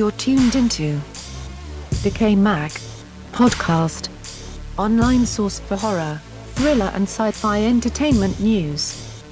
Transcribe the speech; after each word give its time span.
You're 0.00 0.12
tuned 0.12 0.54
into 0.54 0.98
Decay 2.02 2.34
Mag 2.34 2.70
podcast, 3.32 4.08
online 4.78 5.26
source 5.26 5.60
for 5.60 5.76
horror, 5.76 6.18
thriller, 6.54 6.90
and 6.94 7.02
sci 7.02 7.30
fi 7.32 7.62
entertainment 7.62 8.40
news. 8.40 9.22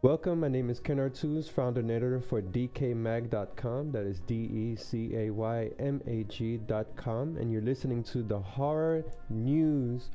Welcome, 0.00 0.40
my 0.40 0.48
name 0.48 0.70
is 0.70 0.80
Ken 0.80 0.96
Artuz, 0.96 1.50
founder 1.50 1.80
and 1.80 1.90
editor 1.90 2.22
for 2.22 2.40
DecayMag.com. 2.40 3.92
That 3.92 4.06
is 4.06 4.20
D 4.20 4.34
E 4.36 4.76
C 4.76 5.14
A 5.14 5.28
Y 5.28 5.68
M 5.78 6.00
A 6.06 6.24
G.com. 6.24 7.36
And 7.36 7.52
you're 7.52 7.60
listening 7.60 8.02
to 8.04 8.22
the 8.22 8.38
Horror 8.38 9.04
News 9.28 10.08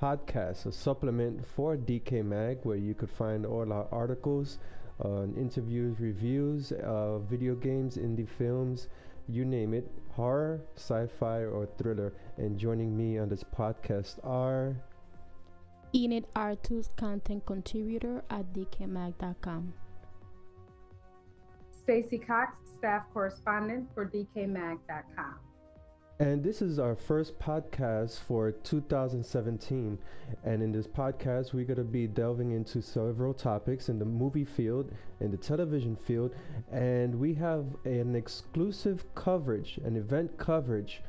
Podcast, 0.00 0.66
a 0.66 0.72
supplement 0.72 1.44
for 1.44 1.76
Decay 1.76 2.22
Mag, 2.22 2.58
where 2.62 2.76
you 2.76 2.94
could 2.94 3.10
find 3.10 3.44
all 3.44 3.72
our 3.72 3.88
articles, 3.90 4.58
uh, 5.04 5.24
interviews, 5.36 5.98
reviews, 5.98 6.72
uh, 6.72 7.18
video 7.18 7.54
games, 7.54 7.96
indie 7.96 8.28
films, 8.28 8.88
you 9.28 9.44
name 9.44 9.74
it, 9.74 9.90
horror, 10.12 10.60
sci 10.76 11.06
fi, 11.18 11.44
or 11.44 11.68
thriller. 11.78 12.12
And 12.36 12.58
joining 12.58 12.96
me 12.96 13.18
on 13.18 13.28
this 13.28 13.42
podcast 13.42 14.18
are. 14.24 14.76
Enid 15.94 16.26
Artus, 16.36 16.90
content 16.96 17.44
contributor 17.46 18.22
at 18.30 18.52
decaymag.com. 18.52 19.72
Stacy 21.72 22.18
Cox, 22.18 22.58
staff 22.76 23.04
correspondent 23.12 23.88
for 23.94 24.06
decaymag.com. 24.06 25.47
And 26.20 26.42
this 26.42 26.62
is 26.62 26.80
our 26.80 26.96
first 26.96 27.38
podcast 27.38 28.18
for 28.18 28.50
2017. 28.50 29.96
And 30.42 30.62
in 30.64 30.72
this 30.72 30.88
podcast, 30.88 31.54
we're 31.54 31.64
going 31.64 31.76
to 31.76 31.84
be 31.84 32.08
delving 32.08 32.50
into 32.50 32.82
several 32.82 33.32
topics 33.32 33.88
in 33.88 34.00
the 34.00 34.04
movie 34.04 34.44
field, 34.44 34.90
in 35.20 35.30
the 35.30 35.36
television 35.36 35.94
field, 35.94 36.34
and 36.72 37.14
we 37.14 37.34
have 37.34 37.66
an 37.84 38.16
exclusive 38.16 39.04
coverage, 39.14 39.78
an 39.84 39.94
event 39.94 40.36
coverage 40.38 41.02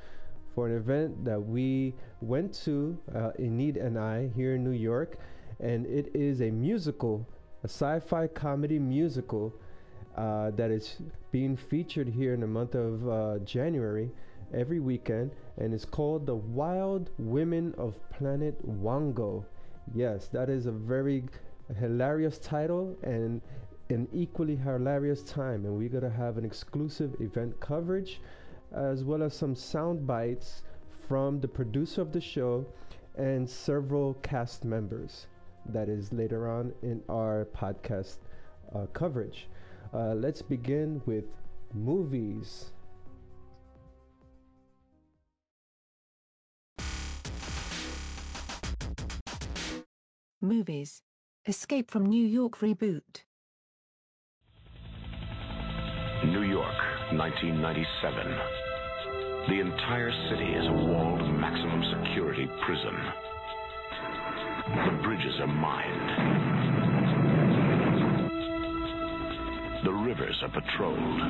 for 0.53 0.67
an 0.67 0.77
event 0.77 1.25
that 1.25 1.39
we 1.39 1.95
went 2.21 2.53
to, 2.65 2.95
uh, 3.15 3.31
Enid 3.39 3.77
and 3.77 3.97
I, 3.97 4.30
here 4.35 4.53
in 4.53 4.63
New 4.63 4.77
York. 4.77 5.17
And 5.59 5.87
it 5.87 6.11
is 6.13 6.39
a 6.39 6.52
musical, 6.52 7.27
a 7.63 7.67
sci 7.67 7.99
fi 8.02 8.27
comedy 8.27 8.77
musical 8.77 9.55
uh, 10.15 10.52
that 10.52 10.69
is 10.69 10.97
being 11.31 11.57
featured 11.57 12.09
here 12.09 12.35
in 12.35 12.41
the 12.41 12.47
month 12.47 12.75
of 12.75 13.09
uh, 13.09 13.39
January 13.39 14.11
every 14.53 14.80
weekend. 14.80 15.31
And 15.58 15.73
it's 15.73 15.86
called 15.86 16.25
The 16.25 16.36
Wild 16.36 17.09
Women 17.17 17.73
of 17.78 17.97
Planet 18.09 18.55
Wongo. 18.67 19.45
Yes, 19.94 20.28
that 20.30 20.50
is 20.50 20.66
a 20.66 20.72
very 20.72 21.23
hilarious 21.80 22.38
title 22.39 22.95
and 23.03 23.42
an 23.89 24.08
equally 24.14 24.55
hilarious 24.55 25.23
time. 25.23 25.66
And 25.66 25.77
we're 25.77 25.89
going 25.89 26.03
to 26.03 26.09
have 26.09 26.38
an 26.38 26.45
exclusive 26.45 27.20
event 27.20 27.59
coverage 27.59 28.22
as 28.72 29.03
well 29.03 29.23
as 29.23 29.33
some 29.33 29.55
sound 29.55 30.05
bites 30.05 30.64
from 31.08 31.39
the 31.39 31.47
producer 31.47 32.02
of 32.02 32.11
the 32.11 32.22
show 32.22 32.66
and 33.17 33.50
several 33.50 34.14
cast 34.16 34.64
members. 34.64 35.27
That 35.66 35.89
is 35.89 36.14
later 36.14 36.50
on 36.50 36.73
in 36.81 37.02
our 37.09 37.47
podcast 37.55 38.17
uh, 38.73 38.86
coverage. 38.94 39.47
Uh, 39.94 40.14
let's 40.14 40.42
begin 40.42 41.02
with 41.05 41.25
movies. 41.73 42.72
Movies 50.41 51.01
Escape 51.47 51.91
from 51.91 52.05
New 52.05 52.25
York 52.25 52.59
reboot. 52.59 53.25
New 56.27 56.43
York, 56.43 56.77
1997. 57.11 58.27
The 59.49 59.59
entire 59.59 60.11
city 60.30 60.45
is 60.53 60.65
a 60.65 60.71
walled 60.71 61.21
maximum 61.36 61.83
security 61.91 62.47
prison. 62.65 62.95
The 64.86 65.03
bridges 65.03 65.39
are 65.41 65.47
mined. 65.47 66.09
The 69.83 69.91
rivers 69.91 70.41
are 70.41 70.52
patrolled. 70.52 71.21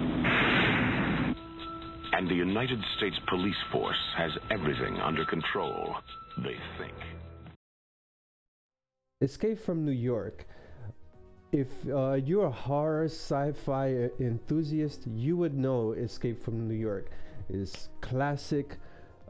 And 2.13 2.29
the 2.29 2.35
United 2.35 2.79
States 2.97 3.17
Police 3.28 3.55
Force 3.72 4.13
has 4.17 4.31
everything 4.51 4.97
under 4.97 5.25
control, 5.25 5.95
they 6.38 6.57
think. 6.78 6.94
Escape 9.22 9.59
from 9.59 9.84
New 9.84 9.91
York. 9.91 10.47
If 11.52 11.68
uh, 11.90 12.13
you're 12.13 12.46
a 12.46 12.52
horror 12.52 13.03
sci-fi 13.03 14.09
enthusiast, 14.18 15.07
you 15.07 15.35
would 15.35 15.57
know 15.57 15.91
Escape 15.91 16.41
from 16.41 16.69
New 16.69 16.75
York 16.75 17.12
is 17.50 17.90
classic 18.00 18.78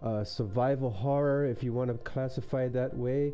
uh, 0.04 0.24
survival 0.24 0.92
horror, 0.92 1.48
if 1.48 1.64
you 1.64 1.74
want 1.74 1.90
to 1.90 1.98
classify 2.08 2.66
it 2.66 2.74
that 2.74 2.96
way. 2.96 3.34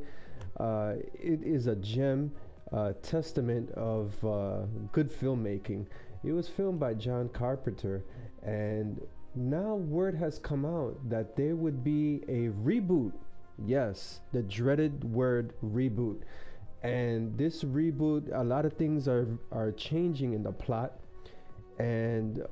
Uh, 0.58 0.94
it 1.14 1.44
is 1.44 1.68
a 1.68 1.76
gem, 1.76 2.32
uh, 2.72 2.94
testament 3.02 3.70
of 3.72 4.14
uh, 4.24 4.60
good 4.94 5.12
filmmaking. 5.12 5.86
It 6.24 6.32
was 6.32 6.48
filmed 6.48 6.80
by 6.80 6.94
John 6.94 7.28
Carpenter, 7.34 8.02
and 8.44 9.02
now 9.36 9.76
word 9.76 10.16
has 10.16 10.40
come 10.40 10.66
out 10.66 11.10
that 11.10 11.36
there 11.36 11.58
would 11.58 11.84
be 11.84 12.22
a 12.30 12.48
reboot. 12.64 13.12
Yes, 13.66 14.22
the 14.32 14.42
dreaded 14.42 15.04
word 15.04 15.54
reboot. 15.62 16.22
And 16.86 17.38
this 17.38 17.64
reboot, 17.64 18.30
a 18.34 18.44
lot 18.44 18.66
of 18.66 18.74
things 18.74 19.08
are 19.08 19.28
are 19.52 19.72
changing 19.72 20.34
in 20.34 20.44
the 20.44 20.52
plot. 20.52 21.00
And 21.80 22.46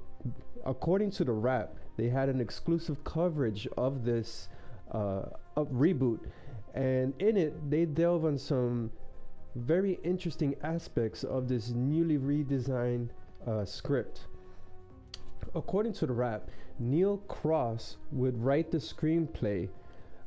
according 0.66 1.12
to 1.12 1.24
the 1.24 1.32
Wrap, 1.32 1.76
they 1.98 2.10
had 2.10 2.30
an 2.30 2.42
exclusive 2.42 3.04
coverage 3.04 3.68
of 3.78 4.04
this 4.04 4.50
uh, 4.92 5.24
reboot, 5.56 6.20
and 6.74 7.14
in 7.22 7.38
it 7.38 7.70
they 7.70 7.86
delve 7.86 8.26
on 8.26 8.38
some 8.38 8.92
very 9.56 10.00
interesting 10.04 10.56
aspects 10.64 11.24
of 11.24 11.48
this 11.48 11.70
newly 11.70 12.18
redesigned 12.18 13.10
uh, 13.48 13.64
script. 13.66 14.22
According 15.54 15.94
to 15.94 16.08
the 16.08 16.14
Wrap, 16.14 16.50
Neil 16.80 17.18
Cross 17.28 17.98
would 18.12 18.42
write 18.44 18.72
the 18.72 18.80
screenplay, 18.80 19.70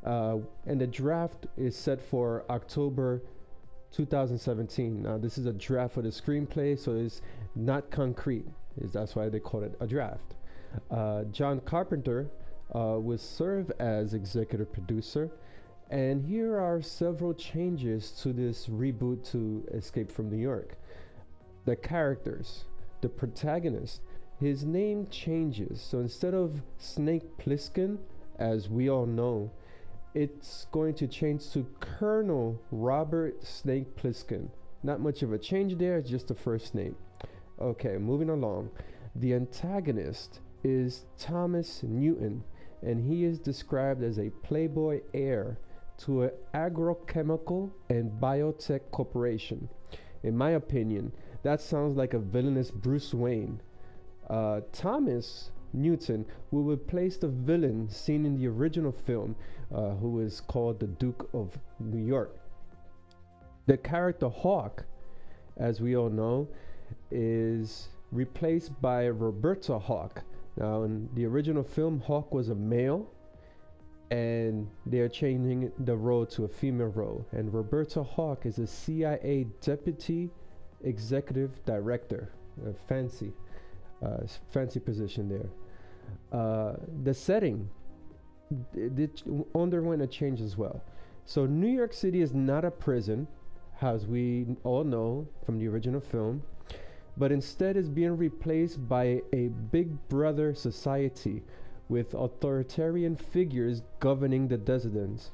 uh, 0.04 0.38
and 0.66 0.80
the 0.80 0.86
draft 0.86 1.46
is 1.56 1.74
set 1.74 2.00
for 2.00 2.44
October 2.48 3.22
2017. 3.96 5.02
Now, 5.02 5.16
this 5.16 5.38
is 5.38 5.46
a 5.46 5.52
draft 5.54 5.94
for 5.94 6.02
the 6.02 6.10
screenplay, 6.10 6.78
so 6.78 6.92
it's 6.92 7.22
not 7.54 7.90
concrete. 7.90 8.44
Is 8.78 8.92
that's 8.92 9.16
why 9.16 9.30
they 9.30 9.40
call 9.40 9.62
it 9.62 9.74
a 9.80 9.86
draft. 9.86 10.34
Uh, 10.90 11.24
John 11.24 11.60
Carpenter 11.60 12.28
uh, 12.74 12.98
will 13.00 13.18
serve 13.18 13.72
as 13.78 14.12
executive 14.12 14.70
producer. 14.70 15.30
And 15.90 16.22
here 16.22 16.58
are 16.58 16.82
several 16.82 17.32
changes 17.32 18.10
to 18.22 18.32
this 18.32 18.66
reboot 18.66 19.30
to 19.30 19.64
Escape 19.72 20.10
from 20.10 20.28
New 20.28 20.36
York. 20.36 20.76
The 21.64 21.76
characters, 21.76 22.64
the 23.00 23.08
protagonist, 23.08 24.02
his 24.40 24.64
name 24.64 25.06
changes. 25.10 25.80
So 25.80 26.00
instead 26.00 26.34
of 26.34 26.60
Snake 26.76 27.24
Plissken, 27.38 27.98
as 28.38 28.68
we 28.68 28.90
all 28.90 29.06
know, 29.06 29.50
it's 30.16 30.66
going 30.72 30.94
to 30.94 31.06
change 31.06 31.50
to 31.50 31.66
Colonel 31.78 32.58
Robert 32.70 33.44
Snake 33.44 33.94
Plissken. 33.96 34.48
Not 34.82 34.98
much 34.98 35.22
of 35.22 35.34
a 35.34 35.38
change 35.38 35.76
there, 35.76 36.00
just 36.00 36.28
the 36.28 36.34
first 36.34 36.74
name. 36.74 36.96
Okay, 37.60 37.98
moving 37.98 38.30
along. 38.30 38.70
The 39.14 39.34
antagonist 39.34 40.40
is 40.64 41.04
Thomas 41.18 41.82
Newton, 41.82 42.42
and 42.80 42.98
he 42.98 43.24
is 43.24 43.38
described 43.38 44.02
as 44.02 44.18
a 44.18 44.30
playboy 44.42 45.02
heir 45.12 45.58
to 45.98 46.22
an 46.22 46.30
agrochemical 46.54 47.70
and 47.90 48.10
biotech 48.18 48.90
corporation. 48.92 49.68
In 50.22 50.34
my 50.34 50.52
opinion, 50.52 51.12
that 51.42 51.60
sounds 51.60 51.94
like 51.94 52.14
a 52.14 52.18
villainous 52.18 52.70
Bruce 52.70 53.12
Wayne. 53.12 53.60
Uh, 54.30 54.62
Thomas 54.72 55.50
Newton 55.74 56.24
will 56.50 56.64
replace 56.64 57.18
the 57.18 57.28
villain 57.28 57.90
seen 57.90 58.24
in 58.24 58.36
the 58.36 58.48
original 58.48 58.92
film, 58.92 59.36
uh, 59.74 59.90
who 59.90 60.20
is 60.20 60.40
called 60.40 60.80
the 60.80 60.86
Duke 60.86 61.28
of 61.32 61.58
New 61.80 62.04
York. 62.04 62.36
The 63.66 63.76
character 63.76 64.28
Hawk, 64.28 64.84
as 65.56 65.80
we 65.80 65.96
all 65.96 66.10
know, 66.10 66.48
is 67.10 67.88
replaced 68.12 68.80
by 68.80 69.06
Roberta 69.06 69.78
Hawk, 69.78 70.22
now, 70.56 70.84
in 70.84 71.08
the 71.14 71.26
original 71.26 71.62
film, 71.62 72.00
Hawk 72.00 72.32
was 72.32 72.48
a 72.48 72.54
male, 72.54 73.06
and 74.10 74.68
they're 74.86 75.08
changing 75.08 75.70
the 75.78 75.96
role 75.96 76.24
to 76.26 76.44
a 76.44 76.48
female 76.48 76.88
role. 76.88 77.26
And 77.32 77.52
Roberta 77.52 78.02
Hawk 78.02 78.46
is 78.46 78.58
a 78.58 78.66
CIA 78.66 79.46
deputy 79.60 80.30
executive 80.82 81.62
director. 81.66 82.30
A 82.66 82.72
fancy, 82.88 83.32
uh, 84.02 84.20
fancy 84.50 84.80
position 84.80 85.28
there. 85.28 86.40
Uh, 86.40 86.76
the 87.02 87.12
setting 87.12 87.68
did 88.72 89.22
underwent 89.54 90.02
a 90.02 90.06
change 90.06 90.40
as 90.40 90.56
well. 90.56 90.82
So 91.24 91.46
New 91.46 91.68
York 91.68 91.92
City 91.92 92.20
is 92.20 92.32
not 92.32 92.64
a 92.64 92.70
prison. 92.70 93.26
as 93.82 94.06
we 94.06 94.46
all 94.64 94.84
know 94.84 95.26
from 95.44 95.58
the 95.58 95.68
original 95.68 96.00
film, 96.00 96.42
but 97.16 97.32
instead 97.32 97.76
is 97.76 97.88
being 97.88 98.16
replaced 98.16 98.88
by 98.88 99.22
a 99.32 99.48
big 99.70 100.08
brother 100.08 100.54
society 100.54 101.42
with 101.88 102.14
authoritarian 102.14 103.16
figures 103.16 103.82
governing 104.00 104.48
the 104.48 104.58
residents. 104.58 105.30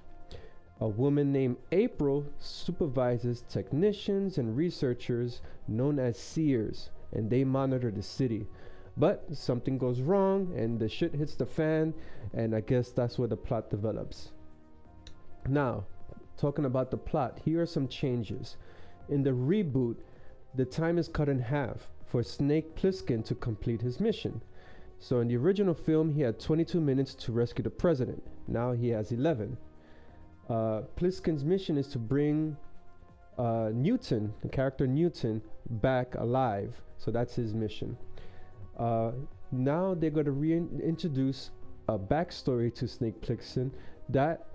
A 0.80 0.88
woman 0.88 1.32
named 1.32 1.56
April 1.70 2.26
supervises 2.40 3.44
technicians 3.48 4.38
and 4.38 4.56
researchers 4.56 5.40
known 5.68 5.98
as 5.98 6.18
seers, 6.18 6.90
and 7.12 7.30
they 7.30 7.44
monitor 7.44 7.90
the 7.90 8.02
city. 8.02 8.46
But 8.96 9.34
something 9.36 9.78
goes 9.78 10.00
wrong, 10.00 10.52
and 10.56 10.78
the 10.78 10.88
shit 10.88 11.14
hits 11.14 11.34
the 11.34 11.46
fan, 11.46 11.94
and 12.34 12.54
I 12.54 12.60
guess 12.60 12.90
that's 12.90 13.18
where 13.18 13.28
the 13.28 13.36
plot 13.36 13.70
develops. 13.70 14.32
Now, 15.48 15.84
talking 16.36 16.66
about 16.66 16.90
the 16.90 16.98
plot, 16.98 17.40
here 17.44 17.62
are 17.62 17.66
some 17.66 17.88
changes. 17.88 18.56
In 19.08 19.22
the 19.22 19.30
reboot, 19.30 19.96
the 20.54 20.64
time 20.64 20.98
is 20.98 21.08
cut 21.08 21.28
in 21.28 21.40
half 21.40 21.88
for 22.06 22.22
Snake 22.22 22.76
Plissken 22.76 23.24
to 23.24 23.34
complete 23.34 23.80
his 23.80 23.98
mission. 23.98 24.42
So 25.00 25.20
in 25.20 25.28
the 25.28 25.36
original 25.36 25.74
film, 25.74 26.12
he 26.12 26.20
had 26.20 26.38
22 26.38 26.80
minutes 26.80 27.14
to 27.14 27.32
rescue 27.32 27.64
the 27.64 27.70
president. 27.70 28.22
Now 28.46 28.72
he 28.72 28.88
has 28.90 29.10
11. 29.10 29.56
Uh, 30.48 30.82
mission 31.42 31.78
is 31.78 31.88
to 31.88 31.98
bring 31.98 32.56
uh, 33.38 33.70
Newton, 33.72 34.32
the 34.42 34.48
character 34.48 34.86
Newton, 34.86 35.42
back 35.70 36.14
alive. 36.16 36.80
So 36.98 37.10
that's 37.10 37.34
his 37.34 37.54
mission. 37.54 37.96
Uh, 38.78 39.12
now 39.50 39.94
they're 39.94 40.10
going 40.10 40.26
to 40.26 40.32
reintroduce 40.32 41.50
a 41.88 41.98
backstory 41.98 42.74
to 42.74 42.88
Snake 42.88 43.20
Plissken 43.20 43.70
that 44.08 44.46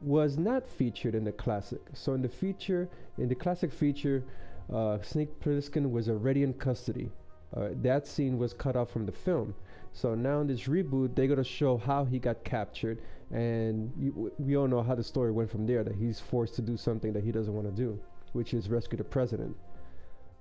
was 0.00 0.38
not 0.38 0.66
featured 0.66 1.14
in 1.14 1.24
the 1.24 1.32
classic. 1.32 1.80
So 1.94 2.14
in 2.14 2.22
the 2.22 2.28
feature, 2.28 2.88
in 3.18 3.28
the 3.28 3.34
classic 3.34 3.72
feature, 3.72 4.24
uh, 4.72 5.00
Snake 5.02 5.40
Plissken 5.40 5.90
was 5.90 6.08
already 6.08 6.42
in 6.42 6.52
custody. 6.54 7.10
Uh, 7.56 7.68
that 7.82 8.06
scene 8.06 8.38
was 8.38 8.52
cut 8.52 8.76
off 8.76 8.90
from 8.90 9.06
the 9.06 9.12
film. 9.12 9.54
So 9.92 10.14
now 10.14 10.40
in 10.40 10.46
this 10.46 10.64
reboot, 10.64 11.14
they're 11.14 11.26
gonna 11.26 11.44
show 11.44 11.78
how 11.78 12.04
he 12.04 12.18
got 12.18 12.44
captured, 12.44 13.00
and 13.30 13.92
you, 13.98 14.30
we 14.38 14.56
all 14.56 14.68
know 14.68 14.82
how 14.82 14.94
the 14.94 15.02
story 15.02 15.32
went 15.32 15.50
from 15.50 15.66
there. 15.66 15.82
That 15.82 15.94
he's 15.94 16.20
forced 16.20 16.54
to 16.56 16.62
do 16.62 16.76
something 16.76 17.12
that 17.14 17.24
he 17.24 17.32
doesn't 17.32 17.54
want 17.54 17.66
to 17.66 17.72
do, 17.72 17.98
which 18.32 18.52
is 18.52 18.68
rescue 18.68 18.98
the 18.98 19.04
president. 19.04 19.56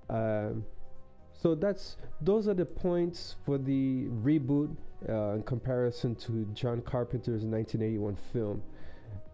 Um, 0.10 0.66
so 1.42 1.56
that's 1.56 1.98
those 2.22 2.48
are 2.48 2.54
the 2.54 2.66
points 2.66 3.36
for 3.46 3.58
the 3.58 4.06
reboot 4.24 4.76
uh, 5.08 5.34
in 5.34 5.44
comparison 5.44 6.16
to 6.16 6.46
John 6.54 6.82
Carpenter's 6.82 7.44
1981 7.44 8.18
film, 8.34 8.62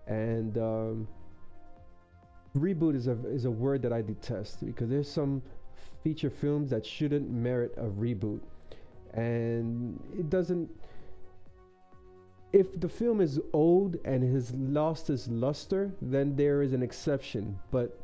and 0.07 0.57
um, 0.57 1.07
reboot 2.57 2.95
is 2.95 3.07
a 3.07 3.17
is 3.27 3.45
a 3.45 3.51
word 3.51 3.81
that 3.83 3.93
I 3.93 4.01
detest 4.01 4.65
because 4.65 4.89
there's 4.89 5.09
some 5.09 5.41
feature 6.03 6.29
films 6.29 6.69
that 6.71 6.85
shouldn't 6.85 7.29
merit 7.29 7.73
a 7.77 7.83
reboot. 7.83 8.41
And 9.13 9.99
it 10.17 10.29
doesn't 10.29 10.69
if 12.53 12.79
the 12.79 12.89
film 12.89 13.21
is 13.21 13.39
old 13.53 13.97
and 14.03 14.23
has 14.33 14.53
lost 14.53 15.09
its 15.09 15.27
luster 15.29 15.91
then 16.01 16.35
there 16.35 16.61
is 16.61 16.73
an 16.73 16.83
exception. 16.83 17.57
But 17.71 18.00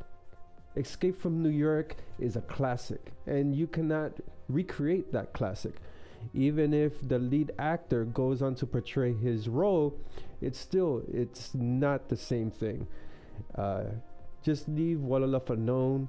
escape 0.77 1.19
from 1.19 1.41
new 1.41 1.49
york 1.49 1.95
is 2.19 2.35
a 2.35 2.41
classic 2.41 3.11
and 3.25 3.55
you 3.55 3.67
cannot 3.67 4.13
recreate 4.49 5.11
that 5.11 5.33
classic. 5.33 5.75
Even 6.33 6.73
if 6.73 7.07
the 7.07 7.19
lead 7.19 7.51
actor 7.59 8.03
goes 8.05 8.41
on 8.41 8.55
to 8.55 8.65
portray 8.65 9.13
his 9.13 9.47
role 9.47 9.99
it's 10.41 10.59
still 10.59 11.03
it's 11.11 11.53
not 11.53 12.09
the 12.09 12.17
same 12.17 12.51
thing. 12.51 12.87
Uh, 13.55 13.83
just 14.43 14.67
leave 14.67 14.99
Enough 14.99 15.49
Unknown 15.49 16.07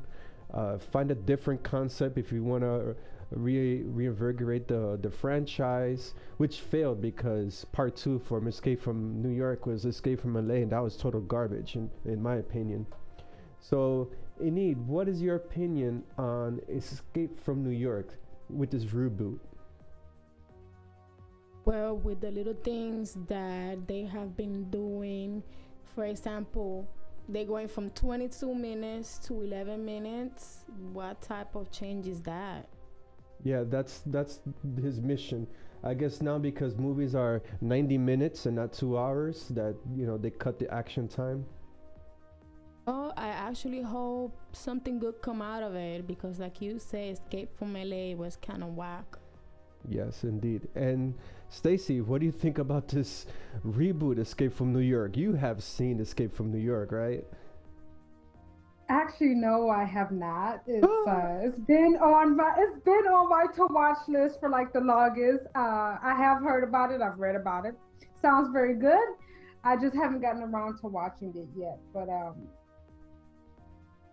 uh, 0.53 0.79
find 0.79 1.11
a 1.11 1.15
different 1.15 1.63
concept 1.63 2.17
if 2.17 2.33
you 2.33 2.43
want 2.43 2.63
to 2.63 2.97
re- 3.31 3.83
reinvigorate 3.83 4.69
the 4.69 4.99
the 5.01 5.11
franchise, 5.11 6.15
which 6.39 6.61
failed 6.61 7.03
because 7.03 7.67
part 7.73 7.97
two 7.97 8.19
for 8.19 8.47
Escape 8.47 8.81
from 8.81 9.23
New 9.23 9.31
York 9.31 9.67
was 9.67 9.85
Escape 9.85 10.21
from 10.21 10.35
LA, 10.35 10.57
and 10.57 10.73
that 10.73 10.83
was 10.83 10.97
total 10.97 11.21
garbage 11.21 11.77
in 11.77 11.91
in 12.05 12.23
my 12.23 12.37
opinion. 12.37 12.87
So, 13.61 14.11
Enid, 14.41 14.87
what 14.87 15.09
is 15.09 15.21
your 15.21 15.37
opinion 15.37 16.05
on 16.17 16.61
Escape 16.69 17.39
from 17.39 17.65
New 17.65 17.71
York 17.71 18.19
with 18.49 18.71
this 18.71 18.85
reboot? 18.87 19.39
Well, 21.65 21.97
with 21.97 22.21
the 22.21 22.31
little 22.31 22.55
things 22.55 23.17
that 23.29 23.87
they 23.87 24.05
have 24.05 24.37
been 24.37 24.71
doing, 24.71 25.43
for 25.95 26.07
example, 26.07 26.89
they're 27.29 27.45
going 27.45 27.69
from 27.69 27.91
22 27.91 28.55
minutes 28.55 29.19
to 29.27 29.43
11 29.43 29.85
minutes. 29.85 30.65
What 30.93 31.21
type 31.21 31.55
of 31.55 31.71
change 31.71 32.07
is 32.07 32.23
that? 32.23 32.69
Yeah, 33.45 33.65
that's 33.67 34.03
that's 34.07 34.41
his 34.81 35.01
mission. 35.01 35.47
I 35.85 35.95
guess 35.95 36.23
now 36.23 36.39
because 36.39 36.77
movies 36.77 37.15
are 37.15 37.43
90 37.61 37.99
minutes 37.99 38.47
and 38.47 38.57
not 38.57 38.73
2 38.73 38.99
hours 38.99 39.49
that, 39.49 39.77
you 39.95 40.07
know, 40.07 40.17
they 40.17 40.31
cut 40.31 40.59
the 40.59 40.73
action 40.73 41.07
time. 41.07 41.45
Oh, 42.91 43.13
I 43.19 43.29
actually 43.29 43.83
hope 43.83 44.35
something 44.53 44.99
good 44.99 45.21
come 45.21 45.43
out 45.43 45.63
of 45.63 45.75
it 45.75 46.07
because 46.07 46.39
like 46.39 46.63
you 46.63 46.79
say 46.79 47.11
Escape 47.11 47.55
from 47.55 47.75
LA 47.75 48.15
was 48.15 48.37
kind 48.37 48.63
of 48.63 48.75
whack. 48.77 49.19
Yes, 49.87 50.25
indeed. 50.25 50.69
And 50.75 51.13
Stacy, 51.51 52.01
what 52.01 52.21
do 52.21 52.25
you 52.25 52.33
think 52.33 52.57
about 52.57 52.89
this 52.89 53.27
reboot 53.67 54.19
Escape 54.19 54.55
from 54.55 54.73
New 54.73 54.81
York? 54.81 55.19
You 55.19 55.35
have 55.35 55.63
seen 55.63 56.01
Escape 56.01 56.35
from 56.35 56.51
New 56.51 56.59
York, 56.59 56.91
right? 56.91 57.27
Actually, 58.89 59.35
no, 59.35 59.69
I 59.69 59.85
have 59.85 60.11
not. 60.11 60.63
It's 60.67 60.87
uh, 61.07 61.41
it's 61.43 61.59
been 61.59 61.99
on 62.01 62.39
my 62.39 62.55
it's 62.57 62.83
been 62.87 63.05
on 63.13 63.29
my 63.29 63.53
to 63.57 63.67
watch 63.67 63.99
list 64.09 64.41
for 64.41 64.49
like 64.49 64.73
the 64.73 64.81
longest. 64.81 65.45
Uh, 65.55 65.99
I 66.03 66.15
have 66.17 66.41
heard 66.43 66.65
about 66.65 66.91
it. 66.91 67.03
I've 67.03 67.19
read 67.19 67.37
about 67.37 67.67
it. 67.67 67.75
Sounds 68.23 68.49
very 68.51 68.77
good. 68.77 69.09
I 69.63 69.77
just 69.77 69.95
haven't 69.95 70.23
gotten 70.23 70.43
around 70.43 70.79
to 70.81 70.87
watching 70.87 71.35
it 71.37 71.49
yet. 71.55 71.79
But 71.93 72.09
um, 72.09 72.49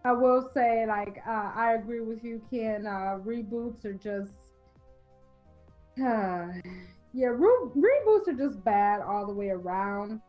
I 0.06 0.12
will 0.12 0.48
say, 0.54 0.86
like, 0.86 1.18
uh, 1.28 1.52
I 1.56 1.74
agree 1.74 2.02
with 2.02 2.24
you, 2.24 2.40
Ken. 2.52 2.86
Uh, 2.86 3.18
reboots 3.25 3.86
are 3.86 3.94
just, 3.94 4.34
uh, 6.00 6.46
yeah, 7.12 7.30
re- 7.30 7.69
reboots 7.75 8.28
are 8.28 8.38
just 8.38 8.63
bad 8.63 9.02
all 9.02 9.25
the 9.25 9.34
way 9.34 9.50
around. 9.50 10.22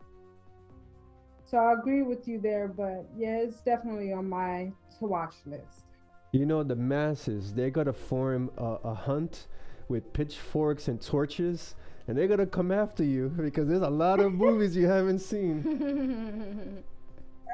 So 1.44 1.58
I 1.58 1.75
agree 1.75 2.00
with 2.00 2.26
you 2.26 2.40
there, 2.40 2.69
but 2.69 3.06
yeah, 3.19 3.37
it's 3.37 3.61
definitely 3.61 4.14
on 4.14 4.26
my 4.26 4.73
to 4.99 5.05
watch 5.05 5.34
list. 5.44 5.84
You 6.32 6.46
know, 6.46 6.62
the 6.62 6.75
masses, 6.75 7.52
they're 7.52 7.69
going 7.69 7.87
to 7.87 7.93
form 7.93 8.50
a, 8.56 8.78
a 8.83 8.95
hunt 8.95 9.47
with 9.88 10.11
pitchforks 10.14 10.88
and 10.88 11.02
torches, 11.02 11.75
and 12.09 12.16
they're 12.16 12.28
going 12.28 12.40
to 12.40 12.47
come 12.47 12.73
after 12.73 13.04
you 13.04 13.28
because 13.37 13.68
there's 13.68 13.83
a 13.83 13.90
lot 13.90 14.21
of 14.21 14.33
movies 14.42 14.75
you 14.75 14.87
haven't 14.87 15.18
seen. 15.18 16.83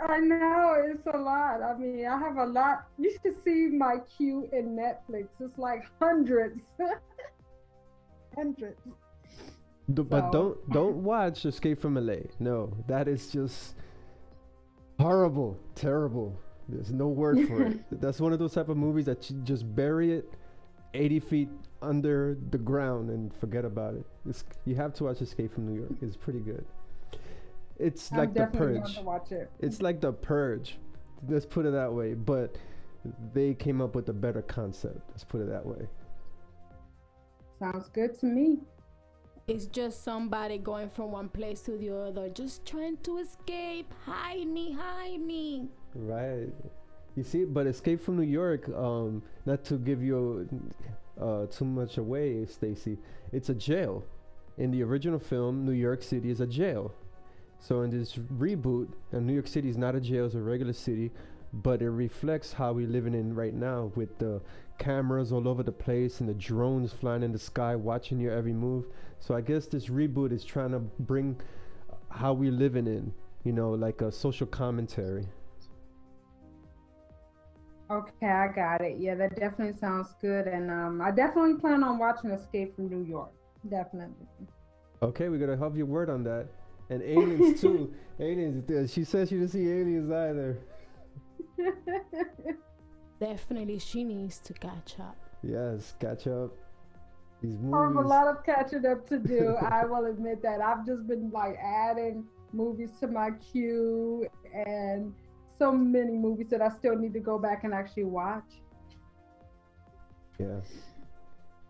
I 0.08 0.18
know 0.18 0.74
it's 0.86 1.06
a 1.06 1.16
lot. 1.16 1.62
I 1.62 1.76
mean, 1.76 2.06
I 2.06 2.18
have 2.18 2.36
a 2.36 2.46
lot. 2.46 2.86
You 2.98 3.12
should 3.22 3.42
see 3.44 3.66
my 3.68 3.96
queue 4.16 4.48
in 4.52 4.76
Netflix. 4.76 5.28
It's 5.40 5.58
like 5.58 5.84
hundreds, 6.00 6.60
hundreds. 8.34 8.80
D- 9.92 10.02
But 10.02 10.30
don't 10.32 10.70
don't 10.70 10.96
watch 11.02 11.44
Escape 11.44 11.80
from 11.80 11.94
LA. 11.94 12.16
No, 12.38 12.72
that 12.86 13.08
is 13.08 13.30
just 13.30 13.74
horrible, 14.98 15.58
terrible. 15.74 16.38
There's 16.68 16.92
no 16.92 17.08
word 17.08 17.46
for 17.48 17.62
it. 17.66 17.78
That's 18.00 18.20
one 18.20 18.32
of 18.32 18.38
those 18.38 18.54
type 18.54 18.68
of 18.68 18.76
movies 18.76 19.04
that 19.06 19.28
you 19.28 19.36
just 19.42 19.74
bury 19.74 20.12
it 20.12 20.32
80 20.94 21.20
feet 21.20 21.48
under 21.82 22.38
the 22.50 22.58
ground 22.58 23.10
and 23.10 23.34
forget 23.34 23.64
about 23.64 23.94
it. 23.94 24.06
It's, 24.28 24.44
you 24.64 24.76
have 24.76 24.94
to 24.94 25.04
watch 25.04 25.20
Escape 25.20 25.52
from 25.52 25.66
New 25.66 25.78
York. 25.80 25.92
It's 26.00 26.16
pretty 26.16 26.38
good. 26.38 26.64
It's 27.82 28.12
I'm 28.12 28.18
like 28.18 28.34
the 28.34 28.46
purge. 28.46 28.94
to 28.94 29.02
watch 29.02 29.32
it. 29.32 29.50
It's 29.58 29.82
like 29.82 30.00
the 30.00 30.12
purge. 30.12 30.78
Let's 31.28 31.46
put 31.46 31.66
it 31.66 31.72
that 31.72 31.92
way. 31.92 32.14
But 32.14 32.56
they 33.34 33.54
came 33.54 33.80
up 33.80 33.96
with 33.96 34.08
a 34.08 34.12
better 34.12 34.42
concept. 34.42 35.00
Let's 35.10 35.24
put 35.24 35.40
it 35.40 35.48
that 35.48 35.66
way. 35.66 35.88
Sounds 37.58 37.88
good 37.88 38.18
to 38.20 38.26
me. 38.26 38.58
It's 39.48 39.66
just 39.66 40.04
somebody 40.04 40.58
going 40.58 40.88
from 40.88 41.10
one 41.10 41.28
place 41.28 41.62
to 41.62 41.72
the 41.72 41.90
other, 41.90 42.28
just 42.28 42.64
trying 42.64 42.98
to 42.98 43.18
escape. 43.18 43.92
Hide 44.06 44.46
me, 44.46 44.72
hide 44.72 45.20
me. 45.20 45.68
Right. 45.96 46.52
You 47.16 47.24
see, 47.24 47.44
but 47.44 47.66
Escape 47.66 48.00
from 48.00 48.16
New 48.16 48.22
York, 48.22 48.68
um, 48.70 49.22
not 49.44 49.64
to 49.64 49.76
give 49.76 50.02
you 50.02 50.48
uh, 51.20 51.46
too 51.46 51.64
much 51.64 51.98
away, 51.98 52.46
Stacy, 52.46 52.98
it's 53.32 53.48
a 53.48 53.54
jail. 53.54 54.04
In 54.56 54.70
the 54.70 54.82
original 54.82 55.18
film, 55.18 55.64
New 55.66 55.72
York 55.72 56.02
City 56.02 56.30
is 56.30 56.40
a 56.40 56.46
jail. 56.46 56.94
So 57.62 57.82
in 57.82 57.90
this 57.90 58.16
reboot, 58.16 58.88
uh, 59.14 59.20
New 59.20 59.34
York 59.34 59.46
City 59.46 59.68
is 59.68 59.78
not 59.78 59.94
a 59.94 60.00
jail; 60.00 60.26
it's 60.26 60.34
a 60.34 60.40
regular 60.40 60.72
city, 60.72 61.12
but 61.52 61.80
it 61.80 61.90
reflects 61.90 62.52
how 62.52 62.72
we're 62.72 62.88
living 62.88 63.14
in 63.14 63.36
right 63.36 63.54
now, 63.54 63.92
with 63.94 64.18
the 64.18 64.42
cameras 64.78 65.30
all 65.30 65.46
over 65.46 65.62
the 65.62 65.70
place 65.70 66.18
and 66.18 66.28
the 66.28 66.34
drones 66.34 66.92
flying 66.92 67.22
in 67.22 67.30
the 67.30 67.38
sky, 67.38 67.76
watching 67.76 68.18
your 68.18 68.32
every 68.32 68.52
move. 68.52 68.86
So 69.20 69.36
I 69.36 69.42
guess 69.42 69.66
this 69.66 69.86
reboot 69.86 70.32
is 70.32 70.44
trying 70.44 70.72
to 70.72 70.80
bring 70.80 71.40
how 72.10 72.32
we're 72.32 72.50
living 72.50 72.88
in, 72.88 73.14
you 73.44 73.52
know, 73.52 73.70
like 73.70 74.00
a 74.00 74.10
social 74.10 74.48
commentary. 74.48 75.28
Okay, 77.92 78.26
I 78.26 78.48
got 78.48 78.80
it. 78.80 78.96
Yeah, 78.98 79.14
that 79.14 79.38
definitely 79.38 79.78
sounds 79.78 80.16
good, 80.20 80.48
and 80.48 80.68
um, 80.68 81.00
I 81.00 81.12
definitely 81.12 81.60
plan 81.60 81.84
on 81.84 81.96
watching 81.96 82.30
Escape 82.30 82.74
from 82.74 82.88
New 82.88 83.08
York. 83.08 83.30
Definitely. 83.70 84.26
Okay, 85.00 85.28
we're 85.28 85.38
gonna 85.38 85.56
have 85.56 85.76
your 85.76 85.86
word 85.86 86.10
on 86.10 86.24
that. 86.24 86.48
And 86.92 87.02
aliens 87.02 87.60
too. 87.60 87.94
aliens. 88.20 88.92
She 88.92 89.04
says 89.04 89.30
she 89.30 89.36
didn't 89.36 89.50
see 89.50 89.66
aliens 89.66 90.10
either. 90.10 90.58
Definitely, 93.20 93.78
she 93.78 94.04
needs 94.04 94.38
to 94.40 94.52
catch 94.52 95.00
up. 95.00 95.16
Yes, 95.42 95.94
catch 95.98 96.26
up. 96.26 96.50
These 97.40 97.56
movies. 97.56 97.74
I 97.74 97.82
have 97.84 97.96
a 97.96 98.08
lot 98.08 98.26
of 98.26 98.44
catching 98.44 98.84
up 98.84 99.08
to 99.08 99.18
do. 99.18 99.56
I 99.62 99.86
will 99.86 100.04
admit 100.04 100.42
that. 100.42 100.60
I've 100.60 100.84
just 100.84 101.06
been 101.06 101.30
like 101.30 101.56
adding 101.56 102.24
movies 102.52 102.90
to 103.00 103.08
my 103.08 103.30
queue 103.30 104.26
and 104.52 105.14
so 105.58 105.72
many 105.72 106.12
movies 106.12 106.48
that 106.50 106.60
I 106.60 106.68
still 106.68 106.96
need 106.96 107.14
to 107.14 107.20
go 107.20 107.38
back 107.38 107.64
and 107.64 107.72
actually 107.72 108.04
watch. 108.04 108.60
Yeah. 110.38 110.60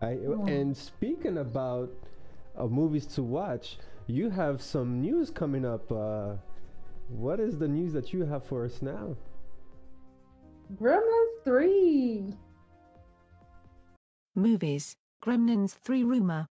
I 0.01 0.17
and 0.47 0.75
speaking 0.75 1.37
about 1.37 1.91
uh, 2.57 2.65
movies 2.65 3.05
to 3.15 3.23
watch, 3.23 3.77
you 4.07 4.29
have 4.29 4.61
some 4.61 5.01
news 5.01 5.29
coming 5.29 5.65
up. 5.65 5.91
Uh, 5.91 6.33
what 7.09 7.39
is 7.39 7.57
the 7.57 7.67
news 7.67 7.93
that 7.93 8.13
you 8.13 8.25
have 8.25 8.43
for 8.43 8.65
us 8.65 8.81
now? 8.81 9.15
Gremlins 10.75 11.43
3. 11.43 12.35
Movies 14.35 14.95
Gremlins 15.23 15.71
3 15.71 16.03
rumor. 16.03 16.47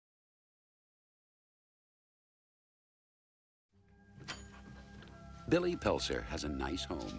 Billy 5.48 5.76
Peltzer 5.76 6.24
has 6.30 6.44
a 6.44 6.48
nice 6.48 6.84
home, 6.84 7.16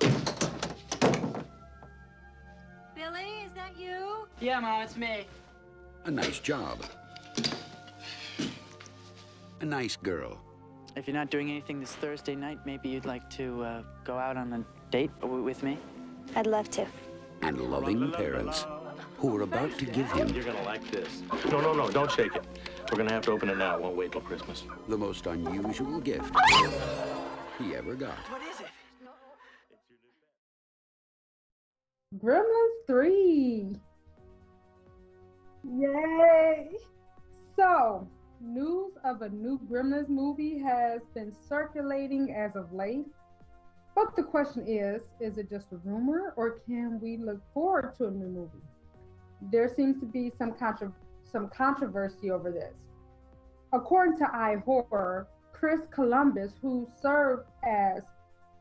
Billy, 2.96 3.44
is 3.46 3.52
that 3.54 3.78
you? 3.78 4.28
Yeah, 4.40 4.60
Mom, 4.60 4.82
it's 4.82 4.96
me. 4.98 5.26
a 6.06 6.12
nice 6.12 6.40
job, 6.40 6.80
a 9.64 9.66
nice 9.66 9.96
girl, 9.96 10.38
If 10.98 11.08
you're 11.08 11.16
not 11.16 11.32
doing 11.32 11.50
anything 11.50 11.80
this 11.80 11.94
Thursday 11.96 12.36
night, 12.36 12.60
maybe 12.66 12.90
you'd 12.90 13.06
like 13.06 13.30
to 13.38 13.64
uh, 13.64 13.84
go 14.04 14.18
out 14.18 14.36
on 14.36 14.52
a 14.52 14.66
date 14.92 15.10
with 15.22 15.64
me? 15.64 15.78
I'd 16.36 16.48
love 16.48 16.70
to. 16.72 16.86
and 17.42 17.60
loving 17.62 18.12
parents 18.12 18.66
who 19.18 19.38
are 19.38 19.44
about 19.44 19.72
to 19.80 19.86
give 19.86 20.12
him 20.12 20.28
You're 20.36 20.44
gonna 20.44 20.62
like 20.64 20.86
this. 20.92 21.24
No, 21.50 21.62
no, 21.62 21.72
no, 21.74 21.90
don't 21.90 22.12
shake 22.12 22.36
it. 22.36 22.44
We're 22.92 22.98
gonna 22.98 23.14
have 23.14 23.24
to 23.24 23.32
open 23.32 23.50
it 23.50 23.58
now. 23.58 23.76
It 23.76 23.82
won't 23.82 23.96
wait 23.96 24.12
till 24.12 24.22
Christmas. 24.22 24.66
the 24.90 24.98
most 24.98 25.28
unusual 25.28 26.02
gift 26.02 26.36
he 27.58 27.74
ever 27.74 27.96
got. 27.96 28.18
What 28.30 28.42
is 28.42 28.60
it? 28.60 28.68
Gremlins 32.22 32.86
3. 32.86 33.78
Yay! 35.64 36.70
So, 37.56 38.08
news 38.44 38.94
of 39.04 39.22
a 39.22 39.30
new 39.30 39.60
Gremlins 39.70 40.10
movie 40.10 40.60
has 40.60 41.04
been 41.14 41.32
circulating 41.32 42.34
as 42.36 42.56
of 42.56 42.72
late. 42.74 43.06
But 43.96 44.16
the 44.16 44.24
question 44.24 44.66
is 44.68 45.14
is 45.20 45.38
it 45.38 45.50
just 45.50 45.72
a 45.72 45.78
rumor 45.78 46.34
or 46.36 46.60
can 46.66 47.00
we 47.00 47.18
look 47.18 47.42
forward 47.54 47.94
to 47.98 48.08
a 48.08 48.12
new 48.12 48.28
movie? 48.28 48.64
There 49.52 49.70
seems 49.74 50.00
to 50.00 50.06
be 50.06 50.30
some, 50.30 50.54
contra- 50.54 50.94
some 51.24 51.50
controversy 51.50 52.32
over 52.32 52.52
this. 52.52 52.80
According 53.72 54.18
to 54.20 54.26
iHorror, 54.26 55.28
Chris 55.52 55.82
Columbus, 55.92 56.54
who 56.62 56.88
served 57.02 57.48
as 57.64 58.04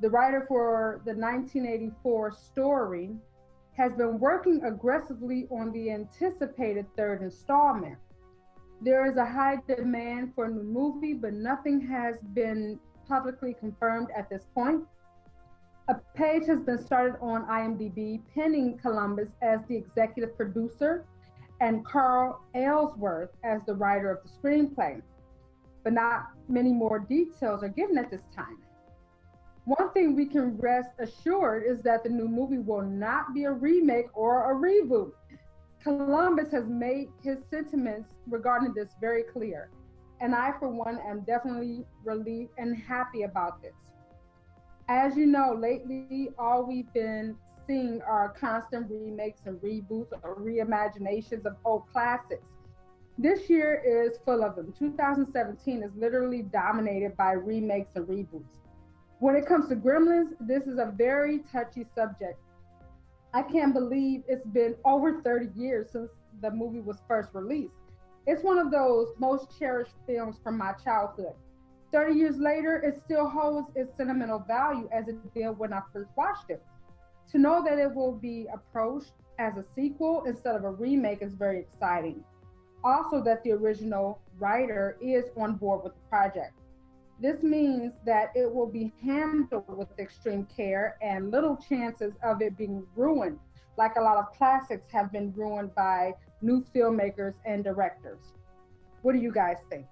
the 0.01 0.11
writer 0.11 0.45
for 0.47 1.01
the 1.05 1.15
1984 1.15 2.33
story, 2.33 3.11
has 3.77 3.93
been 3.95 4.19
working 4.19 4.63
aggressively 4.65 5.47
on 5.51 5.73
the 5.73 5.91
anticipated 5.91 6.87
third 6.97 7.23
installment. 7.23 7.97
There 8.85 9.07
is 9.07 9.17
a 9.17 9.25
high 9.25 9.59
demand 9.69 10.35
for 10.35 10.47
a 10.47 10.51
new 10.51 10.65
movie, 10.65 11.15
but 11.15 11.35
nothing 11.35 11.81
has 11.83 12.21
been 12.35 12.81
publicly 13.07 13.55
confirmed 13.55 14.09
at 14.17 14.29
this 14.29 14.47
point. 14.57 14.83
A 15.87 15.95
page 16.17 16.47
has 16.47 16.61
been 16.61 16.85
started 16.85 17.17
on 17.21 17.47
IMDb 17.47 18.23
pinning 18.35 18.77
Columbus 18.79 19.37
as 19.41 19.65
the 19.69 19.77
executive 19.77 20.37
producer 20.37 21.05
and 21.61 21.85
Carl 21.85 22.43
Ellsworth 22.57 23.31
as 23.45 23.65
the 23.65 23.75
writer 23.75 24.11
of 24.11 24.19
the 24.25 24.31
screenplay, 24.31 25.01
but 25.85 25.93
not 25.93 26.31
many 26.49 26.73
more 26.73 26.99
details 26.99 27.63
are 27.63 27.69
given 27.69 27.97
at 27.99 28.11
this 28.11 28.27
time. 28.35 28.59
One 29.65 29.93
thing 29.93 30.17
we 30.17 30.27
can 30.27 30.57
rest 30.57 30.91
assured 30.99 31.63
is 31.65 31.83
that 31.83 32.03
the 32.03 32.09
new 32.09 32.27
movie 32.27 32.59
will 32.59 32.83
not 32.83 33.33
be 33.33 33.45
a 33.45 33.53
remake 33.53 34.09
or 34.13 34.51
a 34.51 34.55
reboot. 34.57 35.13
Columbus 35.83 36.51
has 36.53 36.69
made 36.69 37.09
his 37.23 37.41
sentiments 37.51 38.11
regarding 38.29 38.73
this 38.73 38.91
very 39.01 39.25
clear, 39.25 39.69
and 40.21 40.35
I, 40.35 40.53
for 40.59 40.69
one, 40.69 41.01
am 41.05 41.21
definitely 41.23 41.85
relieved 42.05 42.53
and 42.57 42.77
happy 42.77 43.23
about 43.23 43.61
this. 43.61 43.93
As 44.89 45.17
you 45.17 45.27
know, 45.27 45.57
lately, 45.59 46.31
all 46.39 46.65
we've 46.65 46.93
been 46.93 47.37
seeing 47.67 48.01
are 48.03 48.29
constant 48.29 48.91
remakes 48.91 49.47
and 49.47 49.61
reboots 49.61 50.13
or 50.23 50.37
reimaginations 50.37 51.47
of 51.47 51.57
old 51.65 51.89
classics. 51.93 52.51
This 53.19 53.51
year 53.51 53.83
is 53.85 54.19
full 54.25 54.45
of 54.45 54.55
them. 54.55 54.73
2017 54.79 55.83
is 55.83 55.95
literally 55.97 56.43
dominated 56.43 57.17
by 57.17 57.33
remakes 57.33 57.91
and 57.97 58.07
reboots. 58.07 58.59
When 59.19 59.35
it 59.37 59.47
comes 59.47 59.69
to 59.69 59.77
Gremlins, 59.77 60.35
this 60.41 60.67
is 60.67 60.79
a 60.79 60.93
very 60.97 61.41
touchy 61.53 61.85
subject. 61.95 62.39
I 63.35 63.43
can't 63.43 63.73
believe 63.73 64.25
it's 64.29 64.47
been 64.47 64.75
over 64.85 65.23
30 65.23 65.59
years 65.59 65.91
since 65.91 66.11
the 66.43 66.51
movie 66.51 66.81
was 66.81 66.99
first 67.09 67.31
released. 67.33 67.77
It's 68.27 68.45
one 68.45 68.59
of 68.59 68.71
those 68.71 69.09
most 69.19 69.59
cherished 69.59 69.95
films 70.07 70.37
from 70.45 70.59
my 70.59 70.73
childhood. 70.85 71.35
30 71.93 72.15
years 72.15 72.39
later, 72.39 72.77
it 72.77 73.01
still 73.03 73.27
holds 73.27 73.71
its 73.75 73.97
sentimental 73.97 74.39
value 74.39 74.89
as 74.93 75.09
it 75.09 75.17
did 75.35 75.59
when 75.59 75.73
I 75.73 75.81
first 75.93 76.11
watched 76.17 76.51
it. 76.51 76.63
To 77.31 77.39
know 77.39 77.65
that 77.65 77.79
it 77.79 77.95
will 77.95 78.13
be 78.13 78.49
approached 78.53 79.13
as 79.39 79.57
a 79.57 79.63
sequel 79.63 80.25
instead 80.25 80.55
of 80.55 80.65
a 80.65 80.71
remake 80.71 81.23
is 81.23 81.35
very 81.35 81.59
exciting. 81.59 82.23
Also, 82.85 83.23
that 83.23 83.43
the 83.45 83.53
original 83.53 84.21
writer 84.39 84.99
is 85.01 85.27
on 85.37 85.57
board 85.57 85.85
with 85.85 85.95
the 85.95 86.09
project. 86.09 86.53
This 87.23 87.41
means 87.45 87.93
that 88.05 88.33
it 88.35 88.53
will 88.53 88.67
be 88.67 88.93
handled 89.01 89.69
with 89.69 89.97
extreme 89.97 90.45
care 90.45 90.97
and 91.01 91.31
little 91.31 91.57
chances 91.57 92.15
of 92.25 92.43
it 92.43 92.57
being 92.59 92.85
ruined, 92.97 93.39
like 93.79 93.95
a 93.95 94.01
lot 94.01 94.17
of 94.17 94.33
classics 94.37 94.89
have 94.91 95.13
been 95.13 95.33
ruined 95.37 95.73
by 95.77 96.15
new 96.41 96.65
filmmakers 96.75 97.35
and 97.47 97.63
directors. 97.63 98.19
What 99.03 99.13
do 99.13 99.21
you 99.21 99.31
guys 99.31 99.59
think? 99.71 99.87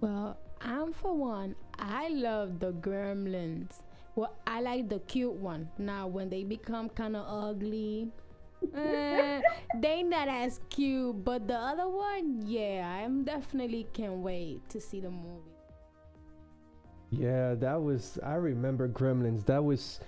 Well, 0.00 0.38
I'm 0.62 0.94
for 0.94 1.14
one. 1.14 1.54
I 1.78 2.08
love 2.08 2.58
the 2.58 2.72
gremlins. 2.72 3.82
Well, 4.14 4.34
I 4.46 4.62
like 4.62 4.88
the 4.88 5.00
cute 5.00 5.34
one. 5.34 5.68
Now, 5.76 6.06
when 6.06 6.30
they 6.30 6.42
become 6.42 6.88
kind 6.88 7.16
of 7.16 7.26
ugly, 7.28 8.12
eh, 8.74 9.40
they 9.76 10.02
not 10.02 10.28
as 10.28 10.60
cute. 10.70 11.24
But 11.24 11.46
the 11.46 11.56
other 11.56 11.88
one, 11.88 12.42
yeah, 12.46 12.88
I'm 12.88 13.24
definitely 13.24 13.86
can't 13.92 14.18
wait 14.18 14.68
to 14.70 14.80
see 14.80 15.00
the 15.00 15.10
movie. 15.10 15.58
Yeah, 17.10 17.54
that 17.54 17.82
was. 17.82 18.18
I 18.22 18.34
remember 18.34 18.88
Gremlins. 18.88 19.44
That 19.46 19.64
was, 19.64 20.00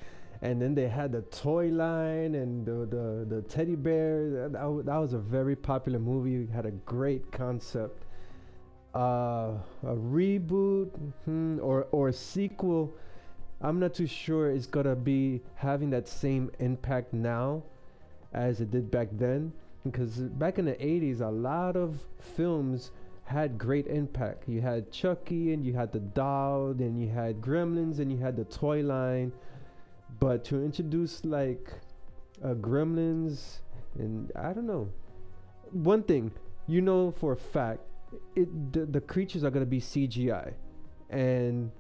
and 0.43 0.61
then 0.61 0.75
they 0.75 0.89
had 0.89 1.13
the 1.13 1.23
toy 1.23 1.69
line 1.69 2.35
and 2.35 2.67
the 2.67 2.87
the, 2.87 3.37
the 3.37 3.43
teddy 3.43 3.77
bear. 3.77 4.31
That, 4.31 4.53
that 4.53 4.83
that 4.87 4.97
was 4.97 5.15
a 5.15 5.19
very 5.19 5.57
popular 5.57 5.99
movie. 5.99 6.45
It 6.45 6.51
had 6.51 6.67
a 6.67 6.73
great 6.73 7.33
concept. 7.33 8.05
Uh, 8.95 9.55
a 9.85 9.95
reboot 9.95 10.91
hmm, 11.25 11.59
or 11.63 11.87
or 11.93 12.09
a 12.09 12.13
sequel. 12.13 12.95
I'm 13.63 13.79
not 13.79 13.95
too 13.95 14.07
sure 14.07 14.51
it's 14.51 14.67
gonna 14.67 14.97
be 14.97 15.43
having 15.55 15.91
that 15.91 16.09
same 16.09 16.51
impact 16.59 17.13
now 17.13 17.63
as 18.33 18.61
it 18.61 18.71
did 18.71 18.91
back 18.91 19.09
then. 19.13 19.53
Because 19.85 20.19
back 20.19 20.59
in 20.59 20.67
the 20.67 20.75
80s, 20.75 21.21
a 21.21 21.29
lot 21.29 21.77
of 21.77 22.01
films 22.37 22.91
had 23.25 23.59
great 23.59 23.87
impact. 23.87 24.49
You 24.49 24.61
had 24.61 24.91
Chucky, 24.91 25.53
and 25.53 25.65
you 25.65 25.73
had 25.73 25.93
the 25.93 26.01
doll, 26.01 26.71
and 26.71 27.01
you 27.01 27.09
had 27.09 27.41
Gremlins, 27.41 27.99
and 27.99 28.11
you 28.11 28.19
had 28.19 28.37
the 28.37 28.45
toy 28.45 28.83
line. 28.83 29.33
But 30.19 30.45
to 30.47 30.63
introduce 30.63 31.25
like 31.25 31.73
uh, 32.45 32.55
Gremlins, 32.55 33.61
and 33.99 34.33
I 34.35 34.53
don't 34.53 34.67
know, 34.67 34.89
one 35.71 36.03
thing 36.03 36.33
you 36.67 36.81
know 36.81 37.13
for 37.13 37.33
a 37.33 37.37
fact, 37.37 37.81
it 38.35 38.73
the, 38.73 38.85
the 38.87 39.01
creatures 39.01 39.45
are 39.45 39.51
gonna 39.51 39.65
be 39.65 39.81
CGI, 39.81 40.53
and 41.09 41.71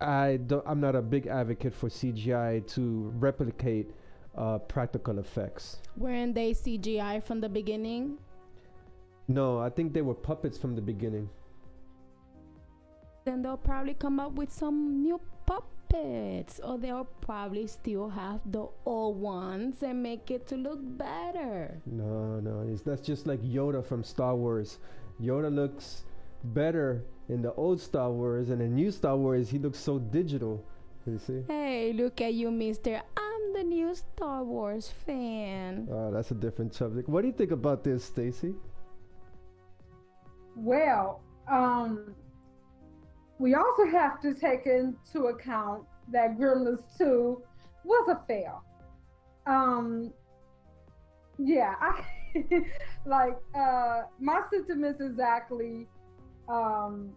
I 0.00 0.38
don't, 0.46 0.64
I'm 0.66 0.80
not 0.80 0.94
a 0.94 1.02
big 1.02 1.26
advocate 1.26 1.74
for 1.74 1.88
CGI 1.88 2.66
to 2.74 3.12
replicate 3.16 3.90
uh, 4.38 4.58
practical 4.58 5.18
effects. 5.18 5.78
Weren't 5.96 6.34
they 6.34 6.52
CGI 6.52 7.22
from 7.22 7.40
the 7.40 7.48
beginning? 7.48 8.18
No, 9.26 9.58
I 9.58 9.68
think 9.68 9.92
they 9.92 10.00
were 10.00 10.14
puppets 10.14 10.56
from 10.56 10.74
the 10.74 10.80
beginning. 10.80 11.28
Then 13.26 13.42
they'll 13.42 13.58
probably 13.58 13.94
come 13.94 14.20
up 14.20 14.32
with 14.32 14.50
some 14.50 15.02
new 15.02 15.20
puppets, 15.44 16.60
or 16.64 16.78
they'll 16.78 17.08
probably 17.20 17.66
still 17.66 18.08
have 18.08 18.40
the 18.46 18.68
old 18.86 19.20
ones 19.20 19.82
and 19.82 20.02
make 20.02 20.30
it 20.30 20.46
to 20.46 20.56
look 20.56 20.78
better. 20.80 21.78
No, 21.84 22.40
no, 22.40 22.66
it's, 22.72 22.80
that's 22.82 23.02
just 23.02 23.26
like 23.26 23.42
Yoda 23.42 23.84
from 23.84 24.02
Star 24.02 24.34
Wars. 24.34 24.78
Yoda 25.20 25.54
looks 25.54 26.04
better 26.44 27.04
in 27.28 27.42
the 27.42 27.52
old 27.54 27.80
Star 27.80 28.10
Wars, 28.10 28.48
and 28.48 28.62
in 28.62 28.76
new 28.76 28.90
Star 28.90 29.16
Wars, 29.16 29.50
he 29.50 29.58
looks 29.58 29.78
so 29.78 29.98
digital. 29.98 30.64
You 31.06 31.18
see? 31.18 31.42
Hey, 31.48 31.92
look 31.92 32.20
at 32.20 32.34
you, 32.34 32.50
Mister. 32.50 33.02
I'm 33.38 33.52
the 33.52 33.62
new 33.62 33.94
Star 33.94 34.42
Wars 34.42 34.92
fan. 35.06 35.88
Oh, 35.90 36.10
that's 36.10 36.30
a 36.30 36.34
different 36.34 36.74
subject. 36.74 37.08
What 37.08 37.22
do 37.22 37.28
you 37.28 37.32
think 37.32 37.50
about 37.50 37.84
this, 37.84 38.04
Stacy? 38.04 38.54
Well, 40.56 41.22
um, 41.50 42.14
we 43.38 43.54
also 43.54 43.86
have 43.86 44.20
to 44.22 44.34
take 44.34 44.66
into 44.66 45.26
account 45.26 45.84
that 46.10 46.38
Gremlins 46.38 46.82
2 46.96 47.40
was 47.84 48.08
a 48.08 48.26
fail. 48.26 48.64
Um, 49.46 50.12
yeah, 51.38 51.74
I 51.80 52.04
like 53.06 53.36
uh, 53.54 54.02
my 54.18 54.42
sentiments 54.50 55.00
exactly 55.00 55.86
um, 56.48 57.10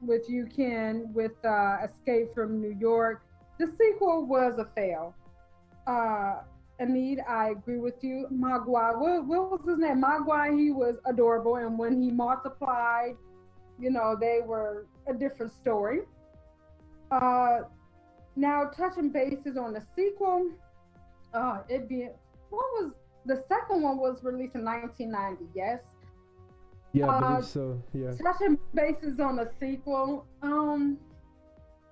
with 0.00 0.28
you, 0.28 0.46
Ken, 0.46 1.10
with 1.12 1.32
uh, 1.44 1.78
Escape 1.84 2.34
from 2.34 2.60
New 2.60 2.74
York. 2.80 3.22
The 3.58 3.66
sequel 3.66 4.26
was 4.26 4.58
a 4.58 4.68
fail. 4.74 5.14
Uh, 5.86 6.40
Enid, 6.80 7.20
I 7.26 7.50
agree 7.50 7.78
with 7.78 8.02
you. 8.02 8.26
Mogwai, 8.32 8.98
what, 8.98 9.24
what 9.26 9.50
was 9.50 9.64
his 9.66 9.78
name? 9.78 10.02
Mogwai, 10.02 10.58
he 10.58 10.70
was 10.70 10.96
adorable, 11.06 11.56
and 11.56 11.78
when 11.78 12.02
he 12.02 12.10
multiplied, 12.10 13.16
you 13.78 13.90
know, 13.90 14.16
they 14.18 14.40
were 14.44 14.86
a 15.06 15.14
different 15.14 15.52
story. 15.52 16.00
Uh, 17.10 17.60
now, 18.34 18.64
touching 18.64 19.08
bases 19.10 19.56
on 19.56 19.72
the 19.72 19.82
sequel, 19.94 20.50
uh, 21.32 21.60
it 21.68 21.88
be 21.88 22.08
what 22.50 22.64
was 22.80 22.92
the 23.24 23.42
second 23.48 23.82
one 23.82 23.96
was 23.98 24.22
released 24.22 24.54
in 24.54 24.64
1990, 24.64 25.46
yes. 25.54 25.80
Yeah, 26.92 27.06
I 27.06 27.16
Uh, 27.16 27.28
believe 27.30 27.44
so. 27.46 27.82
Yeah. 27.92 28.12
Touching 28.12 28.58
bases 28.74 29.18
on 29.18 29.36
the 29.36 29.50
sequel, 29.58 30.26
um, 30.42 30.98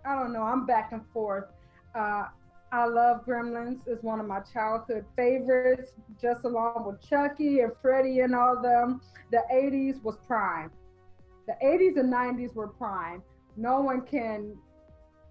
I 0.04 0.14
don't 0.14 0.32
know. 0.32 0.42
I'm 0.42 0.66
back 0.66 0.92
and 0.92 1.04
forth. 1.12 1.46
Uh, 1.94 2.26
I 2.74 2.86
love 2.86 3.24
Gremlins. 3.24 3.86
It's 3.86 4.02
one 4.02 4.18
of 4.18 4.26
my 4.26 4.40
childhood 4.40 5.04
favorites, 5.14 5.92
just 6.20 6.44
along 6.44 6.84
with 6.84 7.08
Chucky 7.08 7.60
and 7.60 7.70
Freddy 7.80 8.18
and 8.18 8.34
all 8.34 8.60
them. 8.60 9.00
The 9.30 9.44
80s 9.52 10.02
was 10.02 10.16
prime. 10.26 10.72
The 11.46 11.54
80s 11.64 11.96
and 11.98 12.12
90s 12.12 12.52
were 12.52 12.66
prime. 12.66 13.22
No 13.56 13.80
one 13.80 14.00
can, 14.00 14.56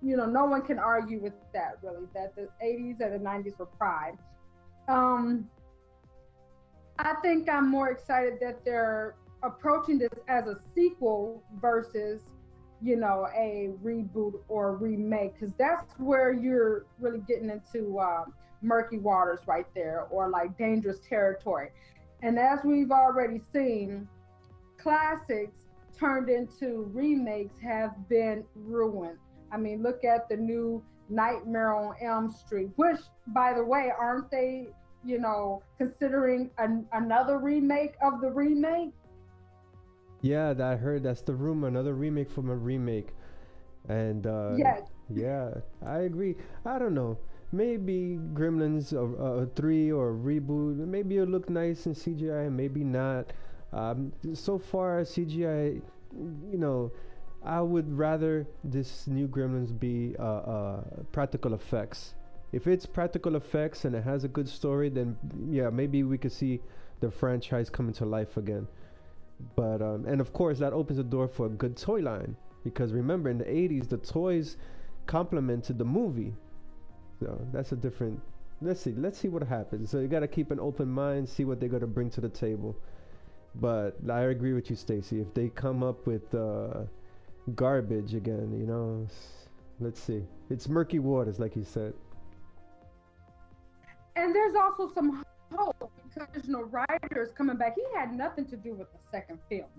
you 0.02 0.16
know, 0.16 0.26
no 0.26 0.46
one 0.46 0.62
can 0.62 0.80
argue 0.80 1.20
with 1.20 1.34
that 1.54 1.80
really. 1.84 2.08
That 2.14 2.34
the 2.34 2.48
80s 2.64 3.02
and 3.02 3.14
the 3.14 3.30
90s 3.30 3.60
were 3.60 3.66
prime. 3.66 4.18
Um, 4.88 5.50
I 6.98 7.16
think 7.16 7.50
I'm 7.50 7.70
more 7.70 7.90
excited 7.90 8.36
that 8.40 8.64
they're 8.64 9.16
approaching 9.44 9.98
this 9.98 10.18
as 10.30 10.48
a 10.48 10.56
sequel 10.74 11.44
versus 11.60 12.22
you 12.84 12.98
know 12.98 13.28
a 13.36 13.70
reboot 13.84 14.34
or 14.50 14.76
remake 14.76 15.34
because 15.40 15.56
that's 15.56 15.94
where 15.98 16.34
you're 16.34 16.86
really 17.00 17.22
getting 17.28 17.50
into 17.50 18.00
um, 18.00 18.34
murky 18.62 19.00
waters 19.00 19.40
right 19.48 19.68
there 19.74 20.08
or 20.10 20.30
like 20.30 20.58
dangerous 20.58 21.00
territory. 21.00 21.70
And 22.22 22.38
as 22.38 22.60
we've 22.64 22.92
already 22.92 23.40
seen 23.52 24.08
classics 24.78 25.60
turned 25.98 26.30
into 26.30 26.90
remakes 26.94 27.56
have 27.64 27.92
been 28.10 28.44
ruined. 28.56 29.18
I 29.52 29.58
mean 29.58 29.82
look 29.82 30.04
at 30.04 30.28
the 30.28 30.36
new 30.38 30.84
nightmare 31.10 31.74
on 31.74 31.96
elm 32.02 32.32
street 32.32 32.70
which 32.78 33.00
by 33.28 33.54
the 33.54 33.64
way 33.64 33.92
aren't 33.98 34.32
they 34.32 34.68
you 35.04 35.20
know 35.20 35.62
considering 35.78 36.50
an, 36.58 36.86
another 36.94 37.38
remake 37.38 37.94
of 38.02 38.22
the 38.22 38.32
remake 38.32 38.94
Yeah, 40.24 40.54
that 40.54 40.66
I 40.66 40.76
heard 40.78 41.04
that's 41.04 41.22
the 41.22 41.36
rumor, 41.36 41.68
another 41.68 41.94
remake 41.94 42.32
from 42.32 42.50
a 42.50 42.56
remake. 42.56 43.10
And 43.90 44.26
uh 44.26 44.54
yes 44.56 44.82
yeah, 45.14 45.56
I 45.86 46.00
agree. 46.00 46.36
I 46.66 46.80
don't 46.80 46.94
know. 46.96 47.18
Maybe 47.52 48.18
Gremlins 48.34 48.94
or 48.94 49.44
uh, 49.44 49.46
3 49.54 49.92
or 49.92 50.12
a 50.12 50.14
reboot. 50.14 50.78
Maybe 50.78 51.18
it'll 51.18 51.28
look 51.28 51.50
nice 51.50 51.86
in 51.86 51.94
CGI, 51.94 52.50
maybe 52.50 52.86
not. 52.86 53.34
Um 53.74 54.14
so 54.34 54.58
far 54.58 55.02
CGI 55.02 55.82
you 56.50 56.58
know, 56.58 56.92
I 57.44 57.60
would 57.60 57.92
rather 57.92 58.48
this 58.64 59.08
new 59.08 59.28
Gremlins 59.28 59.78
be 59.78 60.16
uh, 60.18 60.24
uh 60.24 60.82
practical 61.12 61.54
effects. 61.54 62.14
If 62.54 62.66
it's 62.66 62.86
practical 62.86 63.36
effects 63.36 63.84
and 63.84 63.94
it 63.94 64.06
has 64.06 64.24
a 64.24 64.30
good 64.30 64.48
story, 64.48 64.88
then 64.88 65.18
yeah, 65.50 65.70
maybe 65.70 66.04
we 66.04 66.18
could 66.18 66.32
see 66.32 66.62
the 67.02 67.12
franchise 67.12 67.70
coming 67.70 67.94
to 67.96 68.06
life 68.06 68.38
again 68.38 68.68
but 69.56 69.82
um, 69.82 70.06
and 70.06 70.22
of 70.22 70.34
course 70.34 70.60
that 70.60 70.74
opens 70.74 70.98
the 70.98 71.04
door 71.04 71.28
for 71.28 71.48
a 71.48 71.50
good 71.50 71.78
toy 71.78 72.00
line. 72.00 72.36
Because 72.64 72.94
remember 72.94 73.30
in 73.30 73.38
the 73.38 73.46
80s 73.46 73.90
the 73.90 73.98
toys 73.98 74.58
complemented 75.06 75.78
the 75.78 75.86
movie. 75.86 76.34
So 77.20 77.46
that's 77.52 77.72
a 77.72 77.76
different 77.76 78.22
let's 78.62 78.82
see 78.82 78.94
let's 78.98 79.18
see 79.18 79.28
what 79.28 79.44
happens. 79.44 79.90
So 79.90 80.00
you 80.00 80.08
got 80.08 80.22
to 80.22 80.28
keep 80.28 80.52
an 80.52 80.60
open 80.60 80.90
mind 80.90 81.28
see 81.28 81.46
what 81.46 81.60
they're 81.60 81.70
to 81.70 81.88
bring 81.88 82.10
to 82.12 82.22
the 82.22 82.30
table. 82.30 82.76
But 83.56 83.98
i 84.10 84.22
agree 84.22 84.54
with 84.54 84.70
you 84.70 84.76
stacy. 84.76 85.20
If 85.20 85.34
they 85.34 85.50
come 85.50 85.84
up 85.84 86.08
with 86.08 86.34
uh, 86.34 86.84
garbage 87.56 88.14
again 88.14 88.54
you 88.58 88.66
know 88.66 89.08
let's 89.80 90.02
see. 90.02 90.24
It's 90.50 90.70
murky 90.70 91.00
waters 91.00 91.40
like 91.40 91.56
you 91.56 91.64
said. 91.64 91.94
And 94.16 94.34
there's 94.34 94.56
also 94.56 94.88
some 94.88 95.24
hope 95.58 95.92
because 96.14 96.48
writer 96.72 97.22
is 97.22 97.32
coming 97.32 97.58
back. 97.58 97.76
He 97.76 97.84
had 97.98 98.14
nothing 98.14 98.46
to 98.48 98.58
do 98.58 98.74
with 98.74 98.92
the 98.92 99.00
second 99.10 99.40
film, 99.50 99.70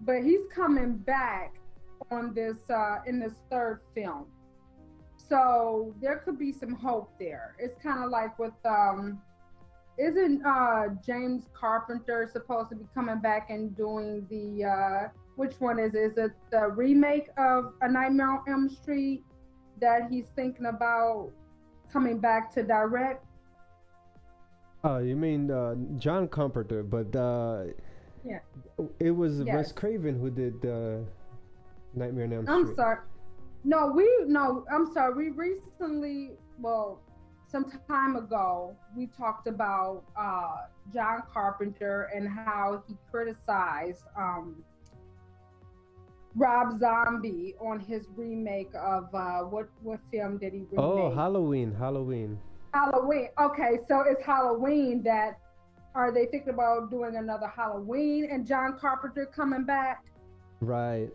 but 0.00 0.22
he's 0.22 0.46
coming 0.54 0.96
back 0.96 1.54
on 2.10 2.34
this 2.34 2.58
uh, 2.70 2.98
in 3.06 3.18
this 3.18 3.34
third 3.50 3.80
film. 3.94 4.26
So 5.16 5.94
there 6.00 6.18
could 6.18 6.38
be 6.38 6.52
some 6.52 6.74
hope 6.74 7.12
there. 7.18 7.54
It's 7.58 7.74
kind 7.82 8.02
of 8.02 8.10
like 8.10 8.38
with 8.38 8.54
um, 8.64 9.20
isn't 9.98 10.46
uh, 10.46 10.88
James 11.04 11.48
Carpenter 11.52 12.28
supposed 12.32 12.70
to 12.70 12.76
be 12.76 12.84
coming 12.94 13.18
back 13.18 13.50
and 13.50 13.76
doing 13.76 14.26
the 14.30 14.64
uh, 14.64 15.08
which 15.36 15.54
one 15.60 15.78
is? 15.78 15.94
Is 15.94 16.16
it 16.18 16.32
the 16.50 16.68
remake 16.68 17.28
of 17.36 17.74
A 17.80 17.88
Nightmare 17.88 18.30
on 18.30 18.42
Elm 18.48 18.68
Street 18.68 19.24
that 19.80 20.08
he's 20.10 20.26
thinking 20.34 20.66
about 20.66 21.30
coming 21.92 22.18
back 22.18 22.52
to 22.54 22.62
direct? 22.62 23.24
Oh 24.84 24.98
you 24.98 25.16
mean 25.16 25.50
uh, 25.50 25.74
john 25.96 26.28
carpenter 26.28 26.82
but 26.82 27.14
uh, 27.16 27.64
Yeah. 28.24 28.38
it 29.00 29.10
was 29.10 29.42
wes 29.44 29.72
craven 29.72 30.18
who 30.18 30.30
did 30.30 30.64
uh, 30.64 30.98
nightmare 31.94 32.24
on 32.26 32.32
elm 32.32 32.44
Street. 32.46 32.56
I'm 32.56 32.74
sorry. 32.74 32.98
No, 33.64 33.90
we 33.94 34.06
no. 34.26 34.64
I'm 34.72 34.86
sorry. 34.92 35.14
We 35.14 35.30
recently, 35.30 36.32
well, 36.60 37.00
some 37.50 37.64
time 37.88 38.14
ago, 38.16 38.76
we 38.96 39.06
talked 39.06 39.46
about 39.48 40.04
uh, 40.16 40.66
John 40.94 41.22
Carpenter 41.32 42.08
and 42.14 42.28
how 42.28 42.82
he 42.86 42.96
criticized 43.10 44.04
um, 44.16 44.62
Rob 46.36 46.78
Zombie 46.78 47.54
on 47.60 47.80
his 47.80 48.06
remake 48.14 48.70
of 48.74 49.12
uh, 49.14 49.40
what 49.40 49.68
what 49.82 49.98
film 50.12 50.38
did 50.38 50.52
he 50.52 50.60
remake? 50.60 50.78
oh 50.78 51.10
halloween 51.14 51.72
halloween 51.74 52.38
Halloween. 52.72 53.28
Okay, 53.40 53.78
so 53.88 54.04
it's 54.06 54.24
Halloween 54.24 55.02
that 55.04 55.38
are 55.94 56.12
they 56.12 56.26
thinking 56.26 56.54
about 56.54 56.90
doing 56.90 57.16
another 57.16 57.48
Halloween 57.48 58.28
and 58.30 58.46
John 58.46 58.78
Carpenter 58.78 59.26
coming 59.26 59.64
back? 59.64 60.04
Right. 60.60 61.10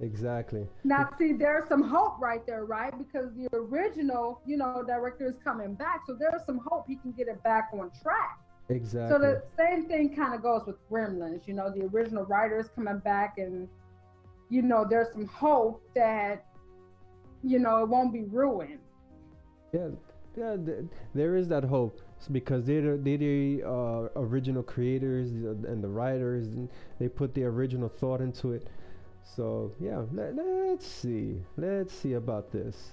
Exactly. 0.00 0.66
Now, 0.82 1.08
see, 1.18 1.32
there's 1.32 1.68
some 1.68 1.82
hope 1.82 2.20
right 2.20 2.44
there, 2.46 2.64
right? 2.64 2.92
Because 2.96 3.32
the 3.34 3.48
original, 3.56 4.40
you 4.44 4.56
know, 4.56 4.82
director 4.86 5.26
is 5.26 5.36
coming 5.42 5.74
back, 5.74 6.02
so 6.06 6.16
there's 6.18 6.44
some 6.44 6.60
hope 6.66 6.86
he 6.88 6.96
can 6.96 7.12
get 7.12 7.28
it 7.28 7.42
back 7.42 7.70
on 7.72 7.90
track. 8.02 8.38
Exactly. 8.68 9.14
So 9.14 9.18
the 9.18 9.42
same 9.56 9.86
thing 9.86 10.14
kind 10.14 10.34
of 10.34 10.42
goes 10.42 10.62
with 10.66 10.76
Gremlins. 10.90 11.46
You 11.46 11.54
know, 11.54 11.70
the 11.70 11.84
original 11.86 12.24
writer 12.24 12.58
is 12.58 12.68
coming 12.74 12.98
back, 12.98 13.38
and 13.38 13.68
you 14.50 14.62
know, 14.62 14.86
there's 14.88 15.12
some 15.12 15.26
hope 15.26 15.82
that 15.94 16.46
you 17.42 17.58
know 17.58 17.82
it 17.82 17.88
won't 17.88 18.12
be 18.12 18.24
ruined. 18.24 18.80
yeah, 19.72 19.88
yeah. 20.36 20.56
Th- 20.56 20.84
there 21.14 21.36
is 21.36 21.48
that 21.48 21.64
hope 21.64 22.00
It's 22.18 22.28
because 22.28 22.64
they're 22.66 22.96
the, 22.96 22.96
they're 22.96 23.18
the 23.18 23.62
uh, 23.64 24.08
original 24.16 24.62
creators 24.62 25.30
and 25.30 25.82
the 25.82 25.88
writers, 25.88 26.46
and 26.48 26.68
they 26.98 27.08
put 27.08 27.34
the 27.34 27.44
original 27.44 27.88
thought 27.88 28.20
into 28.20 28.52
it. 28.52 28.66
So 29.36 29.72
yeah, 29.80 30.02
let, 30.12 30.34
let's 30.36 30.86
see, 30.86 31.40
let's 31.56 31.94
see 31.94 32.12
about 32.14 32.52
this, 32.52 32.92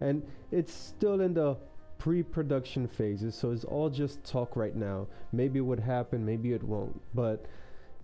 and 0.00 0.22
it's 0.50 0.72
still 0.72 1.20
in 1.20 1.34
the 1.34 1.56
pre-production 1.98 2.88
phases, 2.88 3.34
so 3.34 3.50
it's 3.50 3.64
all 3.64 3.88
just 3.90 4.24
talk 4.24 4.56
right 4.56 4.74
now. 4.74 5.06
Maybe 5.32 5.58
it 5.58 5.62
would 5.62 5.80
happen, 5.80 6.24
maybe 6.24 6.52
it 6.52 6.62
won't, 6.62 7.00
but 7.14 7.46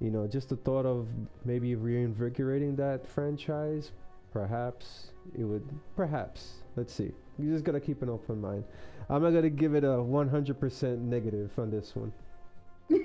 you 0.01 0.11
know, 0.11 0.27
just 0.27 0.49
the 0.49 0.57
thought 0.57 0.85
of 0.85 1.07
maybe 1.45 1.75
reinvigorating 1.77 2.77
that 2.77 3.07
franchise, 3.07 3.93
perhaps 4.33 5.13
it 5.39 5.45
would. 5.45 5.69
Perhaps. 5.95 6.55
Let's 6.75 6.93
see. 6.93 7.13
You 7.43 7.51
just 7.53 7.65
gotta 7.65 7.81
keep 7.81 8.03
an 8.03 8.09
open 8.09 8.41
mind. 8.41 8.65
I'm 9.11 9.23
not 9.23 9.31
gonna 9.33 9.51
give 9.51 9.75
it 9.75 9.83
a 9.85 9.89
100% 9.89 10.99
negative 11.01 11.51
on 11.59 11.71
this 11.71 11.93
one. 11.97 12.13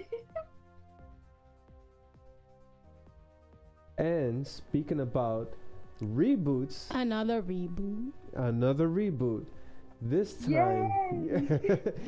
and 3.98 4.46
speaking 4.46 5.00
about 5.02 5.54
reboots, 6.02 6.86
Another 6.92 7.42
reboot. 7.42 8.12
another 8.36 8.88
reboot. 8.88 9.46
This 10.00 10.36
time, 10.36 10.92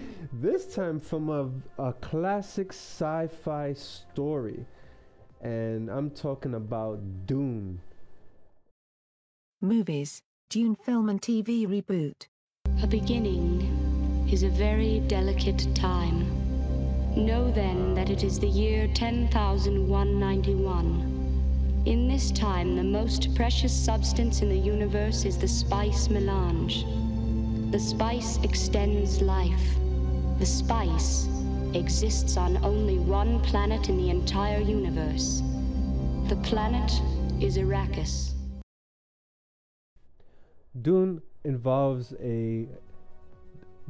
this 0.33 0.75
time 0.75 0.99
from 0.99 1.29
a, 1.29 1.49
a 1.83 1.93
classic 1.93 2.71
sci-fi 2.71 3.73
story, 3.73 4.63
and 5.41 5.89
I'm 5.89 6.11
talking 6.11 6.53
about 6.53 6.99
Dune. 7.25 7.81
Movies, 9.59 10.21
Dune 10.49 10.73
film 10.73 11.09
and 11.09 11.21
TV 11.21 11.67
reboot. 11.67 12.25
A 12.81 12.87
beginning 12.87 14.25
is 14.31 14.41
a 14.41 14.49
very 14.49 15.01
delicate 15.01 15.67
time. 15.75 16.25
Know 17.15 17.51
then 17.51 17.93
that 17.93 18.09
it 18.09 18.23
is 18.23 18.39
the 18.39 18.47
year 18.47 18.87
10,191. 18.95 21.83
In 21.85 22.07
this 22.07 22.31
time, 22.31 22.75
the 22.75 22.83
most 22.83 23.35
precious 23.35 23.71
substance 23.71 24.41
in 24.41 24.49
the 24.49 24.57
universe 24.57 25.23
is 25.23 25.37
the 25.37 25.47
spice 25.47 26.09
melange. 26.09 26.83
The 27.69 27.79
spice 27.79 28.39
extends 28.41 29.21
life. 29.21 29.75
The 30.39 30.47
spice 30.47 31.29
exists 31.75 32.37
on 32.37 32.57
only 32.65 32.97
one 32.97 33.39
planet 33.41 33.87
in 33.87 33.97
the 33.97 34.09
entire 34.09 34.61
universe. 34.61 35.43
The 36.27 36.37
planet 36.37 36.91
is 37.39 37.59
Arrakis. 37.59 38.28
Dune 40.81 41.21
involves 41.43 42.13
a 42.21 42.67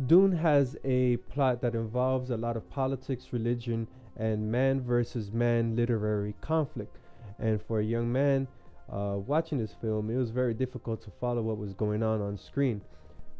Dune 0.07 0.31
has 0.31 0.77
a 0.85 1.17
plot 1.17 1.61
that 1.61 1.75
involves 1.75 2.29
a 2.29 2.37
lot 2.37 2.55
of 2.55 2.69
politics, 2.69 3.27
religion, 3.31 3.87
and 4.15 4.49
man 4.49 4.81
versus 4.81 5.31
man 5.31 5.75
literary 5.75 6.35
conflict. 6.39 6.97
And 7.37 7.61
for 7.61 7.79
a 7.79 7.83
young 7.83 8.11
man 8.11 8.47
uh, 8.89 9.15
watching 9.17 9.57
this 9.57 9.73
film, 9.81 10.09
it 10.09 10.15
was 10.15 10.29
very 10.29 10.53
difficult 10.53 11.01
to 11.03 11.11
follow 11.19 11.41
what 11.41 11.57
was 11.57 11.73
going 11.73 12.01
on 12.01 12.21
on 12.21 12.37
screen. 12.37 12.81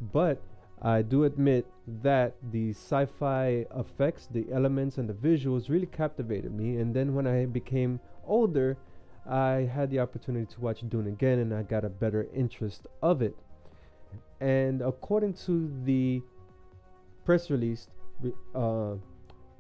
But 0.02 0.42
I 0.82 1.02
do 1.02 1.24
admit 1.24 1.66
that 2.02 2.36
the 2.52 2.72
sci 2.72 3.06
fi 3.06 3.66
effects, 3.76 4.28
the 4.32 4.46
elements, 4.52 4.98
and 4.98 5.08
the 5.10 5.14
visuals 5.14 5.70
really 5.70 5.88
captivated 5.88 6.54
me. 6.54 6.78
And 6.78 6.94
then 6.94 7.14
when 7.14 7.28
I 7.28 7.46
became 7.46 8.00
older, 8.26 8.78
I 9.28 9.70
had 9.74 9.90
the 9.90 10.00
opportunity 10.00 10.46
to 10.54 10.62
watch 10.62 10.84
Dune 10.88 11.08
again 11.08 11.40
and 11.40 11.54
I 11.54 11.64
got 11.64 11.86
a 11.86 11.90
better 11.90 12.28
interest 12.34 12.88
of 13.02 13.22
it. 13.22 13.36
And 14.40 14.82
according 14.82 15.34
to 15.46 15.72
the 15.84 16.22
press 17.26 17.50
release 17.50 17.88
uh, 18.56 18.96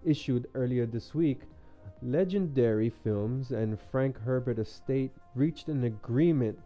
issued 0.03 0.47
earlier 0.55 0.85
this 0.85 1.13
week, 1.13 1.41
Legendary 2.01 2.89
Films 2.89 3.51
and 3.51 3.77
Frank 3.91 4.17
Herbert 4.19 4.57
Estate 4.57 5.11
reached 5.35 5.67
an 5.67 5.83
agreement 5.83 6.57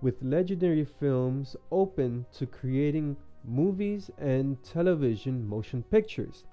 with 0.00 0.22
Legendary 0.22 0.84
Films 0.84 1.54
open 1.70 2.24
to 2.32 2.46
creating 2.46 3.16
movies 3.44 4.10
and 4.18 4.62
television 4.62 5.46
motion 5.46 5.82
pictures. 5.82 6.44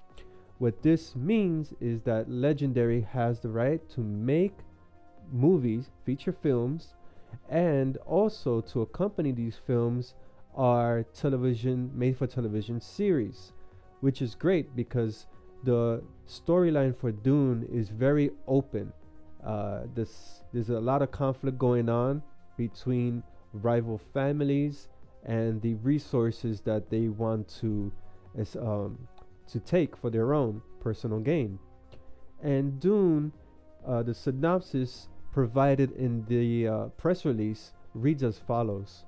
What 0.58 0.82
this 0.82 1.16
means 1.16 1.72
is 1.80 2.02
that 2.02 2.30
Legendary 2.30 3.00
has 3.00 3.40
the 3.40 3.48
right 3.48 3.80
to 3.90 4.00
make 4.00 4.58
movies, 5.30 5.90
feature 6.04 6.32
films, 6.32 6.94
and 7.48 7.96
also 7.98 8.60
to 8.60 8.82
accompany 8.82 9.32
these 9.32 9.56
films 9.66 10.14
are 10.54 11.04
television 11.14 11.90
made 11.94 12.16
for 12.16 12.26
television 12.26 12.80
series, 12.80 13.52
which 14.00 14.20
is 14.20 14.34
great 14.34 14.74
because 14.76 15.26
the 15.64 16.02
storyline 16.28 16.96
for 16.96 17.12
Dune 17.12 17.66
is 17.72 17.88
very 17.88 18.30
open. 18.46 18.92
Uh, 19.44 19.82
this 19.94 20.42
there's 20.52 20.70
a 20.70 20.80
lot 20.80 21.02
of 21.02 21.10
conflict 21.10 21.58
going 21.58 21.88
on 21.88 22.22
between 22.56 23.22
rival 23.52 23.98
families 24.12 24.88
and 25.24 25.60
the 25.62 25.74
resources 25.74 26.60
that 26.60 26.90
they 26.90 27.08
want 27.08 27.48
to 27.48 27.92
um, 28.58 28.98
to 29.46 29.60
take 29.60 29.96
for 29.96 30.10
their 30.10 30.34
own 30.34 30.62
personal 30.80 31.20
gain. 31.20 31.58
And 32.42 32.80
Dune, 32.80 33.32
uh, 33.86 34.02
the 34.02 34.14
synopsis 34.14 35.08
provided 35.32 35.92
in 35.92 36.24
the 36.26 36.68
uh, 36.68 36.84
press 36.98 37.24
release 37.24 37.72
reads 37.94 38.22
as 38.22 38.38
follows. 38.38 39.04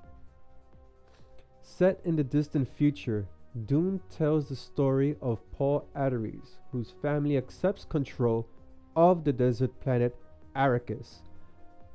Set 1.61 1.99
in 2.03 2.15
the 2.15 2.23
distant 2.23 2.67
future, 2.67 3.27
Dune 3.65 4.01
tells 4.09 4.49
the 4.49 4.55
story 4.55 5.15
of 5.21 5.39
Paul 5.51 5.87
Atreides, 5.95 6.59
whose 6.71 6.93
family 7.01 7.37
accepts 7.37 7.85
control 7.85 8.47
of 8.95 9.23
the 9.23 9.31
desert 9.31 9.79
planet 9.79 10.15
Arrakis. 10.55 11.21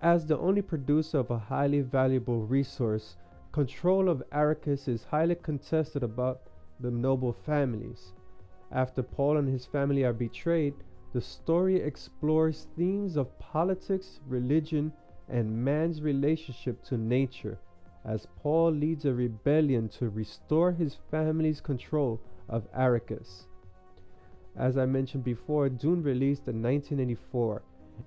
As 0.03 0.27
the 0.27 0.39
only 0.39 0.63
producer 0.63 1.19
of 1.19 1.31
a 1.31 1.39
highly 1.39 1.81
valuable 1.81 2.47
resource, 2.47 3.17
control 3.53 4.09
of 4.09 4.23
Arrakis 4.33 4.89
is 4.89 5.05
highly 5.05 5.35
contested 5.35 6.03
about 6.03 6.41
the 6.81 6.91
noble 6.91 7.33
families. 7.33 8.13
After 8.73 9.03
Paul 9.03 9.37
and 9.37 9.49
his 9.49 9.67
family 9.67 10.05
are 10.05 10.13
betrayed, 10.13 10.75
the 11.13 11.21
story 11.21 11.81
explores 11.81 12.69
themes 12.77 13.17
of 13.17 13.39
politics, 13.39 14.21
religion, 14.29 14.93
and 15.29 15.65
man's 15.65 16.03
relationship 16.03 16.83
to 16.85 16.97
nature 16.97 17.59
as 18.05 18.27
Paul 18.43 18.73
leads 18.73 19.05
a 19.05 19.13
rebellion 19.13 19.89
to 19.91 20.09
restore 20.09 20.73
his 20.73 20.97
family's 21.11 21.61
control 21.61 22.21
of 22.49 22.71
Arrakis. 22.73 23.45
As 24.57 24.77
I 24.79 24.87
mentioned 24.87 25.25
before, 25.25 25.69
Dune 25.69 26.03
released 26.03 26.49
in 26.49 26.63
1984, 26.63 27.63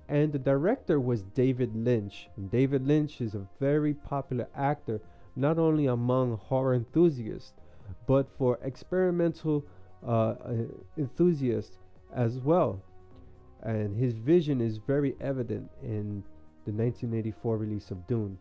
and 0.08 0.32
the 0.32 0.38
director 0.38 0.98
was 1.00 1.22
David 1.22 1.74
Lynch. 1.76 2.28
David 2.50 2.86
Lynch 2.86 3.20
is 3.20 3.34
a 3.34 3.46
very 3.60 3.94
popular 3.94 4.48
actor, 4.54 5.00
not 5.36 5.58
only 5.58 5.86
among 5.86 6.36
horror 6.36 6.74
enthusiasts, 6.74 7.54
but 8.06 8.28
for 8.36 8.58
experimental 8.62 9.64
uh, 10.06 10.10
uh 10.10 10.54
enthusiasts 10.98 11.78
as 12.14 12.38
well. 12.38 12.82
And 13.64 13.96
his 13.96 14.14
vision 14.14 14.60
is 14.60 14.76
very 14.76 15.16
evident 15.20 15.70
in 15.82 16.22
the 16.66 16.72
1984 16.72 17.56
release 17.56 17.90
of 17.90 18.06
Dune. 18.06 18.38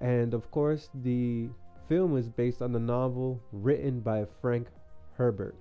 And 0.00 0.34
of 0.34 0.50
course, 0.50 0.90
the 1.02 1.48
film 1.88 2.16
is 2.16 2.28
based 2.28 2.62
on 2.62 2.72
the 2.72 2.78
novel 2.78 3.40
written 3.52 4.00
by 4.00 4.26
Frank 4.40 4.68
Herbert. 5.16 5.56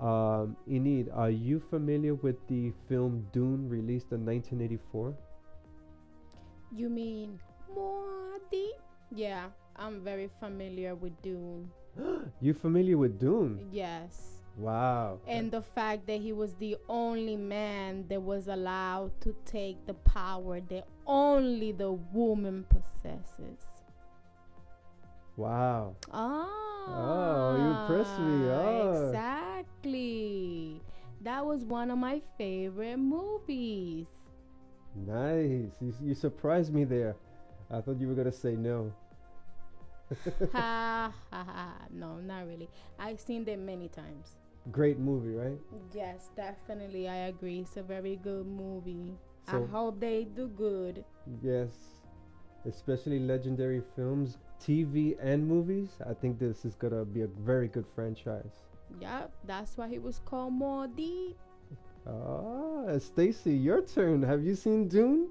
Um, 0.00 0.56
Enid, 0.68 1.08
are 1.14 1.30
you 1.30 1.60
familiar 1.70 2.14
with 2.14 2.36
the 2.48 2.72
film 2.88 3.26
Dune 3.32 3.68
released 3.68 4.10
in 4.10 4.26
1984? 4.26 5.14
You 6.72 6.88
mean 6.88 7.38
Morty? 7.72 8.70
Yeah, 9.12 9.46
I'm 9.76 10.02
very 10.02 10.28
familiar 10.40 10.94
with 10.96 11.20
Dune. 11.22 11.70
you 12.40 12.54
familiar 12.54 12.98
with 12.98 13.20
Dune? 13.20 13.68
Yes. 13.70 14.33
Wow. 14.56 15.18
And 15.26 15.50
the 15.50 15.62
fact 15.62 16.06
that 16.06 16.20
he 16.20 16.32
was 16.32 16.54
the 16.54 16.76
only 16.88 17.36
man 17.36 18.06
that 18.08 18.22
was 18.22 18.46
allowed 18.46 19.20
to 19.22 19.34
take 19.44 19.84
the 19.86 19.94
power 19.94 20.60
that 20.60 20.86
only 21.06 21.72
the 21.72 21.92
woman 21.92 22.64
possesses. 22.68 23.58
Wow. 25.36 25.96
Ah. 26.12 26.48
Oh, 26.86 27.56
you 27.56 27.94
impressed 27.94 28.18
me. 28.20 28.48
Oh. 28.48 29.08
Exactly. 29.08 30.80
That 31.22 31.44
was 31.44 31.64
one 31.64 31.90
of 31.90 31.98
my 31.98 32.22
favorite 32.38 32.98
movies. 32.98 34.06
Nice. 34.94 35.72
You, 35.80 35.94
you 36.00 36.14
surprised 36.14 36.72
me 36.72 36.84
there. 36.84 37.16
I 37.70 37.80
thought 37.80 37.98
you 37.98 38.06
were 38.06 38.14
going 38.14 38.30
to 38.30 38.32
say 38.32 38.54
no. 38.54 38.92
ha 40.52 41.12
ha 41.32 41.44
ha. 41.44 41.74
No, 41.90 42.18
not 42.18 42.46
really. 42.46 42.68
I've 43.00 43.18
seen 43.18 43.44
them 43.44 43.66
many 43.66 43.88
times. 43.88 44.36
Great 44.70 44.98
movie, 44.98 45.34
right? 45.34 45.58
Yes, 45.92 46.30
definitely. 46.36 47.08
I 47.08 47.28
agree. 47.28 47.60
It's 47.60 47.76
a 47.76 47.82
very 47.82 48.16
good 48.16 48.46
movie. 48.46 49.14
So- 49.50 49.62
I 49.62 49.70
hope 49.70 50.00
they 50.00 50.24
do 50.24 50.48
good. 50.48 51.04
Yes. 51.42 51.70
Especially 52.66 53.18
legendary 53.18 53.82
films, 53.94 54.38
TV, 54.58 55.16
and 55.20 55.46
movies. 55.46 55.98
I 56.08 56.14
think 56.14 56.38
this 56.38 56.64
is 56.64 56.74
going 56.74 56.94
to 56.94 57.04
be 57.04 57.22
a 57.22 57.26
very 57.26 57.68
good 57.68 57.84
franchise. 57.94 58.64
Yep, 59.00 59.32
that's 59.44 59.76
why 59.76 59.88
he 59.88 59.98
was 59.98 60.20
called 60.24 60.54
Morty. 60.54 61.36
Ah, 62.06 62.98
Stacy, 62.98 63.52
your 63.54 63.82
turn. 63.82 64.22
Have 64.22 64.44
you 64.44 64.54
seen 64.54 64.88
Dune? 64.88 65.28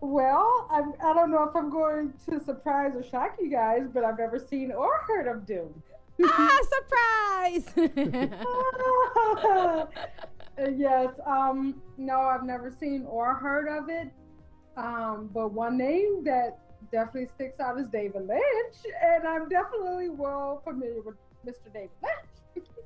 Well, 0.00 0.68
I'm, 0.70 0.92
I 1.02 1.14
don't 1.14 1.30
know 1.30 1.44
if 1.44 1.56
I'm 1.56 1.70
going 1.70 2.12
to 2.28 2.38
surprise 2.38 2.92
or 2.94 3.02
shock 3.02 3.36
you 3.40 3.48
guys, 3.50 3.88
but 3.92 4.04
I've 4.04 4.18
never 4.18 4.38
seen 4.38 4.70
or 4.70 4.98
heard 5.06 5.26
of 5.26 5.46
Dune. 5.46 5.82
Ah, 6.24 6.60
surprise! 6.74 7.64
yes. 10.76 11.08
Um. 11.26 11.82
No, 11.96 12.20
I've 12.20 12.44
never 12.44 12.70
seen 12.70 13.04
or 13.06 13.34
heard 13.34 13.68
of 13.68 13.88
it. 13.88 14.10
Um. 14.76 15.30
But 15.32 15.52
one 15.52 15.78
name 15.78 16.24
that 16.24 16.58
definitely 16.92 17.26
sticks 17.26 17.60
out 17.60 17.78
is 17.78 17.88
David 17.88 18.26
Lynch, 18.26 18.76
and 19.02 19.26
I'm 19.26 19.48
definitely 19.48 20.10
well 20.10 20.60
familiar 20.64 21.02
with 21.02 21.16
Mr. 21.46 21.72
David 21.72 21.90
Lynch. 22.02 22.66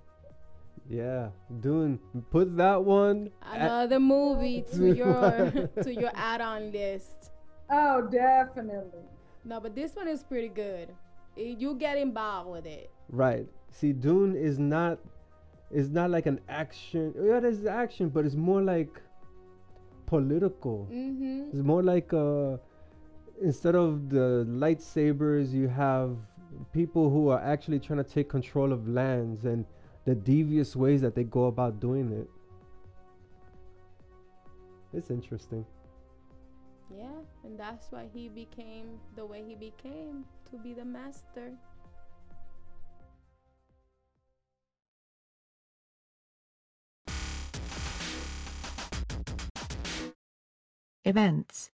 Yeah, 0.90 1.28
Dune. 1.60 1.98
Put 2.30 2.56
that 2.56 2.82
one. 2.82 3.28
Another 3.42 4.00
movie 4.00 4.64
to 4.72 4.86
your 4.94 5.50
to 5.82 5.94
your 5.94 6.10
add-on 6.14 6.72
list. 6.72 7.30
Oh, 7.70 8.08
definitely. 8.10 9.02
No, 9.44 9.60
but 9.60 9.74
this 9.74 9.94
one 9.94 10.08
is 10.08 10.22
pretty 10.22 10.48
good. 10.48 10.88
You 11.36 11.74
get 11.74 11.98
involved 11.98 12.48
with 12.50 12.64
it. 12.64 12.90
Right. 13.08 13.46
See, 13.70 13.92
Dune 13.92 14.36
is 14.36 14.58
not 14.58 14.98
is 15.70 15.90
not 15.90 16.10
like 16.10 16.26
an 16.26 16.40
action. 16.48 17.14
Yeah, 17.20 17.38
it 17.38 17.44
is 17.44 17.66
action, 17.66 18.08
but 18.08 18.24
it's 18.24 18.34
more 18.34 18.62
like 18.62 19.00
political. 20.06 20.88
Mm-hmm. 20.90 21.50
It's 21.52 21.62
more 21.62 21.82
like 21.82 22.12
uh 22.12 22.56
instead 23.40 23.74
of 23.74 24.08
the 24.08 24.44
lightsabers, 24.48 25.52
you 25.52 25.68
have 25.68 26.16
people 26.72 27.10
who 27.10 27.28
are 27.28 27.40
actually 27.40 27.78
trying 27.78 28.02
to 28.02 28.10
take 28.10 28.28
control 28.28 28.72
of 28.72 28.88
lands 28.88 29.44
and 29.44 29.64
the 30.04 30.14
devious 30.14 30.74
ways 30.74 31.00
that 31.02 31.14
they 31.14 31.24
go 31.24 31.44
about 31.46 31.80
doing 31.80 32.12
it. 32.12 32.28
It's 34.94 35.10
interesting. 35.10 35.66
Yeah, 36.90 37.20
and 37.44 37.58
that's 37.58 37.92
why 37.92 38.06
he 38.12 38.28
became 38.28 38.98
the 39.14 39.26
way 39.26 39.44
he 39.46 39.54
became 39.54 40.24
to 40.50 40.56
be 40.56 40.72
the 40.72 40.84
master. 40.84 41.52
Events. 51.08 51.70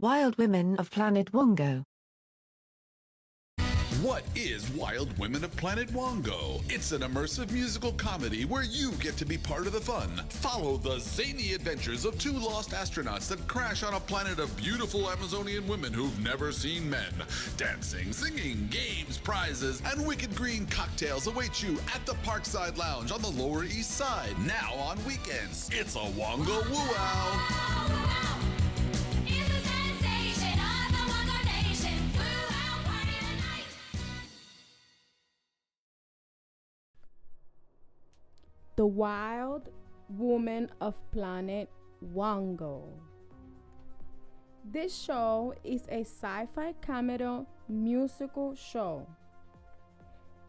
Wild 0.00 0.36
Women 0.38 0.74
of 0.74 0.90
Planet 0.90 1.30
Wongo. 1.30 1.84
What 4.02 4.24
is 4.34 4.68
Wild 4.70 5.16
Women 5.20 5.44
of 5.44 5.56
Planet 5.56 5.88
Wongo? 5.90 6.60
It's 6.68 6.90
an 6.90 7.02
immersive 7.02 7.52
musical 7.52 7.92
comedy 7.92 8.44
where 8.44 8.64
you 8.64 8.90
get 8.94 9.16
to 9.18 9.24
be 9.24 9.38
part 9.38 9.68
of 9.68 9.72
the 9.72 9.80
fun. 9.80 10.10
Follow 10.30 10.78
the 10.78 10.98
zany 10.98 11.52
adventures 11.52 12.04
of 12.04 12.18
two 12.18 12.32
lost 12.32 12.70
astronauts 12.70 13.28
that 13.28 13.46
crash 13.46 13.84
on 13.84 13.94
a 13.94 14.00
planet 14.00 14.40
of 14.40 14.56
beautiful 14.56 15.08
Amazonian 15.08 15.68
women 15.68 15.92
who've 15.92 16.18
never 16.18 16.50
seen 16.50 16.90
men. 16.90 17.12
Dancing, 17.56 18.12
singing, 18.12 18.68
games, 18.68 19.16
prizes, 19.16 19.80
and 19.92 20.04
wicked 20.04 20.34
green 20.34 20.66
cocktails 20.66 21.28
await 21.28 21.62
you 21.62 21.78
at 21.94 22.04
the 22.04 22.14
Parkside 22.24 22.76
Lounge 22.76 23.12
on 23.12 23.22
the 23.22 23.30
Lower 23.30 23.62
East 23.62 23.92
Side. 23.92 24.34
Now 24.44 24.74
on 24.74 24.98
weekends, 25.04 25.70
it's 25.72 25.94
a 25.94 26.00
Wongo 26.00 26.68
Woo-Ow. 26.68 28.51
The 38.82 38.86
Wild 38.86 39.68
Woman 40.08 40.68
of 40.80 40.96
Planet 41.12 41.70
Wongo. 42.12 42.82
This 44.64 44.92
show 44.92 45.54
is 45.62 45.82
a 45.88 46.00
sci 46.00 46.46
fi 46.52 46.74
comedy 46.84 47.46
musical 47.68 48.56
show. 48.56 49.06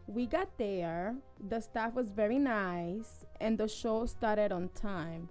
We 0.08 0.26
got 0.26 0.48
there, 0.58 1.14
the 1.48 1.60
staff 1.60 1.94
was 1.94 2.10
very 2.10 2.40
nice, 2.40 3.24
and 3.40 3.56
the 3.56 3.68
show 3.68 4.04
started 4.04 4.50
on 4.50 4.68
time. 4.70 5.28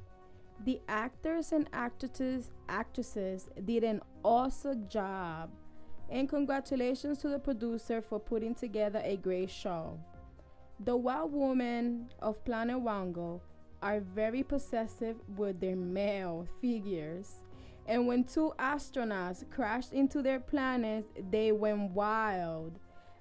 The 0.64 0.80
actors 0.88 1.52
and 1.52 1.68
actresses 1.74 2.52
actresses 2.70 3.50
did 3.66 3.84
an 3.84 4.00
awesome 4.24 4.88
job, 4.88 5.50
and 6.10 6.30
congratulations 6.30 7.18
to 7.18 7.28
the 7.28 7.40
producer 7.40 8.02
for 8.02 8.18
putting 8.18 8.56
together 8.56 9.02
a 9.04 9.18
great 9.18 9.50
show. 9.50 10.00
The 10.86 10.98
wild 10.98 11.32
women 11.32 12.10
of 12.20 12.44
Planet 12.44 12.76
Wongo 12.76 13.40
are 13.82 14.02
very 14.02 14.44
possessive 14.44 15.16
with 15.38 15.62
their 15.62 15.78
male 15.78 16.46
figures. 16.60 17.36
And 17.88 18.06
when 18.06 18.26
two 18.26 18.54
astronauts 18.60 19.50
crashed 19.50 19.94
into 19.94 20.22
their 20.22 20.42
planet, 20.42 21.06
they 21.32 21.54
went 21.54 21.92
wild. 21.92 22.80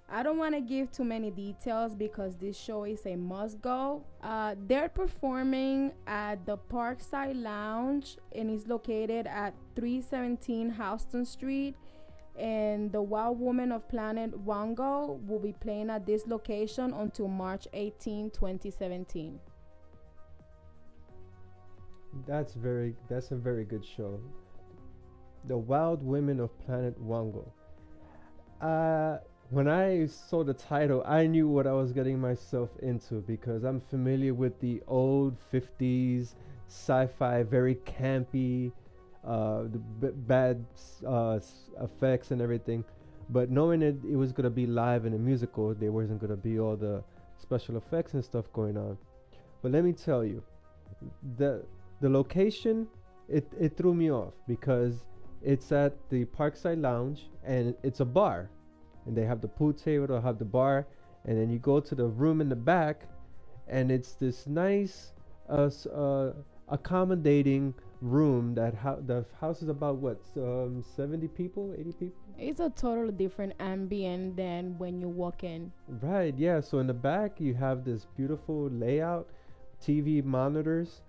I 0.09 0.25
don't 0.25 0.39
want 0.39 0.57
to 0.57 0.61
give 0.61 0.91
too 0.91 1.05
many 1.05 1.31
details 1.31 1.95
because 1.95 2.37
this 2.37 2.59
show 2.59 2.83
is 2.83 3.07
a 3.07 3.15
must 3.15 3.63
go. 3.63 4.03
Uh, 4.23 4.57
they're 4.67 4.89
performing 4.89 5.93
at 6.09 6.45
the 6.45 6.59
Parkside 6.59 7.41
Lounge 7.41 8.17
and 8.35 8.51
is 8.51 8.67
located 8.67 9.29
at 9.29 9.55
317 9.77 10.73
Houston 10.73 11.25
Street 11.25 11.77
and 12.39 12.91
the 12.91 13.03
Wild 13.03 13.39
Woman 13.39 13.73
of 13.73 13.89
Planet 13.89 14.33
Wongo 14.45 15.25
will 15.27 15.39
be 15.39 15.53
playing 15.53 15.91
at 15.91 16.07
this 16.07 16.27
location 16.27 16.93
until 16.95 17.29
March 17.29 17.69
18, 17.73 18.31
2017. 18.31 19.39
That's 22.27 22.55
very 22.55 22.95
that's 23.09 23.31
a 23.31 23.37
very 23.37 23.65
good 23.65 23.85
show. 23.85 24.21
The 25.47 25.57
Wild 25.57 26.03
Women 26.03 26.41
of 26.41 26.59
Planet 26.61 26.95
Wongo. 27.03 27.49
Uh 28.61 29.19
when 29.51 29.69
I 29.69 30.07
saw 30.07 30.43
the 30.43 30.55
title, 30.55 31.03
I 31.07 31.27
knew 31.27 31.47
what 31.47 31.67
I 31.67 31.73
was 31.73 31.93
getting 31.93 32.19
myself 32.19 32.71
into 32.81 33.17
because 33.21 33.65
I'm 33.65 33.81
familiar 33.81 34.33
with 34.33 34.59
the 34.61 34.83
old 34.87 35.37
50s 35.53 36.35
sci-fi, 36.69 37.43
very 37.43 37.75
campy, 37.75 38.73
uh, 39.25 39.63
the 39.63 39.79
b- 40.01 40.15
bad 40.27 40.65
uh, 41.07 41.39
effects 41.81 42.31
and 42.31 42.41
everything. 42.41 42.85
But 43.31 43.51
knowing 43.51 43.83
it, 43.83 43.97
it 44.09 44.17
was 44.17 44.33
gonna 44.33 44.51
be 44.51 44.67
live 44.67 45.07
in 45.07 45.15
a 45.15 45.19
musical, 45.19 45.75
there 45.75 45.93
wasn't 45.93 46.21
gonna 46.21 46.37
be 46.37 46.59
all 46.59 46.77
the 46.77 47.03
special 47.41 47.77
effects 47.77 48.15
and 48.15 48.25
stuff 48.25 48.53
going 48.53 48.77
on. 48.77 48.99
But 49.63 49.73
let 49.73 49.85
me 49.85 49.93
tell 49.93 50.25
you, 50.25 50.43
the 51.37 51.65
the 52.01 52.09
location 52.09 52.89
it 53.29 53.51
it 53.59 53.77
threw 53.77 53.95
me 53.95 54.11
off 54.11 54.35
because 54.47 55.05
it's 55.43 55.73
at 55.73 55.95
the 56.11 56.25
Parkside 56.27 56.81
Lounge 56.81 57.29
and 57.45 57.75
it's 57.83 58.01
a 58.01 58.05
bar, 58.05 58.51
and 59.07 59.17
they 59.17 59.25
have 59.25 59.41
the 59.41 59.49
pool 59.49 59.73
table, 59.73 60.07
they 60.09 60.21
have 60.21 60.39
the 60.39 60.45
bar, 60.45 60.87
and 61.25 61.39
then 61.39 61.51
you 61.51 61.59
go 61.59 61.81
to 61.81 61.95
the 61.95 62.07
room 62.07 62.41
in 62.41 62.49
the 62.49 62.57
back, 62.57 63.09
and 63.69 63.91
it's 63.91 64.13
this 64.15 64.47
nice, 64.47 65.13
uh, 65.49 65.71
uh 65.93 66.33
accommodating 66.69 67.75
room 68.03 68.53
that 68.55 68.75
ho- 68.75 69.01
the 69.07 69.25
house 69.41 69.63
is 69.63 69.69
about 69.69 69.97
what 69.97 70.19
um 70.37 70.83
70 70.97 71.29
people 71.29 71.73
80 71.79 71.93
people 71.93 72.23
It's 72.37 72.59
a 72.61 72.69
totally 72.71 73.13
different 73.13 73.53
ambient 73.61 74.37
than 74.37 74.77
when 74.77 75.01
you 75.01 75.09
walk 75.09 75.45
in. 75.45 75.71
Right, 75.87 76.35
yeah. 76.37 76.61
So 76.61 76.81
in 76.81 76.87
the 76.89 76.95
back, 77.11 77.41
you 77.41 77.55
have 77.55 77.85
this 77.85 78.07
beautiful 78.17 78.69
layout, 78.71 79.29
TV 79.81 80.25
monitors, 80.25 81.03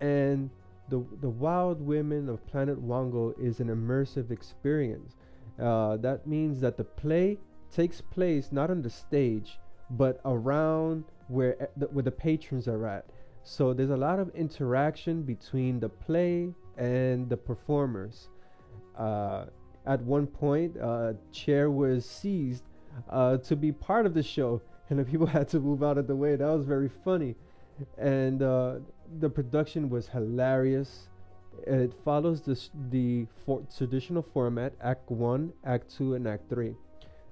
and 0.00 0.50
the 0.90 0.98
the 1.22 1.30
Wild 1.30 1.80
Women 1.80 2.28
of 2.28 2.46
Planet 2.46 2.78
Wongo 2.84 3.32
is 3.40 3.60
an 3.60 3.68
immersive 3.68 4.30
experience. 4.30 5.16
Uh, 5.58 5.96
that 5.98 6.26
means 6.26 6.60
that 6.60 6.76
the 6.76 6.84
play 6.84 7.38
takes 7.70 8.00
place 8.02 8.52
not 8.52 8.70
on 8.70 8.82
the 8.82 8.90
stage, 8.90 9.58
but 9.90 10.20
around 10.24 11.04
where 11.28 11.54
e- 11.54 11.66
the, 11.80 11.86
where 11.86 12.02
the 12.04 12.12
patrons 12.12 12.68
are 12.68 12.86
at. 12.86 13.06
So 13.48 13.72
there's 13.72 13.90
a 13.90 13.96
lot 13.96 14.18
of 14.18 14.34
interaction 14.34 15.22
between 15.22 15.78
the 15.78 15.88
play 15.88 16.52
and 16.76 17.28
the 17.28 17.36
performers. 17.36 18.28
Uh, 18.98 19.44
at 19.86 20.02
one 20.02 20.26
point, 20.26 20.76
uh, 20.76 21.12
chair 21.30 21.70
was 21.70 22.04
seized 22.04 22.64
uh, 23.08 23.36
to 23.36 23.54
be 23.54 23.70
part 23.70 24.04
of 24.04 24.14
the 24.14 24.22
show, 24.22 24.60
and 24.90 24.98
the 24.98 25.04
people 25.04 25.26
had 25.38 25.48
to 25.50 25.60
move 25.60 25.84
out 25.84 25.96
of 25.96 26.08
the 26.08 26.16
way. 26.16 26.34
That 26.34 26.48
was 26.48 26.64
very 26.64 26.90
funny, 27.04 27.36
and 27.96 28.42
uh, 28.42 28.80
the 29.20 29.30
production 29.30 29.90
was 29.90 30.08
hilarious. 30.08 31.08
It 31.68 31.94
follows 32.04 32.42
this 32.42 32.70
the 32.90 33.28
for- 33.44 33.62
traditional 33.78 34.22
format: 34.22 34.72
Act 34.82 35.08
One, 35.08 35.52
Act 35.64 35.96
Two, 35.96 36.14
and 36.14 36.26
Act 36.26 36.50
Three. 36.50 36.74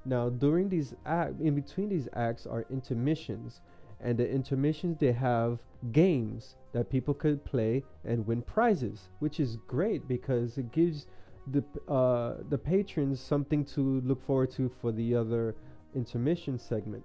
Now, 0.04 0.28
during 0.28 0.68
these 0.68 0.94
act, 1.06 1.40
in 1.40 1.56
between 1.56 1.88
these 1.88 2.08
acts 2.14 2.46
are 2.46 2.66
intermissions, 2.70 3.62
and 4.00 4.18
the 4.18 4.28
intermissions 4.28 4.98
they 4.98 5.12
have 5.12 5.60
games 5.92 6.56
that 6.72 6.90
people 6.90 7.14
could 7.14 7.44
play 7.44 7.82
and 8.04 8.26
win 8.26 8.42
prizes, 8.42 9.08
which 9.20 9.40
is 9.40 9.56
great 9.66 10.06
because 10.08 10.58
it 10.58 10.72
gives 10.72 11.06
the 11.48 11.62
uh, 11.92 12.36
the 12.48 12.58
patrons 12.58 13.20
something 13.20 13.64
to 13.64 14.00
look 14.00 14.22
forward 14.24 14.50
to 14.50 14.70
for 14.80 14.92
the 14.92 15.14
other 15.14 15.54
intermission 15.94 16.58
segment, 16.58 17.04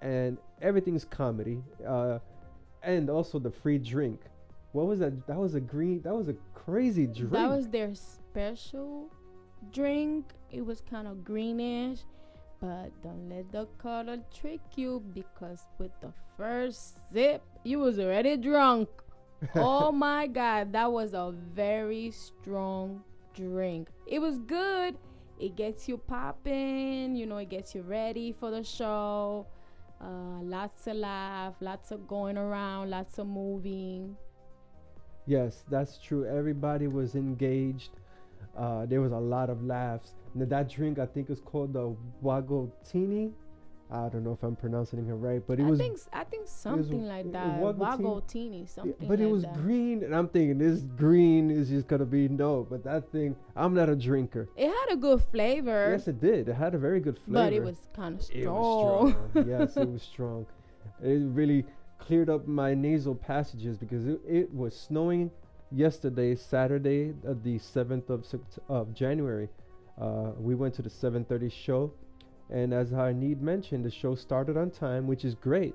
and 0.00 0.38
everything's 0.62 1.04
comedy, 1.04 1.62
uh, 1.86 2.18
and 2.82 3.10
also 3.10 3.38
the 3.38 3.50
free 3.50 3.78
drink. 3.78 4.20
What 4.72 4.86
was 4.86 5.00
that? 5.00 5.26
That 5.26 5.38
was 5.38 5.54
a 5.54 5.60
green. 5.60 6.02
That 6.02 6.14
was 6.14 6.28
a 6.28 6.36
crazy 6.54 7.06
drink. 7.06 7.32
That 7.32 7.48
was 7.50 7.68
their 7.68 7.94
special 7.94 9.10
drink. 9.72 10.32
It 10.50 10.64
was 10.64 10.80
kind 10.80 11.08
of 11.08 11.24
greenish, 11.24 12.00
but 12.60 12.90
don't 13.02 13.28
let 13.28 13.50
the 13.52 13.66
color 13.78 14.18
trick 14.34 14.60
you 14.76 15.02
because 15.14 15.66
with 15.78 15.92
the 16.00 16.12
first 16.36 16.96
sip, 17.12 17.42
you 17.64 17.78
was 17.78 17.98
already 17.98 18.36
drunk. 18.36 18.88
oh 19.54 19.92
my 19.92 20.26
god, 20.26 20.72
that 20.72 20.90
was 20.90 21.14
a 21.14 21.32
very 21.54 22.10
strong 22.10 23.02
drink. 23.34 23.88
It 24.06 24.18
was 24.20 24.38
good. 24.40 24.96
it 25.40 25.54
gets 25.56 25.88
you 25.88 25.98
popping. 25.98 27.14
You 27.14 27.26
know, 27.26 27.38
it 27.38 27.48
gets 27.48 27.74
you 27.74 27.82
ready 27.82 28.32
for 28.32 28.50
the 28.50 28.64
show. 28.64 29.46
Uh, 30.00 30.40
lots 30.42 30.86
of 30.86 30.96
laugh, 30.96 31.54
lots 31.60 31.90
of 31.90 32.06
going 32.08 32.36
around, 32.38 32.90
lots 32.90 33.18
of 33.18 33.26
moving. 33.26 34.16
Yes, 35.26 35.64
that's 35.70 35.98
true. 35.98 36.24
Everybody 36.26 36.86
was 36.86 37.14
engaged. 37.14 37.90
Uh, 38.58 38.84
there 38.86 39.00
was 39.00 39.12
a 39.12 39.18
lot 39.18 39.48
of 39.50 39.62
laughs. 39.64 40.14
That 40.34 40.68
drink, 40.68 40.98
I 40.98 41.06
think, 41.06 41.30
is 41.30 41.40
called 41.40 41.72
the 41.72 41.94
Wagotini. 42.24 43.32
I 43.90 44.10
don't 44.10 44.22
know 44.22 44.32
if 44.32 44.42
I'm 44.42 44.54
pronouncing 44.54 44.98
it 44.98 45.12
right, 45.12 45.42
but 45.46 45.58
it 45.58 45.64
I 45.64 45.70
was. 45.70 45.78
think 45.78 45.98
I 46.12 46.22
think 46.24 46.46
something 46.46 47.06
like 47.06 47.24
it- 47.26 47.32
that. 47.32 47.58
Wagotini. 47.60 47.98
Wagotini, 48.00 48.60
Yeah, 48.60 48.66
something. 48.66 49.08
but 49.08 49.18
it 49.18 49.30
was 49.30 49.44
that. 49.44 49.54
green, 49.54 50.02
and 50.04 50.14
I'm 50.14 50.28
thinking 50.28 50.58
this 50.58 50.80
green 50.82 51.50
is 51.50 51.70
just 51.70 51.86
gonna 51.88 52.04
be 52.04 52.28
no. 52.28 52.66
But 52.68 52.84
that 52.84 53.10
thing, 53.10 53.34
I'm 53.56 53.72
not 53.72 53.88
a 53.88 53.96
drinker. 53.96 54.48
It 54.56 54.68
had 54.68 54.86
a 54.92 54.96
good 54.96 55.22
flavor, 55.22 55.92
Yes, 55.92 56.06
it 56.06 56.20
did. 56.20 56.48
It 56.50 56.54
had 56.54 56.74
a 56.74 56.78
very 56.78 57.00
good 57.00 57.18
flavor. 57.18 57.46
but 57.46 57.52
it 57.54 57.62
was 57.62 57.88
kind 57.94 58.14
of 58.16 58.20
It 58.20 58.24
strong. 58.42 59.04
was 59.04 59.14
strong. 59.30 59.48
yes, 59.54 59.76
it 59.78 59.88
was 59.90 60.02
strong. 60.02 60.46
It 61.02 61.22
really 61.40 61.64
cleared 61.98 62.28
up 62.28 62.46
my 62.46 62.74
nasal 62.74 63.14
passages 63.14 63.78
because 63.78 64.06
it, 64.06 64.20
it 64.28 64.52
was 64.54 64.78
snowing 64.78 65.30
yesterday, 65.70 66.34
Saturday, 66.34 67.14
uh, 67.26 67.34
the 67.42 67.58
7th 67.58 68.10
of, 68.10 68.22
Sept- 68.22 68.58
of 68.68 68.94
January. 68.94 69.48
Uh, 70.00 70.30
we 70.38 70.54
went 70.54 70.74
to 70.74 70.82
the 70.82 70.90
7:30 70.90 71.50
show, 71.50 71.92
and 72.50 72.72
as 72.72 72.90
Harneed 72.90 73.40
mentioned, 73.40 73.84
the 73.84 73.90
show 73.90 74.14
started 74.14 74.56
on 74.56 74.70
time, 74.70 75.06
which 75.06 75.24
is 75.24 75.34
great. 75.34 75.74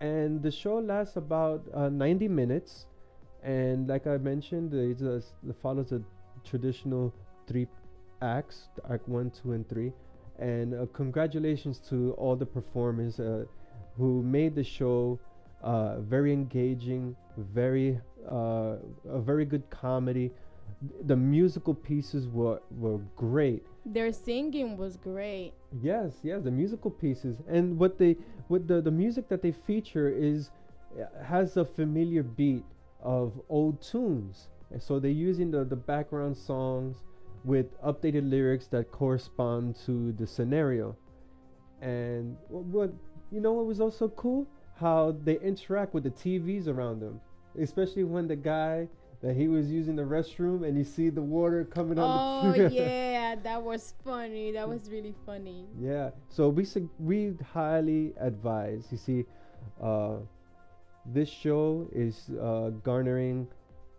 And 0.00 0.42
the 0.42 0.50
show 0.50 0.78
lasts 0.78 1.16
about 1.16 1.64
uh, 1.72 1.88
90 1.88 2.28
minutes, 2.28 2.86
and 3.42 3.88
like 3.88 4.06
I 4.06 4.16
mentioned, 4.18 4.74
it 4.74 4.98
follows 5.62 5.92
a 5.92 6.02
traditional 6.44 7.14
three 7.46 7.68
acts: 8.20 8.68
Act 8.90 9.08
One, 9.08 9.30
Two, 9.30 9.52
and 9.52 9.68
Three. 9.68 9.92
And 10.38 10.74
uh, 10.74 10.86
congratulations 10.92 11.78
to 11.88 12.12
all 12.18 12.36
the 12.36 12.44
performers 12.44 13.20
uh, 13.20 13.44
who 13.96 14.22
made 14.22 14.54
the 14.54 14.64
show 14.64 15.18
uh, 15.62 16.00
very 16.00 16.32
engaging, 16.32 17.16
very 17.36 18.00
uh, 18.30 18.76
a 19.08 19.20
very 19.20 19.44
good 19.44 19.68
comedy. 19.70 20.30
The 21.04 21.16
musical 21.16 21.74
pieces 21.74 22.28
were 22.28 22.60
were 22.70 22.98
great. 23.16 23.64
Their 23.84 24.12
singing 24.12 24.76
was 24.76 24.96
great. 24.96 25.52
Yes, 25.80 26.14
yes, 26.22 26.42
the 26.42 26.50
musical 26.50 26.90
pieces 26.90 27.36
and 27.48 27.78
what 27.78 27.98
they 27.98 28.16
what 28.48 28.68
the 28.68 28.80
the 28.80 28.90
music 28.90 29.28
that 29.28 29.42
they 29.42 29.52
feature 29.52 30.08
is 30.08 30.50
uh, 31.00 31.24
has 31.24 31.56
a 31.56 31.64
familiar 31.64 32.22
beat 32.22 32.64
of 33.02 33.32
old 33.48 33.80
tunes. 33.80 34.48
And 34.70 34.82
so 34.82 34.98
they're 34.98 35.10
using 35.10 35.50
the 35.50 35.64
the 35.64 35.76
background 35.76 36.36
songs 36.36 37.04
with 37.44 37.80
updated 37.82 38.28
lyrics 38.28 38.66
that 38.66 38.90
correspond 38.90 39.76
to 39.86 40.12
the 40.12 40.26
scenario. 40.26 40.96
And 41.80 42.36
what, 42.48 42.64
what 42.64 42.92
you 43.30 43.40
know 43.40 43.52
what 43.52 43.66
was 43.66 43.80
also 43.80 44.08
cool? 44.08 44.46
How 44.76 45.16
they 45.24 45.38
interact 45.40 45.94
with 45.94 46.04
the 46.04 46.10
TVs 46.10 46.68
around 46.68 47.00
them. 47.00 47.20
Especially 47.58 48.04
when 48.04 48.28
the 48.28 48.36
guy 48.36 48.88
that 49.22 49.34
he 49.34 49.48
was 49.48 49.70
using 49.70 49.96
the 49.96 50.02
restroom 50.02 50.66
and 50.66 50.76
you 50.76 50.84
see 50.84 51.08
the 51.08 51.22
water 51.22 51.64
coming 51.64 51.98
on 51.98 52.52
the 52.54 52.64
Oh 52.64 52.68
yeah, 52.70 53.34
that 53.36 53.62
was 53.62 53.94
funny. 54.04 54.52
That 54.52 54.68
was 54.68 54.90
really 54.90 55.14
funny. 55.24 55.66
Yeah. 55.80 56.10
So 56.28 56.48
we 56.48 56.66
we 56.98 57.34
highly 57.52 58.12
advise. 58.20 58.86
You 58.90 58.98
see, 58.98 59.24
uh, 59.82 60.16
this 61.06 61.28
show 61.28 61.88
is 61.92 62.30
uh, 62.40 62.70
garnering 62.82 63.48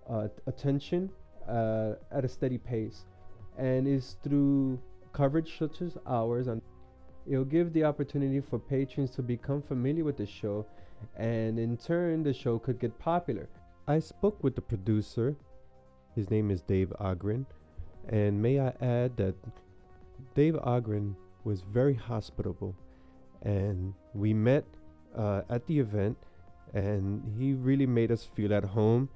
uh, 0.10 0.28
attention 0.46 1.10
uh, 1.48 1.94
at 2.12 2.24
a 2.24 2.30
steady 2.30 2.58
pace, 2.58 3.06
and 3.58 3.88
is 3.88 4.18
through 4.24 4.80
coverage 5.14 5.58
such 5.58 5.82
as 5.82 5.98
ours. 6.06 6.48
And 6.48 6.62
it'll 7.30 7.46
give 7.46 7.74
the 7.74 7.84
opportunity 7.84 8.40
for 8.40 8.60
patrons 8.60 9.12
to 9.12 9.22
become 9.22 9.62
familiar 9.62 10.04
with 10.04 10.18
the 10.18 10.26
show, 10.26 10.66
and 11.16 11.60
in 11.60 11.78
turn, 11.78 12.24
the 12.24 12.34
show 12.34 12.58
could 12.58 12.80
get 12.80 12.98
popular. 13.00 13.48
I 13.88 14.00
spoke 14.00 14.44
with 14.44 14.56
the 14.56 14.62
producer. 14.62 15.36
His 16.16 16.30
name 16.30 16.50
is 16.50 16.62
Dave 16.62 16.92
Ogren, 17.00 17.46
and 18.10 18.42
may 18.42 18.60
I 18.60 18.74
add 18.82 19.18
that 19.18 19.36
Dave 20.36 20.58
Ogren 20.64 21.16
was 21.44 21.62
very 21.62 21.94
hospitable, 21.94 22.76
and 23.44 23.94
we 24.14 24.34
met 24.34 24.66
uh, 25.16 25.42
at 25.50 25.66
the 25.68 25.80
event, 25.80 26.18
and 26.74 27.24
he 27.38 27.54
really 27.54 27.86
made 27.86 28.12
us 28.12 28.24
feel 28.24 28.54
at 28.54 28.64
home. 28.64 29.10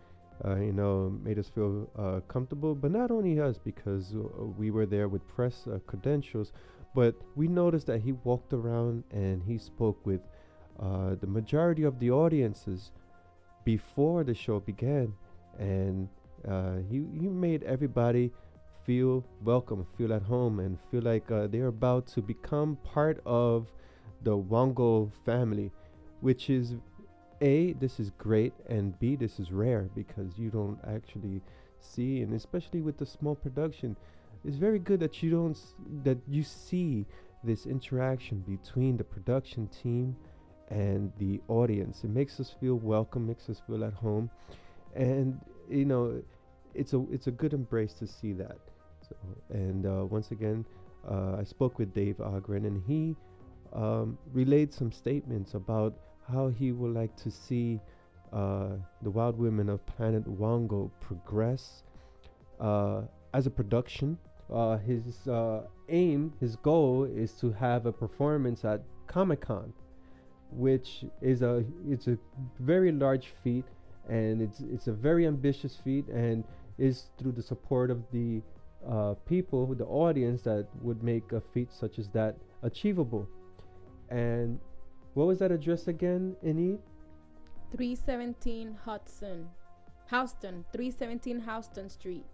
Uh, 0.44 0.56
you 0.56 0.74
know, 0.74 1.16
made 1.24 1.38
us 1.38 1.50
feel 1.50 1.88
uh, 2.00 2.20
comfortable, 2.28 2.74
but 2.74 2.90
not 2.90 3.12
only 3.12 3.40
us 3.40 3.60
because 3.60 4.16
uh, 4.16 4.44
we 4.58 4.72
were 4.72 4.88
there 4.88 5.08
with 5.08 5.28
press 5.28 5.68
uh, 5.68 5.78
credentials, 5.86 6.52
but 6.94 7.16
we 7.36 7.48
noticed 7.48 7.88
that 7.88 8.02
he 8.02 8.12
walked 8.12 8.54
around 8.54 9.04
and 9.12 9.42
he 9.44 9.58
spoke 9.58 10.06
with 10.06 10.22
uh, 10.80 11.16
the 11.20 11.28
majority 11.28 11.84
of 11.84 12.00
the 12.00 12.12
audiences 12.12 12.92
before 13.64 14.24
the 14.24 14.34
show 14.34 14.60
began, 14.60 15.14
and 15.60 16.10
uh, 16.48 16.78
he 16.90 17.06
he 17.20 17.28
made 17.28 17.64
everybody 17.64 18.32
feel 18.86 19.24
welcome, 19.44 19.86
feel 19.98 20.12
at 20.12 20.24
home, 20.24 20.60
and 20.60 20.80
feel 20.90 21.02
like 21.02 21.30
uh, 21.32 21.48
they're 21.48 21.68
about 21.68 22.08
to 22.08 22.22
become 22.22 22.78
part 22.84 23.22
of 23.26 23.72
the 24.24 24.36
Wongo 24.36 25.12
family, 25.26 25.72
which 26.22 26.50
is 26.50 26.76
a 27.42 27.74
this 27.74 28.00
is 28.00 28.12
great, 28.18 28.54
and 28.68 28.98
b 29.00 29.16
this 29.16 29.40
is 29.40 29.52
rare 29.52 29.90
because 29.96 30.38
you 30.38 30.50
don't 30.50 30.80
actually 30.88 31.42
see, 31.80 32.22
and 32.22 32.34
especially 32.34 32.82
with 32.82 32.98
the 32.98 33.06
small 33.06 33.36
production, 33.36 33.96
it's 34.46 34.58
very 34.58 34.80
good 34.80 35.00
that 35.00 35.22
you 35.22 35.30
don't 35.30 35.58
that 36.04 36.18
you 36.28 36.44
see 36.44 37.06
this 37.44 37.66
interaction 37.66 38.40
between 38.40 38.98
the 38.98 39.04
production 39.04 39.68
team 39.68 40.16
and 40.70 41.12
the 41.20 41.42
audience. 41.48 42.04
It 42.04 42.10
makes 42.10 42.40
us 42.40 42.56
feel 42.60 42.76
welcome, 42.76 43.28
makes 43.28 43.50
us 43.50 43.62
feel 43.68 43.84
at 43.84 43.94
home, 43.94 44.30
and 44.96 45.40
you 45.70 45.86
know, 45.86 46.22
it's 46.74 46.94
a 46.94 47.06
it's 47.12 47.28
a 47.28 47.32
good 47.32 47.54
embrace 47.54 47.94
to 47.94 48.08
see 48.08 48.34
that. 48.34 48.58
So, 49.08 49.16
and 49.50 49.86
uh, 49.86 50.06
once 50.06 50.32
again, 50.32 50.66
uh, 51.10 51.38
I 51.40 51.44
spoke 51.44 51.78
with 51.78 51.94
Dave 51.94 52.20
Ogren, 52.22 52.66
and 52.66 52.82
he 52.88 53.16
um, 53.74 54.18
relayed 54.34 54.74
some 54.74 54.92
statements 54.92 55.54
about 55.54 55.94
how 56.32 56.50
he 56.50 56.72
would 56.72 56.94
like 56.94 57.16
to 57.18 57.32
see 57.32 57.80
uh, 58.32 58.70
the 59.02 59.10
Wild 59.10 59.38
Women 59.38 59.70
of 59.70 59.86
Planet 59.86 60.24
Wongo 60.26 60.90
progress 61.02 61.84
uh, 62.60 63.02
as 63.34 63.48
a 63.48 63.50
production. 63.50 64.18
Uh, 64.52 64.78
his 64.78 65.28
uh, 65.28 65.62
aim, 65.90 66.34
his 66.40 66.56
goal, 66.58 67.06
is 67.06 67.32
to 67.34 67.52
have 67.52 67.86
a 67.86 67.92
performance 67.92 68.66
at 68.66 68.82
Comic 69.08 69.42
Con, 69.42 69.72
which 70.52 71.06
is 71.22 71.42
a 71.42 71.64
it's 71.88 72.08
a 72.08 72.18
very 72.60 72.92
large 72.92 73.34
feat, 73.44 73.66
and 74.10 74.42
it's 74.42 74.60
it's 74.60 74.88
a 74.88 74.92
very 74.92 75.26
ambitious 75.26 75.78
feat, 75.78 76.08
and 76.08 76.44
is 76.78 77.06
through 77.18 77.32
the 77.32 77.42
support 77.42 77.92
of 77.92 78.04
the 78.12 78.42
uh, 78.88 79.14
people, 79.26 79.74
the 79.76 79.86
audience, 79.86 80.42
that 80.42 80.68
would 80.82 81.02
make 81.04 81.32
a 81.32 81.42
feat 81.54 81.72
such 81.72 82.00
as 82.00 82.10
that 82.10 82.36
achievable. 82.64 83.28
And 84.10 84.60
what 85.14 85.28
was 85.28 85.40
that 85.40 85.52
address 85.52 85.88
again, 85.88 86.36
Enid? 86.44 86.80
317 87.72 88.78
Hudson, 88.84 89.48
Houston, 90.10 90.66
317 90.74 91.40
Houston 91.42 91.90
Street. 91.90 92.26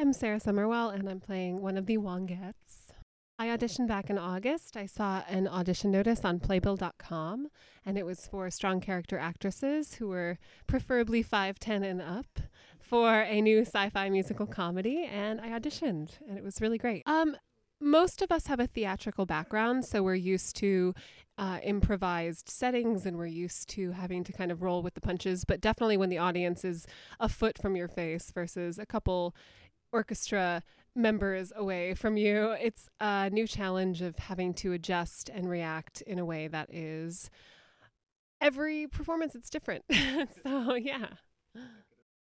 I'm 0.00 0.14
Sarah 0.14 0.40
Summerwell, 0.40 0.94
and 0.94 1.06
I'm 1.10 1.20
playing 1.20 1.60
one 1.60 1.76
of 1.76 1.84
the 1.84 1.98
Wongettes. 1.98 2.88
I 3.38 3.48
auditioned 3.48 3.86
back 3.86 4.08
in 4.08 4.16
August. 4.16 4.74
I 4.74 4.86
saw 4.86 5.22
an 5.28 5.46
audition 5.46 5.90
notice 5.90 6.24
on 6.24 6.40
playbill.com, 6.40 7.48
and 7.84 7.98
it 7.98 8.06
was 8.06 8.26
for 8.26 8.50
strong 8.50 8.80
character 8.80 9.18
actresses 9.18 9.96
who 9.96 10.08
were 10.08 10.38
preferably 10.66 11.22
5'10 11.22 11.84
and 11.84 12.00
up 12.00 12.40
for 12.78 13.20
a 13.20 13.42
new 13.42 13.60
sci 13.60 13.90
fi 13.90 14.08
musical 14.08 14.46
comedy. 14.46 15.04
And 15.04 15.38
I 15.38 15.48
auditioned, 15.48 16.12
and 16.26 16.38
it 16.38 16.42
was 16.42 16.62
really 16.62 16.78
great. 16.78 17.02
Um, 17.04 17.36
most 17.78 18.22
of 18.22 18.32
us 18.32 18.46
have 18.46 18.58
a 18.58 18.66
theatrical 18.66 19.26
background, 19.26 19.84
so 19.84 20.02
we're 20.02 20.14
used 20.14 20.56
to 20.56 20.94
uh, 21.36 21.58
improvised 21.62 22.48
settings 22.48 23.06
and 23.06 23.16
we're 23.16 23.24
used 23.24 23.68
to 23.70 23.92
having 23.92 24.22
to 24.24 24.32
kind 24.32 24.52
of 24.52 24.62
roll 24.62 24.82
with 24.82 24.94
the 24.94 25.00
punches. 25.00 25.44
But 25.46 25.60
definitely 25.60 25.96
when 25.96 26.10
the 26.10 26.18
audience 26.18 26.64
is 26.64 26.86
a 27.18 27.28
foot 27.30 27.58
from 27.58 27.76
your 27.76 27.88
face 27.88 28.30
versus 28.30 28.78
a 28.78 28.84
couple 28.84 29.34
orchestra 29.92 30.62
members 30.94 31.52
away 31.54 31.94
from 31.94 32.16
you. 32.16 32.50
It's 32.60 32.88
a 33.00 33.30
new 33.30 33.46
challenge 33.46 34.02
of 34.02 34.18
having 34.18 34.54
to 34.54 34.72
adjust 34.72 35.28
and 35.28 35.48
react 35.48 36.00
in 36.02 36.18
a 36.18 36.24
way 36.24 36.48
that 36.48 36.72
is 36.72 37.30
every 38.40 38.86
performance 38.86 39.34
it's 39.34 39.50
different. 39.50 39.84
so, 40.42 40.74
yeah. 40.74 41.06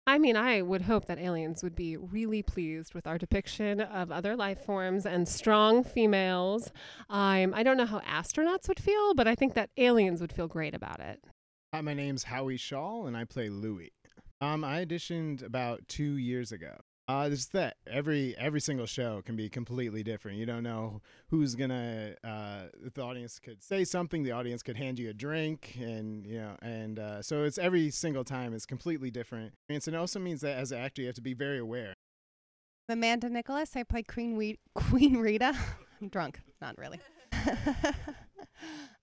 I 0.07 0.17
mean, 0.17 0.35
I 0.35 0.63
would 0.63 0.81
hope 0.81 1.05
that 1.05 1.19
aliens 1.19 1.61
would 1.61 1.75
be 1.75 1.95
really 1.95 2.41
pleased 2.41 2.95
with 2.95 3.05
our 3.05 3.19
depiction 3.19 3.79
of 3.79 4.11
other 4.11 4.35
life 4.35 4.59
forms 4.65 5.05
and 5.05 5.27
strong 5.27 5.83
females. 5.83 6.71
Um, 7.09 7.53
I 7.53 7.61
don't 7.61 7.77
know 7.77 7.85
how 7.85 7.99
astronauts 7.99 8.67
would 8.67 8.79
feel, 8.79 9.13
but 9.13 9.27
I 9.27 9.35
think 9.35 9.53
that 9.53 9.69
aliens 9.77 10.19
would 10.19 10.33
feel 10.33 10.47
great 10.47 10.73
about 10.73 10.99
it. 10.99 11.23
Hi, 11.73 11.81
my 11.81 11.93
name's 11.93 12.23
Howie 12.23 12.57
Shaw, 12.57 13.05
and 13.05 13.15
I 13.15 13.25
play 13.25 13.49
Louis. 13.49 13.91
Um, 14.41 14.63
I 14.63 14.83
auditioned 14.83 15.43
about 15.43 15.87
two 15.87 16.17
years 16.17 16.51
ago. 16.51 16.77
Uh, 17.09 17.27
it's 17.31 17.47
that 17.47 17.77
every 17.87 18.37
every 18.37 18.61
single 18.61 18.85
show 18.85 19.19
can 19.25 19.35
be 19.35 19.49
completely 19.49 20.03
different. 20.03 20.37
You 20.37 20.45
don't 20.45 20.61
know 20.61 21.01
who's 21.29 21.55
gonna. 21.55 22.13
Uh, 22.23 22.65
the 22.93 23.01
audience 23.01 23.39
could 23.39 23.63
say 23.63 23.83
something. 23.83 24.21
The 24.21 24.31
audience 24.31 24.61
could 24.61 24.77
hand 24.77 24.99
you 24.99 25.09
a 25.09 25.13
drink, 25.13 25.75
and 25.81 26.23
you 26.23 26.37
know, 26.37 26.55
and 26.61 26.99
uh, 26.99 27.23
so 27.23 27.45
it's 27.45 27.57
every 27.57 27.89
single 27.89 28.23
time 28.23 28.53
is 28.53 28.67
completely 28.67 29.09
different. 29.09 29.53
And 29.69 29.87
it 29.87 29.95
also 29.95 30.19
means 30.19 30.41
that 30.41 30.55
as 30.55 30.71
an 30.71 30.77
actor, 30.77 31.01
you 31.01 31.07
have 31.07 31.15
to 31.15 31.21
be 31.21 31.33
very 31.33 31.57
aware. 31.57 31.95
Amanda 32.87 33.27
Nicholas. 33.27 33.75
I 33.75 33.81
play 33.81 34.03
Queen 34.03 34.37
we- 34.37 34.59
Queen 34.75 35.17
Rita. 35.17 35.57
I'm 35.99 36.09
drunk. 36.09 36.41
Not 36.61 36.77
really. 36.77 36.99
uh, 37.33 38.03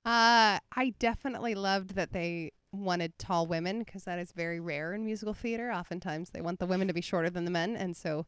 I 0.05 0.95
definitely 1.01 1.57
loved 1.57 1.97
that 1.97 2.13
they 2.13 2.53
wanted 2.85 3.19
tall 3.19 3.47
women 3.47 3.81
because 3.81 4.05
that 4.05 4.19
is 4.19 4.33
very 4.33 4.61
rare 4.61 4.93
in 4.93 5.05
musical 5.05 5.35
theater. 5.35 5.73
Oftentimes, 5.73 6.31
they 6.31 6.41
want 6.41 6.59
the 6.59 6.67
women 6.67 6.89
to 6.89 6.95
be 6.95 7.01
shorter 7.01 7.31
than 7.31 7.45
the 7.45 7.51
men, 7.51 7.77
and 7.77 7.97
so 7.97 8.27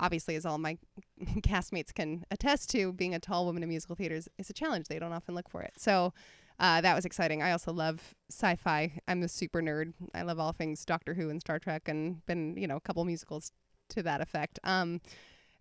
obviously, 0.00 0.34
as 0.36 0.44
all 0.44 0.58
my 0.58 0.78
castmates 1.40 1.94
can 1.94 2.24
attest 2.30 2.70
to, 2.70 2.92
being 2.92 3.14
a 3.14 3.18
tall 3.18 3.46
woman 3.46 3.62
in 3.62 3.68
musical 3.68 3.96
theater 3.96 4.14
is, 4.14 4.28
is 4.38 4.50
a 4.50 4.52
challenge. 4.52 4.88
They 4.88 4.98
don't 4.98 5.12
often 5.12 5.34
look 5.34 5.48
for 5.48 5.62
it. 5.62 5.72
So 5.76 6.12
uh, 6.58 6.80
that 6.80 6.94
was 6.94 7.04
exciting. 7.04 7.42
I 7.42 7.52
also 7.52 7.72
love 7.72 8.14
sci-fi. 8.30 9.00
I'm 9.08 9.22
a 9.22 9.28
super 9.28 9.62
nerd. 9.62 9.94
I 10.14 10.22
love 10.22 10.38
all 10.38 10.52
things 10.52 10.84
Doctor 10.84 11.14
Who 11.14 11.30
and 11.30 11.40
Star 11.40 11.58
Trek, 11.58 11.88
and 11.88 12.24
been 12.26 12.56
you 12.56 12.66
know 12.66 12.76
a 12.76 12.80
couple 12.80 13.04
musicals 13.04 13.52
to 13.90 14.02
that 14.02 14.20
effect. 14.20 14.58
Um, 14.64 15.00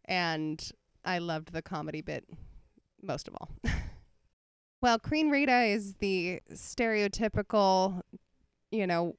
and 0.05 0.71
I 1.05 1.19
loved 1.19 1.53
the 1.53 1.61
comedy 1.61 2.01
bit 2.01 2.25
most 3.01 3.27
of 3.27 3.35
all. 3.35 3.49
Well, 4.81 4.97
Queen 4.97 5.29
Rita 5.29 5.61
is 5.61 5.93
the 5.95 6.41
stereotypical, 6.51 8.01
you 8.71 8.87
know, 8.87 9.15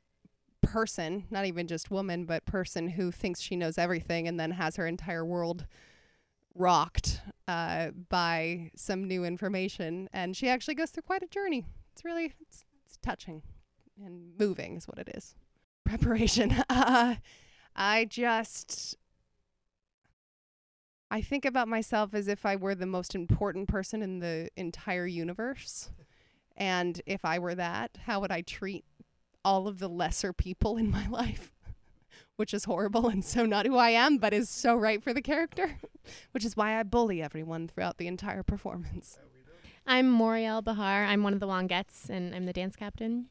person, 0.60 1.24
not 1.30 1.44
even 1.44 1.68
just 1.68 1.88
woman, 1.88 2.24
but 2.24 2.44
person 2.46 2.88
who 2.88 3.12
thinks 3.12 3.40
she 3.40 3.54
knows 3.54 3.78
everything 3.78 4.26
and 4.26 4.40
then 4.40 4.52
has 4.52 4.74
her 4.74 4.88
entire 4.88 5.24
world 5.24 5.66
rocked 6.54 7.20
uh, 7.46 7.90
by 8.08 8.72
some 8.74 9.06
new 9.06 9.24
information. 9.24 10.08
And 10.12 10.36
she 10.36 10.48
actually 10.48 10.74
goes 10.74 10.90
through 10.90 11.04
quite 11.04 11.22
a 11.22 11.28
journey. 11.28 11.64
It's 11.92 12.04
really 12.04 12.32
it's, 12.40 12.64
it's 12.84 12.96
touching 13.00 13.42
and 14.04 14.32
moving, 14.38 14.76
is 14.76 14.88
what 14.88 14.98
it 14.98 15.10
is. 15.14 15.34
Preparation. 15.84 16.56
Uh, 16.68 17.16
I 17.74 18.04
just 18.04 18.98
I 21.12 21.20
think 21.20 21.44
about 21.44 21.68
myself 21.68 22.14
as 22.14 22.26
if 22.26 22.46
I 22.46 22.56
were 22.56 22.74
the 22.74 22.86
most 22.86 23.14
important 23.14 23.68
person 23.68 24.00
in 24.00 24.20
the 24.20 24.48
entire 24.56 25.06
universe. 25.06 25.90
And 26.56 27.02
if 27.04 27.22
I 27.22 27.38
were 27.38 27.54
that, 27.54 27.98
how 28.06 28.20
would 28.20 28.32
I 28.32 28.40
treat 28.40 28.86
all 29.44 29.68
of 29.68 29.78
the 29.78 29.90
lesser 29.90 30.32
people 30.32 30.78
in 30.78 30.90
my 30.90 31.06
life? 31.10 31.52
Which 32.36 32.54
is 32.54 32.64
horrible 32.64 33.08
and 33.10 33.22
so 33.22 33.44
not 33.44 33.66
who 33.66 33.76
I 33.76 33.90
am, 33.90 34.16
but 34.16 34.32
is 34.32 34.48
so 34.48 34.74
right 34.74 35.02
for 35.02 35.12
the 35.12 35.20
character. 35.20 35.78
Which 36.32 36.46
is 36.46 36.56
why 36.56 36.80
I 36.80 36.82
bully 36.82 37.20
everyone 37.20 37.68
throughout 37.68 37.98
the 37.98 38.06
entire 38.06 38.42
performance. 38.42 39.18
I'm 39.86 40.10
Moriel 40.10 40.64
Bahar. 40.64 41.04
I'm 41.04 41.22
one 41.22 41.34
of 41.34 41.40
the 41.40 41.46
Wongettes, 41.46 42.08
and 42.08 42.34
I'm 42.34 42.46
the 42.46 42.54
dance 42.54 42.74
captain. 42.74 43.26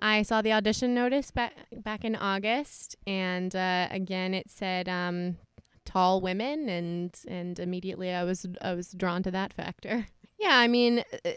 I 0.00 0.22
saw 0.22 0.40
the 0.40 0.54
audition 0.54 0.94
notice 0.94 1.30
back 1.30 1.52
back 1.72 2.04
in 2.04 2.16
August, 2.16 2.96
and 3.06 3.54
uh, 3.54 3.88
again, 3.90 4.32
it 4.32 4.48
said 4.48 4.88
um, 4.88 5.38
tall 5.88 6.20
women 6.20 6.68
and 6.68 7.18
and 7.26 7.58
immediately 7.58 8.12
I 8.12 8.22
was 8.22 8.46
I 8.60 8.74
was 8.74 8.92
drawn 8.92 9.22
to 9.22 9.30
that 9.30 9.52
factor. 9.52 10.06
Yeah, 10.40 10.56
I 10.56 10.68
mean, 10.68 11.02
uh, 11.24 11.30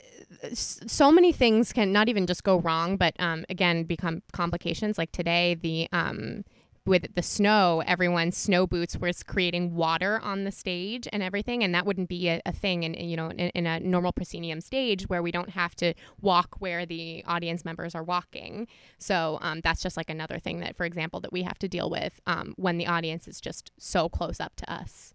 so 0.53 1.11
many 1.11 1.31
things 1.31 1.73
can 1.73 1.91
not 1.91 2.07
even 2.07 2.27
just 2.27 2.43
go 2.43 2.59
wrong, 2.59 2.97
but 2.97 3.15
um, 3.17 3.45
again 3.49 3.83
become 3.83 4.21
complications. 4.31 4.99
Like 4.99 5.11
today, 5.11 5.55
the 5.55 5.87
um, 5.91 6.45
with 6.85 7.13
the 7.13 7.21
snow, 7.21 7.83
everyone's 7.85 8.35
snow 8.35 8.65
boots 8.65 8.97
was 8.97 9.21
creating 9.21 9.75
water 9.75 10.19
on 10.23 10.45
the 10.45 10.51
stage 10.51 11.07
and 11.13 11.21
everything, 11.21 11.63
and 11.63 11.75
that 11.75 11.85
wouldn't 11.85 12.09
be 12.09 12.27
a, 12.27 12.41
a 12.45 12.51
thing 12.51 12.83
in, 12.83 12.93
you 12.95 13.15
know 13.15 13.29
in, 13.29 13.49
in, 13.49 13.67
a 13.67 13.79
normal 13.79 14.11
proscenium 14.11 14.61
stage 14.61 15.07
where 15.07 15.21
we 15.21 15.31
don't 15.31 15.51
have 15.51 15.75
to 15.75 15.93
walk 16.21 16.55
where 16.57 16.85
the 16.85 17.23
audience 17.27 17.63
members 17.63 17.93
are 17.93 18.03
walking. 18.03 18.67
So 18.97 19.37
um, 19.41 19.61
that's 19.63 19.83
just 19.83 19.95
like 19.95 20.09
another 20.09 20.39
thing 20.39 20.59
that, 20.61 20.75
for 20.75 20.85
example, 20.85 21.19
that 21.21 21.31
we 21.31 21.43
have 21.43 21.59
to 21.59 21.67
deal 21.67 21.89
with 21.89 22.19
um, 22.25 22.53
when 22.57 22.77
the 22.77 22.87
audience 22.87 23.27
is 23.27 23.39
just 23.39 23.71
so 23.77 24.09
close 24.09 24.39
up 24.39 24.55
to 24.55 24.73
us. 24.73 25.13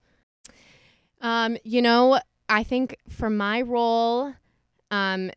Um, 1.21 1.57
you 1.65 1.83
know, 1.83 2.21
I 2.49 2.63
think 2.63 2.97
for 3.09 3.29
my 3.29 3.61
role, 3.63 4.35
um, 4.93 5.33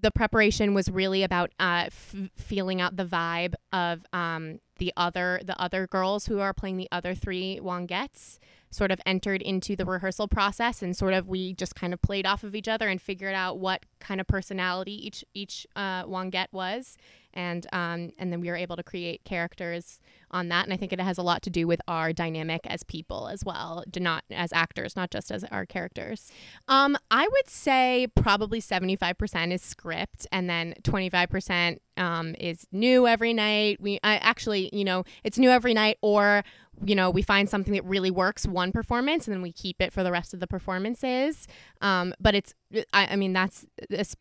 the 0.00 0.10
preparation 0.10 0.74
was 0.74 0.90
really 0.90 1.22
about 1.22 1.52
uh, 1.60 1.84
f- 1.86 2.30
feeling 2.36 2.80
out 2.80 2.96
the 2.96 3.04
vibe 3.04 3.54
of 3.72 4.04
um, 4.12 4.58
the 4.82 4.92
other 4.96 5.40
the 5.44 5.56
other 5.60 5.86
girls 5.86 6.26
who 6.26 6.40
are 6.40 6.52
playing 6.52 6.76
the 6.76 6.88
other 6.90 7.14
three 7.14 7.60
Wongettes 7.62 8.40
sort 8.72 8.90
of 8.90 9.00
entered 9.06 9.42
into 9.42 9.76
the 9.76 9.84
rehearsal 9.84 10.26
process 10.26 10.82
and 10.82 10.96
sort 10.96 11.12
of 11.12 11.28
we 11.28 11.52
just 11.52 11.74
kind 11.74 11.92
of 11.92 12.00
played 12.00 12.26
off 12.26 12.42
of 12.42 12.54
each 12.54 12.68
other 12.68 12.88
and 12.88 13.00
figured 13.00 13.34
out 13.34 13.58
what 13.58 13.84
kind 14.00 14.20
of 14.20 14.26
personality 14.26 15.06
each 15.06 15.24
each 15.34 15.66
uh, 15.76 16.04
Wongette 16.04 16.52
was. 16.52 16.96
And 17.34 17.66
um, 17.72 18.10
and 18.18 18.30
then 18.30 18.40
we 18.40 18.48
were 18.48 18.56
able 18.56 18.76
to 18.76 18.82
create 18.82 19.24
characters 19.24 20.00
on 20.30 20.48
that. 20.48 20.64
And 20.64 20.72
I 20.72 20.76
think 20.76 20.92
it 20.92 21.00
has 21.00 21.16
a 21.16 21.22
lot 21.22 21.42
to 21.42 21.50
do 21.50 21.66
with 21.66 21.80
our 21.88 22.12
dynamic 22.12 22.66
as 22.66 22.82
people 22.82 23.28
as 23.28 23.44
well 23.44 23.84
not 23.98 24.24
as 24.30 24.52
actors 24.52 24.96
not 24.96 25.10
just 25.10 25.30
as 25.30 25.44
our 25.44 25.64
characters. 25.64 26.30
Um, 26.68 26.96
I 27.10 27.28
would 27.28 27.48
say 27.48 28.08
probably 28.14 28.60
75% 28.60 29.52
is 29.52 29.62
script 29.62 30.26
and 30.32 30.48
then 30.48 30.74
25% 30.82 31.78
um, 31.96 32.34
is 32.38 32.66
new 32.72 33.06
every 33.06 33.32
night. 33.32 33.80
We 33.80 33.98
I 34.02 34.16
actually 34.16 34.70
you 34.72 34.84
know 34.84 35.04
it's 35.24 35.38
new 35.38 35.50
every 35.50 35.74
night 35.74 35.98
or 36.02 36.42
you 36.84 36.94
know, 36.94 37.10
we 37.10 37.22
find 37.22 37.48
something 37.48 37.74
that 37.74 37.84
really 37.84 38.10
works 38.10 38.46
one 38.46 38.72
performance 38.72 39.26
and 39.26 39.34
then 39.34 39.42
we 39.42 39.52
keep 39.52 39.80
it 39.80 39.92
for 39.92 40.02
the 40.02 40.10
rest 40.12 40.34
of 40.34 40.40
the 40.40 40.46
performances. 40.46 41.46
Um, 41.80 42.14
but 42.20 42.34
it's, 42.34 42.54
I, 42.92 43.08
I 43.12 43.16
mean, 43.16 43.32
that's, 43.32 43.66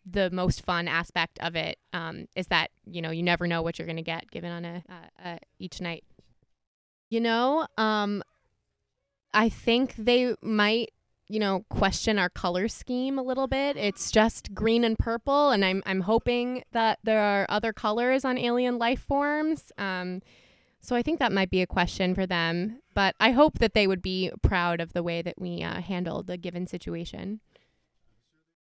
the 0.05 0.29
most 0.31 0.63
fun 0.63 0.87
aspect 0.87 1.39
of 1.41 1.55
it 1.55 1.77
um, 1.93 2.27
is 2.35 2.47
that, 2.47 2.71
you 2.85 3.01
know, 3.01 3.11
you 3.11 3.23
never 3.23 3.47
know 3.47 3.61
what 3.61 3.79
you're 3.79 3.85
going 3.85 3.95
to 3.95 4.03
get 4.03 4.29
given 4.29 4.51
on 4.51 4.65
a, 4.65 4.83
uh, 5.23 5.37
each 5.59 5.81
night. 5.81 6.03
You 7.09 7.21
know, 7.21 7.67
um, 7.77 8.23
I 9.33 9.49
think 9.49 9.95
they 9.95 10.35
might 10.41 10.91
you 11.27 11.39
know 11.39 11.63
question 11.69 12.19
our 12.19 12.27
color 12.27 12.67
scheme 12.67 13.17
a 13.17 13.23
little 13.23 13.47
bit 13.47 13.77
it's 13.77 14.11
just 14.11 14.53
green 14.53 14.83
and 14.83 14.99
purple 14.99 15.51
and 15.51 15.63
i'm 15.63 15.81
i'm 15.85 16.01
hoping 16.01 16.61
that 16.73 16.99
there 17.03 17.21
are 17.21 17.45
other 17.47 17.71
colors 17.71 18.25
on 18.25 18.37
alien 18.37 18.77
life 18.77 18.99
forms 18.99 19.71
um, 19.77 20.21
so 20.81 20.95
I 20.95 21.01
think 21.01 21.19
that 21.19 21.31
might 21.31 21.51
be 21.51 21.61
a 21.61 21.67
question 21.67 22.15
for 22.15 22.25
them, 22.25 22.81
but 22.95 23.15
I 23.19 23.31
hope 23.31 23.59
that 23.59 23.73
they 23.73 23.87
would 23.87 24.01
be 24.01 24.31
proud 24.41 24.81
of 24.81 24.93
the 24.93 25.03
way 25.03 25.21
that 25.21 25.39
we 25.39 25.63
uh, 25.63 25.81
handled 25.81 26.27
the 26.27 26.37
given 26.37 26.67
situation. 26.67 27.39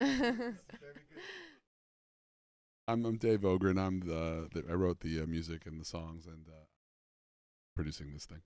I'm, 0.01 0.59
I'm 3.05 3.17
Dave 3.17 3.45
Ogren. 3.45 3.79
I'm 3.79 4.01
the, 4.01 4.49
the 4.53 4.65
I 4.71 4.75
wrote 4.75 5.01
the 5.01 5.23
uh, 5.23 5.27
music 5.27 5.67
and 5.67 5.81
the 5.81 5.85
songs 5.85 6.27
and 6.27 6.47
uh, 6.49 6.67
producing 7.75 8.13
this 8.13 8.27
thing. 8.27 8.43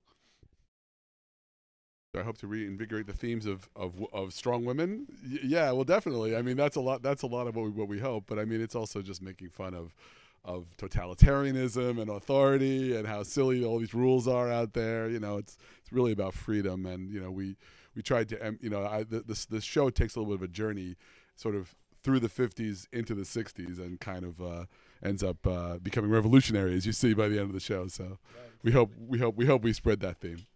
I 2.19 2.23
hope 2.23 2.39
to 2.39 2.49
reinvigorate 2.49 3.07
the 3.07 3.13
themes 3.13 3.47
of 3.47 3.69
of 3.77 4.05
of 4.13 4.33
strong 4.33 4.65
women. 4.65 5.07
Y- 5.25 5.39
yeah, 5.45 5.71
well, 5.71 5.85
definitely. 5.85 6.35
I 6.35 6.43
mean, 6.43 6.57
that's 6.57 6.77
a 6.77 6.81
lot. 6.81 7.03
That's 7.03 7.23
a 7.23 7.27
lot 7.27 7.47
of 7.47 7.55
what 7.55 7.67
we, 7.67 7.71
what 7.71 7.89
we 7.89 8.01
hope. 8.01 8.25
But 8.27 8.39
I 8.39 8.45
mean, 8.45 8.61
it's 8.61 8.75
also 8.75 9.01
just 9.03 9.23
making 9.23 9.51
fun 9.51 9.75
of 9.75 9.95
of 10.45 10.77
totalitarianism 10.77 12.01
and 12.01 12.11
authority 12.11 12.97
and 12.97 13.07
how 13.07 13.23
silly 13.23 13.65
all 13.65 13.79
these 13.79 13.95
rules 13.95 14.27
are 14.27 14.51
out 14.51 14.73
there. 14.73 15.09
You 15.09 15.21
know, 15.21 15.37
it's 15.37 15.57
it's 15.81 15.93
really 15.93 16.13
about 16.13 16.35
freedom, 16.35 16.87
and 16.87 17.11
you 17.11 17.21
know 17.21 17.31
we 17.31 17.57
we 17.95 18.03
tried 18.03 18.29
to 18.31 18.57
you 18.61 18.71
know 18.71 18.85
I, 18.85 19.05
this 19.05 19.47
this 19.47 19.65
show 19.65 19.91
takes 19.91 20.17
a 20.17 20.21
little 20.21 20.37
bit 20.37 20.45
of 20.45 20.51
a 20.51 20.53
journey, 20.53 20.97
sort 21.37 21.55
of 21.55 21.75
through 22.03 22.21
the 22.21 22.29
50s 22.29 22.87
into 22.93 23.15
the 23.15 23.23
60s 23.23 23.79
and 23.79 24.01
kind 24.01 24.25
of 24.25 24.41
uh, 24.41 24.65
ends 25.03 25.23
up 25.23 25.47
uh, 25.47 25.77
becoming 25.79 26.11
revolutionary 26.11 26.75
as 26.75 26.87
you 26.87 26.93
see 26.93 27.13
by 27.13 27.29
the 27.29 27.39
end 27.39 27.49
of 27.49 27.53
the 27.53 27.61
show. 27.61 27.87
So 27.89 28.19
we 28.63 28.73
hope 28.73 28.93
we 28.99 29.19
hope 29.19 29.37
we 29.37 29.47
hope 29.47 29.63
we 29.63 29.73
spread 29.73 30.01
that 30.01 30.19
theme. 30.19 30.47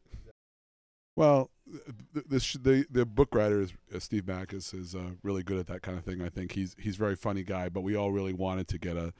Well, 1.16 1.50
the 1.66 2.22
the, 2.28 2.58
the, 2.62 2.86
the 2.90 3.06
book 3.06 3.34
writer 3.34 3.60
is 3.60 3.72
uh, 3.94 3.98
Steve 3.98 4.24
Mackus 4.24 4.74
is 4.74 4.94
uh, 4.94 5.12
really 5.22 5.42
good 5.42 5.58
at 5.58 5.66
that 5.68 5.82
kind 5.82 5.96
of 5.98 6.04
thing. 6.04 6.22
I 6.22 6.28
think 6.28 6.52
he's 6.52 6.76
he's 6.78 6.96
a 6.96 6.98
very 6.98 7.16
funny 7.16 7.42
guy, 7.42 7.68
but 7.68 7.80
we 7.80 7.96
all 7.96 8.12
really 8.12 8.32
wanted 8.32 8.68
to 8.68 8.78
get 8.78 8.96
a 8.96 9.12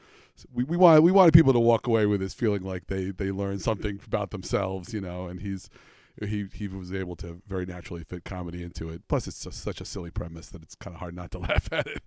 we, 0.53 0.64
we 0.64 0.76
wanted 0.76 1.01
we 1.03 1.12
wanted 1.12 1.32
people 1.32 1.53
to 1.53 1.61
walk 1.61 1.86
away 1.86 2.07
with 2.07 2.20
this 2.20 2.34
feeling 2.34 2.62
like 2.62 2.86
they 2.88 3.11
they 3.11 3.30
learned 3.30 3.62
something 3.62 4.01
about 4.07 4.30
themselves, 4.30 4.92
you 4.92 5.01
know. 5.01 5.26
And 5.26 5.40
he's 5.40 5.70
he 6.22 6.47
he 6.53 6.68
was 6.68 6.92
able 6.92 7.16
to 7.16 7.40
very 7.49 7.66
naturally 7.66 8.05
fit 8.05 8.24
comedy 8.24 8.62
into 8.62 8.90
it. 8.90 9.03
Plus, 9.09 9.26
it's 9.26 9.42
just 9.42 9.62
such 9.62 9.80
a 9.80 9.84
silly 9.84 10.11
premise 10.11 10.49
that 10.51 10.62
it's 10.62 10.74
kind 10.74 10.95
of 10.95 11.01
hard 11.01 11.14
not 11.14 11.30
to 11.32 11.38
laugh 11.40 11.68
at 11.72 11.86
it. 11.86 12.03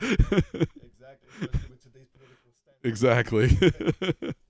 Exactly. 2.83 3.51
Exactly. 3.51 4.33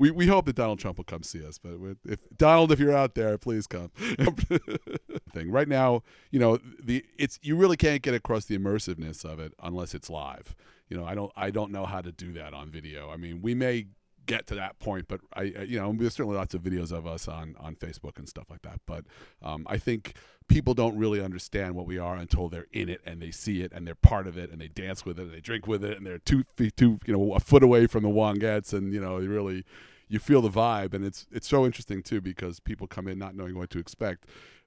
we 0.00 0.10
we 0.10 0.26
hope 0.26 0.46
that 0.46 0.56
Donald 0.56 0.78
Trump 0.78 0.96
will 0.96 1.04
come 1.04 1.22
see 1.22 1.46
us, 1.46 1.58
but 1.58 1.72
if 2.06 2.18
Donald, 2.34 2.72
if 2.72 2.80
you're 2.80 2.96
out 2.96 3.14
there, 3.14 3.36
please 3.36 3.66
come. 3.66 3.90
Thing 5.32 5.50
right 5.50 5.68
now, 5.68 6.02
you 6.30 6.40
know 6.40 6.58
the 6.82 7.04
it's 7.18 7.38
you 7.42 7.54
really 7.54 7.76
can't 7.76 8.00
get 8.00 8.14
across 8.14 8.46
the 8.46 8.58
immersiveness 8.58 9.26
of 9.26 9.38
it 9.38 9.52
unless 9.62 9.94
it's 9.94 10.08
live. 10.08 10.56
You 10.88 10.96
know, 10.96 11.04
I 11.04 11.14
don't 11.14 11.30
I 11.36 11.50
don't 11.50 11.70
know 11.70 11.84
how 11.84 12.00
to 12.00 12.10
do 12.10 12.32
that 12.32 12.54
on 12.54 12.70
video. 12.70 13.10
I 13.10 13.18
mean, 13.18 13.42
we 13.42 13.54
may 13.54 13.88
get 14.24 14.46
to 14.46 14.54
that 14.54 14.78
point, 14.78 15.06
but 15.06 15.20
I, 15.34 15.42
you 15.42 15.78
know 15.78 15.92
there's 15.94 16.14
certainly 16.14 16.38
lots 16.38 16.54
of 16.54 16.62
videos 16.62 16.92
of 16.92 17.06
us 17.06 17.28
on 17.28 17.54
on 17.60 17.76
Facebook 17.76 18.16
and 18.16 18.26
stuff 18.26 18.46
like 18.48 18.62
that. 18.62 18.80
But 18.86 19.04
um, 19.42 19.66
I 19.68 19.76
think 19.76 20.14
people 20.48 20.72
don't 20.72 20.96
really 20.96 21.20
understand 21.22 21.74
what 21.74 21.86
we 21.86 21.98
are 21.98 22.16
until 22.16 22.48
they're 22.48 22.66
in 22.72 22.88
it 22.88 23.02
and 23.04 23.20
they 23.20 23.30
see 23.30 23.60
it 23.60 23.70
and 23.72 23.86
they're 23.86 23.94
part 23.94 24.26
of 24.26 24.38
it 24.38 24.50
and 24.50 24.60
they 24.62 24.68
dance 24.68 25.04
with 25.04 25.18
it 25.18 25.24
and 25.24 25.32
they 25.32 25.40
drink 25.40 25.66
with 25.66 25.84
it 25.84 25.96
and 25.96 26.06
they're 26.06 26.18
two 26.18 26.42
feet 26.56 26.76
two 26.76 26.98
you 27.06 27.12
know 27.12 27.34
a 27.34 27.40
foot 27.40 27.62
away 27.62 27.86
from 27.86 28.02
the 28.02 28.08
Wongettes 28.08 28.72
and 28.72 28.92
you 28.92 29.00
know 29.00 29.18
you 29.18 29.28
really 29.28 29.64
you 30.10 30.18
feel 30.18 30.42
the 30.42 30.50
vibe 30.50 30.92
and 30.92 31.04
it's 31.04 31.26
it's 31.30 31.48
so 31.48 31.64
interesting 31.64 32.02
too 32.02 32.20
because 32.20 32.60
people 32.60 32.86
come 32.86 33.08
in 33.08 33.18
not 33.18 33.34
knowing 33.34 33.56
what 33.56 33.70
to 33.70 33.78
expect. 33.78 34.26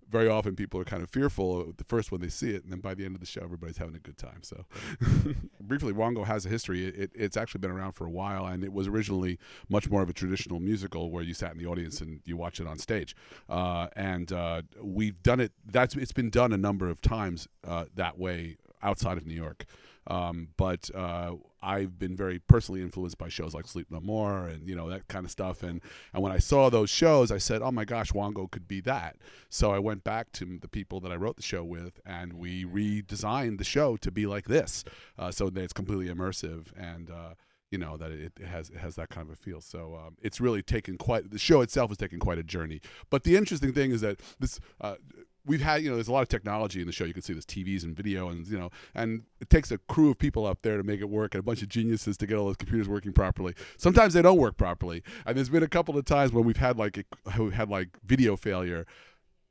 Very 0.10 0.28
often 0.28 0.56
people 0.56 0.80
are 0.80 0.86
kind 0.86 1.02
of 1.02 1.10
fearful 1.10 1.62
of 1.62 1.78
the 1.78 1.84
first 1.84 2.12
when 2.12 2.22
they 2.22 2.28
see 2.28 2.52
it, 2.52 2.64
and 2.64 2.72
then 2.72 2.82
by 2.82 2.94
the 2.94 3.04
end 3.04 3.16
of 3.16 3.22
the 3.22 3.26
show, 3.26 3.41
everybody's 3.41 3.78
having 3.78 3.96
a 3.96 4.00
good 4.00 4.18
time. 4.18 4.44
So, 4.44 4.66
briefly, 5.62 5.91
Wongo 5.94 6.26
has 6.26 6.46
a 6.46 6.50
history. 6.50 6.86
It, 6.86 7.10
it's 7.16 7.38
actually 7.38 7.60
been 7.60 7.72
around 7.72 7.94
for 7.94 8.06
a 8.06 8.12
while, 8.12 8.46
and 8.46 8.64
it 8.64 8.74
was 8.74 8.88
originally 8.88 9.39
much 9.70 9.89
more 9.89 10.04
of 10.04 10.10
a 10.10 10.14
traditional 10.14 10.60
musical 10.60 11.10
where 11.10 11.24
you 11.24 11.34
sat 11.34 11.54
in 11.54 11.58
the 11.58 11.66
audience 11.66 12.00
and 12.00 12.20
you 12.26 12.36
watch 12.38 12.60
it 12.60 12.68
on 12.68 12.78
stage. 12.78 13.16
Uh, 13.50 13.88
and 13.96 14.32
uh, 14.32 14.64
we've 14.80 15.24
done 15.24 15.39
it. 15.39 15.54
That's 15.66 15.96
it's 15.96 16.12
been 16.12 16.30
done 16.30 16.52
a 16.52 16.58
number 16.58 16.89
of 16.89 17.02
times 17.02 17.48
uh, 17.66 17.86
that 17.96 18.20
way 18.20 18.58
outside 18.84 19.18
of 19.18 19.26
New 19.26 19.36
York. 19.36 19.66
Um, 20.08 20.49
but 20.58 20.89
uh, 20.93 21.34
I've 21.62 21.97
been 21.97 22.16
very 22.16 22.39
personally 22.39 22.82
influenced 22.82 23.18
by 23.18 23.30
shows 23.30 23.54
like 23.54 23.68
Sleep 23.68 23.88
No 23.89 24.01
More 24.01 24.47
and 24.47 24.68
you 24.68 24.76
know 24.76 24.89
that 24.89 25.08
kind 25.08 25.26
of 25.26 25.32
stuff. 25.32 25.64
And 25.64 25.82
and 26.14 26.22
when 26.22 26.32
I 26.32 26.39
saw 26.39 26.70
those 26.70 26.89
shows, 26.89 27.32
I 27.32 27.38
said, 27.38 27.62
"Oh 27.62 27.72
my 27.72 27.86
gosh, 27.86 28.12
Wongo 28.12 28.49
could 28.49 28.68
be 28.68 28.82
that." 28.82 29.18
So 29.49 29.72
I 29.72 29.80
went 29.80 30.04
back 30.04 30.32
to 30.34 30.60
the 30.62 30.68
people 30.68 30.99
that 31.01 31.12
I 31.12 31.16
wrote 31.16 31.38
the 31.38 31.43
show 31.43 31.64
with, 31.64 31.99
and 32.06 32.34
we 32.34 32.66
redesigned 32.66 33.58
the 33.58 33.64
show 33.64 33.97
to 33.97 34.12
be 34.12 34.26
like 34.26 34.45
this, 34.45 34.84
uh, 35.18 35.32
so 35.32 35.49
that 35.49 35.62
it's 35.62 35.74
completely 35.74 36.14
immersive 36.14 36.68
and. 36.78 37.10
Uh, 37.10 37.34
you 37.72 37.80
know 37.80 37.97
that 37.97 38.12
it, 38.12 38.34
has 38.45 38.70
it 38.70 38.78
has 38.78 38.95
that 38.97 39.10
kind 39.10 39.28
of 39.28 39.34
a 39.34 39.36
feel. 39.36 39.60
So 39.60 39.99
um, 39.99 40.16
it's 40.22 40.39
really 40.39 40.62
taken 40.62 40.95
quite 40.95 41.32
the 41.32 41.39
show 41.39 41.62
itself 41.62 41.89
has 41.89 41.97
taken 41.97 42.20
quite 42.20 42.38
a 42.38 42.43
journey. 42.43 42.82
But 43.10 43.24
the 43.24 43.36
interesting 43.36 43.74
thing 43.74 43.89
is 43.89 44.01
that 44.01 44.20
this 44.39 44.60
uh, 44.80 44.97
we've 45.46 45.62
had 45.62 45.84
you 45.84 45.89
know 45.89 45.96
there's 45.96 46.08
a 46.08 46.12
lot 46.12 46.22
of 46.22 46.30
technology 46.30 46.82
in 46.82 46.88
the 46.88 46.94
show. 46.94 47.04
You 47.06 47.14
can 47.14 47.22
see 47.22 47.34
there's 47.34 47.46
TVs 47.46 47.84
and 47.84 47.96
video 47.96 48.30
and 48.30 48.48
you 48.48 48.58
know 48.58 48.70
and 48.96 49.24
it 49.39 49.50
takes 49.50 49.72
a 49.72 49.78
crew 49.78 50.10
of 50.10 50.18
people 50.18 50.46
up 50.46 50.62
there 50.62 50.78
to 50.78 50.84
make 50.84 51.02
it 51.02 51.10
work 51.10 51.34
and 51.34 51.39
a 51.39 51.44
bunch 51.44 51.62
of 51.62 51.70
geniuses 51.70 52.18
to 52.18 52.28
get 52.28 52.38
all 52.38 52.46
those 52.46 52.58
computers 52.58 52.88
working 52.88 53.14
properly. 53.14 53.54
Sometimes 53.78 54.14
they 54.14 54.22
don't 54.22 54.38
work 54.38 54.58
properly, 54.58 55.04
and 55.26 55.38
there's 55.38 55.50
been 55.50 55.64
a 55.64 55.68
couple 55.68 55.98
of 55.98 56.06
times 56.06 56.32
when 56.32 56.46
we've 56.46 56.58
had 56.58 56.78
like 56.78 57.06
a, 57.26 57.50
had 57.52 57.70
like 57.70 57.89
video 58.06 58.36
failure 58.36 58.86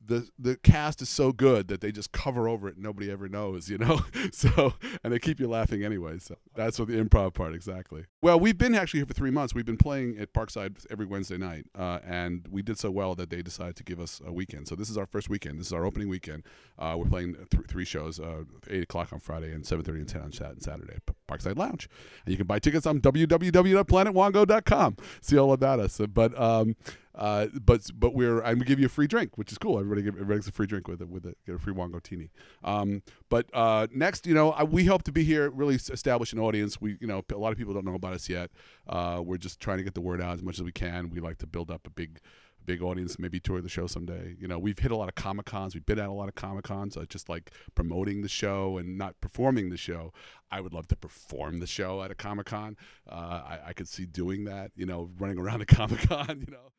the 0.05 0.29
the 0.39 0.57
cast 0.57 1.03
is 1.03 1.09
so 1.09 1.33
good 1.33 1.69
that 1.69 1.81
they 1.81 1.93
just 1.93 2.13
cover 2.13 2.49
over 2.49 2.69
it 2.69 2.75
and 2.75 2.83
nobody 2.83 3.11
ever 3.11 3.29
knows, 3.29 3.69
you 3.69 3.79
know. 3.79 4.01
so 4.33 4.75
and 5.03 5.13
they 5.13 5.19
keep 5.19 5.41
you 5.41 5.49
laughing 5.49 5.85
anyway. 5.85 6.19
So 6.19 6.37
that's 6.55 6.79
what 6.79 6.89
the 6.89 6.95
improv 6.95 7.35
part 7.35 7.55
exactly. 7.55 8.05
Well, 8.21 8.39
we've 8.39 8.59
been 8.59 8.75
actually 8.75 9.01
here 9.01 9.07
for 9.07 9.15
three 9.15 9.31
months. 9.31 9.55
We've 9.55 9.65
been 9.65 9.77
playing 9.77 10.19
at 10.19 10.33
Parkside 10.33 10.85
every 10.91 11.07
Wednesday 11.07 11.39
night, 11.39 11.67
uh, 11.79 12.01
and 12.05 12.47
we 12.51 12.63
did 12.63 12.79
so 12.79 12.91
well 12.91 13.15
that 13.15 13.31
they 13.31 13.43
decided 13.43 13.77
to 13.77 13.85
give 13.85 14.01
us 14.01 14.21
a 14.25 14.33
weekend. 14.33 14.69
So 14.69 14.75
this 14.75 14.91
is 14.91 14.99
our 14.99 15.07
first 15.07 15.29
weekend. 15.29 15.59
This 15.61 15.69
is 15.69 15.73
our 15.73 15.85
opening 15.85 16.09
weekend. 16.09 16.45
Uh, 16.79 16.97
we're 16.99 17.07
playing 17.07 17.35
th- 17.51 17.67
three 17.69 17.85
shows: 17.85 18.19
uh, 18.21 18.45
eight 18.71 18.83
o'clock 18.85 19.13
on 19.13 19.21
Friday 19.21 19.53
and 19.53 19.67
seven 19.67 19.85
thirty 19.85 20.01
and 20.01 20.09
ten 20.09 20.23
on 20.23 20.33
Sat- 20.33 20.63
Saturday. 20.63 20.95
at 20.95 21.03
Parkside 21.29 21.57
Lounge, 21.57 21.89
and 22.25 22.33
you 22.33 22.37
can 22.37 22.47
buy 22.47 22.59
tickets 22.59 22.87
on 22.87 23.01
www.planetwongo.com. 23.01 24.97
See 25.21 25.39
all 25.39 25.53
about 25.53 25.81
us. 25.81 26.01
But 26.13 26.39
um, 26.41 26.77
uh, 27.15 27.47
but 27.65 27.83
but 27.95 28.15
we're 28.15 28.43
I'm 28.43 28.55
gonna 28.55 28.65
give 28.65 28.81
you 28.81 28.87
a 28.87 28.91
free 28.91 29.07
drink, 29.07 29.37
which 29.37 29.53
is 29.53 29.59
cool. 29.59 29.79
Everybody 29.79 30.03
give, 30.03 30.15
everybody 30.15 30.39
gets 30.39 30.49
a 30.49 30.53
free 30.53 30.67
drink 30.67 30.89
with 30.89 31.01
it 31.03 31.09
with 31.09 31.27
it. 31.27 31.37
Get 31.47 31.55
a 31.55 31.59
free 31.59 31.75
Wongo 31.75 32.03
Tini. 32.03 32.31
Um, 32.65 33.03
but 33.29 33.47
uh, 33.53 33.87
next, 33.95 34.27
you 34.27 34.35
know, 34.35 34.53
I, 34.53 34.65
we 34.65 34.85
hope 34.87 35.03
to 35.05 35.13
be 35.13 35.25
here, 35.25 35.51
really 35.51 35.75
establish 35.75 36.33
an 36.33 36.39
audience. 36.39 36.81
We 36.81 36.97
you 37.01 37.07
know 37.07 37.23
a 37.33 37.37
lot 37.37 37.53
of 37.53 37.59
people 37.59 37.75
don't 37.75 37.85
know 37.85 37.95
about 37.95 38.15
us 38.15 38.29
yet. 38.29 38.51
Uh, 38.87 39.21
we're 39.25 39.37
just 39.37 39.61
trying 39.61 39.79
to 39.79 39.85
get 39.85 39.95
the 39.95 40.01
word 40.01 40.21
out 40.21 40.35
as 40.35 40.43
much 40.43 40.59
as 40.59 40.63
we 40.63 40.73
can. 40.73 41.11
We 41.11 41.21
like 41.21 41.39
to 41.39 41.47
build 41.47 41.71
up 41.71 41.87
a 41.87 41.91
big 41.91 42.21
big 42.65 42.83
audience, 42.83 43.19
maybe 43.19 43.41
tour 43.41 43.61
the 43.61 43.69
show 43.69 43.87
someday. 43.87 44.37
You 44.39 44.49
know, 44.49 44.59
we've 44.59 44.79
hit 44.79 44.91
a 44.91 44.97
lot 44.97 45.09
of 45.09 45.15
comic 45.15 45.47
cons. 45.47 45.75
We've 45.75 45.85
been 45.85 45.99
at 45.99 46.09
a 46.09 46.13
lot 46.13 46.29
of 46.29 46.35
comic 46.35 46.65
cons, 46.65 46.97
uh, 46.97 47.05
just 47.09 47.29
like 47.29 47.51
promoting 47.75 48.23
the 48.23 48.29
show 48.29 48.79
and 48.79 48.97
not 48.97 49.21
performing 49.21 49.71
the 49.71 49.77
show. 49.77 50.13
I 50.51 50.61
would 50.61 50.73
love 50.73 50.89
to 50.89 50.97
perform 50.97 51.59
the 51.59 51.67
show 51.67 52.03
at 52.03 52.11
a 52.11 52.15
comic 52.15 52.47
con. 52.47 52.77
Uh, 53.11 53.15
I, 53.15 53.59
I 53.69 53.73
could 53.73 53.89
see 53.89 54.07
doing 54.07 54.45
that. 54.45 54.71
You 54.77 54.87
know, 54.87 55.11
running 55.19 55.39
around 55.39 55.63
a 55.63 55.67
comic 55.67 56.09
con. 56.09 56.45
You 56.47 56.53
know. 56.53 56.72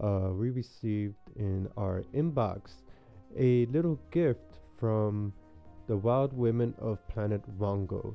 Uh, 0.00 0.30
we 0.32 0.50
received 0.50 1.16
in 1.36 1.68
our 1.76 2.02
inbox 2.14 2.82
a 3.36 3.66
little 3.66 3.98
gift 4.10 4.60
from 4.78 5.32
the 5.86 5.96
Wild 5.96 6.32
Women 6.32 6.74
of 6.78 7.06
Planet 7.08 7.42
Wongo, 7.58 8.14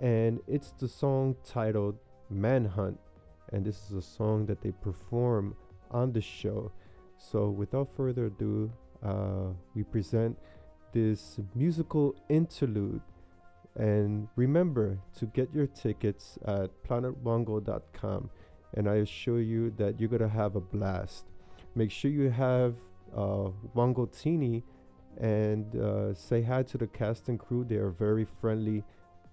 and 0.00 0.40
it's 0.46 0.70
the 0.72 0.88
song 0.88 1.36
titled 1.44 1.96
Manhunt, 2.30 2.98
and 3.52 3.64
this 3.64 3.90
is 3.90 3.92
a 3.92 4.02
song 4.02 4.46
that 4.46 4.60
they 4.62 4.72
perform 4.72 5.54
on 5.90 6.12
the 6.12 6.20
show. 6.20 6.70
So, 7.18 7.50
without 7.50 7.88
further 7.96 8.26
ado, 8.26 8.72
uh, 9.02 9.52
we 9.74 9.82
present 9.82 10.38
this 10.92 11.38
musical 11.54 12.14
interlude. 12.28 13.02
And 13.76 14.28
remember 14.36 14.98
to 15.18 15.26
get 15.26 15.52
your 15.54 15.66
tickets 15.66 16.38
at 16.46 16.70
planetwongo.com 16.88 18.30
and 18.74 18.88
I 18.88 18.96
assure 18.96 19.40
you 19.40 19.70
that 19.76 20.00
you're 20.00 20.08
gonna 20.08 20.28
have 20.28 20.56
a 20.56 20.60
blast. 20.60 21.26
Make 21.74 21.90
sure 21.90 22.10
you 22.10 22.30
have 22.30 22.74
uh, 23.14 23.50
Wongotini 23.74 24.62
and 25.18 25.76
uh, 25.76 26.14
say 26.14 26.42
hi 26.42 26.62
to 26.64 26.78
the 26.78 26.86
cast 26.86 27.28
and 27.28 27.38
crew. 27.38 27.64
They 27.64 27.76
are 27.76 27.90
very 27.90 28.26
friendly 28.40 28.84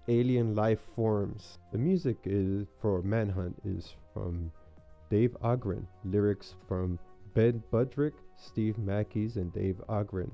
alien 0.08 0.54
life 0.54 0.80
forms. 0.94 1.58
The 1.72 1.78
music 1.78 2.18
is 2.24 2.66
for 2.80 3.02
Manhunt 3.02 3.56
is 3.64 3.94
from 4.12 4.50
Dave 5.10 5.36
Ogren. 5.42 5.86
Lyrics 6.04 6.54
from 6.66 6.98
Ben 7.34 7.62
Budrick, 7.72 8.14
Steve 8.36 8.76
Mackeys, 8.78 9.36
and 9.36 9.52
Dave 9.52 9.80
Ogren. 9.88 10.30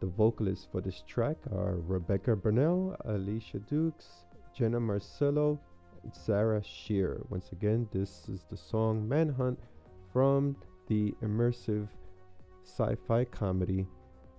The 0.00 0.06
vocalists 0.06 0.68
for 0.70 0.80
this 0.80 1.02
track 1.06 1.36
are 1.52 1.76
Rebecca 1.76 2.36
Burnell, 2.36 2.96
Alicia 3.06 3.58
Dukes, 3.58 4.06
Jenna 4.54 4.78
Marcello, 4.78 5.58
Sarah 6.12 6.62
Shear. 6.62 7.20
Once 7.28 7.52
again, 7.52 7.88
this 7.92 8.28
is 8.28 8.44
the 8.50 8.56
song 8.56 9.08
Manhunt 9.08 9.58
from 10.12 10.56
the 10.86 11.14
immersive 11.22 11.88
sci 12.64 12.94
fi 13.06 13.24
comedy 13.24 13.86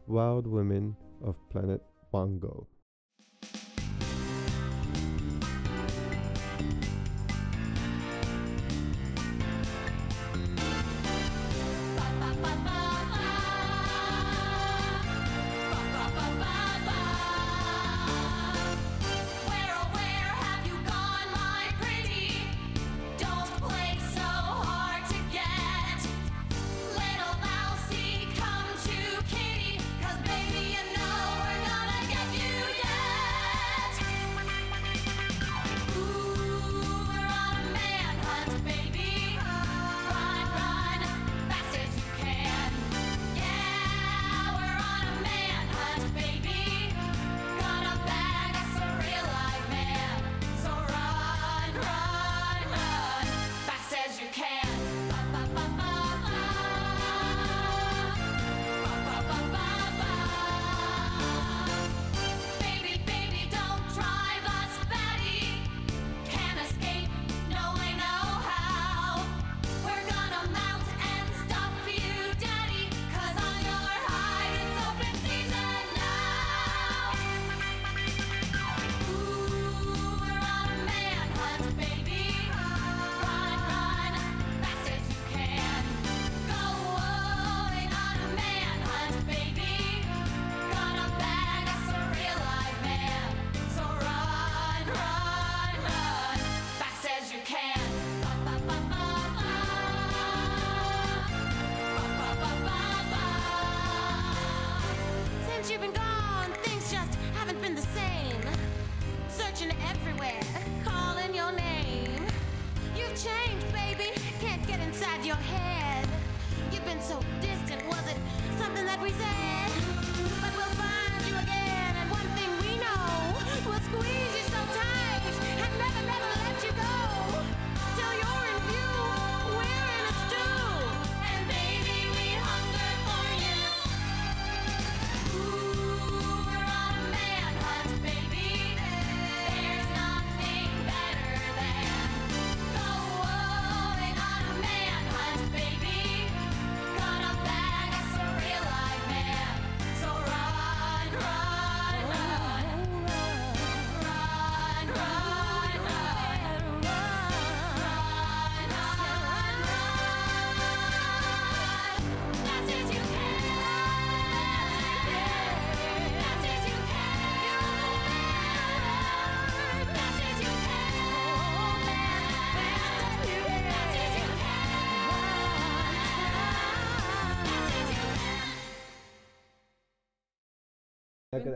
Wild 0.07 0.47
Women 0.47 0.95
of 1.23 1.35
Planet 1.49 1.81
Wongo. 2.13 2.65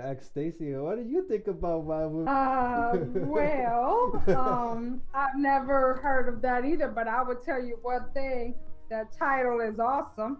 Ask 0.09 0.23
Stacy. 0.23 0.73
What 0.75 0.97
do 0.97 1.09
you 1.09 1.27
think 1.27 1.47
about 1.47 1.83
Wild 1.83 2.13
Women? 2.13 2.27
Uh, 2.27 2.93
well, 3.15 4.23
um, 4.27 5.01
I've 5.13 5.37
never 5.37 5.99
heard 6.01 6.33
of 6.33 6.41
that 6.41 6.65
either, 6.65 6.87
but 6.87 7.07
I 7.07 7.21
would 7.21 7.43
tell 7.43 7.63
you 7.63 7.77
one 7.81 8.05
thing: 8.13 8.55
that 8.89 9.11
title 9.11 9.59
is 9.61 9.79
awesome. 9.79 10.39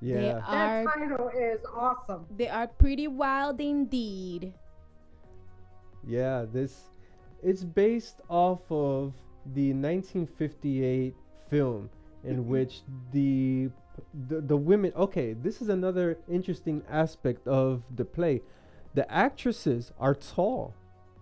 They 0.00 0.26
yeah. 0.26 0.40
That 0.48 0.48
are 0.48 0.84
title 0.84 1.28
is 1.28 1.60
awesome. 1.74 2.26
they 2.36 2.48
are 2.48 2.66
pretty 2.66 3.06
wild 3.06 3.60
indeed. 3.60 4.52
Yeah, 6.06 6.44
this 6.52 6.90
it's 7.42 7.64
based 7.64 8.20
off 8.28 8.60
of 8.70 9.14
the 9.54 9.72
1958 9.72 11.14
film 11.50 11.90
in 12.24 12.46
which 12.46 12.82
the, 13.12 13.68
the 14.28 14.40
the 14.40 14.56
women 14.56 14.92
okay, 14.96 15.32
this 15.34 15.60
is 15.62 15.68
another 15.68 16.18
interesting 16.28 16.82
aspect 16.88 17.46
of 17.46 17.82
the 17.94 18.04
play. 18.04 18.42
The 18.94 19.10
actresses 19.10 19.92
are 19.98 20.14
tall. 20.14 20.74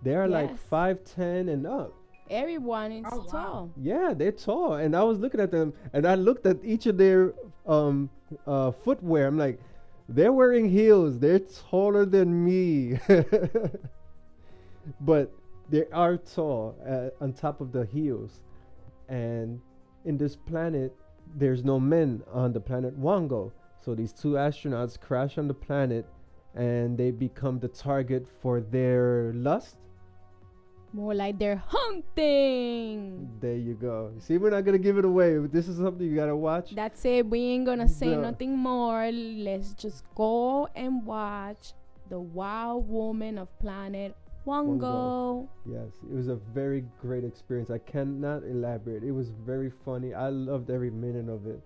They 0.03 0.15
are 0.15 0.27
like 0.27 0.49
Yes. 0.49 0.59
5'10 0.71 1.49
and 1.49 1.65
up. 1.67 1.93
Everyone 2.29 2.91
is 2.91 3.05
Oh, 3.11 3.19
wow. 3.19 3.25
tall. 3.31 3.71
Yeah, 3.77 4.13
they're 4.15 4.31
tall. 4.31 4.73
And 4.75 4.95
I 4.95 5.03
was 5.03 5.19
looking 5.19 5.39
at 5.39 5.51
them 5.51 5.73
and 5.93 6.05
I 6.07 6.15
looked 6.15 6.45
at 6.45 6.57
each 6.63 6.85
of 6.85 6.97
their 6.97 7.33
um 7.65 8.09
uh 8.47 8.71
footwear. 8.71 9.27
I'm 9.27 9.37
like, 9.37 9.59
they're 10.09 10.33
wearing 10.33 10.69
heels. 10.69 11.19
They're 11.19 11.39
taller 11.39 12.05
than 12.05 12.43
me. 12.43 12.99
but 14.99 15.31
they 15.69 15.85
are 15.93 16.17
tall 16.17 16.75
uh, 16.85 17.09
on 17.23 17.33
top 17.33 17.61
of 17.61 17.71
the 17.71 17.85
heels. 17.85 18.41
And 19.07 19.61
in 20.05 20.17
this 20.17 20.35
planet, 20.35 20.95
there's 21.35 21.63
no 21.63 21.79
men 21.79 22.23
on 22.31 22.53
the 22.53 22.59
planet 22.59 22.99
Wongo. 22.99 23.51
So 23.83 23.95
these 23.95 24.13
two 24.13 24.33
astronauts 24.33 24.99
crash 24.99 25.37
on 25.37 25.47
the 25.47 25.53
planet 25.53 26.05
and 26.55 26.97
they 26.97 27.11
become 27.11 27.59
the 27.59 27.67
target 27.67 28.27
for 28.41 28.61
their 28.61 29.31
lust. 29.33 29.77
More 30.93 31.15
like 31.15 31.39
they're 31.39 31.63
hunting. 31.65 33.29
There 33.39 33.55
you 33.55 33.75
go. 33.75 34.11
See, 34.19 34.37
we're 34.37 34.49
not 34.49 34.65
gonna 34.65 34.77
give 34.77 34.97
it 34.97 35.05
away. 35.05 35.37
This 35.37 35.67
is 35.69 35.77
something 35.77 36.05
you 36.05 36.15
gotta 36.15 36.35
watch. 36.35 36.75
That's 36.75 37.05
it. 37.05 37.25
We 37.29 37.39
ain't 37.39 37.65
gonna 37.65 37.87
say 37.87 38.09
The- 38.09 38.17
nothing 38.17 38.57
more. 38.57 39.09
Let's 39.11 39.73
just 39.73 40.03
go 40.15 40.67
and 40.75 41.05
watch 41.05 41.73
the 42.09 42.19
Wild 42.19 42.89
Woman 42.89 43.37
of 43.37 43.57
Planet 43.59 44.15
Wongo. 44.45 45.47
Yes, 45.65 45.89
it 46.09 46.15
was 46.15 46.27
a 46.27 46.35
very 46.35 46.83
great 46.99 47.23
experience. 47.23 47.69
I 47.69 47.77
cannot 47.77 48.43
elaborate. 48.43 49.03
It 49.03 49.11
was 49.11 49.29
very 49.29 49.71
funny. 49.85 50.13
I 50.13 50.29
loved 50.29 50.69
every 50.69 50.89
minute 50.89 51.29
of 51.29 51.45
it. 51.45 51.61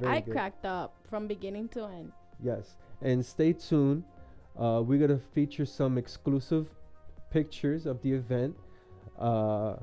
Very 0.00 0.16
I 0.16 0.20
good. 0.20 0.32
cracked 0.32 0.64
up 0.64 0.94
from 1.08 1.26
beginning 1.26 1.68
to 1.70 1.84
end. 1.84 2.12
Yes, 2.42 2.76
and 3.02 3.24
stay 3.24 3.52
tuned. 3.52 4.04
Uh, 4.56 4.82
we're 4.84 4.98
gonna 4.98 5.20
feature 5.34 5.66
some 5.66 5.98
exclusive 5.98 6.68
pictures 7.30 7.84
of 7.84 8.00
the 8.02 8.12
event 8.12 8.56
uh, 9.18 9.76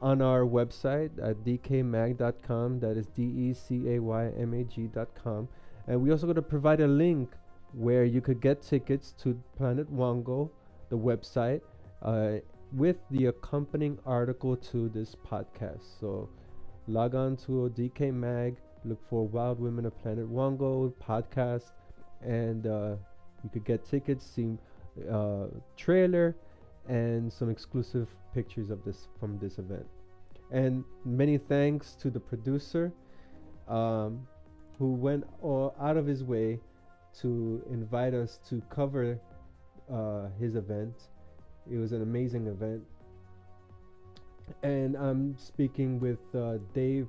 on 0.00 0.22
our 0.22 0.42
website 0.42 1.10
at 1.22 1.44
decaymag.com. 1.44 2.80
That 2.80 2.96
is 2.96 3.06
d 3.06 3.22
e 3.22 3.52
c 3.52 3.88
a 3.94 3.98
y 3.98 4.32
m 4.38 4.54
a 4.54 4.64
g.com, 4.64 5.48
and 5.86 6.00
we 6.00 6.10
also 6.10 6.26
gonna 6.26 6.40
provide 6.40 6.80
a 6.80 6.88
link 6.88 7.30
where 7.74 8.04
you 8.04 8.20
could 8.20 8.40
get 8.40 8.62
tickets 8.62 9.12
to 9.22 9.40
Planet 9.56 9.92
Wongo, 9.92 10.50
the 10.92 10.98
website, 10.98 11.62
uh, 12.02 12.32
with 12.74 12.96
the 13.10 13.26
accompanying 13.26 13.98
article 14.04 14.54
to 14.56 14.90
this 14.90 15.16
podcast. 15.30 15.84
So 15.98 16.28
log 16.86 17.14
on 17.14 17.34
to 17.46 17.70
Decay 17.70 18.10
Mag, 18.10 18.56
look 18.84 19.00
for 19.08 19.26
Wild 19.26 19.58
Women 19.58 19.86
of 19.86 19.98
Planet 20.02 20.30
Wongo 20.30 20.92
podcast, 21.02 21.72
and 22.20 22.66
uh, 22.66 22.96
you 23.42 23.48
could 23.50 23.64
get 23.64 23.86
tickets, 23.86 24.26
see 24.26 24.58
uh, 25.10 25.46
trailer, 25.78 26.36
and 26.88 27.32
some 27.32 27.48
exclusive 27.48 28.08
pictures 28.34 28.68
of 28.68 28.84
this 28.84 29.08
from 29.18 29.38
this 29.38 29.58
event. 29.58 29.86
And 30.50 30.84
many 31.06 31.38
thanks 31.38 31.94
to 32.02 32.10
the 32.10 32.20
producer, 32.20 32.92
um, 33.66 34.26
who 34.78 34.92
went 34.92 35.24
all 35.40 35.74
out 35.80 35.96
of 35.96 36.04
his 36.06 36.22
way 36.22 36.60
to 37.20 37.62
invite 37.70 38.12
us 38.12 38.38
to 38.50 38.60
cover 38.68 39.18
uh, 39.92 40.28
his 40.40 40.56
event. 40.56 41.08
It 41.70 41.76
was 41.76 41.92
an 41.92 42.02
amazing 42.02 42.46
event. 42.46 42.82
And 44.62 44.96
I'm 44.96 45.36
speaking 45.38 46.00
with 46.00 46.18
uh, 46.34 46.58
Dave 46.74 47.08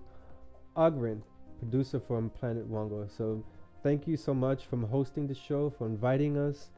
Ogren, 0.75 1.23
producer 1.59 1.99
from 1.99 2.29
Planet 2.29 2.69
Wongo. 2.69 3.09
So 3.09 3.43
thank 3.81 4.07
you 4.07 4.17
so 4.17 4.33
much 4.33 4.65
for 4.65 4.77
hosting 4.77 5.27
the 5.27 5.35
show, 5.35 5.69
for 5.69 5.87
inviting 5.87 6.37
us. 6.37 6.69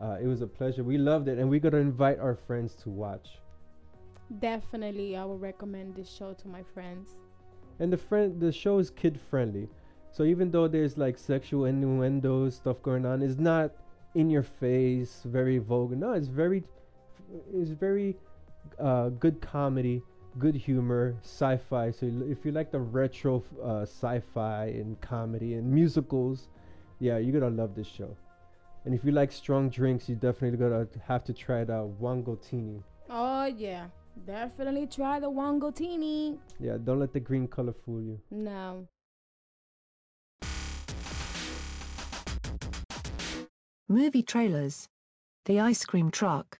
Uh, 0.00 0.18
it 0.20 0.26
was 0.26 0.42
a 0.42 0.46
pleasure. 0.46 0.84
We 0.84 0.98
loved 0.98 1.28
it, 1.28 1.38
and 1.38 1.48
we're 1.48 1.60
gonna 1.60 1.78
invite 1.78 2.18
our 2.18 2.34
friends 2.34 2.74
to 2.82 2.90
watch. 2.90 3.38
Definitely, 4.40 5.16
I 5.16 5.24
would 5.24 5.40
recommend 5.40 5.94
this 5.94 6.10
show 6.10 6.32
to 6.34 6.48
my 6.48 6.62
friends. 6.74 7.10
And 7.78 7.92
the 7.92 7.96
friend, 7.96 8.40
the 8.40 8.52
show 8.52 8.78
is 8.78 8.90
kid 8.90 9.18
friendly, 9.30 9.68
so 10.10 10.24
even 10.24 10.50
though 10.50 10.68
there's 10.68 10.96
like 10.98 11.18
sexual 11.18 11.66
innuendos 11.66 12.56
stuff 12.56 12.82
going 12.82 13.06
on, 13.06 13.22
it's 13.22 13.38
not 13.38 13.72
in 14.14 14.30
your 14.30 14.42
face, 14.42 15.22
very 15.24 15.58
vulgar. 15.58 15.96
No, 15.96 16.12
it's 16.12 16.28
very, 16.28 16.64
it's 17.52 17.70
very 17.70 18.16
uh, 18.78 19.08
good 19.10 19.40
comedy, 19.40 20.02
good 20.38 20.54
humor, 20.54 21.16
sci-fi. 21.22 21.90
So 21.90 22.06
if 22.28 22.44
you 22.44 22.52
like 22.52 22.70
the 22.70 22.80
retro 22.80 23.42
uh, 23.62 23.82
sci-fi 23.82 24.66
and 24.66 25.00
comedy 25.00 25.54
and 25.54 25.70
musicals, 25.70 26.48
yeah, 27.00 27.18
you're 27.18 27.38
gonna 27.38 27.54
love 27.54 27.74
this 27.74 27.88
show. 27.88 28.16
And 28.84 28.94
if 28.94 29.04
you 29.04 29.12
like 29.12 29.30
strong 29.32 29.70
drinks, 29.70 30.08
you 30.08 30.16
definitely 30.16 30.58
gonna 30.58 30.86
have 31.06 31.24
to 31.24 31.32
try 31.32 31.64
the. 31.64 31.90
Wongotini. 32.00 32.82
Oh 33.08 33.44
yeah, 33.44 33.86
definitely 34.26 34.86
try 34.86 35.20
the 35.20 35.30
Wongotini. 35.30 36.38
Yeah, 36.60 36.78
don't 36.82 37.00
let 37.00 37.12
the 37.12 37.20
green 37.20 37.46
color 37.46 37.72
fool 37.72 38.00
you. 38.00 38.20
No. 38.30 38.86
Movie 43.92 44.22
trailers. 44.22 44.88
The 45.44 45.60
Ice 45.60 45.84
Cream 45.84 46.10
Truck. 46.10 46.58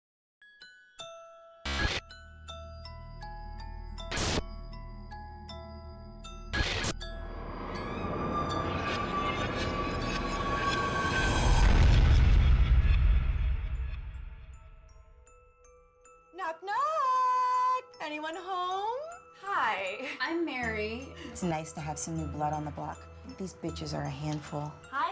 Knock 16.37 16.61
knock. 16.63 17.85
Anyone 18.05 18.37
home? 18.37 18.99
Hi. 19.43 20.07
I'm 20.21 20.45
Mary. 20.45 21.09
It's 21.31 21.43
nice 21.43 21.73
to 21.73 21.81
have 21.81 21.99
some 21.99 22.19
new 22.19 22.27
blood 22.27 22.53
on 22.53 22.67
the 22.67 22.73
block. 22.73 22.99
These 23.39 23.55
bitches 23.55 23.97
are 23.97 24.03
a 24.03 24.11
handful. 24.11 24.71
Hi 24.91 25.12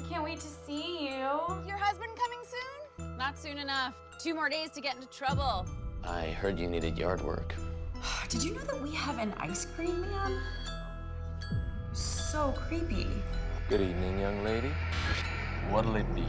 I 0.00 0.08
can't 0.08 0.24
wait 0.24 0.40
to 0.40 0.48
see 0.66 1.08
you. 1.08 1.28
Your 1.66 1.76
husband 1.76 2.10
coming 2.16 2.40
soon? 2.44 3.16
Not 3.16 3.38
soon 3.38 3.58
enough. 3.58 3.94
Two 4.18 4.34
more 4.34 4.48
days 4.48 4.70
to 4.70 4.80
get 4.80 4.96
into 4.96 5.08
trouble. 5.08 5.66
I 6.04 6.26
heard 6.26 6.58
you 6.58 6.68
needed 6.68 6.98
yard 6.98 7.22
work. 7.22 7.54
Did 8.28 8.42
you 8.42 8.54
know 8.54 8.62
that 8.62 8.80
we 8.80 8.94
have 8.94 9.18
an 9.18 9.34
ice 9.38 9.66
cream 9.76 10.00
man? 10.00 10.40
So 11.92 12.54
creepy. 12.56 13.08
Good 13.68 13.80
evening, 13.80 14.18
young 14.18 14.42
lady. 14.42 14.72
What'll 15.70 15.96
it 15.96 16.14
be? 16.14 16.24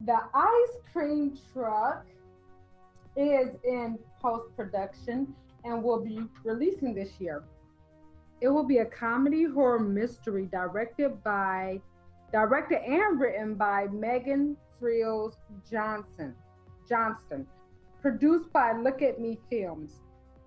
The 0.00 0.20
ice 0.32 0.92
cream 0.92 1.36
truck 1.52 2.06
is 3.16 3.56
in 3.64 3.98
post 4.20 4.54
production 4.56 5.34
and 5.64 5.82
will 5.82 6.04
be 6.04 6.20
releasing 6.44 6.94
this 6.94 7.18
year. 7.18 7.42
It 8.40 8.48
will 8.48 8.64
be 8.64 8.78
a 8.78 8.84
comedy 8.84 9.44
horror 9.44 9.80
mystery 9.80 10.46
directed 10.46 11.22
by 11.24 11.80
directed 12.32 12.82
and 12.84 13.18
written 13.18 13.54
by 13.54 13.86
Megan 13.88 14.56
Freels 14.78 15.36
Johnson 15.70 16.34
Johnston, 16.88 17.46
produced 18.00 18.52
by 18.52 18.72
Look 18.72 19.02
at 19.02 19.20
Me 19.20 19.38
Films. 19.50 20.00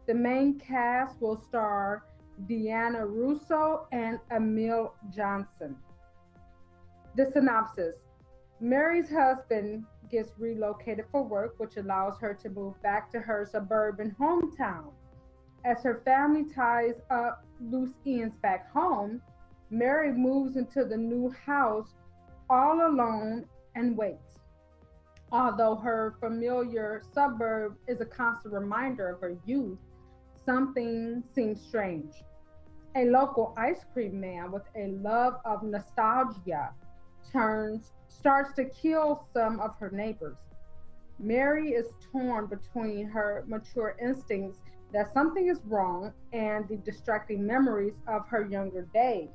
The 0.07 0.13
main 0.13 0.59
cast 0.59 1.21
will 1.21 1.35
star 1.35 2.03
Deanna 2.47 3.05
Russo 3.05 3.87
and 3.91 4.19
Emil 4.31 4.93
Johnsen. 5.15 5.75
The 7.15 7.29
synopsis 7.31 7.95
Mary's 8.61 9.09
husband 9.09 9.85
gets 10.09 10.33
relocated 10.37 11.05
for 11.11 11.23
work, 11.23 11.55
which 11.59 11.77
allows 11.77 12.19
her 12.19 12.33
to 12.33 12.49
move 12.49 12.81
back 12.81 13.09
to 13.11 13.19
her 13.19 13.45
suburban 13.49 14.15
hometown. 14.19 14.91
As 15.63 15.83
her 15.83 16.01
family 16.03 16.43
ties 16.43 17.01
up 17.09 17.45
loose 17.61 17.97
ends 18.05 18.35
back 18.37 18.69
home, 18.71 19.21
Mary 19.69 20.11
moves 20.11 20.57
into 20.57 20.83
the 20.83 20.97
new 20.97 21.29
house 21.29 21.93
all 22.49 22.87
alone 22.87 23.45
and 23.75 23.95
waits. 23.95 24.39
Although 25.31 25.75
her 25.75 26.15
familiar 26.19 27.01
suburb 27.13 27.77
is 27.87 28.01
a 28.01 28.05
constant 28.05 28.53
reminder 28.53 29.09
of 29.09 29.21
her 29.21 29.37
youth, 29.45 29.77
something 30.33 31.23
seems 31.35 31.61
strange. 31.61 32.23
A 32.95 33.05
local 33.05 33.53
ice 33.55 33.85
cream 33.93 34.19
man 34.19 34.51
with 34.51 34.63
a 34.75 34.87
love 34.87 35.35
of 35.45 35.61
nostalgia 35.61 36.71
turns 37.31 37.91
starts 38.09 38.53
to 38.55 38.65
kill 38.65 39.25
some 39.31 39.59
of 39.59 39.75
her 39.79 39.89
neighbors. 39.91 40.37
Mary 41.19 41.71
is 41.71 41.93
torn 42.11 42.47
between 42.47 43.07
her 43.07 43.43
mature 43.47 43.95
instincts 44.01 44.61
that 44.91 45.13
something 45.13 45.47
is 45.47 45.61
wrong 45.65 46.11
and 46.33 46.67
the 46.67 46.77
distracting 46.77 47.45
memories 47.45 48.01
of 48.07 48.27
her 48.27 48.45
younger 48.45 48.87
days. 48.93 49.29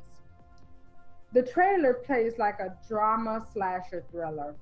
The 1.33 1.43
trailer 1.43 1.95
plays 1.95 2.35
like 2.39 2.61
a 2.61 2.77
drama 2.89 3.45
slasher 3.53 4.05
thriller. 4.11 4.55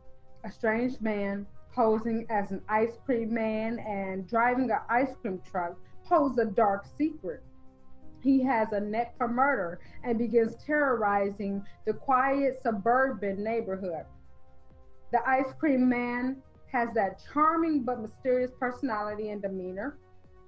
A 0.44 0.50
strange 0.50 1.00
man 1.00 1.46
posing 1.74 2.26
as 2.28 2.50
an 2.50 2.62
ice 2.68 2.98
cream 3.04 3.32
man 3.32 3.78
and 3.78 4.28
driving 4.28 4.70
an 4.70 4.80
ice 4.88 5.14
cream 5.20 5.40
truck 5.50 5.76
holds 6.04 6.38
a 6.38 6.44
dark 6.44 6.84
secret. 6.98 7.42
He 8.22 8.40
has 8.44 8.72
a 8.72 8.80
neck 8.80 9.16
for 9.18 9.26
murder 9.26 9.80
and 10.04 10.16
begins 10.16 10.54
terrorizing 10.64 11.64
the 11.84 11.92
quiet 11.92 12.60
suburban 12.62 13.42
neighborhood. 13.42 14.04
The 15.10 15.28
ice 15.28 15.52
cream 15.58 15.88
man 15.88 16.36
has 16.70 16.94
that 16.94 17.22
charming 17.32 17.82
but 17.82 18.00
mysterious 18.00 18.52
personality 18.58 19.30
and 19.30 19.42
demeanor. 19.42 19.98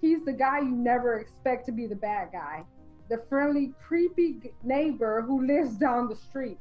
He's 0.01 0.25
the 0.25 0.33
guy 0.33 0.61
you 0.61 0.71
never 0.71 1.19
expect 1.19 1.67
to 1.67 1.73
be 1.73 1.87
the 1.87 1.97
bad 1.97 2.29
guy, 2.33 2.65
the 3.11 3.23
friendly, 3.29 3.73
creepy 3.87 4.53
neighbor 4.63 5.23
who 5.23 5.45
lives 5.45 5.77
down 5.77 6.09
the 6.09 6.17
street. 6.17 6.59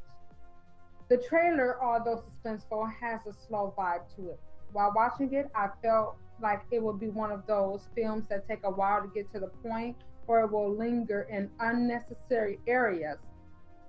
The 1.09 1.17
trailer, 1.29 1.81
although 1.81 2.17
suspenseful, 2.17 2.91
has 2.99 3.21
a 3.27 3.33
slow 3.33 3.73
vibe 3.77 4.13
to 4.15 4.29
it. 4.29 4.39
While 4.71 4.93
watching 4.95 5.33
it, 5.33 5.51
I 5.53 5.67
felt 5.83 6.17
like 6.41 6.63
it 6.71 6.81
would 6.81 6.99
be 6.99 7.09
one 7.09 7.31
of 7.31 7.45
those 7.45 7.87
films 7.95 8.27
that 8.29 8.47
take 8.47 8.63
a 8.63 8.71
while 8.71 9.01
to 9.01 9.07
get 9.13 9.31
to 9.33 9.39
the 9.39 9.47
point 9.47 9.95
or 10.27 10.41
it 10.41 10.51
will 10.51 10.75
linger 10.75 11.27
in 11.29 11.49
unnecessary 11.59 12.59
areas. 12.67 13.19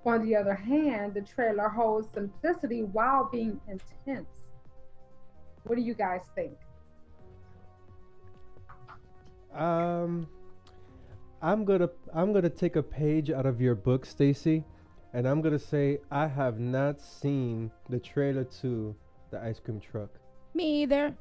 On 0.07 0.24
the 0.24 0.37
other 0.37 0.55
hand, 0.55 1.14
the 1.14 1.22
trailer 1.22 1.68
holds 1.68 2.09
simplicity 2.11 2.82
while 2.82 3.28
being 3.30 3.61
intense. 3.68 4.51
What 5.64 5.76
do 5.76 5.82
you 5.82 5.95
guys 5.95 6.20
think? 6.35 6.53
Um, 9.55 10.26
I'm 11.41 11.64
gonna 11.64 11.89
I'm 12.12 12.32
gonna 12.32 12.51
take 12.51 12.76
a 12.76 12.82
page 12.82 13.30
out 13.30 13.47
of 13.47 13.61
your 13.61 13.74
book, 13.74 14.05
Stacy, 14.05 14.64
and 15.12 15.26
I'm 15.26 15.41
gonna 15.41 15.59
say 15.59 16.01
I 16.11 16.26
have 16.26 16.59
not 16.59 17.01
seen 17.01 17.70
the 17.89 17.99
trailer 17.99 18.45
to 18.62 18.95
the 19.30 19.41
ice 19.43 19.61
cream 19.61 19.80
truck. 19.80 20.11
Me 20.55 20.82
either. 20.82 21.14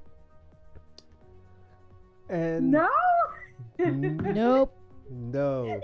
And 2.29 2.71
No. 2.71 2.89
nope. 3.79 4.75
No. 5.09 5.65
Yes, 5.65 5.83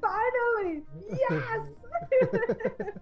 finally. 0.00 0.82
Yes. 1.30 1.60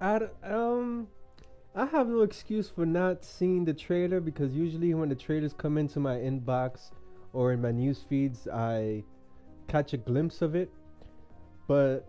I 0.00 0.28
um 0.42 1.08
I 1.74 1.86
have 1.86 2.08
no 2.08 2.22
excuse 2.22 2.68
for 2.68 2.84
not 2.86 3.24
seeing 3.24 3.64
the 3.64 3.74
trailer 3.74 4.20
because 4.20 4.52
usually 4.52 4.92
when 4.94 5.08
the 5.08 5.14
trailers 5.14 5.52
come 5.52 5.78
into 5.78 6.00
my 6.00 6.16
inbox 6.16 6.90
or 7.32 7.52
in 7.52 7.62
my 7.62 7.70
news 7.70 8.04
feeds, 8.08 8.48
I 8.48 9.04
catch 9.68 9.92
a 9.92 9.96
glimpse 9.96 10.42
of 10.42 10.56
it. 10.56 10.70
But 11.68 12.08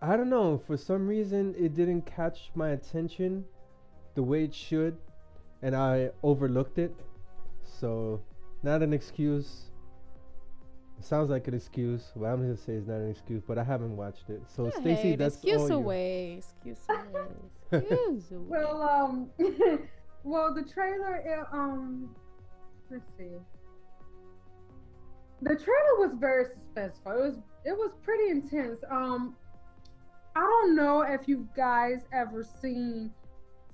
I 0.00 0.16
don't 0.16 0.30
know, 0.30 0.56
for 0.56 0.76
some 0.76 1.06
reason 1.06 1.54
it 1.58 1.74
didn't 1.74 2.06
catch 2.06 2.50
my 2.54 2.70
attention 2.70 3.44
the 4.14 4.22
way 4.22 4.44
it 4.44 4.54
should 4.54 4.96
and 5.62 5.76
I 5.76 6.10
overlooked 6.22 6.78
it. 6.78 6.94
So, 7.62 8.20
not 8.62 8.82
an 8.82 8.92
excuse. 8.92 9.70
It 10.98 11.04
sounds 11.04 11.30
like 11.30 11.48
an 11.48 11.54
excuse. 11.54 12.12
Well, 12.14 12.32
I'm 12.32 12.40
gonna 12.42 12.56
say 12.56 12.74
it's 12.74 12.86
not 12.86 12.98
an 12.98 13.10
excuse, 13.10 13.42
but 13.46 13.58
I 13.58 13.64
haven't 13.64 13.96
watched 13.96 14.28
it. 14.30 14.42
So, 14.46 14.70
Stacy, 14.70 14.94
Hey, 15.10 15.16
that's 15.16 15.34
excuse 15.36 15.62
all 15.62 15.68
you. 15.68 15.74
away. 15.74 16.32
Excuse 16.38 16.78
away. 16.88 17.26
Excuse 17.72 18.30
away. 18.32 18.46
well, 18.48 18.82
um, 18.82 19.30
well, 20.24 20.54
the 20.54 20.62
trailer, 20.62 21.16
it, 21.16 21.46
um, 21.52 22.14
let's 22.90 23.08
see. 23.18 23.30
The 25.40 25.56
trailer 25.56 25.96
was 25.98 26.12
very 26.20 26.44
suspenseful. 26.44 27.16
It 27.16 27.20
was, 27.20 27.38
it 27.64 27.72
was 27.76 27.90
pretty 28.04 28.30
intense. 28.30 28.84
Um, 28.88 29.34
I 30.36 30.40
don't 30.40 30.76
know 30.76 31.02
if 31.02 31.26
you 31.26 31.48
guys 31.56 32.02
ever 32.12 32.44
seen, 32.60 33.10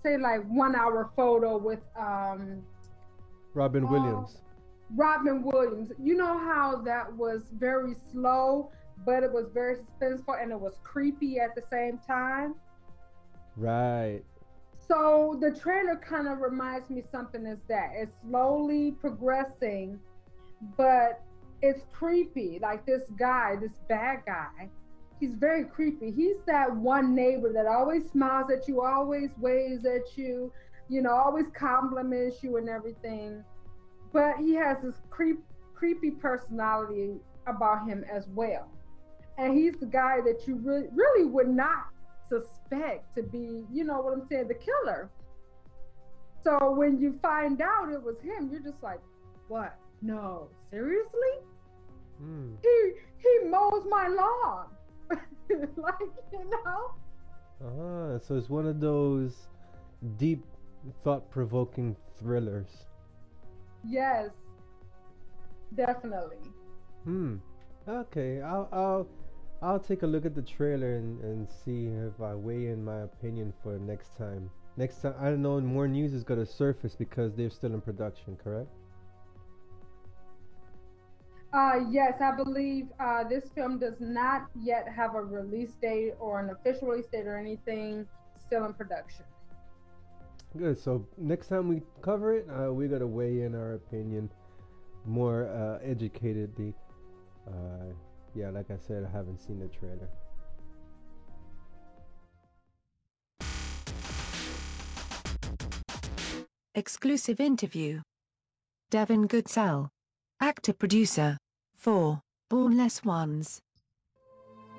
say, 0.02 0.16
like 0.16 0.40
one 0.48 0.74
hour 0.74 1.10
photo 1.14 1.58
with 1.58 1.80
um 1.98 2.62
Robin 3.54 3.84
Oh. 3.84 3.88
Williams. 3.90 4.38
Robin 4.94 5.42
Williams. 5.42 5.92
You 6.02 6.16
know 6.16 6.38
how 6.38 6.82
that 6.84 7.12
was 7.14 7.42
very 7.52 7.94
slow, 8.12 8.70
but 9.04 9.22
it 9.22 9.32
was 9.32 9.46
very 9.52 9.76
suspenseful 9.76 10.42
and 10.42 10.50
it 10.52 10.60
was 10.60 10.78
creepy 10.82 11.38
at 11.38 11.54
the 11.54 11.62
same 11.62 11.98
time. 12.06 12.54
Right. 13.56 14.22
So 14.86 15.36
the 15.40 15.50
trailer 15.50 15.96
kind 15.96 16.28
of 16.28 16.40
reminds 16.40 16.88
me 16.88 17.02
something 17.02 17.44
is 17.44 17.60
that 17.68 17.90
it's 17.94 18.12
slowly 18.22 18.92
progressing, 18.92 20.00
but 20.76 21.22
it's 21.60 21.84
creepy. 21.92 22.58
Like 22.62 22.86
this 22.86 23.02
guy, 23.18 23.56
this 23.60 23.72
bad 23.88 24.22
guy, 24.26 24.70
he's 25.20 25.34
very 25.34 25.64
creepy. 25.64 26.10
He's 26.10 26.40
that 26.46 26.74
one 26.74 27.14
neighbor 27.14 27.52
that 27.52 27.66
always 27.66 28.10
smiles 28.10 28.50
at 28.50 28.66
you, 28.66 28.80
always 28.80 29.30
waves 29.38 29.84
at 29.84 30.16
you, 30.16 30.52
you 30.88 31.02
know, 31.02 31.12
always 31.12 31.46
compliments 31.54 32.42
you 32.42 32.56
and 32.56 32.68
everything. 32.68 33.44
But 34.12 34.36
he 34.38 34.54
has 34.54 34.82
this 34.82 34.94
creep, 35.10 35.38
creepy 35.74 36.10
personality 36.10 37.16
about 37.46 37.88
him 37.88 38.04
as 38.10 38.26
well. 38.28 38.70
And 39.36 39.56
he's 39.56 39.74
the 39.76 39.86
guy 39.86 40.20
that 40.24 40.46
you 40.46 40.56
really, 40.56 40.88
really 40.92 41.24
would 41.24 41.48
not 41.48 41.88
suspect 42.28 43.14
to 43.14 43.22
be, 43.22 43.64
you 43.72 43.84
know 43.84 44.00
what 44.00 44.12
I'm 44.12 44.26
saying, 44.26 44.48
the 44.48 44.54
killer. 44.54 45.10
So 46.42 46.72
when 46.72 46.98
you 47.00 47.18
find 47.22 47.60
out 47.60 47.92
it 47.92 48.02
was 48.02 48.20
him, 48.20 48.48
you're 48.50 48.60
just 48.60 48.82
like, 48.82 49.00
what? 49.48 49.76
No, 50.02 50.48
seriously? 50.70 51.34
Hmm. 52.18 52.54
He 52.62 52.92
he 53.18 53.48
mows 53.48 53.84
my 53.88 54.08
lawn. 54.08 54.66
like, 55.76 55.94
you 56.32 56.50
know? 56.50 56.94
Ah, 57.64 58.18
so 58.18 58.36
it's 58.36 58.48
one 58.48 58.66
of 58.66 58.80
those 58.80 59.48
deep, 60.16 60.44
thought-provoking 61.02 61.96
thrillers. 62.18 62.87
Yes. 63.86 64.30
Definitely. 65.74 66.38
Hmm. 67.04 67.36
Okay. 67.86 68.40
I'll 68.40 68.68
I'll 68.72 69.08
I'll 69.60 69.80
take 69.80 70.02
a 70.02 70.06
look 70.06 70.24
at 70.24 70.34
the 70.34 70.42
trailer 70.42 70.96
and, 70.96 71.20
and 71.22 71.48
see 71.48 71.86
if 71.86 72.20
I 72.20 72.34
weigh 72.34 72.68
in 72.68 72.84
my 72.84 73.00
opinion 73.00 73.52
for 73.62 73.78
next 73.78 74.16
time. 74.16 74.50
Next 74.76 75.02
time, 75.02 75.14
I 75.20 75.30
don't 75.30 75.42
know. 75.42 75.60
More 75.60 75.88
news 75.88 76.12
is 76.12 76.22
gonna 76.22 76.46
surface 76.46 76.94
because 76.94 77.34
they're 77.34 77.50
still 77.50 77.74
in 77.74 77.80
production, 77.80 78.36
correct? 78.36 78.68
Uh, 81.52 81.80
yes, 81.90 82.20
I 82.20 82.36
believe 82.36 82.88
uh, 83.00 83.24
this 83.24 83.48
film 83.54 83.78
does 83.78 84.00
not 84.00 84.48
yet 84.54 84.86
have 84.88 85.14
a 85.14 85.22
release 85.22 85.72
date 85.80 86.12
or 86.20 86.40
an 86.40 86.50
official 86.50 86.88
release 86.88 87.06
date 87.06 87.26
or 87.26 87.38
anything. 87.38 88.06
Still 88.46 88.66
in 88.66 88.74
production. 88.74 89.24
Good. 90.58 90.76
So 90.76 91.06
next 91.16 91.46
time 91.46 91.68
we 91.68 91.82
cover 92.02 92.34
it, 92.34 92.48
uh, 92.50 92.72
we 92.72 92.88
gotta 92.88 93.06
weigh 93.06 93.42
in 93.42 93.54
our 93.54 93.74
opinion 93.74 94.28
more 95.04 95.46
uh, 95.46 95.86
educatedly. 95.86 96.74
Uh, 97.46 97.94
yeah, 98.34 98.50
like 98.50 98.68
I 98.70 98.76
said, 98.76 99.04
I 99.08 99.16
haven't 99.16 99.38
seen 99.40 99.60
the 99.60 99.68
trailer. 99.68 100.08
Exclusive 106.74 107.38
interview. 107.38 108.00
Devin 108.90 109.28
Goodsell. 109.28 109.90
Actor 110.40 110.72
producer. 110.72 111.38
for 111.76 112.20
Bornless 112.50 113.04
Ones. 113.04 113.60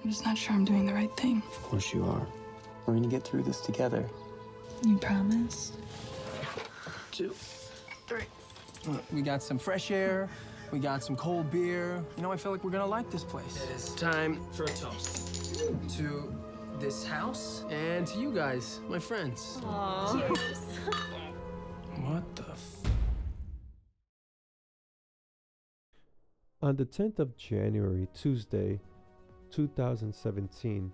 I'm 0.03 0.09
just 0.09 0.25
not 0.25 0.37
sure 0.37 0.53
I'm 0.53 0.65
doing 0.65 0.85
the 0.85 0.93
right 0.93 1.15
thing. 1.15 1.41
Of 1.47 1.63
course 1.63 1.93
you 1.93 2.03
are. 2.03 2.27
We're 2.85 2.95
gonna 2.95 3.07
get 3.07 3.23
through 3.23 3.43
this 3.43 3.61
together. 3.61 4.05
You 4.85 4.97
promise? 4.97 5.73
Two, 7.11 7.33
three. 8.07 8.23
We 9.11 9.21
got 9.21 9.43
some 9.43 9.57
fresh 9.59 9.91
air. 9.91 10.29
We 10.71 10.79
got 10.79 11.03
some 11.03 11.15
cold 11.15 11.51
beer. 11.51 12.03
You 12.15 12.23
know, 12.23 12.31
I 12.31 12.37
feel 12.37 12.51
like 12.51 12.63
we're 12.63 12.69
gonna 12.71 12.85
like 12.85 13.09
this 13.09 13.23
place. 13.23 13.63
It 13.63 13.75
is 13.75 13.93
time 13.95 14.39
for 14.53 14.63
a 14.63 14.67
toast. 14.69 15.63
To 15.97 16.33
this 16.79 17.05
house 17.05 17.65
and 17.69 18.07
to 18.07 18.19
you 18.19 18.31
guys, 18.31 18.79
my 18.87 18.99
friends. 18.99 19.59
Cheers. 20.11 20.59
What 22.01 22.35
the 22.35 22.43
f- 22.43 22.75
On 26.61 26.75
the 26.75 26.85
10th 26.85 27.19
of 27.19 27.35
January, 27.37 28.07
Tuesday, 28.13 28.79
2017, 29.51 30.91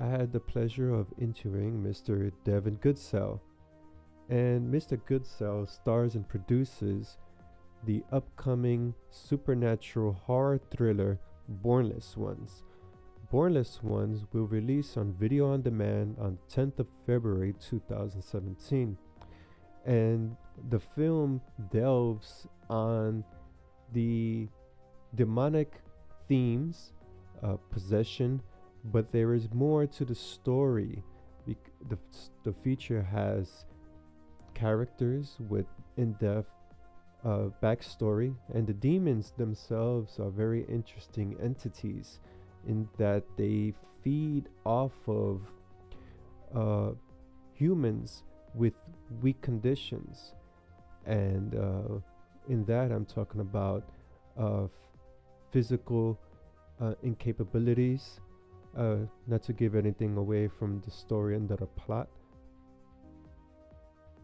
I 0.00 0.06
had 0.06 0.32
the 0.32 0.40
pleasure 0.40 0.94
of 0.94 1.12
interviewing 1.20 1.82
Mr. 1.82 2.32
Devin 2.44 2.78
Goodsell. 2.78 3.38
And 4.30 4.72
Mr. 4.72 4.98
Goodsell 4.98 5.68
stars 5.68 6.14
and 6.14 6.26
produces 6.26 7.18
the 7.84 8.02
upcoming 8.10 8.94
supernatural 9.10 10.12
horror 10.12 10.58
thriller 10.70 11.18
Bornless 11.62 12.16
Ones. 12.16 12.64
Bornless 13.30 13.82
Ones 13.82 14.24
will 14.32 14.46
release 14.46 14.96
on 14.96 15.14
video 15.20 15.52
on 15.52 15.62
demand 15.62 16.16
on 16.18 16.38
10th 16.50 16.78
of 16.78 16.86
February 17.06 17.54
2017. 17.60 18.96
And 19.84 20.36
the 20.70 20.80
film 20.80 21.42
delves 21.70 22.46
on 22.70 23.22
the 23.92 24.48
demonic 25.14 25.74
themes, 26.26 26.92
uh, 27.42 27.56
possession, 27.70 28.40
but 28.84 29.10
there 29.12 29.34
is 29.34 29.48
more 29.52 29.86
to 29.86 30.04
the 30.04 30.14
story. 30.14 31.02
The, 31.46 31.98
the 32.44 32.52
feature 32.52 33.02
has 33.02 33.64
characters 34.54 35.36
with 35.48 35.66
in 35.96 36.12
depth 36.14 36.52
uh, 37.24 37.48
backstory, 37.62 38.34
and 38.54 38.66
the 38.66 38.72
demons 38.72 39.32
themselves 39.36 40.18
are 40.18 40.30
very 40.30 40.64
interesting 40.68 41.36
entities 41.42 42.20
in 42.66 42.88
that 42.98 43.24
they 43.36 43.74
feed 44.02 44.48
off 44.64 44.92
of 45.06 45.42
uh, 46.54 46.90
humans 47.54 48.24
with 48.54 48.74
weak 49.22 49.40
conditions. 49.40 50.34
And 51.06 51.54
uh, 51.54 51.98
in 52.48 52.64
that, 52.66 52.90
I'm 52.90 53.04
talking 53.04 53.40
about 53.40 53.84
uh, 54.38 54.66
physical 55.50 56.18
uh, 56.80 56.94
incapabilities, 57.04 58.20
uh, 58.76 58.96
not 59.26 59.42
to 59.44 59.52
give 59.52 59.74
anything 59.74 60.16
away 60.16 60.48
from 60.48 60.80
the 60.84 60.90
story 60.90 61.36
and 61.36 61.48
the 61.48 61.56
plot. 61.56 62.08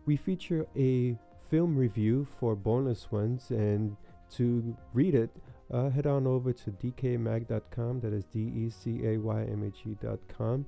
We 0.05 0.17
feature 0.17 0.67
a 0.77 1.17
film 1.51 1.77
review 1.77 2.27
for 2.39 2.57
Bornless 2.57 3.11
Ones, 3.11 3.51
and 3.51 3.97
to 4.37 4.77
read 4.93 5.15
it, 5.15 5.31
uh, 5.73 5.91
head 5.91 6.07
on 6.07 6.27
over 6.27 6.53
to 6.53 6.71
decaymag.com, 6.71 8.01
that 8.01 8.13
is 8.13 8.25
D 8.27 8.53
E 8.55 8.71
C 8.71 9.01
A 9.05 9.19
Y 9.19 9.43
M 9.43 9.65
H 9.65 9.83
E.com, 9.87 10.67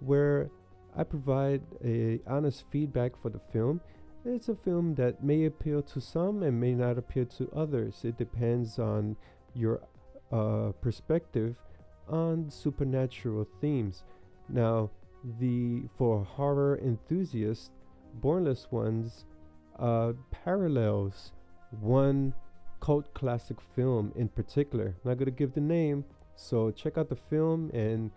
where 0.00 0.50
I 0.96 1.02
provide 1.02 1.62
a 1.84 2.20
honest 2.26 2.64
feedback 2.70 3.16
for 3.16 3.30
the 3.30 3.38
film. 3.38 3.80
It's 4.26 4.48
a 4.48 4.54
film 4.54 4.94
that 4.94 5.22
may 5.22 5.44
appeal 5.44 5.82
to 5.82 6.00
some 6.00 6.42
and 6.42 6.58
may 6.58 6.72
not 6.74 6.96
appeal 6.96 7.26
to 7.38 7.50
others. 7.54 8.00
It 8.04 8.16
depends 8.16 8.78
on 8.78 9.16
your 9.54 9.80
uh, 10.32 10.72
perspective 10.80 11.56
on 12.08 12.50
supernatural 12.50 13.46
themes. 13.60 14.04
Now, 14.48 14.90
the 15.38 15.82
for 15.96 16.24
horror 16.24 16.78
enthusiasts, 16.84 17.70
Bornless 18.20 18.70
Ones 18.70 19.24
uh, 19.78 20.12
parallels 20.30 21.32
one 21.80 22.34
cult 22.80 23.12
classic 23.14 23.56
film 23.74 24.12
in 24.16 24.28
particular. 24.28 24.88
I'm 24.88 25.10
not 25.10 25.14
going 25.14 25.26
to 25.26 25.30
give 25.30 25.54
the 25.54 25.60
name, 25.60 26.04
so 26.36 26.70
check 26.70 26.98
out 26.98 27.08
the 27.08 27.16
film 27.16 27.70
and 27.72 28.10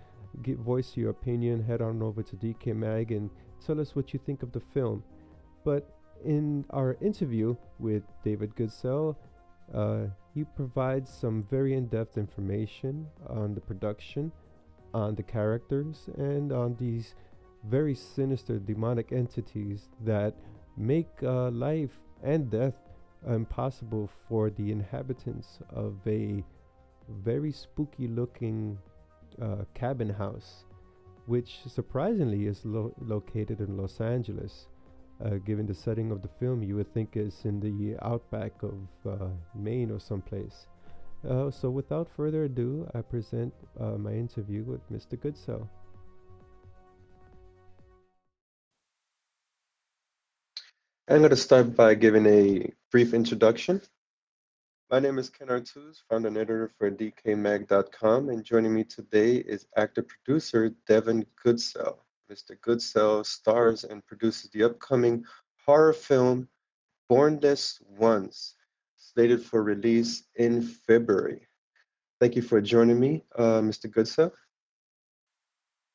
give 0.44 0.60
voice 0.60 0.92
to 0.92 1.02
your 1.02 1.12
opinion. 1.12 1.64
Head 1.64 1.82
on 1.82 2.02
over 2.02 2.22
to 2.22 2.36
Decay 2.36 2.74
Mag 2.74 3.12
and 3.12 3.30
tell 3.66 3.80
us 3.80 3.96
what 3.96 4.14
you 4.14 4.20
think 4.26 4.44
of 4.44 4.52
the 4.52 4.60
film. 4.60 5.04
But 5.64 5.90
in 6.26 6.66
our 6.72 6.98
interview 7.02 7.56
with 7.80 8.04
David 8.24 8.56
Goodsell, 8.56 9.16
uh, 9.74 10.06
he 10.34 10.44
provides 10.44 11.12
some 11.12 11.44
very 11.50 11.74
in 11.74 11.88
depth 11.88 12.18
information 12.18 13.08
on 13.28 13.54
the 13.54 13.62
production, 13.62 14.32
on 14.94 15.16
the 15.16 15.24
characters, 15.24 16.10
and 16.18 16.52
on 16.52 16.76
these 16.76 17.16
very 17.66 17.96
sinister 17.96 18.60
demonic 18.60 19.12
entities 19.12 19.90
that 20.04 20.34
make 20.78 21.10
uh, 21.24 21.50
life 21.50 21.96
and 22.24 22.50
death 22.50 22.76
impossible 23.28 24.10
for 24.28 24.50
the 24.52 24.72
inhabitants 24.72 25.60
of 25.70 25.96
a 26.06 26.44
very 27.10 27.52
spooky 27.52 28.08
looking 28.08 28.78
uh, 29.42 29.64
cabin 29.74 30.10
house, 30.10 30.66
which 31.26 31.60
surprisingly 31.68 32.46
is 32.46 32.64
lo- 32.64 32.94
located 33.00 33.60
in 33.60 33.78
Los 33.78 34.00
Angeles. 34.00 34.68
Uh, 35.24 35.36
given 35.46 35.66
the 35.66 35.74
setting 35.74 36.12
of 36.12 36.22
the 36.22 36.28
film, 36.28 36.62
you 36.62 36.76
would 36.76 36.94
think 36.94 37.16
it's 37.16 37.46
in 37.46 37.60
the 37.60 37.98
outback 38.06 38.54
of 38.62 38.78
uh, 39.10 39.28
Maine 39.56 39.90
or 39.90 40.00
someplace. 40.00 40.68
Uh, 41.28 41.50
so, 41.50 41.70
without 41.70 42.08
further 42.08 42.44
ado, 42.44 42.88
I 42.94 43.02
present 43.02 43.54
uh, 43.80 43.98
my 43.98 44.14
interview 44.14 44.64
with 44.64 44.82
Mr. 44.92 45.18
Goodsell. 45.18 45.68
I'm 51.10 51.20
going 51.20 51.30
to 51.30 51.36
start 51.36 51.76
by 51.76 51.96
giving 51.96 52.26
a 52.26 52.70
brief 52.92 53.14
introduction. 53.14 53.82
My 54.92 55.00
name 55.00 55.18
is 55.18 55.30
Ken 55.30 55.48
Artuz, 55.48 55.98
founder 56.10 56.28
and 56.28 56.38
editor 56.38 56.72
for 56.78 56.92
DecayMag.com, 56.92 58.30
and 58.30 58.44
joining 58.44 58.74
me 58.74 58.84
today 58.84 59.38
is 59.38 59.66
actor 59.76 60.04
producer 60.04 60.72
Devin 60.88 61.26
Goodsell. 61.44 61.98
Mr. 62.32 62.58
Goodsell 62.60 63.26
stars 63.26 63.84
and 63.84 64.06
produces 64.06 64.50
the 64.52 64.64
upcoming 64.64 65.24
horror 65.66 65.94
film 65.94 66.48
Bornless 67.10 67.82
Ones, 67.88 68.56
slated 68.98 69.44
for 69.44 69.64
release 69.64 70.24
in 70.36 70.62
February. 70.62 71.48
Thank 72.20 72.36
you 72.36 72.42
for 72.42 72.60
joining 72.60 73.00
me, 73.00 73.24
uh, 73.38 73.62
Mr. 73.62 73.90
Goodsell. 73.90 74.32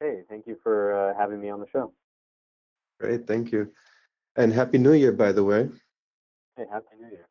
Hey, 0.01 0.23
thank 0.29 0.47
you 0.47 0.57
for 0.63 0.95
uh, 0.95 1.15
having 1.19 1.41
me 1.41 1.51
on 1.51 1.61
the 1.61 1.67
show. 1.67 1.93
Great, 2.99 3.27
thank 3.27 3.53
you. 3.53 3.71
And 4.37 4.53
Happy 4.53 4.79
New 4.79 4.93
Year, 4.93 5.13
by 5.13 5.33
the 5.33 5.45
way. 5.45 5.69
Hey, 6.57 6.65
happy 6.71 6.97
New 7.01 7.09
Year. 7.09 7.29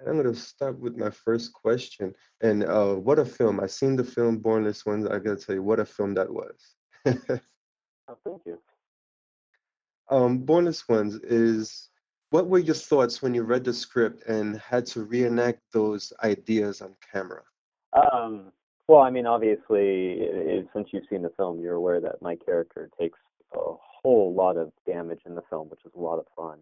And 0.00 0.08
I'm 0.08 0.22
going 0.22 0.32
to 0.32 0.40
start 0.40 0.78
with 0.78 0.96
my 0.96 1.10
first 1.10 1.52
question. 1.52 2.14
And 2.40 2.64
uh, 2.64 2.94
what 2.94 3.18
a 3.18 3.24
film. 3.24 3.60
I've 3.60 3.70
seen 3.70 3.96
the 3.96 4.04
film 4.04 4.40
Bornless 4.40 4.86
Ones. 4.86 5.06
I 5.06 5.18
got 5.18 5.38
to 5.38 5.44
tell 5.44 5.54
you, 5.56 5.62
what 5.62 5.80
a 5.80 5.84
film 5.84 6.14
that 6.14 6.30
was. 6.30 6.74
Oh, 8.10 8.16
thank 8.24 8.40
you. 8.46 8.58
um, 10.08 10.46
Bornless 10.46 10.88
Ones 10.88 11.16
is 11.16 11.90
what 12.30 12.48
were 12.48 12.58
your 12.58 12.74
thoughts 12.74 13.20
when 13.20 13.34
you 13.34 13.42
read 13.42 13.64
the 13.64 13.72
script 13.74 14.26
and 14.26 14.58
had 14.58 14.86
to 14.86 15.04
reenact 15.04 15.60
those 15.72 16.12
ideas 16.24 16.80
on 16.80 16.94
camera? 17.12 17.42
Um, 17.92 18.52
well, 18.86 19.00
I 19.00 19.10
mean, 19.10 19.26
obviously, 19.26 20.22
i 20.22 20.58
i 20.58 20.64
since 20.74 20.88
you've 20.92 21.04
seen 21.10 21.22
the 21.22 21.32
film, 21.36 21.60
you're 21.60 21.74
aware 21.74 22.00
that 22.00 22.22
my 22.22 22.36
character 22.36 22.88
takes 22.98 23.18
a 23.54 23.58
whole 24.02 24.34
lot 24.34 24.56
of 24.56 24.72
damage 24.86 25.20
in 25.26 25.34
the 25.34 25.42
film, 25.50 25.68
which 25.68 25.80
is 25.84 25.92
a 25.94 26.00
lot 26.00 26.18
of 26.18 26.26
fun. 26.36 26.58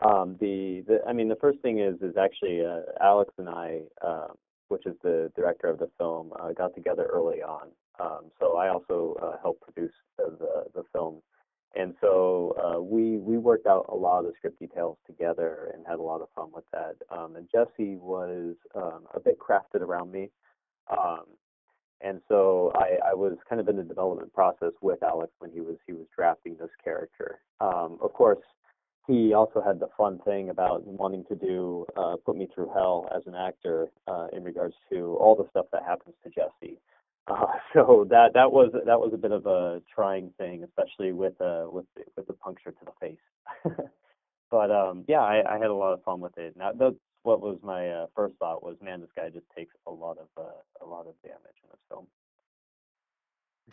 Um, 0.00 0.36
the, 0.40 0.84
the, 0.86 1.00
I 1.08 1.12
mean, 1.12 1.28
the 1.28 1.36
first 1.36 1.58
thing 1.60 1.80
is, 1.80 2.00
is 2.02 2.16
actually 2.16 2.64
uh, 2.64 2.82
Alex 3.00 3.32
and 3.38 3.48
I, 3.48 3.80
uh, 4.00 4.28
which 4.68 4.86
is 4.86 4.94
the 5.02 5.32
director 5.34 5.68
of 5.68 5.78
the 5.78 5.90
film, 5.98 6.32
uh, 6.40 6.52
got 6.52 6.74
together 6.74 7.08
early 7.12 7.42
on. 7.42 7.68
Um, 7.98 8.30
so 8.38 8.56
I 8.56 8.68
also 8.68 9.16
uh, 9.20 9.36
helped 9.42 9.62
produce 9.62 9.92
the, 10.16 10.66
the, 10.74 10.84
film. 10.92 11.20
And 11.74 11.94
so 12.00 12.54
uh, 12.62 12.80
we 12.80 13.18
we 13.18 13.38
worked 13.38 13.66
out 13.66 13.86
a 13.88 13.94
lot 13.94 14.20
of 14.20 14.26
the 14.26 14.32
script 14.38 14.58
details 14.60 14.96
together 15.06 15.70
and 15.74 15.84
had 15.86 15.98
a 15.98 16.02
lot 16.02 16.22
of 16.22 16.28
fun 16.34 16.50
with 16.54 16.64
that. 16.72 16.94
Um, 17.10 17.36
and 17.36 17.48
Jesse 17.50 17.96
was 17.96 18.54
um, 18.74 19.06
a 19.14 19.20
bit 19.20 19.38
crafted 19.38 19.82
around 19.82 20.10
me, 20.10 20.30
um, 20.90 21.24
and 22.00 22.20
so 22.28 22.72
I, 22.74 23.10
I 23.10 23.14
was 23.14 23.36
kind 23.48 23.60
of 23.60 23.68
in 23.68 23.76
the 23.76 23.82
development 23.82 24.32
process 24.32 24.72
with 24.80 25.02
Alex 25.02 25.32
when 25.40 25.50
he 25.50 25.60
was 25.60 25.76
he 25.86 25.92
was 25.92 26.06
drafting 26.16 26.56
this 26.58 26.70
character. 26.82 27.40
Of 27.60 28.12
course, 28.12 28.38
he 29.08 29.32
also 29.32 29.62
had 29.62 29.80
the 29.80 29.88
fun 29.96 30.20
thing 30.24 30.50
about 30.50 30.86
wanting 30.86 31.24
to 31.24 31.34
do 31.34 31.86
uh, 31.96 32.16
put 32.24 32.36
me 32.36 32.46
through 32.54 32.70
hell 32.74 33.08
as 33.16 33.22
an 33.26 33.34
actor 33.34 33.88
uh, 34.06 34.26
in 34.34 34.44
regards 34.44 34.74
to 34.92 35.16
all 35.18 35.34
the 35.34 35.48
stuff 35.50 35.64
that 35.72 35.82
happens 35.82 36.14
to 36.22 36.28
Jesse. 36.30 36.78
Uh, 37.26 37.46
so 37.72 38.06
that 38.10 38.34
that 38.34 38.52
was 38.52 38.70
that 38.72 39.00
was 39.00 39.12
a 39.14 39.16
bit 39.16 39.32
of 39.32 39.46
a 39.46 39.80
trying 39.92 40.30
thing, 40.38 40.62
especially 40.62 41.12
with 41.12 41.40
uh 41.40 41.64
with 41.70 41.86
the, 41.96 42.02
with 42.16 42.26
the 42.26 42.34
puncture 42.34 42.70
to 42.70 42.84
the 42.84 42.92
face. 43.00 43.74
but 44.50 44.70
um, 44.70 45.04
yeah, 45.08 45.20
I, 45.20 45.42
I 45.54 45.58
had 45.58 45.70
a 45.70 45.74
lot 45.74 45.94
of 45.94 46.04
fun 46.04 46.20
with 46.20 46.36
it. 46.36 46.54
Now 46.56 46.72
that's 46.78 46.96
what 47.22 47.40
was 47.40 47.58
my 47.62 47.88
uh, 47.88 48.06
first 48.14 48.34
thought 48.38 48.62
was, 48.62 48.76
man, 48.82 49.00
this 49.00 49.10
guy 49.16 49.30
just 49.30 49.46
takes 49.56 49.74
a 49.86 49.90
lot 49.90 50.18
of 50.18 50.28
uh, 50.36 50.84
a 50.84 50.86
lot 50.86 51.06
of 51.06 51.14
damage 51.22 51.58
in 51.62 51.70
this 51.70 51.80
film. 51.88 52.06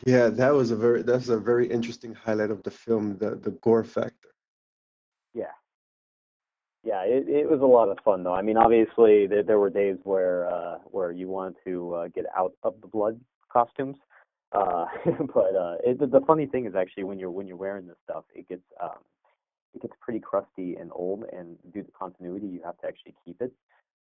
Yeah, 0.06 0.30
that 0.30 0.54
was 0.54 0.72
a 0.72 0.76
very 0.78 1.04
that's 1.04 1.28
a 1.28 1.38
very 1.38 1.68
interesting 1.68 2.14
highlight 2.14 2.52
of 2.52 2.64
the 2.64 2.72
film, 2.72 3.18
the 3.18 3.36
the 3.36 3.52
gore 3.52 3.84
factor. 3.84 4.35
Yeah. 6.86 7.02
It, 7.04 7.28
it 7.28 7.50
was 7.50 7.62
a 7.62 7.66
lot 7.66 7.90
of 7.90 7.98
fun 8.06 8.24
though. 8.24 8.34
I 8.34 8.42
mean, 8.42 8.58
obviously 8.58 9.28
there, 9.28 9.44
there 9.44 9.60
were 9.60 9.70
days 9.70 9.98
where 10.04 10.50
uh, 10.50 10.78
where 10.86 11.12
you 11.12 11.28
wanted 11.28 11.56
to 11.66 11.94
uh, 11.96 12.08
get 12.10 12.26
out 12.38 12.54
of 12.64 12.76
the 12.82 12.88
blood 12.88 13.20
costumes, 13.52 13.98
uh, 14.52 14.86
but 15.34 15.56
uh, 15.56 15.76
it, 15.84 16.00
the, 16.00 16.08
the 16.08 16.22
funny 16.26 16.46
thing 16.46 16.66
is 16.66 16.76
actually 16.76 17.04
when 17.04 17.20
you're 17.20 17.32
when 17.32 17.48
you're 17.48 17.58
wearing 17.58 17.88
this 17.88 17.98
stuff, 18.04 18.24
it 18.34 18.48
gets 18.48 18.64
um, 18.82 19.00
it 19.74 19.82
gets 19.82 19.94
pretty 20.00 20.20
crusty 20.20 20.76
and 20.76 20.92
old, 20.94 21.26
and 21.34 21.58
due 21.74 21.84
to 21.84 21.92
continuity, 21.92 22.48
you 22.48 22.62
have 22.64 22.78
to 22.80 22.88
actually 22.88 23.16
keep 23.26 23.42
it. 23.42 23.52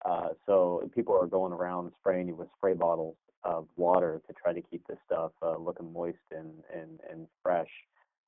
Uh, 0.05 0.29
so 0.45 0.89
people 0.95 1.17
are 1.19 1.27
going 1.27 1.51
around 1.53 1.91
spraying 1.99 2.27
you 2.27 2.35
with 2.35 2.47
spray 2.57 2.73
bottles 2.73 3.15
of 3.43 3.67
water 3.77 4.21
to 4.27 4.33
try 4.33 4.51
to 4.53 4.61
keep 4.61 4.85
this 4.87 4.97
stuff 5.05 5.31
uh, 5.41 5.57
looking 5.57 5.91
moist 5.93 6.17
and 6.31 6.51
and 6.73 6.99
and 7.11 7.27
fresh. 7.43 7.69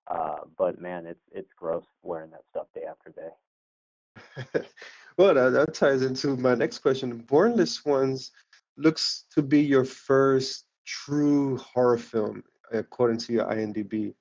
Uh, 0.07 0.39
but 0.57 0.81
man, 0.81 1.05
it's 1.05 1.19
it's 1.31 1.49
gross 1.57 1.83
wearing 2.03 2.31
that 2.31 2.43
stuff 2.51 2.67
day 2.75 2.83
after 2.89 3.09
day. 3.11 3.29
Well, 5.17 5.33
that, 5.33 5.49
that 5.51 5.73
ties 5.73 6.03
into 6.03 6.37
my 6.37 6.55
next 6.55 6.79
question. 6.79 7.21
Bornless 7.23 7.85
Ones 7.85 8.31
looks 8.77 9.25
to 9.35 9.41
be 9.41 9.61
your 9.61 9.83
first 9.83 10.65
true 10.85 11.57
horror 11.57 11.97
film, 11.97 12.43
according 12.71 13.17
to 13.17 13.33
your 13.33 13.45
IMDb. 13.45 14.13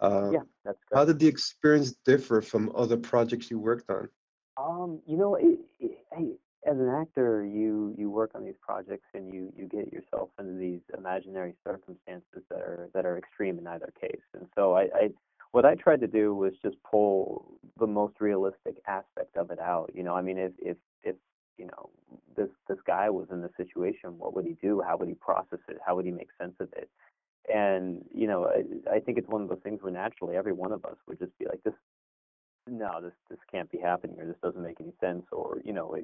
Um, 0.00 0.32
Yeah, 0.32 0.40
that's 0.64 0.78
how 0.92 1.04
did 1.04 1.20
the 1.20 1.28
experience 1.28 1.94
differ 2.04 2.42
from 2.42 2.72
other 2.74 2.96
projects 2.96 3.50
you 3.50 3.58
worked 3.58 3.88
on? 3.88 4.08
Um, 4.56 5.00
you 5.06 5.16
know, 5.16 5.36
it, 5.36 5.60
it, 5.78 6.38
as 6.66 6.76
an 6.76 6.88
actor, 6.88 7.44
you 7.44 7.94
you 7.96 8.10
work 8.10 8.32
on 8.34 8.44
these 8.44 8.58
projects 8.60 9.06
and 9.14 9.32
you 9.32 9.52
you 9.56 9.66
get 9.66 9.92
yourself 9.92 10.28
into 10.38 10.52
these 10.52 10.80
imaginary 10.96 11.54
circumstances 11.66 12.42
that 12.50 12.58
are 12.58 12.90
that 12.92 13.06
are 13.06 13.16
extreme 13.16 13.58
in 13.58 13.66
either 13.66 13.92
case. 14.00 14.20
And 14.34 14.46
so 14.54 14.74
I, 14.74 14.82
I 14.94 15.10
what 15.52 15.64
I 15.64 15.74
tried 15.74 16.00
to 16.00 16.06
do 16.06 16.34
was 16.34 16.52
just 16.62 16.76
pull 16.88 17.58
the 17.78 17.86
most 17.86 18.20
realistic 18.20 18.76
aspect 18.86 19.36
of 19.36 19.50
it 19.50 19.58
out. 19.58 19.90
You 19.94 20.02
know, 20.02 20.14
I 20.14 20.22
mean, 20.22 20.38
if 20.38 20.52
if 20.58 20.76
if 21.02 21.16
you 21.58 21.66
know 21.66 21.90
this 22.36 22.48
this 22.68 22.78
guy 22.86 23.10
was 23.10 23.28
in 23.30 23.42
this 23.42 23.52
situation, 23.56 24.18
what 24.18 24.34
would 24.34 24.44
he 24.44 24.56
do? 24.62 24.82
How 24.86 24.96
would 24.96 25.08
he 25.08 25.14
process 25.14 25.60
it? 25.68 25.78
How 25.84 25.96
would 25.96 26.04
he 26.04 26.12
make 26.12 26.28
sense 26.40 26.54
of 26.60 26.68
it? 26.72 26.88
And 27.52 28.04
you 28.14 28.26
know, 28.26 28.46
I, 28.46 28.96
I 28.96 29.00
think 29.00 29.18
it's 29.18 29.28
one 29.28 29.42
of 29.42 29.48
those 29.48 29.62
things 29.62 29.82
where 29.82 29.92
naturally 29.92 30.36
every 30.36 30.52
one 30.52 30.72
of 30.72 30.84
us 30.84 30.96
would 31.08 31.18
just 31.18 31.36
be 31.38 31.46
like, 31.46 31.62
this 31.64 31.74
no, 32.68 33.00
this 33.02 33.12
this 33.28 33.38
can't 33.50 33.70
be 33.70 33.78
happening, 33.78 34.20
or 34.20 34.26
this 34.26 34.36
doesn't 34.42 34.62
make 34.62 34.80
any 34.80 34.92
sense, 35.00 35.24
or 35.32 35.58
you 35.64 35.72
know, 35.72 35.96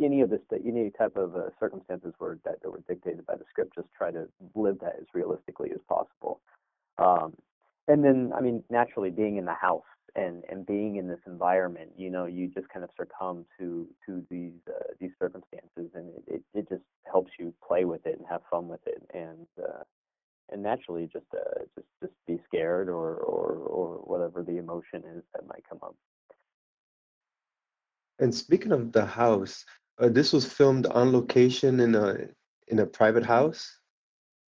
any 0.00 0.20
of 0.20 0.30
this, 0.30 0.40
any 0.52 0.90
type 0.90 1.16
of 1.16 1.34
uh, 1.34 1.48
circumstances 1.58 2.14
were 2.20 2.38
that, 2.44 2.62
that 2.62 2.70
were 2.70 2.82
dictated 2.88 3.26
by 3.26 3.34
the 3.34 3.44
script. 3.50 3.74
Just 3.74 3.88
try 3.96 4.10
to 4.10 4.28
live 4.54 4.78
that 4.80 4.96
as 5.00 5.06
realistically 5.14 5.70
as 5.72 5.80
possible. 5.88 6.40
Um, 6.98 7.34
and 7.88 8.04
then, 8.04 8.32
I 8.36 8.40
mean, 8.40 8.62
naturally, 8.70 9.10
being 9.10 9.36
in 9.36 9.44
the 9.44 9.54
house 9.54 9.82
and 10.14 10.44
and 10.48 10.66
being 10.66 10.96
in 10.96 11.08
this 11.08 11.20
environment, 11.26 11.90
you 11.96 12.10
know, 12.10 12.26
you 12.26 12.48
just 12.48 12.68
kind 12.68 12.84
of 12.84 12.90
succumb 12.98 13.44
to 13.58 13.88
to 14.06 14.24
these 14.30 14.52
uh, 14.68 14.92
these 15.00 15.12
circumstances, 15.18 15.90
and 15.94 16.10
it, 16.26 16.42
it 16.54 16.68
just 16.68 16.82
helps 17.10 17.32
you 17.38 17.52
play 17.66 17.84
with 17.84 18.06
it 18.06 18.18
and 18.18 18.26
have 18.28 18.42
fun 18.50 18.68
with 18.68 18.86
it, 18.86 19.02
and 19.14 19.46
uh, 19.58 19.82
and 20.50 20.62
naturally 20.62 21.08
just 21.12 21.26
uh, 21.34 21.60
just 21.74 21.88
just 22.00 22.12
be 22.26 22.38
scared 22.46 22.88
or 22.88 23.14
or 23.16 23.54
or 23.54 23.96
whatever 24.04 24.42
the 24.42 24.58
emotion 24.58 25.02
is 25.16 25.22
that 25.34 25.46
might 25.46 25.64
come 25.68 25.78
up. 25.82 25.96
And 28.18 28.34
speaking 28.34 28.72
of 28.72 28.92
the 28.92 29.04
house, 29.04 29.64
uh, 29.98 30.08
this 30.08 30.32
was 30.32 30.44
filmed 30.44 30.86
on 30.86 31.12
location 31.12 31.80
in 31.80 31.94
a 31.94 32.28
in 32.68 32.78
a 32.78 32.86
private 32.86 33.24
house. 33.24 33.78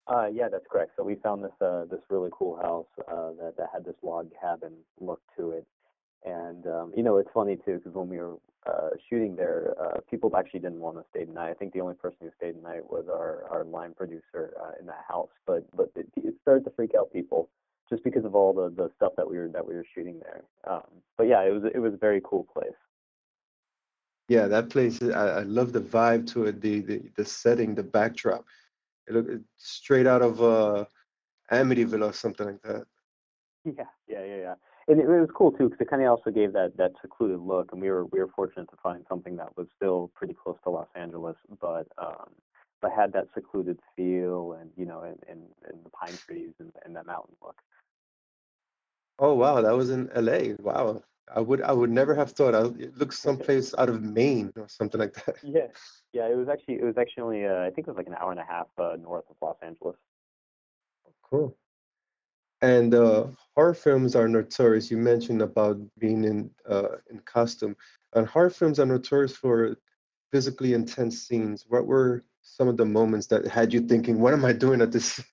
Uh, 0.07 0.27
yeah, 0.27 0.49
that's 0.51 0.67
correct. 0.71 0.93
So 0.97 1.05
we 1.05 1.15
found 1.17 1.45
this 1.45 1.53
uh, 1.61 1.85
this 1.91 2.01
really 2.11 2.31
cool 2.33 2.57
house 2.57 2.87
uh, 3.09 3.31
that 3.41 3.55
that 3.57 3.69
had 3.73 3.85
this 3.85 3.95
log 4.03 4.31
cabin 4.41 4.73
look 5.01 5.21
to 5.37 5.53
it, 5.53 5.67
and 6.25 6.67
um, 6.67 6.93
you 6.97 7.03
know 7.03 7.19
it's 7.19 7.31
funny 7.33 7.57
too 7.57 7.79
because 7.79 7.95
when 7.95 8.09
we 8.09 8.19
were 8.19 8.37
uh, 8.67 8.91
shooting 9.09 9.37
there, 9.37 9.75
uh, 9.81 10.01
people 10.11 10.35
actually 10.37 10.61
didn't 10.61 10.81
want 10.81 10.97
to 10.97 11.05
stay 11.11 11.25
the 11.25 11.33
night. 11.33 11.51
I 11.51 11.55
think 11.55 11.73
the 11.73 11.81
only 11.81 11.95
person 11.95 12.19
who 12.21 12.31
stayed 12.37 12.57
the 12.57 12.63
night 12.63 12.91
was 12.91 13.05
our 13.09 13.45
our 13.51 13.65
line 13.65 13.95
producer 13.95 14.55
uh, 14.61 14.73
in 14.81 14.87
that 14.87 15.05
house, 15.07 15.31
but 15.47 15.65
but 15.77 15.91
it, 15.95 16.09
it 16.17 16.35
started 16.43 16.65
to 16.65 16.71
freak 16.71 16.95
out 16.99 17.13
people 17.13 17.49
just 17.89 18.03
because 18.03 18.25
of 18.25 18.35
all 18.35 18.53
the 18.53 18.71
the 18.71 18.91
stuff 18.97 19.13
that 19.17 19.29
we 19.29 19.39
were 19.39 19.49
that 19.49 19.67
we 19.67 19.75
were 19.75 19.87
shooting 19.95 20.21
there. 20.21 20.43
Um, 20.67 20.83
but 21.17 21.29
yeah, 21.29 21.43
it 21.43 21.53
was 21.53 21.63
it 21.73 21.79
was 21.79 21.95
a 21.95 21.99
very 21.99 22.21
cool 22.25 22.47
place. 22.53 22.75
Yeah, 24.29 24.47
that 24.49 24.71
place. 24.71 25.03
I, 25.03 25.09
I 25.09 25.43
love 25.43 25.73
the 25.73 25.81
vibe 25.81 26.27
to 26.33 26.47
it, 26.47 26.61
the 26.61 26.81
the, 26.81 27.03
the 27.17 27.25
setting, 27.25 27.75
the 27.75 27.83
backdrop. 27.83 28.45
It 29.07 29.15
looked 29.15 29.45
straight 29.57 30.07
out 30.07 30.23
of 30.23 30.43
uh, 30.43 30.85
Amityville 31.51 32.09
or 32.09 32.13
something 32.13 32.47
like 32.47 32.63
that. 32.63 32.85
Yeah, 33.65 33.85
yeah, 34.09 34.25
yeah, 34.25 34.37
yeah. 34.37 34.55
And 34.89 35.01
it, 35.01 35.05
it 35.05 35.21
was 35.21 35.31
cool 35.37 35.53
too 35.53 35.69
because 35.69 35.81
it 35.81 35.91
kind 35.91 36.03
of 36.03 36.09
also 36.09 36.31
gave 36.31 36.53
that 36.55 36.77
that 36.77 36.93
secluded 37.01 37.41
look, 37.41 37.73
and 37.73 37.81
we 37.81 37.91
were 37.91 38.07
we 38.07 38.19
were 38.19 38.31
fortunate 38.35 38.69
to 38.71 38.77
find 38.83 39.05
something 39.09 39.37
that 39.37 39.57
was 39.57 39.69
still 39.77 40.11
pretty 40.15 40.35
close 40.35 40.57
to 40.65 40.71
Los 40.71 40.89
Angeles, 40.97 41.37
but 41.61 41.87
um, 41.99 42.31
but 42.81 42.91
had 42.91 43.13
that 43.13 43.29
secluded 43.35 43.79
feel, 43.95 44.59
and 44.61 44.71
you 44.77 44.85
know, 44.85 45.03
and 45.03 45.19
and, 45.29 45.43
and 45.69 45.85
the 45.85 45.91
pine 45.91 46.17
trees 46.17 46.53
and, 46.59 46.73
and 46.85 46.97
that 46.97 47.07
mountain 47.07 47.37
look. 47.41 47.57
Oh 49.19 49.35
wow, 49.35 49.61
that 49.61 49.77
was 49.77 49.91
in 49.91 50.11
LA. 50.17 50.55
Wow, 50.59 51.03
I 51.35 51.41
would 51.41 51.63
I 51.63 51.73
would 51.73 51.91
never 51.91 52.15
have 52.15 52.33
thought. 52.33 52.55
I, 52.55 52.65
it 52.83 52.97
looks 52.97 53.19
someplace 53.19 53.75
out 53.79 53.89
of 53.89 54.03
Maine 54.03 54.53
or 54.57 54.69
something 54.69 55.01
like 55.01 55.15
that. 55.25 55.37
Yeah, 55.43 55.69
yeah. 56.13 56.29
It 56.29 56.37
was 56.37 56.49
actually 56.49 56.75
it 56.75 56.85
was 56.85 56.99
actually 56.99 57.23
only 57.23 57.47
uh, 57.47 57.63
I 57.63 57.71
think 57.71 57.87
it 57.87 57.89
was 57.89 57.97
like 57.97 58.07
an 58.07 58.17
hour 58.21 58.31
and 58.31 58.41
a 58.41 58.45
half 58.45 58.67
uh, 58.79 58.97
north 59.01 59.25
of 59.31 59.37
Los 59.41 59.57
Angeles. 59.63 59.97
Cool. 61.23 61.57
And 62.61 62.95
uh, 62.95 63.27
horror 63.57 63.75
films 63.75 64.15
are 64.15 64.29
notorious. 64.29 64.91
You 64.91 64.97
mentioned 64.97 65.43
about 65.43 65.79
being 65.99 66.25
in 66.25 66.51
uh, 66.69 66.97
in 67.11 67.19
costume, 67.21 67.77
and 68.15 68.27
horror 68.27 68.51
films 68.51 68.79
are 68.79 68.87
notorious 68.87 69.37
for 69.37 69.77
physically 70.31 70.75
intense 70.75 71.27
scenes. 71.27 71.65
What 71.69 71.87
were 71.87 72.23
some 72.43 72.69
of 72.69 72.77
the 72.77 72.85
moments 72.85 73.27
that 73.29 73.47
had 73.47 73.73
you 73.73 73.81
thinking, 73.81 74.21
"What 74.21 74.33
am 74.33 74.45
I 74.45 74.53
doing 74.53 74.81
at 74.81 74.93
this?" 74.93 75.21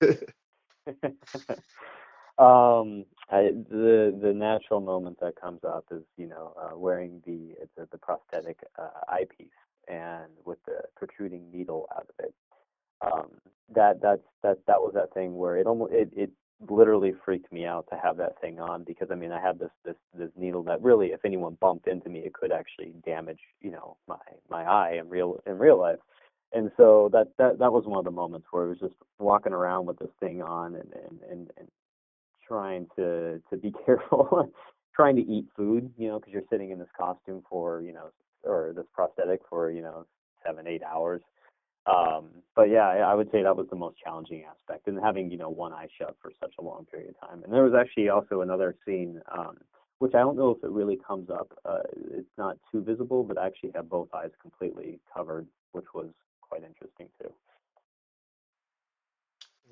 um, 2.40 3.04
I, 3.30 3.50
the 3.70 4.18
the 4.22 4.32
natural 4.32 4.80
moment 4.80 5.18
that 5.20 5.40
comes 5.40 5.60
up 5.64 5.84
is 5.90 6.02
you 6.16 6.26
know 6.26 6.54
uh, 6.60 6.76
wearing 6.76 7.22
the 7.26 7.54
the, 7.76 7.86
the 7.92 7.98
prosthetic 7.98 8.58
uh, 8.78 8.88
eyepiece 9.08 9.48
and 9.88 10.30
with 10.44 10.58
the 10.66 10.80
protruding 10.96 11.50
needle 11.52 11.88
out 11.94 12.06
of 12.08 12.24
it. 12.24 12.34
Um, 13.02 13.28
that 13.74 14.00
that's 14.02 14.22
that 14.42 14.58
that 14.66 14.80
was 14.80 14.92
that 14.94 15.12
thing 15.14 15.36
where 15.36 15.56
it 15.58 15.66
almost 15.66 15.92
it, 15.92 16.10
it 16.16 16.30
literally 16.68 17.12
freaked 17.24 17.52
me 17.52 17.66
out 17.66 17.86
to 17.90 17.98
have 18.02 18.16
that 18.18 18.40
thing 18.40 18.60
on 18.60 18.84
because 18.84 19.08
I 19.10 19.14
mean 19.14 19.32
I 19.32 19.40
had 19.40 19.58
this 19.58 19.70
this 19.84 19.96
this 20.16 20.30
needle 20.36 20.62
that 20.64 20.82
really 20.82 21.08
if 21.08 21.24
anyone 21.24 21.56
bumped 21.60 21.88
into 21.88 22.08
me 22.08 22.20
it 22.20 22.34
could 22.34 22.52
actually 22.52 22.94
damage 23.04 23.40
you 23.60 23.70
know 23.70 23.96
my 24.08 24.18
my 24.50 24.64
eye 24.64 24.96
in 24.98 25.08
real 25.08 25.40
in 25.46 25.58
real 25.58 25.78
life. 25.78 25.98
And 26.52 26.70
so 26.76 27.10
that 27.12 27.28
that 27.38 27.58
that 27.60 27.72
was 27.72 27.84
one 27.86 27.98
of 27.98 28.04
the 28.04 28.10
moments 28.10 28.48
where 28.50 28.64
it 28.64 28.70
was 28.70 28.80
just 28.80 28.94
walking 29.18 29.52
around 29.52 29.86
with 29.86 29.98
this 29.98 30.10
thing 30.20 30.42
on 30.42 30.74
and 30.74 30.92
and 30.94 31.20
and, 31.30 31.50
and 31.58 31.68
trying 32.50 32.86
to 32.96 33.40
to 33.48 33.56
be 33.56 33.72
careful, 33.86 34.52
trying 34.94 35.16
to 35.16 35.22
eat 35.22 35.46
food, 35.56 35.92
you 35.96 36.08
know, 36.08 36.18
because 36.18 36.32
you're 36.32 36.42
sitting 36.50 36.70
in 36.70 36.78
this 36.78 36.88
costume 36.98 37.42
for 37.48 37.80
you 37.80 37.92
know, 37.92 38.10
or 38.44 38.72
this 38.74 38.86
prosthetic 38.92 39.40
for 39.48 39.70
you 39.70 39.82
know 39.82 40.06
seven 40.44 40.66
eight 40.66 40.82
hours. 40.82 41.22
Um, 41.86 42.28
but 42.54 42.68
yeah, 42.68 42.88
I, 42.88 42.96
I 42.98 43.14
would 43.14 43.30
say 43.32 43.42
that 43.42 43.56
was 43.56 43.66
the 43.70 43.76
most 43.76 43.96
challenging 44.04 44.44
aspect, 44.44 44.88
and 44.88 44.98
having 45.00 45.30
you 45.30 45.38
know 45.38 45.48
one 45.48 45.72
eye 45.72 45.88
shut 45.96 46.16
for 46.20 46.32
such 46.40 46.54
a 46.58 46.62
long 46.62 46.86
period 46.90 47.10
of 47.10 47.28
time. 47.28 47.42
And 47.44 47.52
there 47.52 47.64
was 47.64 47.74
actually 47.78 48.08
also 48.08 48.40
another 48.42 48.74
scene, 48.84 49.20
um, 49.36 49.56
which 49.98 50.14
I 50.14 50.18
don't 50.18 50.36
know 50.36 50.50
if 50.50 50.62
it 50.64 50.70
really 50.70 50.98
comes 51.06 51.30
up. 51.30 51.52
Uh, 51.64 51.78
it's 52.12 52.36
not 52.36 52.58
too 52.70 52.82
visible, 52.82 53.22
but 53.22 53.38
I 53.38 53.46
actually 53.46 53.72
have 53.74 53.88
both 53.88 54.08
eyes 54.12 54.30
completely 54.42 54.98
covered, 55.14 55.46
which 55.72 55.86
was 55.94 56.08
quite 56.42 56.64
interesting 56.64 57.08
too. 57.20 57.32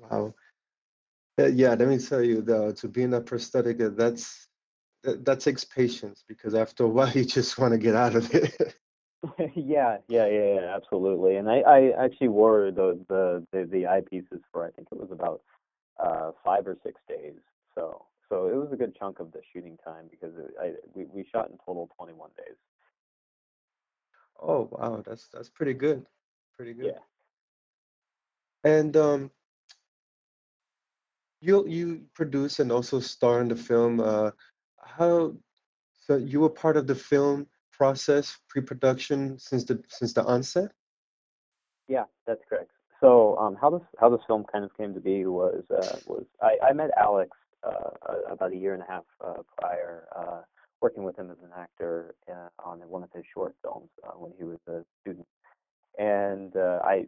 Wow. 0.01 0.33
Uh, 1.39 1.45
yeah, 1.47 1.69
let 1.69 1.87
me 1.87 1.97
tell 1.97 2.21
you, 2.21 2.41
though, 2.41 2.71
to 2.73 2.87
be 2.89 3.03
in 3.03 3.13
a 3.13 3.21
prosthetic, 3.21 3.79
uh, 3.81 3.89
that's 3.95 4.49
that, 5.03 5.23
that 5.23 5.39
takes 5.39 5.63
patience 5.63 6.23
because 6.27 6.53
after 6.53 6.83
a 6.83 6.87
while 6.87 7.09
you 7.15 7.23
just 7.23 7.57
want 7.57 7.71
to 7.71 7.77
get 7.77 7.95
out 7.95 8.15
of 8.15 8.33
it. 8.35 8.75
yeah, 9.55 9.97
yeah, 10.07 10.27
yeah, 10.27 10.53
yeah, 10.55 10.75
absolutely. 10.75 11.35
And 11.35 11.49
I, 11.49 11.59
I 11.59 12.05
actually 12.05 12.29
wore 12.29 12.71
the, 12.71 12.99
the 13.09 13.45
the 13.51 13.65
the 13.65 13.83
eyepieces 13.83 14.41
for 14.51 14.65
I 14.65 14.71
think 14.71 14.87
it 14.91 14.99
was 14.99 15.11
about 15.11 15.41
uh 16.01 16.31
five 16.43 16.65
or 16.67 16.77
six 16.83 17.01
days. 17.07 17.35
So 17.75 18.05
so 18.29 18.47
it 18.47 18.55
was 18.55 18.69
a 18.71 18.77
good 18.77 18.95
chunk 18.97 19.19
of 19.19 19.31
the 19.31 19.41
shooting 19.51 19.77
time 19.83 20.05
because 20.09 20.33
it, 20.37 20.53
I 20.61 20.71
we 20.93 21.05
we 21.05 21.25
shot 21.29 21.49
in 21.49 21.57
total 21.65 21.89
21 21.97 22.29
days. 22.37 22.55
Oh 24.41 24.69
wow, 24.71 25.03
that's 25.05 25.27
that's 25.27 25.49
pretty 25.49 25.73
good. 25.73 26.05
Pretty 26.55 26.73
good. 26.73 26.93
Yeah. 26.95 26.99
And 28.63 28.95
um, 28.95 29.31
you 31.41 31.67
you 31.67 32.01
produce 32.13 32.59
and 32.59 32.71
also 32.71 32.99
star 32.99 33.41
in 33.41 33.47
the 33.47 33.55
film. 33.55 33.99
Uh, 33.99 34.31
how 34.83 35.33
so 35.99 36.17
you 36.17 36.39
were 36.41 36.49
part 36.49 36.77
of 36.77 36.87
the 36.87 36.95
film 36.95 37.47
process, 37.71 38.37
pre-production 38.49 39.37
since 39.39 39.63
the 39.63 39.81
since 39.87 40.13
the 40.13 40.23
onset? 40.23 40.71
Yeah, 41.87 42.05
that's 42.27 42.41
correct. 42.49 42.71
So 42.99 43.37
um, 43.37 43.55
how 43.59 43.69
this 43.69 43.81
how 43.99 44.09
this 44.09 44.21
film 44.27 44.45
kind 44.51 44.65
of 44.65 44.75
came 44.75 44.93
to 44.93 44.99
be 44.99 45.25
was 45.25 45.63
uh, 45.71 45.97
was 46.05 46.25
I, 46.41 46.57
I 46.69 46.73
met 46.73 46.91
Alex 46.97 47.31
uh, 47.63 47.91
about 48.29 48.51
a 48.51 48.55
year 48.55 48.73
and 48.73 48.83
a 48.83 48.85
half 48.85 49.03
uh, 49.25 49.41
prior, 49.57 50.07
uh, 50.15 50.41
working 50.81 51.03
with 51.03 51.17
him 51.17 51.31
as 51.31 51.37
an 51.43 51.51
actor 51.57 52.15
uh, 52.29 52.49
on 52.63 52.79
one 52.79 53.03
of 53.03 53.09
his 53.13 53.23
short 53.33 53.55
films 53.61 53.89
uh, 54.05 54.11
when 54.11 54.31
he 54.37 54.43
was 54.43 54.59
a 54.67 54.83
student, 55.01 55.27
and 55.97 56.55
uh, 56.55 56.79
I 56.83 57.05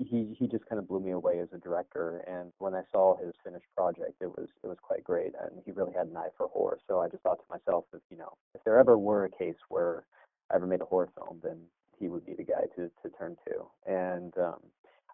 he 0.00 0.34
he 0.38 0.46
just 0.46 0.66
kind 0.68 0.78
of 0.78 0.88
blew 0.88 1.00
me 1.00 1.12
away 1.12 1.38
as 1.40 1.48
a 1.52 1.58
director. 1.58 2.24
And 2.26 2.52
when 2.58 2.74
I 2.74 2.82
saw 2.92 3.16
his 3.16 3.32
finished 3.44 3.66
project, 3.76 4.14
it 4.20 4.26
was 4.26 4.48
it 4.62 4.66
was 4.66 4.78
quite 4.82 5.04
great, 5.04 5.32
and 5.40 5.60
he 5.64 5.72
really 5.72 5.92
had 5.92 6.08
an 6.08 6.16
eye 6.16 6.28
for 6.36 6.48
horror. 6.48 6.78
So 6.88 7.00
I 7.00 7.08
just 7.08 7.22
thought 7.22 7.38
to 7.38 7.44
myself, 7.50 7.84
if 7.92 8.00
you 8.10 8.16
know, 8.16 8.32
if 8.54 8.62
there 8.64 8.78
ever 8.78 8.98
were 8.98 9.24
a 9.24 9.30
case 9.30 9.56
where 9.68 10.04
I 10.50 10.56
ever 10.56 10.66
made 10.66 10.80
a 10.80 10.86
horror 10.86 11.10
film, 11.16 11.40
then 11.42 11.58
he 11.98 12.08
would 12.08 12.24
be 12.26 12.34
the 12.34 12.44
guy 12.44 12.64
to 12.76 12.90
to 13.02 13.16
turn 13.18 13.36
to. 13.46 13.90
And 13.90 14.36
um, 14.38 14.60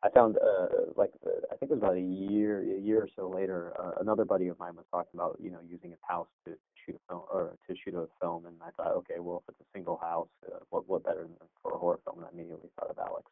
I 0.03 0.09
found 0.11 0.37
uh, 0.39 0.67
like 0.97 1.13
uh, 1.27 1.31
I 1.53 1.57
think 1.57 1.71
it 1.71 1.75
was 1.75 1.83
about 1.83 1.97
a 1.97 2.01
year 2.01 2.61
a 2.61 2.81
year 2.81 3.03
or 3.03 3.09
so 3.17 3.29
later, 3.29 3.73
uh, 3.79 4.01
another 4.01 4.25
buddy 4.25 4.49
of 4.49 4.59
mine 4.59 4.77
was 4.77 4.87
talking 4.91 5.19
about 5.19 5.39
you 5.41 5.51
know 5.51 5.61
using 5.69 5.91
his 5.91 6.01
house 6.09 6.29
to 6.47 6.55
shoot 6.85 6.97
a 6.97 7.13
film 7.13 7.23
or 7.31 7.57
to 7.69 7.77
shoot 7.77 7.95
a 7.95 8.07
film, 8.21 8.47
and 8.47 8.57
I 8.63 8.71
thought, 8.71 8.93
okay, 8.99 9.19
well 9.19 9.43
if 9.47 9.55
it's 9.55 9.61
a 9.61 9.71
single 9.77 9.99
house, 9.99 10.29
uh, 10.47 10.59
what 10.71 10.89
what 10.89 11.05
better 11.05 11.23
than 11.23 11.37
for 11.63 11.75
a 11.75 11.79
horror 11.79 12.01
film? 12.05 12.19
And 12.19 12.27
I 12.27 12.31
immediately 12.33 12.71
thought 12.79 12.91
of 12.91 12.99
Alex. 12.99 13.31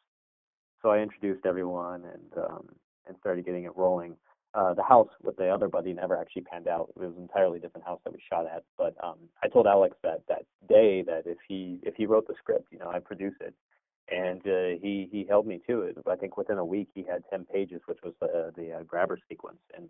So 0.83 0.91
I 0.91 0.99
introduced 0.99 1.47
everyone 1.47 2.05
and 2.05 2.45
um, 2.45 2.69
and 3.07 3.17
started 3.21 3.45
getting 3.45 3.65
it 3.65 3.77
rolling. 3.77 4.17
Uh, 4.55 4.73
the 4.75 4.83
house 4.83 5.09
with 5.23 5.37
the 5.37 5.49
other 5.49 5.69
buddy 5.69 5.93
never 5.93 6.17
actually 6.17 6.43
panned 6.43 6.69
out. 6.69 6.89
It 6.97 7.01
was 7.01 7.13
an 7.17 7.23
entirely 7.23 7.59
different 7.59 7.87
house 7.87 8.01
that 8.05 8.13
we 8.13 8.19
shot 8.31 8.47
at. 8.47 8.65
But 8.79 8.95
um, 9.05 9.17
I 9.43 9.49
told 9.49 9.67
Alex 9.67 9.97
that 10.03 10.23
that 10.29 10.45
day 10.69 11.03
that 11.03 11.25
if 11.27 11.39
he 11.47 11.79
if 11.83 11.95
he 11.97 12.07
wrote 12.07 12.27
the 12.27 12.35
script, 12.39 12.69
you 12.71 12.79
know, 12.79 12.91
I'd 12.91 13.05
produce 13.05 13.35
it 13.41 13.55
and 14.11 14.41
uh, 14.47 14.79
he 14.81 15.09
he 15.11 15.27
held 15.29 15.47
me 15.47 15.61
to 15.69 15.83
it. 15.83 15.97
I 16.11 16.17
think 16.17 16.37
within 16.37 16.59
a 16.59 16.65
week 16.65 16.89
he 16.95 17.03
had 17.03 17.23
ten 17.31 17.45
pages, 17.45 17.81
which 17.87 17.99
was 18.03 18.15
the 18.21 18.53
the 18.57 18.73
uh, 18.73 18.83
grabber 18.85 19.19
sequence, 19.29 19.61
and 19.77 19.89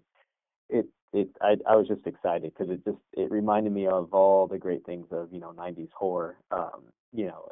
it 0.69 0.87
it 1.13 1.29
I 1.41 1.57
I 1.69 1.77
was 1.77 1.89
just 1.89 2.07
excited 2.07 2.53
because 2.57 2.73
it 2.73 2.85
just 2.85 2.99
it 3.13 3.31
reminded 3.31 3.73
me 3.73 3.87
of 3.87 4.13
all 4.13 4.47
the 4.47 4.59
great 4.59 4.85
things 4.85 5.07
of 5.11 5.33
you 5.33 5.41
know 5.41 5.53
'90s 5.57 5.91
horror, 5.97 6.37
um, 6.51 6.85
you 7.13 7.27
know, 7.27 7.49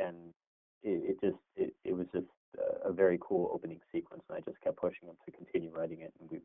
and 0.00 0.16
it, 0.82 1.10
it 1.10 1.20
just 1.20 1.42
it 1.56 1.74
it 1.84 1.96
was 1.96 2.06
just 2.12 2.26
a, 2.58 2.90
a 2.90 2.92
very 2.92 3.18
cool 3.20 3.50
opening 3.52 3.80
sequence, 3.92 4.22
and 4.28 4.38
I 4.38 4.40
just 4.48 4.60
kept 4.60 4.76
pushing 4.76 5.08
him 5.08 5.16
to 5.24 5.30
continue 5.32 5.70
writing 5.70 6.00
it, 6.00 6.12
and 6.20 6.30
we 6.30 6.40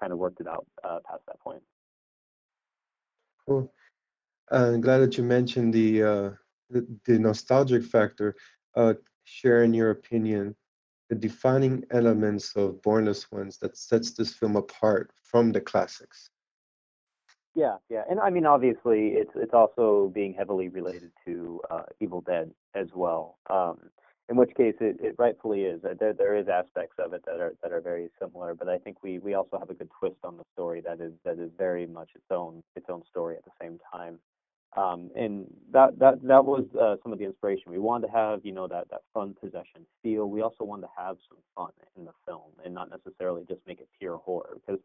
kind 0.00 0.12
of 0.12 0.18
worked 0.18 0.40
it 0.40 0.48
out 0.48 0.66
uh, 0.82 0.98
past 1.08 1.22
that 1.26 1.40
point. 1.40 1.62
Cool. 3.46 3.70
I'm 4.50 4.80
glad 4.80 4.98
that 4.98 5.16
you 5.16 5.24
mentioned 5.24 5.72
the 5.72 6.02
uh, 6.02 6.30
the, 6.70 6.86
the 7.04 7.18
nostalgic 7.18 7.84
factor. 7.84 8.34
Uh, 8.76 8.94
sharing 9.24 9.72
your 9.72 9.90
opinion, 9.90 10.54
the 11.08 11.14
defining 11.14 11.84
elements 11.90 12.54
of 12.56 12.80
Bornless 12.82 13.30
Ones 13.32 13.58
that 13.58 13.76
sets 13.76 14.12
this 14.12 14.34
film 14.34 14.56
apart 14.56 15.10
from 15.22 15.52
the 15.52 15.60
classics. 15.60 16.30
Yeah, 17.54 17.76
yeah, 17.88 18.02
and 18.10 18.18
I 18.18 18.30
mean, 18.30 18.46
obviously, 18.46 19.10
it's 19.10 19.30
it's 19.36 19.54
also 19.54 20.10
being 20.12 20.34
heavily 20.34 20.68
related 20.68 21.12
to 21.24 21.60
uh, 21.70 21.84
Evil 22.00 22.20
Dead 22.20 22.50
as 22.74 22.88
well. 22.94 23.38
Um, 23.48 23.78
in 24.30 24.36
which 24.36 24.50
case, 24.56 24.74
it, 24.80 24.96
it 25.00 25.14
rightfully 25.18 25.62
is. 25.64 25.84
Uh, 25.84 25.94
There 25.98 26.14
there 26.14 26.36
is 26.36 26.48
aspects 26.48 26.96
of 26.98 27.12
it 27.12 27.22
that 27.26 27.40
are 27.40 27.54
that 27.62 27.72
are 27.72 27.80
very 27.80 28.08
similar, 28.20 28.54
but 28.54 28.68
I 28.68 28.78
think 28.78 29.02
we 29.02 29.18
we 29.18 29.34
also 29.34 29.58
have 29.58 29.70
a 29.70 29.74
good 29.74 29.90
twist 29.98 30.16
on 30.24 30.36
the 30.36 30.44
story 30.54 30.80
that 30.82 31.00
is 31.00 31.12
that 31.24 31.38
is 31.38 31.50
very 31.58 31.86
much 31.86 32.10
its 32.14 32.24
own 32.30 32.62
its 32.76 32.86
own 32.88 33.02
story 33.10 33.36
at 33.36 33.44
the 33.44 33.50
same 33.60 33.78
time. 33.92 34.18
Um, 34.76 35.10
and 35.14 35.46
that 35.72 35.98
that 35.98 36.22
that 36.22 36.44
was 36.44 36.64
uh, 36.80 36.96
some 37.02 37.12
of 37.12 37.18
the 37.18 37.26
inspiration. 37.26 37.70
We 37.70 37.78
wanted 37.78 38.06
to 38.08 38.12
have 38.12 38.40
you 38.44 38.52
know 38.52 38.66
that 38.68 38.88
that 38.90 39.02
fun 39.12 39.34
possession 39.40 39.86
feel. 40.02 40.28
We 40.30 40.42
also 40.42 40.64
wanted 40.64 40.82
to 40.88 40.92
have 40.96 41.16
some 41.28 41.38
fun 41.54 41.72
in 41.96 42.04
the 42.06 42.12
film 42.26 42.52
and 42.64 42.74
not 42.74 42.90
necessarily 42.90 43.44
just 43.48 43.60
make 43.66 43.80
it 43.80 43.88
pure 43.98 44.16
horror 44.18 44.56
because 44.66 44.80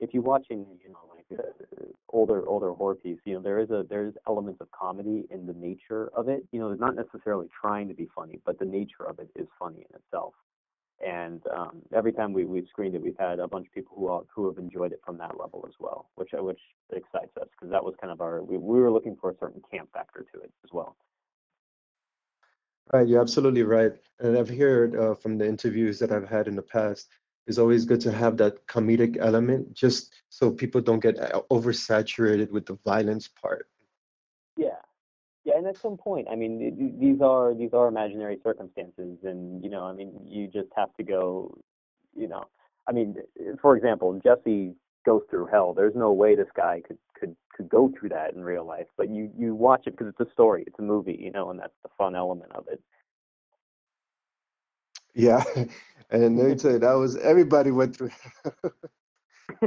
if 0.00 0.12
you're 0.12 0.22
watching, 0.22 0.66
you 0.82 0.90
know, 0.90 0.98
like 1.14 1.38
uh, 1.38 1.84
older 2.10 2.46
older 2.48 2.72
horror 2.72 2.96
piece, 2.96 3.18
you 3.24 3.34
know, 3.34 3.40
there 3.40 3.58
is 3.58 3.70
a 3.70 3.84
there's 3.88 4.14
elements 4.26 4.60
of 4.60 4.70
comedy 4.70 5.26
in 5.30 5.46
the 5.46 5.52
nature 5.54 6.10
of 6.16 6.28
it. 6.28 6.44
You 6.52 6.60
know, 6.60 6.70
it's 6.70 6.80
not 6.80 6.96
necessarily 6.96 7.48
trying 7.60 7.88
to 7.88 7.94
be 7.94 8.08
funny, 8.14 8.40
but 8.44 8.58
the 8.58 8.64
nature 8.64 9.04
of 9.06 9.18
it 9.18 9.28
is 9.36 9.46
funny 9.58 9.86
in 9.88 9.96
itself. 9.96 10.34
And 11.04 11.42
um, 11.54 11.82
every 11.94 12.12
time 12.12 12.32
we 12.32 12.44
we've 12.44 12.66
screened 12.68 12.94
it, 12.94 13.02
we've 13.02 13.18
had 13.18 13.38
a 13.38 13.48
bunch 13.48 13.66
of 13.66 13.72
people 13.72 13.96
who 13.96 14.08
are, 14.08 14.22
who 14.34 14.46
have 14.48 14.58
enjoyed 14.58 14.92
it 14.92 15.00
from 15.04 15.18
that 15.18 15.38
level 15.38 15.64
as 15.66 15.74
well, 15.78 16.08
which 16.16 16.30
which 16.32 16.60
excites 16.92 17.36
us 17.40 17.48
because 17.50 17.70
that 17.70 17.84
was 17.84 17.94
kind 18.00 18.12
of 18.12 18.20
our 18.20 18.42
we, 18.42 18.56
we 18.56 18.80
were 18.80 18.90
looking 18.90 19.16
for 19.20 19.30
a 19.30 19.34
certain 19.38 19.62
camp 19.70 19.90
factor 19.92 20.24
to 20.34 20.40
it 20.40 20.52
as 20.64 20.70
well. 20.72 20.96
Right, 22.92 23.08
you're 23.08 23.20
absolutely 23.20 23.62
right. 23.62 23.92
And 24.20 24.36
I've 24.36 24.50
heard 24.50 24.94
uh, 24.94 25.14
from 25.14 25.38
the 25.38 25.48
interviews 25.48 25.98
that 26.00 26.12
I've 26.12 26.28
had 26.28 26.48
in 26.48 26.54
the 26.54 26.62
past, 26.62 27.08
it's 27.46 27.58
always 27.58 27.84
good 27.84 28.00
to 28.00 28.12
have 28.12 28.36
that 28.38 28.66
comedic 28.66 29.16
element 29.20 29.74
just 29.74 30.12
so 30.28 30.50
people 30.50 30.80
don't 30.80 31.00
get 31.00 31.18
uh, 31.18 31.42
oversaturated 31.50 32.50
with 32.50 32.66
the 32.66 32.78
violence 32.84 33.28
part. 33.28 33.68
Yeah, 34.56 34.80
yeah, 35.44 35.56
and 35.58 35.66
at 35.66 35.76
some 35.76 35.96
point, 35.96 36.28
I 36.30 36.36
mean, 36.36 36.58
th- 36.58 36.78
th- 36.78 36.94
these 36.98 37.20
are 37.20 37.54
these 37.54 37.72
are 37.74 37.88
imaginary 37.88 38.38
circumstances, 38.42 39.18
and 39.24 39.62
you 39.62 39.70
know, 39.70 39.84
I 39.84 39.92
mean, 39.92 40.12
you 40.26 40.46
just 40.46 40.68
have 40.76 40.94
to 40.96 41.02
go, 41.02 41.56
you 42.16 42.28
know, 42.28 42.44
I 42.88 42.92
mean, 42.92 43.16
for 43.60 43.76
example, 43.76 44.18
Jesse 44.22 44.74
goes 45.04 45.22
through 45.28 45.46
hell. 45.46 45.74
There's 45.74 45.94
no 45.94 46.12
way 46.12 46.34
this 46.34 46.48
guy 46.56 46.82
could 46.86 46.98
could 47.18 47.36
could 47.54 47.68
go 47.68 47.92
through 47.98 48.10
that 48.10 48.34
in 48.34 48.42
real 48.42 48.64
life, 48.64 48.86
but 48.96 49.10
you 49.10 49.30
you 49.36 49.54
watch 49.54 49.86
it 49.86 49.96
because 49.96 50.08
it's 50.18 50.28
a 50.28 50.32
story, 50.32 50.64
it's 50.66 50.78
a 50.78 50.82
movie, 50.82 51.18
you 51.20 51.30
know, 51.30 51.50
and 51.50 51.60
that's 51.60 51.76
the 51.82 51.90
fun 51.98 52.14
element 52.14 52.52
of 52.54 52.66
it. 52.70 52.80
Yeah, 55.14 55.42
and 56.10 56.38
let 56.38 56.48
me 56.48 56.54
tell 56.56 56.72
you, 56.72 56.78
that 56.80 56.92
was 56.92 57.16
everybody 57.16 57.70
went 57.70 57.96
through. 57.96 58.10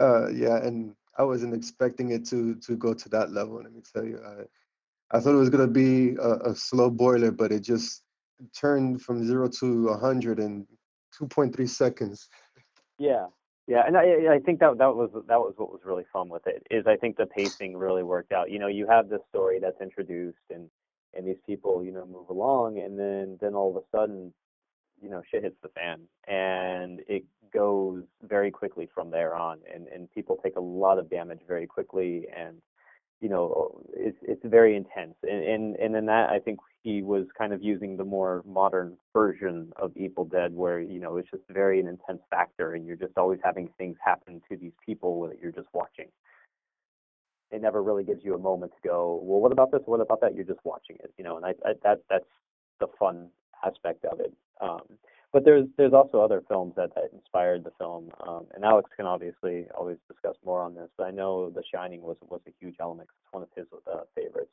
uh, 0.00 0.28
yeah, 0.28 0.56
and 0.64 0.94
I 1.18 1.24
wasn't 1.24 1.54
expecting 1.54 2.10
it 2.10 2.26
to 2.26 2.54
to 2.56 2.76
go 2.76 2.94
to 2.94 3.08
that 3.10 3.32
level. 3.32 3.56
Let 3.62 3.72
me 3.72 3.82
tell 3.92 4.04
you, 4.04 4.20
I 4.24 5.16
I 5.16 5.20
thought 5.20 5.34
it 5.34 5.38
was 5.38 5.50
gonna 5.50 5.66
be 5.66 6.14
a, 6.16 6.50
a 6.50 6.54
slow 6.54 6.90
boiler, 6.90 7.30
but 7.32 7.52
it 7.52 7.60
just 7.60 8.02
turned 8.56 9.02
from 9.02 9.26
zero 9.26 9.48
to 9.48 9.88
a 9.88 9.98
hundred 9.98 10.38
in 10.38 10.66
two 11.16 11.26
point 11.26 11.54
three 11.54 11.66
seconds. 11.66 12.28
Yeah, 12.98 13.26
yeah, 13.66 13.82
and 13.86 13.96
I 13.96 14.34
I 14.34 14.38
think 14.38 14.60
that 14.60 14.78
that 14.78 14.94
was 14.94 15.10
that 15.28 15.38
was 15.40 15.54
what 15.56 15.72
was 15.72 15.80
really 15.84 16.04
fun 16.12 16.28
with 16.28 16.46
it 16.46 16.62
is 16.70 16.86
I 16.86 16.96
think 16.96 17.16
the 17.16 17.26
pacing 17.26 17.76
really 17.76 18.02
worked 18.02 18.32
out. 18.32 18.50
You 18.50 18.58
know, 18.58 18.68
you 18.68 18.86
have 18.86 19.08
this 19.08 19.22
story 19.28 19.58
that's 19.60 19.80
introduced 19.80 20.38
and 20.50 20.70
and 21.14 21.26
these 21.26 21.40
people 21.46 21.84
you 21.84 21.92
know 21.92 22.06
move 22.06 22.28
along, 22.28 22.78
and 22.78 22.98
then 22.98 23.38
then 23.40 23.54
all 23.54 23.70
of 23.70 23.82
a 23.82 23.96
sudden, 23.96 24.32
you 25.02 25.10
know, 25.10 25.22
shit 25.30 25.42
hits 25.42 25.56
the 25.62 25.68
fan, 25.70 26.00
and 26.26 27.00
it 27.08 27.24
goes 27.52 28.02
very 28.22 28.50
quickly 28.50 28.88
from 28.94 29.10
there 29.10 29.34
on, 29.34 29.58
and 29.72 29.88
and 29.88 30.10
people 30.12 30.38
take 30.42 30.56
a 30.56 30.60
lot 30.60 30.98
of 30.98 31.10
damage 31.10 31.40
very 31.46 31.66
quickly, 31.66 32.26
and 32.36 32.60
you 33.20 33.28
know, 33.28 33.80
it's 33.92 34.18
it's 34.22 34.44
very 34.44 34.76
intense, 34.76 35.14
and 35.22 35.42
and 35.44 35.76
and 35.76 35.96
in 35.96 36.06
that 36.06 36.30
I 36.30 36.38
think 36.38 36.58
he 36.82 37.02
was 37.02 37.26
kind 37.36 37.52
of 37.52 37.62
using 37.62 37.96
the 37.96 38.04
more 38.04 38.42
modern 38.46 38.96
version 39.12 39.72
of 39.76 39.94
Evil 39.96 40.24
Dead, 40.24 40.54
where 40.54 40.80
you 40.80 41.00
know 41.00 41.16
it's 41.16 41.30
just 41.30 41.42
very 41.50 41.80
an 41.80 41.88
intense 41.88 42.22
factor, 42.30 42.74
and 42.74 42.86
you're 42.86 42.96
just 42.96 43.18
always 43.18 43.40
having 43.44 43.68
things 43.76 43.96
happen 44.02 44.40
to 44.50 44.56
these 44.56 44.72
people 44.84 45.28
that 45.28 45.38
you're 45.40 45.52
just 45.52 45.68
watching. 45.74 46.08
It 47.50 47.60
never 47.62 47.82
really 47.82 48.04
gives 48.04 48.24
you 48.24 48.34
a 48.34 48.38
moment 48.38 48.72
to 48.72 48.88
go, 48.88 49.20
well, 49.22 49.40
what 49.40 49.52
about 49.52 49.72
this? 49.72 49.82
What 49.86 50.00
about 50.00 50.20
that? 50.20 50.34
You're 50.34 50.44
just 50.44 50.64
watching 50.64 50.96
it, 51.02 51.12
you 51.18 51.24
know, 51.24 51.36
and 51.36 51.44
I, 51.44 51.50
I 51.64 51.72
that 51.82 52.00
that's 52.08 52.24
the 52.78 52.86
fun 52.98 53.28
aspect 53.64 54.04
of 54.04 54.20
it. 54.20 54.32
Um, 54.60 54.82
but 55.32 55.44
there's 55.44 55.66
there's 55.76 55.92
also 55.92 56.20
other 56.20 56.42
films 56.48 56.74
that, 56.76 56.94
that 56.94 57.10
inspired 57.12 57.64
the 57.64 57.70
film, 57.78 58.10
um, 58.26 58.46
and 58.54 58.64
Alex 58.64 58.90
can 58.96 59.06
obviously 59.06 59.66
always 59.78 59.96
discuss 60.08 60.36
more 60.44 60.62
on 60.62 60.74
this. 60.74 60.88
But 60.96 61.06
I 61.06 61.10
know 61.10 61.50
The 61.50 61.62
Shining 61.72 62.02
was 62.02 62.16
was 62.28 62.40
a 62.46 62.52
huge 62.60 62.76
element. 62.80 63.08
It's 63.22 63.32
one 63.32 63.42
of 63.42 63.48
his 63.56 63.66
uh, 63.92 64.00
favorites, 64.14 64.50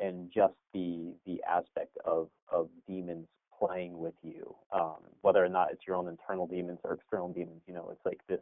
and 0.00 0.30
just 0.32 0.54
the 0.72 1.14
the 1.26 1.42
aspect 1.48 1.96
of 2.04 2.28
of 2.48 2.68
demons 2.86 3.26
playing 3.58 3.98
with 3.98 4.14
you, 4.22 4.54
um, 4.72 4.98
whether 5.22 5.44
or 5.44 5.48
not 5.48 5.70
it's 5.72 5.82
your 5.86 5.96
own 5.96 6.08
internal 6.08 6.46
demons 6.46 6.78
or 6.84 6.94
external 6.94 7.32
demons. 7.32 7.62
You 7.66 7.74
know, 7.74 7.88
it's 7.90 8.04
like 8.04 8.20
this 8.28 8.40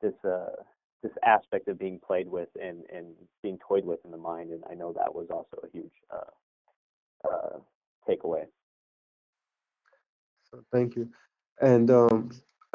this 0.00 0.14
uh 0.24 0.62
this 1.04 1.12
aspect 1.22 1.68
of 1.68 1.78
being 1.78 2.00
played 2.04 2.28
with 2.28 2.48
and 2.60 2.78
and 2.92 3.06
being 3.42 3.58
toyed 3.68 3.84
with 3.84 4.00
in 4.04 4.10
the 4.10 4.16
mind. 4.16 4.50
And 4.50 4.64
I 4.68 4.74
know 4.74 4.92
that 4.94 5.14
was 5.14 5.28
also 5.30 5.58
a 5.62 5.68
huge 5.72 5.92
uh, 6.10 7.28
uh, 7.30 7.58
takeaway. 8.08 8.46
So 10.50 10.64
thank 10.72 10.96
you. 10.96 11.08
And 11.60 11.90
um, 11.90 12.30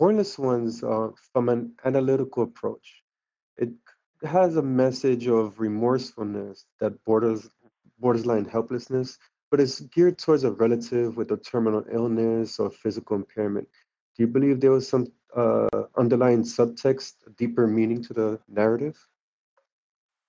Bornless 0.00 0.38
Ones, 0.38 0.82
uh, 0.82 1.10
from 1.32 1.48
an 1.48 1.72
analytical 1.84 2.44
approach, 2.44 3.02
it 3.58 3.70
has 4.24 4.56
a 4.56 4.62
message 4.62 5.26
of 5.28 5.56
remorsefulness 5.58 6.64
that 6.80 7.04
borders 7.04 7.48
borderline 7.98 8.44
helplessness, 8.44 9.18
but 9.50 9.60
it's 9.60 9.80
geared 9.80 10.18
towards 10.18 10.44
a 10.44 10.50
relative 10.50 11.16
with 11.16 11.30
a 11.30 11.36
terminal 11.36 11.84
illness 11.92 12.58
or 12.58 12.70
physical 12.70 13.16
impairment. 13.16 13.68
Do 14.16 14.24
you 14.24 14.26
believe 14.26 14.60
there 14.60 14.72
was 14.72 14.88
some 14.88 15.06
uh, 15.36 15.68
underlying 15.96 16.42
subtext, 16.42 17.14
deeper 17.36 17.66
meaning 17.66 18.02
to 18.04 18.12
the 18.12 18.40
narrative? 18.48 18.96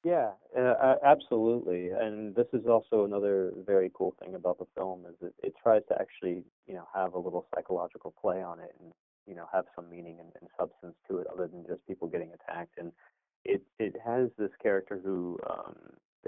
Yeah, 0.04 0.32
uh, 0.58 0.96
absolutely. 1.04 1.90
And 1.90 2.36
this 2.36 2.48
is 2.52 2.66
also 2.68 3.06
another 3.06 3.54
very 3.66 3.90
cool 3.94 4.14
thing 4.22 4.36
about 4.36 4.60
the 4.60 4.66
film 4.76 5.06
is 5.08 5.16
it, 5.22 5.34
it 5.42 5.54
tries 5.62 5.82
to 5.88 5.96
actually, 6.00 6.44
you 6.68 6.74
know, 6.74 6.88
have 6.94 7.14
a 7.14 7.20
little 7.20 7.46
psychological 7.56 8.14
play 8.22 8.44
on 8.44 8.60
it 8.60 8.76
and, 8.82 8.92
you 9.26 9.34
know, 9.34 9.46
have 9.54 9.66
some 9.76 9.90
meaning 9.90 10.18
and, 10.20 10.30
and 10.42 10.50
substance 10.60 10.96
to 11.10 11.20
it 11.20 11.28
other 11.34 11.48
than 11.48 11.66
just 11.66 11.88
people 11.88 12.10
getting 12.10 12.32
attacked. 12.34 12.78
And 12.78 12.92
it, 13.46 13.62
it 13.80 13.96
has 14.06 14.30
this 14.38 14.52
character 14.62 15.00
who, 15.02 15.40
um, 15.50 15.76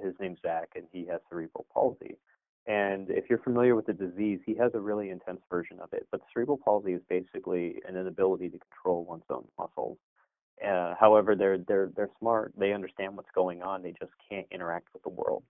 his 0.01 0.13
name's 0.19 0.39
Zach, 0.41 0.69
and 0.75 0.85
he 0.91 1.05
has 1.07 1.19
cerebral 1.29 1.65
palsy. 1.73 2.17
And 2.67 3.09
if 3.11 3.25
you're 3.29 3.39
familiar 3.39 3.75
with 3.75 3.85
the 3.85 3.93
disease, 3.93 4.39
he 4.45 4.55
has 4.55 4.71
a 4.73 4.79
really 4.79 5.11
intense 5.11 5.41
version 5.51 5.79
of 5.79 5.93
it. 5.93 6.07
But 6.11 6.21
cerebral 6.33 6.57
palsy 6.57 6.93
is 6.93 7.01
basically 7.07 7.75
an 7.87 7.95
inability 7.95 8.49
to 8.49 8.57
control 8.57 9.05
one's 9.05 9.23
own 9.29 9.45
muscles. 9.57 9.97
Uh, 10.65 10.95
however, 10.99 11.35
they're 11.35 11.57
they're 11.59 11.91
they're 11.95 12.09
smart. 12.17 12.53
They 12.57 12.73
understand 12.73 13.15
what's 13.17 13.29
going 13.35 13.61
on. 13.61 13.83
They 13.83 13.93
just 13.99 14.13
can't 14.29 14.47
interact 14.51 14.87
with 14.93 15.03
the 15.03 15.09
world. 15.09 15.43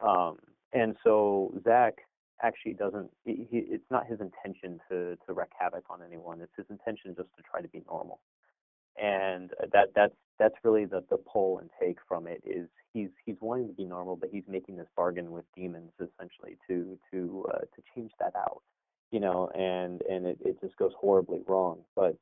Um, 0.00 0.36
and 0.72 0.94
so 1.02 1.54
Zach 1.64 1.94
actually 2.42 2.74
doesn't. 2.74 3.10
He, 3.24 3.46
it's 3.50 3.90
not 3.90 4.06
his 4.06 4.20
intention 4.20 4.78
to 4.90 5.16
to 5.26 5.32
wreak 5.32 5.48
havoc 5.58 5.84
on 5.90 6.00
anyone. 6.06 6.40
It's 6.40 6.52
his 6.56 6.66
intention 6.70 7.14
just 7.16 7.30
to 7.36 7.42
try 7.50 7.62
to 7.62 7.68
be 7.68 7.82
normal, 7.88 8.20
and 9.00 9.50
that 9.72 9.88
that's 9.94 10.14
that's 10.38 10.54
really 10.64 10.84
the 10.84 11.02
the 11.10 11.16
pull 11.16 11.58
and 11.58 11.70
take 11.80 11.98
from 12.08 12.26
it 12.26 12.42
is 12.44 12.68
he's 12.92 13.08
he's 13.24 13.36
wanting 13.40 13.68
to 13.68 13.74
be 13.74 13.84
normal, 13.84 14.16
but 14.16 14.30
he's 14.32 14.44
making 14.48 14.76
this 14.76 14.88
bargain 14.96 15.30
with 15.30 15.44
demons 15.54 15.92
essentially 15.94 16.58
to 16.68 16.98
to 17.12 17.46
uh, 17.52 17.58
to 17.58 17.82
change 17.94 18.12
that 18.20 18.34
out, 18.36 18.62
you 19.10 19.20
know, 19.20 19.48
and 19.54 20.02
and 20.02 20.26
it, 20.26 20.38
it 20.44 20.60
just 20.60 20.76
goes 20.76 20.92
horribly 20.98 21.40
wrong. 21.46 21.80
But 21.94 22.16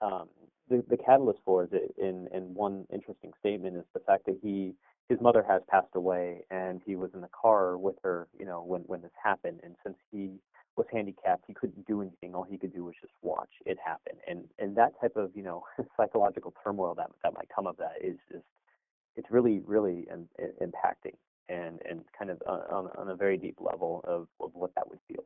um, 0.00 0.28
the 0.68 0.84
the 0.88 0.96
catalyst 0.96 1.40
for 1.44 1.64
it 1.64 1.94
in 1.98 2.28
in 2.34 2.54
one 2.54 2.86
interesting 2.92 3.32
statement 3.40 3.76
is 3.76 3.84
the 3.94 4.00
fact 4.00 4.26
that 4.26 4.38
he 4.42 4.74
his 5.08 5.20
mother 5.20 5.44
has 5.48 5.62
passed 5.68 5.94
away 5.94 6.42
and 6.50 6.80
he 6.84 6.96
was 6.96 7.10
in 7.14 7.20
the 7.20 7.28
car 7.28 7.78
with 7.78 7.94
her 8.02 8.28
you 8.38 8.44
know 8.44 8.62
when 8.62 8.82
when 8.82 9.00
this 9.02 9.12
happened 9.22 9.60
and 9.62 9.76
since 9.84 9.96
he 10.10 10.32
was 10.76 10.86
handicapped 10.92 11.44
he 11.46 11.54
couldn't 11.54 11.86
do 11.86 12.02
anything 12.02 12.34
all 12.34 12.42
he 12.44 12.58
could 12.58 12.74
do 12.74 12.84
was 12.84 12.94
just 13.00 13.12
watch 13.22 13.50
it 13.64 13.78
happen 13.84 14.14
and 14.28 14.44
and 14.58 14.76
that 14.76 14.92
type 15.00 15.16
of 15.16 15.30
you 15.34 15.42
know 15.42 15.64
psychological 15.96 16.52
turmoil 16.62 16.94
that 16.94 17.10
that 17.22 17.34
might 17.34 17.48
come 17.54 17.66
of 17.66 17.76
that 17.76 17.94
is 18.02 18.16
just 18.30 18.44
it's 19.16 19.30
really 19.30 19.60
really 19.66 20.06
im- 20.12 20.28
i- 20.40 20.64
impacting 20.64 21.14
and 21.48 21.80
and 21.88 22.02
kind 22.18 22.30
of 22.30 22.42
on, 22.46 22.88
on 22.98 23.08
a 23.10 23.16
very 23.16 23.36
deep 23.36 23.56
level 23.60 24.02
of, 24.06 24.26
of 24.40 24.50
what 24.54 24.74
that 24.74 24.88
would 24.88 24.98
feel 25.08 25.24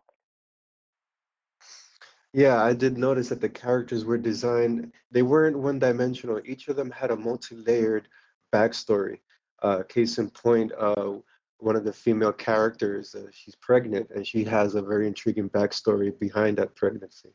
Yeah, 2.32 2.62
I 2.62 2.74
did 2.74 2.96
notice 2.96 3.28
that 3.30 3.40
the 3.40 3.48
characters 3.48 4.04
were 4.04 4.18
designed, 4.18 4.92
they 5.10 5.22
weren't 5.22 5.58
one-dimensional. 5.58 6.40
Each 6.44 6.68
of 6.68 6.76
them 6.76 6.90
had 6.90 7.10
a 7.10 7.16
multi-layered 7.16 8.06
backstory. 8.52 9.18
Uh, 9.62 9.82
case 9.88 10.18
in 10.18 10.30
point, 10.30 10.72
uh, 10.78 11.14
one 11.60 11.76
of 11.76 11.84
the 11.84 11.92
female 11.92 12.32
characters, 12.32 13.14
uh, 13.14 13.26
she's 13.32 13.54
pregnant 13.54 14.10
and 14.14 14.26
she 14.26 14.44
has 14.44 14.74
a 14.74 14.82
very 14.82 15.06
intriguing 15.06 15.48
backstory 15.50 16.18
behind 16.18 16.58
that 16.58 16.74
pregnancy. 16.74 17.30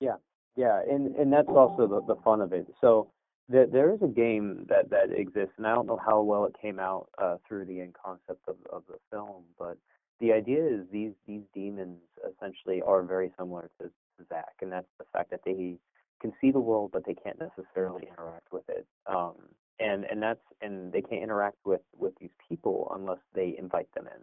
Yeah, 0.00 0.16
yeah, 0.56 0.80
and 0.90 1.14
and 1.16 1.32
that's 1.32 1.48
also 1.48 1.86
the 1.86 2.02
the 2.14 2.20
fun 2.22 2.40
of 2.40 2.52
it. 2.52 2.66
So 2.80 3.10
there 3.48 3.66
there 3.66 3.92
is 3.92 4.02
a 4.02 4.08
game 4.08 4.66
that 4.68 4.90
that 4.90 5.12
exists, 5.12 5.54
and 5.58 5.66
I 5.66 5.74
don't 5.74 5.86
know 5.86 6.00
how 6.04 6.22
well 6.22 6.44
it 6.46 6.54
came 6.60 6.78
out 6.78 7.08
uh, 7.18 7.36
through 7.46 7.66
the 7.66 7.80
end 7.80 7.94
concept 7.94 8.40
of 8.48 8.56
of 8.72 8.82
the 8.88 8.98
film, 9.10 9.44
but 9.58 9.76
the 10.20 10.32
idea 10.32 10.64
is 10.64 10.80
these 10.90 11.12
these 11.26 11.42
demons 11.54 11.98
essentially 12.34 12.82
are 12.82 13.02
very 13.02 13.30
similar 13.38 13.70
to, 13.80 13.90
Zack, 14.28 14.54
and 14.60 14.70
that's 14.70 14.86
the 14.98 15.04
fact 15.12 15.30
that 15.30 15.40
they 15.44 15.76
can 16.20 16.32
see 16.40 16.50
the 16.50 16.60
world, 16.60 16.90
but 16.92 17.04
they 17.04 17.14
can't 17.14 17.38
necessarily 17.40 18.06
interact 18.06 18.52
with 18.52 18.68
it. 18.68 18.86
Um, 19.06 19.34
and 19.82 20.04
and 20.04 20.22
that's 20.22 20.40
and 20.60 20.92
they 20.92 21.02
can't 21.02 21.22
interact 21.22 21.58
with 21.64 21.80
with 21.96 22.12
these 22.20 22.30
people 22.48 22.92
unless 22.94 23.18
they 23.34 23.54
invite 23.58 23.92
them 23.94 24.06
in. 24.06 24.22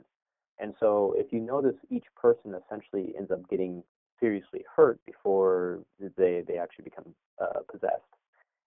And 0.61 0.73
so 0.79 1.15
if 1.17 1.31
you 1.31 1.39
notice, 1.39 1.75
each 1.89 2.05
person 2.15 2.53
essentially 2.53 3.13
ends 3.17 3.31
up 3.31 3.47
getting 3.49 3.83
seriously 4.19 4.65
hurt 4.75 4.99
before 5.05 5.79
they 6.17 6.43
they 6.47 6.57
actually 6.57 6.83
become 6.83 7.15
uh, 7.41 7.59
possessed. 7.71 8.03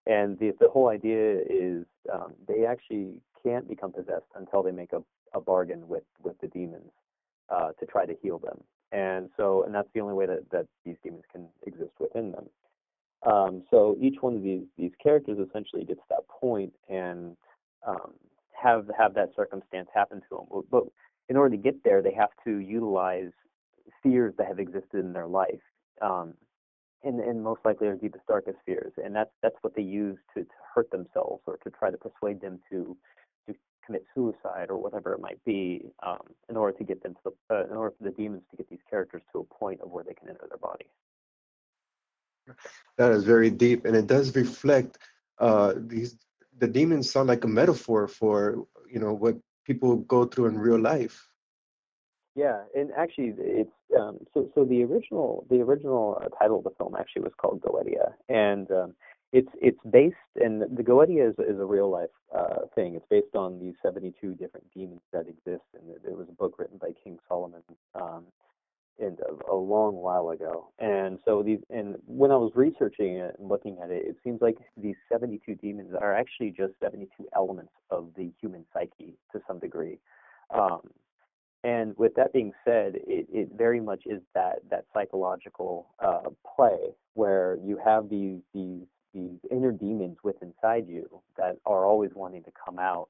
And 0.06 0.38
the 0.38 0.52
the 0.58 0.68
whole 0.68 0.88
idea 0.88 1.40
is 1.48 1.84
um, 2.12 2.34
they 2.48 2.64
actually 2.66 3.20
can't 3.42 3.68
become 3.68 3.92
possessed 3.92 4.30
until 4.34 4.62
they 4.62 4.72
make 4.72 4.92
a, 4.92 5.02
a 5.34 5.40
bargain 5.40 5.86
with 5.88 6.04
with 6.22 6.38
the 6.40 6.48
demons 6.48 6.90
uh, 7.48 7.72
to 7.78 7.86
try 7.86 8.06
to 8.06 8.14
heal 8.22 8.38
them. 8.38 8.62
And 8.90 9.30
so 9.36 9.64
and 9.64 9.74
that's 9.74 9.88
the 9.94 10.00
only 10.00 10.14
way 10.14 10.26
that 10.26 10.50
that 10.50 10.66
these 10.84 10.96
demons 11.02 11.24
can 11.30 11.46
exist 11.66 11.92
within 12.00 12.32
them. 12.32 12.46
Um, 13.24 13.62
so 13.70 13.96
each 14.00 14.16
one 14.20 14.34
of 14.34 14.42
these 14.42 14.64
these 14.76 14.92
characters 15.02 15.38
essentially 15.38 15.84
gets 15.84 16.00
that 16.08 16.26
point 16.28 16.72
and 16.88 17.36
um, 17.86 18.12
have 18.60 18.86
have 18.98 19.14
that 19.14 19.30
circumstance 19.36 19.88
happen 19.94 20.20
to 20.28 20.36
them. 20.36 20.62
But 20.70 20.84
in 21.28 21.36
order 21.36 21.56
to 21.56 21.62
get 21.62 21.82
there, 21.84 22.02
they 22.02 22.14
have 22.14 22.30
to 22.44 22.58
utilize 22.58 23.30
fears 24.02 24.34
that 24.38 24.48
have 24.48 24.58
existed 24.58 25.04
in 25.04 25.12
their 25.12 25.26
life, 25.26 25.60
um, 26.00 26.34
and 27.04 27.20
and 27.20 27.42
most 27.42 27.60
likely 27.64 27.86
their 27.86 27.96
deepest 27.96 28.26
darkest 28.26 28.58
fears, 28.66 28.92
and 29.02 29.14
that's 29.14 29.30
that's 29.42 29.56
what 29.62 29.74
they 29.76 29.82
use 29.82 30.18
to, 30.34 30.42
to 30.42 30.50
hurt 30.74 30.90
themselves 30.90 31.42
or 31.46 31.58
to 31.58 31.70
try 31.70 31.90
to 31.90 31.96
persuade 31.96 32.40
them 32.40 32.58
to 32.70 32.96
to 33.46 33.54
commit 33.86 34.04
suicide 34.14 34.66
or 34.68 34.78
whatever 34.78 35.12
it 35.12 35.20
might 35.20 35.42
be, 35.44 35.84
um, 36.04 36.22
in 36.48 36.56
order 36.56 36.76
to 36.76 36.84
get 36.84 37.02
them 37.02 37.14
to 37.14 37.32
the 37.50 37.54
uh, 37.54 37.64
in 37.70 37.76
order 37.76 37.94
for 37.96 38.04
the 38.04 38.10
demons 38.10 38.42
to 38.50 38.56
get 38.56 38.68
these 38.68 38.82
characters 38.90 39.22
to 39.32 39.40
a 39.40 39.44
point 39.44 39.80
of 39.80 39.90
where 39.90 40.04
they 40.04 40.14
can 40.14 40.28
enter 40.28 40.46
their 40.48 40.58
body. 40.58 40.86
That 42.96 43.12
is 43.12 43.24
very 43.24 43.50
deep, 43.50 43.84
and 43.84 43.94
it 43.96 44.06
does 44.06 44.34
reflect 44.36 44.98
uh, 45.38 45.74
these. 45.76 46.16
The 46.58 46.68
demons 46.68 47.10
sound 47.10 47.28
like 47.28 47.44
a 47.44 47.48
metaphor 47.48 48.06
for 48.08 48.66
you 48.90 49.00
know 49.00 49.12
what 49.12 49.36
people 49.64 49.96
go 49.96 50.24
through 50.24 50.46
in 50.46 50.58
real 50.58 50.78
life. 50.80 51.28
Yeah, 52.34 52.62
and 52.74 52.90
actually, 52.96 53.34
it's 53.38 53.70
um, 53.98 54.18
so. 54.32 54.48
So 54.54 54.64
the 54.64 54.82
original, 54.84 55.46
the 55.50 55.60
original 55.60 56.18
uh, 56.22 56.28
title 56.38 56.58
of 56.58 56.64
the 56.64 56.70
film 56.78 56.94
actually 56.98 57.22
was 57.22 57.32
called 57.40 57.60
Goetia, 57.60 58.12
and 58.28 58.70
um, 58.70 58.94
it's 59.32 59.48
it's 59.60 59.78
based, 59.90 60.16
and 60.36 60.62
the 60.62 60.82
Goetia 60.82 61.28
is 61.30 61.34
is 61.38 61.58
a 61.60 61.64
real 61.64 61.90
life 61.90 62.10
uh, 62.34 62.66
thing. 62.74 62.94
It's 62.94 63.06
based 63.10 63.34
on 63.34 63.58
these 63.58 63.74
seventy 63.82 64.12
two 64.20 64.34
different 64.34 64.66
demons 64.74 65.02
that 65.12 65.26
exist, 65.28 65.64
and 65.74 65.88
there- 65.88 66.00
there 66.04 66.16
was 66.16 66.28
a 66.28 66.32
book 66.32 66.58
written 66.58 66.78
by 66.78 66.92
King 67.04 67.18
Solomon, 67.28 67.62
um, 67.94 68.24
in 68.98 69.16
a, 69.28 69.52
a 69.52 69.56
long 69.56 69.94
while 69.94 70.30
ago. 70.30 70.68
And 70.78 71.18
so 71.24 71.42
these, 71.42 71.58
and 71.70 71.96
when 72.06 72.30
I 72.30 72.36
was 72.36 72.52
researching 72.54 73.16
it 73.16 73.36
and 73.38 73.48
looking 73.48 73.78
at 73.82 73.90
it, 73.90 74.04
it 74.06 74.16
seems 74.22 74.40
like 74.40 74.56
these 74.76 74.96
seventy 75.10 75.40
two 75.44 75.54
demons 75.54 75.92
are 76.00 76.14
actually 76.14 76.50
just 76.50 76.74
seventy 76.80 77.08
two 77.16 77.26
elements 77.34 77.72
of 77.90 78.08
the 78.16 78.30
human 78.40 78.64
psyche 78.72 79.14
to 79.32 79.40
some 79.46 79.58
degree. 79.58 79.98
Um, 80.50 80.80
and 81.64 81.96
with 81.96 82.14
that 82.16 82.32
being 82.32 82.52
said, 82.64 82.96
it, 82.96 83.26
it 83.32 83.48
very 83.56 83.80
much 83.80 84.02
is 84.06 84.20
that 84.34 84.56
that 84.70 84.84
psychological 84.92 85.86
uh, 86.00 86.30
play 86.56 86.94
where 87.14 87.58
you 87.64 87.78
have 87.84 88.08
these 88.08 88.40
these 88.52 88.86
these 89.14 89.38
inner 89.50 89.72
demons 89.72 90.16
within 90.24 90.52
inside 90.62 90.88
you 90.88 91.20
that 91.36 91.56
are 91.66 91.84
always 91.84 92.10
wanting 92.14 92.42
to 92.44 92.50
come 92.64 92.78
out, 92.78 93.08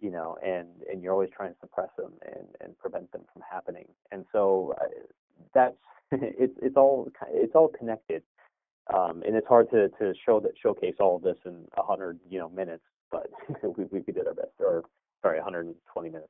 you 0.00 0.10
know, 0.10 0.36
and 0.44 0.68
and 0.90 1.02
you're 1.02 1.12
always 1.12 1.30
trying 1.34 1.52
to 1.52 1.58
suppress 1.60 1.90
them 1.96 2.12
and 2.24 2.46
and 2.60 2.78
prevent 2.78 3.10
them 3.12 3.22
from 3.32 3.42
happening. 3.50 3.86
And 4.12 4.24
so 4.32 4.74
uh, 4.80 4.84
that's 5.54 5.76
it's 6.12 6.54
it's 6.62 6.76
all 6.76 7.10
it's 7.28 7.54
all 7.54 7.68
connected, 7.68 8.22
um, 8.92 9.22
and 9.26 9.34
it's 9.36 9.46
hard 9.46 9.70
to 9.70 9.88
to 9.88 10.14
show 10.24 10.40
that 10.40 10.52
showcase 10.60 10.94
all 11.00 11.16
of 11.16 11.22
this 11.22 11.38
in 11.44 11.64
a 11.76 11.82
hundred 11.82 12.18
you 12.28 12.38
know 12.38 12.48
minutes, 12.48 12.84
but 13.10 13.28
we 13.76 13.84
we 13.90 14.00
did 14.00 14.26
our 14.26 14.34
best, 14.34 14.52
or 14.60 14.84
sorry, 15.22 15.38
120 15.38 16.08
minutes. 16.10 16.28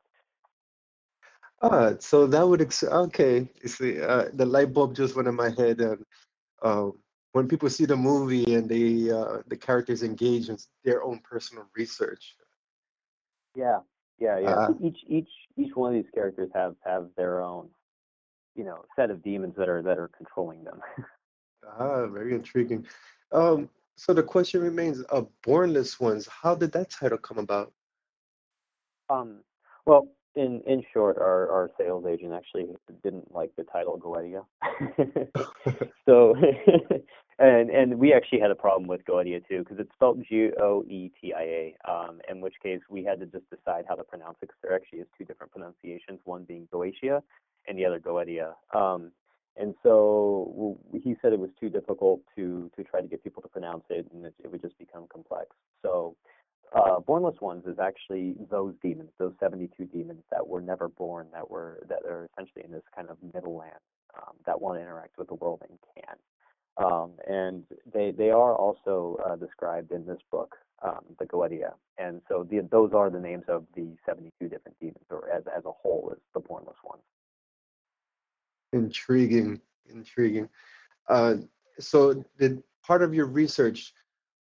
Ah, 1.61 1.93
so 1.99 2.27
that 2.27 2.47
would 2.47 2.61
ex- 2.61 2.85
okay. 2.85 3.49
See, 3.67 4.01
uh, 4.01 4.27
the 4.35 4.47
light 4.47 4.73
bulb 4.73 4.95
just 4.95 5.17
went 5.17 5.27
in 5.29 5.35
my 5.35 5.51
head, 5.51 5.81
and 5.81 6.05
um, 6.63 6.93
when 7.33 7.49
people 7.49 7.69
see 7.69 7.85
the 7.85 7.97
movie 7.97 8.55
and 8.55 8.69
they 8.69 9.11
uh, 9.11 9.39
the 9.49 9.57
characters 9.57 10.03
engage 10.03 10.49
in 10.49 10.57
their 10.85 11.03
own 11.03 11.21
personal 11.21 11.67
research. 11.77 12.37
Yeah, 13.59 13.81
yeah, 14.21 14.39
yeah. 14.39 14.55
Uh, 14.55 14.75
each 14.81 14.99
each 15.09 15.29
each 15.57 15.75
one 15.75 15.93
of 15.93 16.01
these 16.01 16.11
characters 16.15 16.49
have 16.55 16.77
have 16.85 17.09
their 17.17 17.43
own, 17.43 17.69
you 18.55 18.63
know, 18.63 18.85
set 18.95 19.11
of 19.11 19.21
demons 19.21 19.55
that 19.57 19.69
are 19.69 19.83
that 19.83 19.99
are 19.99 20.11
controlling 20.17 20.63
them. 20.63 20.81
ah, 21.81 22.07
very 22.07 22.35
intriguing. 22.35 22.87
Um, 23.33 23.69
so 23.97 24.15
the 24.15 24.23
question 24.23 24.63
remains: 24.63 25.03
uh, 25.11 25.23
Bornless 25.45 26.01
Ones. 26.01 26.29
How 26.29 26.55
did 26.55 26.71
that 26.73 26.91
title 26.91 27.19
come 27.19 27.39
about? 27.39 27.73
um, 29.11 29.41
well, 29.87 30.07
in 30.39 30.63
in 30.67 30.83
short, 30.93 31.19
our 31.19 31.51
our 31.51 31.71
sales 31.79 32.05
agent 32.09 32.33
actually 32.33 32.67
didn't 33.03 33.35
like 33.35 33.51
the 33.57 33.65
title 33.65 33.99
Goetia. 33.99 34.45
so, 36.07 36.35
and 37.39 37.71
and 37.71 37.99
we 37.99 38.13
actually 38.13 38.41
had 38.41 38.51
a 38.51 38.55
problem 38.55 38.87
with 38.89 39.05
Goetia 39.05 39.47
too 39.49 39.61
because 39.61 39.79
it's 39.79 39.93
spelled 39.95 40.25
G 40.29 40.51
O 40.61 40.85
E 40.85 41.11
T 41.21 41.33
I 41.35 41.43
A. 41.43 41.77
Um, 41.91 42.21
in 42.31 42.41
which 42.41 42.55
case 42.63 42.81
we 42.89 43.05
had 43.05 43.21
to 43.21 43.27
just 43.27 43.49
decide 43.51 43.85
how 43.89 43.95
to 43.95 44.05
pronounce 44.05 44.39
it 44.43 44.49
because 44.49 44.59
there 44.63 44.75
actually 44.75 45.01
is 45.01 45.07
two 45.17 45.25
different 45.25 45.53
pronunciations, 45.53 46.21
one 46.25 46.45
being 46.45 46.69
Goetia 46.73 47.23
and 47.67 47.79
the 47.79 47.85
other 47.85 48.01
Goetia. 48.01 48.55
Um, 48.75 49.13
and 49.57 49.75
so 49.83 50.79
he 50.93 51.17
said 51.21 51.33
it 51.33 51.39
was 51.39 51.51
too 51.59 51.69
difficult 51.69 52.21
to 52.37 52.71
to 52.77 52.85
try 52.85 53.01
to 53.01 53.09
get 53.09 53.25
people 53.25 53.43
to 53.43 53.49
pronounce 53.49 53.85
it, 53.91 54.07
and 54.13 54.25
it, 54.25 54.35
it 54.43 54.51
would 54.51 54.63
just 54.63 54.79
become 54.79 55.07
complex. 55.13 55.49
So 55.83 56.17
uh, 56.75 57.01
Bornless 57.01 57.41
Ones 57.41 57.65
is 57.67 57.79
actually 57.79 58.35
those 58.51 58.75
demons, 58.83 59.11
those 59.19 59.33
72 59.41 59.87
demons 59.87 60.23
that 60.31 60.47
were 60.47 60.61
never 60.61 60.89
born, 60.89 61.27
that 61.33 61.51
were 61.51 61.83
that 61.89 62.03
are 62.05 62.29
essentially 62.33 62.65
in 62.65 62.73
this 62.73 62.83
kind 62.95 63.09
of 63.09 63.17
middle 63.35 63.57
land 63.57 63.79
um, 64.17 64.35
that 64.47 64.61
want 64.61 64.79
to 64.79 64.83
interact 64.83 65.17
with 65.19 65.29
the 65.29 65.35
world 65.35 65.63
and 65.69 65.79
can. 65.97 66.17
Um, 66.77 67.13
and 67.27 67.65
they 67.93 68.13
they 68.13 68.31
are 68.31 68.55
also 68.55 69.19
uh, 69.27 69.37
described 69.37 69.93
in 69.93 70.07
this 70.07 70.21
book, 70.31 70.57
um, 70.83 71.01
the 71.19 71.27
Goetia. 71.27 71.73
And 71.99 72.21
so 72.29 72.47
the, 72.49 72.61
those 72.71 72.93
are 72.93 73.11
the 73.11 73.21
names 73.21 73.45
of 73.49 73.65
the 73.75 73.97
72 74.07 74.49
different 74.49 74.79
demons, 74.79 75.07
or 75.11 75.29
as 75.31 75.45
as 75.57 75.65
a 75.65 75.73
whole, 75.73 76.13
is 76.13 76.21
the 76.35 76.41
Bornless 76.41 76.77
Ones. 76.85 77.03
Intriguing, 78.73 79.61
intriguing. 79.89 80.49
Uh, 81.09 81.37
so 81.81 82.25
did 82.39 82.63
part 82.83 83.03
of 83.03 83.15
your 83.15 83.27
research 83.27 83.95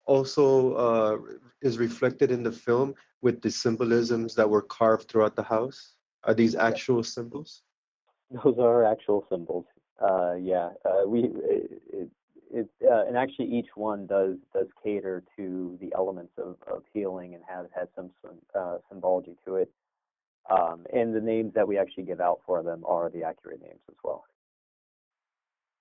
also 0.09 0.73
uh, 0.75 1.19
is 1.63 1.79
reflected 1.79 2.31
in 2.31 2.43
the 2.43 2.53
film 2.53 2.95
with 3.23 3.41
the 3.43 3.51
symbolisms 3.51 4.35
that 4.35 4.49
were 4.49 4.63
carved 4.63 5.09
throughout 5.09 5.37
the 5.37 5.43
house? 5.43 5.95
Are 6.25 6.35
these 6.35 6.55
actual 6.57 7.03
symbols? 7.05 7.63
Those 8.31 8.59
are 8.59 8.85
actual 8.85 9.25
symbols. 9.31 9.67
Uh, 10.01 10.35
yeah, 10.35 10.71
uh, 10.85 11.03
we 11.07 11.21
it, 11.25 12.11
it, 12.53 12.69
uh, 12.89 13.05
and 13.07 13.17
actually 13.17 13.47
each 13.47 13.71
one 13.75 14.07
does 14.07 14.37
does 14.55 14.69
cater 14.83 15.23
to 15.37 15.79
the 15.81 15.93
elements 15.95 16.33
of, 16.39 16.57
of 16.73 16.83
healing 16.93 17.35
and 17.35 17.43
has 17.49 17.67
has 17.75 17.89
some 17.97 18.11
sym- 18.23 18.45
uh, 18.55 18.79
symbology 18.89 19.37
to 19.47 19.57
it. 19.57 19.71
Um, 20.51 20.87
and 20.93 21.15
the 21.15 21.21
names 21.21 21.53
that 21.55 21.69
we 21.69 21.79
actually 21.79 22.05
give 22.05 22.21
out 22.21 22.41
for 22.47 22.63
them 22.63 22.83
are 22.87 23.11
the 23.11 23.23
accurate 23.25 23.61
names 23.61 23.81
as 23.89 23.97
well. 24.03 24.25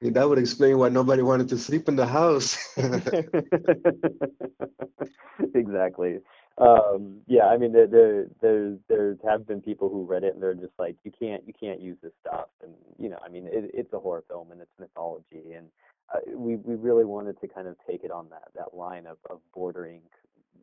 That 0.02 0.30
would 0.30 0.38
explain 0.38 0.78
why 0.78 0.90
nobody 0.90 1.24
wanted 1.24 1.50
to 1.50 1.58
sleep 1.58 1.90
in 1.90 1.96
the 1.96 2.06
house. 2.06 2.56
exactly. 5.56 6.20
Um, 6.60 7.22
yeah, 7.28 7.48
I 7.48 7.58
mean, 7.58 7.72
there, 7.72 7.88
there, 7.88 8.28
there, 8.42 8.78
there 8.90 9.18
have 9.28 9.48
been 9.48 9.62
people 9.62 9.90
who 9.90 10.06
read 10.06 10.24
it 10.24 10.34
and 10.34 10.42
they're 10.42 10.54
just 10.54 10.74
like, 10.78 10.98
you 11.04 11.12
can't, 11.12 11.44
you 11.48 11.54
can't 11.60 11.82
use 11.82 11.98
this 12.02 12.14
stuff. 12.22 12.48
And 12.64 12.74
you 13.00 13.10
know, 13.10 13.18
I 13.24 13.30
mean, 13.30 13.48
it, 13.48 13.72
it's 13.74 13.94
a 13.94 14.00
horror 14.00 14.24
film 14.28 14.52
and 14.52 14.62
it's 14.62 14.72
mythology, 14.80 15.54
and 15.56 15.68
uh, 16.14 16.20
we, 16.36 16.56
we 16.58 16.76
really 16.76 17.06
wanted 17.06 17.40
to 17.42 17.48
kind 17.48 17.68
of 17.68 17.76
take 17.88 18.04
it 18.04 18.12
on 18.12 18.28
that, 18.30 18.50
that 18.56 18.76
line 18.76 19.06
of, 19.06 19.18
of 19.30 19.40
bordering, 19.54 20.02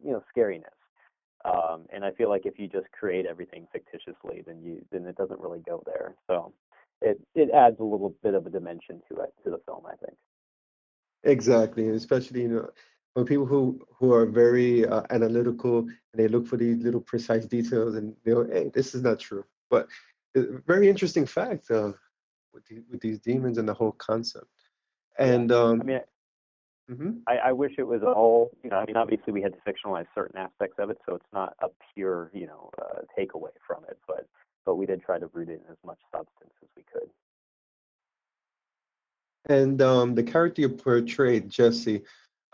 you 0.04 0.12
know, 0.12 0.22
scariness. 0.36 0.64
Um, 1.44 1.82
and 1.92 2.04
I 2.04 2.10
feel 2.12 2.30
like 2.30 2.46
if 2.46 2.58
you 2.58 2.68
just 2.68 2.86
create 2.98 3.26
everything 3.26 3.66
fictitiously, 3.70 4.42
then 4.46 4.62
you, 4.62 4.82
then 4.90 5.04
it 5.06 5.16
doesn't 5.16 5.40
really 5.40 5.60
go 5.60 5.82
there. 5.84 6.14
So 6.26 6.54
it, 7.04 7.20
it 7.34 7.50
adds 7.50 7.76
a 7.80 7.84
little 7.84 8.14
bit 8.22 8.34
of 8.34 8.46
a 8.46 8.50
dimension 8.50 9.00
to 9.08 9.20
it, 9.20 9.32
to 9.44 9.50
the 9.50 9.60
film, 9.66 9.84
I 9.86 9.96
think. 10.04 10.16
Exactly, 11.24 11.86
and 11.86 11.94
especially 11.94 12.42
you 12.42 12.48
know 12.48 12.70
for 13.14 13.24
people 13.24 13.46
who 13.46 13.80
who 13.98 14.12
are 14.12 14.26
very 14.26 14.86
uh, 14.86 15.02
analytical 15.10 15.78
and 15.78 16.14
they 16.14 16.28
look 16.28 16.46
for 16.46 16.56
these 16.56 16.78
little 16.82 17.00
precise 17.00 17.46
details 17.46 17.94
and 17.94 18.14
you 18.24 18.34
know, 18.34 18.44
hey, 18.52 18.70
this 18.74 18.94
is 18.94 19.02
not 19.02 19.20
true. 19.20 19.44
But 19.70 19.88
a 20.36 20.60
very 20.66 20.88
interesting 20.88 21.26
fact 21.26 21.70
uh, 21.70 21.92
with 22.52 22.64
the, 22.66 22.82
with 22.90 23.00
these 23.00 23.20
demons 23.20 23.58
and 23.58 23.68
the 23.68 23.74
whole 23.74 23.92
concept. 23.92 24.46
And 25.18 25.52
um, 25.52 25.80
I 25.80 25.84
mean, 25.84 26.00
mhm. 26.90 27.18
I, 27.28 27.36
I 27.36 27.52
wish 27.52 27.72
it 27.78 27.86
was 27.86 28.02
all, 28.02 28.50
you 28.64 28.70
know, 28.70 28.76
I 28.76 28.84
mean, 28.84 28.96
obviously 28.96 29.32
we 29.32 29.42
had 29.42 29.54
to 29.54 29.60
fictionalize 29.60 30.06
certain 30.14 30.38
aspects 30.38 30.76
of 30.78 30.90
it, 30.90 30.98
so 31.06 31.14
it's 31.14 31.32
not 31.32 31.54
a 31.60 31.68
pure, 31.94 32.30
you 32.34 32.46
know, 32.46 32.70
uh, 32.82 33.00
takeaway 33.16 33.54
from 33.66 33.84
it, 33.88 33.98
but 34.08 34.26
but 34.64 34.76
we 34.76 34.86
did 34.86 35.02
try 35.02 35.18
to 35.18 35.26
root 35.32 35.48
it 35.48 35.62
in 35.64 35.72
as 35.72 35.78
much 35.84 35.98
substance 36.10 36.52
as 36.62 36.68
we 36.76 36.82
could. 36.92 37.10
and 39.46 39.82
um, 39.82 40.14
the 40.14 40.22
character 40.22 40.62
you 40.62 40.68
portrayed, 40.68 41.48
Jesse, 41.50 42.02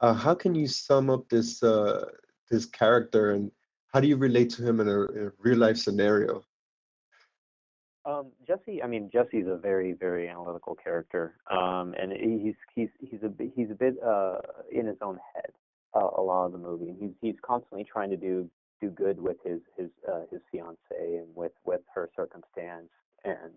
uh, 0.01 0.15
how 0.15 0.35
can 0.35 0.55
you 0.55 0.66
sum 0.66 1.11
up 1.11 1.28
this 1.28 1.62
uh, 1.62 2.07
this 2.51 2.66
character 2.66 3.32
and 3.32 3.51
how 3.93 4.01
do 4.01 4.09
you 4.09 4.16
relate 4.16 4.51
to 4.51 4.62
him 4.62 4.81
in 4.81 4.89
a, 4.89 5.03
in 5.07 5.27
a 5.27 5.32
real 5.39 5.59
life 5.59 5.77
scenario? 5.77 6.45
Um, 8.05 8.32
Jesse, 8.47 8.82
I 8.82 8.87
mean, 8.87 9.11
Jesse's 9.12 9.47
a 9.47 9.57
very, 9.57 9.93
very 9.93 10.28
analytical 10.28 10.74
character, 10.74 11.35
um, 11.51 11.95
and 12.01 12.12
he's 12.12 12.55
he's 12.74 12.89
he's 13.01 13.23
a 13.23 13.28
bit, 13.28 13.53
he's 13.55 13.70
a 13.70 13.74
bit 13.74 13.97
uh, 14.03 14.39
in 14.73 14.87
his 14.87 14.97
own 15.03 15.19
head 15.35 15.53
uh, 15.95 16.09
a 16.16 16.23
lot 16.23 16.47
of 16.47 16.53
the 16.53 16.59
movie. 16.59 16.89
and 16.89 16.99
He's 16.99 17.12
he's 17.20 17.35
constantly 17.43 17.85
trying 17.85 18.11
to 18.11 18.16
do 18.16 18.49
do 18.81 18.90
good 18.90 19.20
with 19.20 19.36
his 19.44 19.61
his 19.77 19.90
uh, 20.11 20.23
his 20.31 20.40
fiance 20.51 20.78
and 21.01 21.27
with 21.35 21.52
with 21.65 21.81
her 21.94 22.09
circumstance, 22.16 22.90
and 23.24 23.52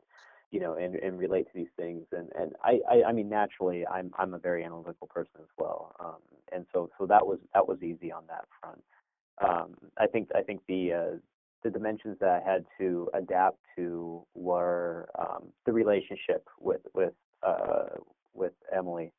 you 0.51 0.59
know, 0.59 0.75
and 0.75 0.95
and 0.95 1.17
relate 1.17 1.47
to 1.47 1.53
these 1.55 1.71
things. 1.77 2.05
And 2.11 2.29
and 2.39 2.53
I 2.63 2.79
I, 2.89 3.03
I 3.09 3.11
mean, 3.11 3.29
naturally, 3.29 3.85
I'm 3.87 4.11
I'm 4.17 4.33
a 4.33 4.39
very 4.39 4.63
analytical 4.63 5.07
person 5.07 5.39
as 5.39 5.49
well, 5.57 5.95
um, 5.99 6.21
and 6.51 6.65
so 6.73 6.89
so 6.97 7.05
that 7.07 7.25
was 7.25 7.39
that 7.53 7.67
was 7.67 7.81
easy 7.81 8.11
on 8.11 8.23
that 8.27 8.45
front. 8.61 8.83
Um, 9.41 9.75
I 9.97 10.07
think 10.07 10.29
I 10.35 10.41
think 10.41 10.61
the 10.67 10.93
uh, 10.93 11.17
the 11.63 11.69
dimensions 11.69 12.17
that 12.19 12.29
I 12.29 12.51
had 12.51 12.65
to 12.77 13.09
adapt 13.13 13.57
to 13.77 14.23
were 14.35 15.09
um, 15.17 15.45
the 15.65 15.73
relationship 15.73 16.47
with 16.59 16.81
with 16.93 17.13
uh, 17.41 17.97
with 18.33 18.53
Emily, 18.75 19.11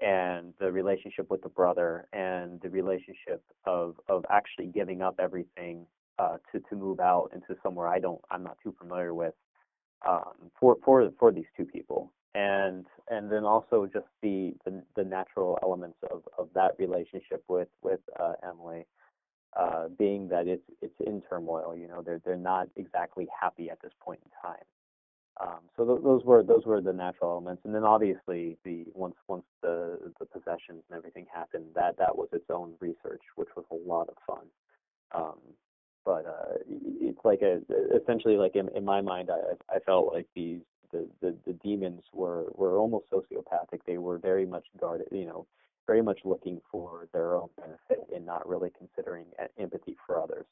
and 0.00 0.52
the 0.60 0.70
relationship 0.70 1.30
with 1.30 1.42
the 1.42 1.48
brother, 1.48 2.06
and 2.12 2.60
the 2.60 2.70
relationship 2.70 3.42
of 3.64 3.96
of 4.08 4.24
actually 4.30 4.66
giving 4.66 5.02
up 5.02 5.16
everything 5.18 5.86
uh, 6.18 6.36
to 6.52 6.60
to 6.68 6.76
move 6.76 7.00
out 7.00 7.30
into 7.34 7.60
somewhere 7.62 7.88
I 7.88 7.98
don't 7.98 8.20
I'm 8.30 8.42
not 8.42 8.58
too 8.62 8.74
familiar 8.78 9.14
with 9.14 9.34
um, 10.06 10.50
for 10.58 10.76
for 10.84 11.10
for 11.18 11.32
these 11.32 11.46
two 11.56 11.64
people, 11.64 12.12
and 12.34 12.86
and 13.08 13.30
then 13.30 13.44
also 13.44 13.86
just 13.92 14.06
the 14.22 14.54
the, 14.64 14.82
the 14.96 15.04
natural 15.04 15.58
elements 15.62 15.98
of 16.10 16.22
of 16.38 16.48
that 16.54 16.72
relationship 16.78 17.42
with 17.48 17.68
with 17.82 18.00
uh, 18.20 18.32
Emily 18.42 18.86
uh, 19.56 19.88
being 19.98 20.28
that 20.28 20.46
it's 20.46 20.62
it's 20.82 21.00
in 21.06 21.22
turmoil. 21.28 21.74
You 21.76 21.88
know, 21.88 22.02
they're 22.02 22.20
they're 22.24 22.36
not 22.36 22.68
exactly 22.76 23.26
happy 23.40 23.70
at 23.70 23.80
this 23.82 23.92
point 24.00 24.20
in 24.24 24.30
time. 24.48 24.64
Um, 25.38 25.60
so 25.76 25.84
th- 25.84 26.02
those 26.02 26.24
were 26.24 26.42
those 26.42 26.64
were 26.64 26.80
the 26.80 26.92
natural 26.92 27.32
elements, 27.32 27.62
and 27.64 27.74
then 27.74 27.84
obviously 27.84 28.56
the 28.64 28.84
once 28.94 29.16
once 29.28 29.44
the 29.62 29.98
the 30.18 30.24
possessions 30.26 30.82
and 30.88 30.96
everything 30.96 31.26
happened, 31.32 31.66
that 31.74 31.98
that 31.98 32.16
was 32.16 32.28
its 32.32 32.48
own 32.50 32.74
research, 32.80 33.20
which 33.36 33.48
was 33.56 33.66
a 33.70 33.88
lot 33.88 34.08
of 34.08 34.16
fun. 34.26 34.46
Um, 35.14 35.38
but 36.04 36.24
uh, 36.26 36.58
it's 36.68 37.20
like 37.24 37.42
a 37.42 37.60
essentially 37.94 38.36
like 38.36 38.56
in, 38.56 38.68
in 38.74 38.84
my 38.84 39.00
mind, 39.02 39.28
I 39.30 39.74
I 39.74 39.78
felt 39.80 40.12
like 40.12 40.26
these 40.34 40.60
the, 40.90 41.06
the 41.20 41.36
the 41.46 41.52
demons 41.52 42.02
were 42.12 42.46
were 42.54 42.78
almost 42.78 43.10
sociopathic. 43.10 43.80
They 43.86 43.98
were 43.98 44.18
very 44.18 44.46
much 44.46 44.64
guarded, 44.80 45.08
you 45.12 45.26
know, 45.26 45.46
very 45.86 46.02
much 46.02 46.20
looking 46.24 46.60
for 46.70 47.08
their 47.12 47.36
own 47.36 47.48
benefit 47.56 48.06
and 48.14 48.24
not 48.24 48.48
really 48.48 48.70
considering 48.78 49.26
empathy 49.58 49.96
for 50.06 50.20
others. 50.22 50.46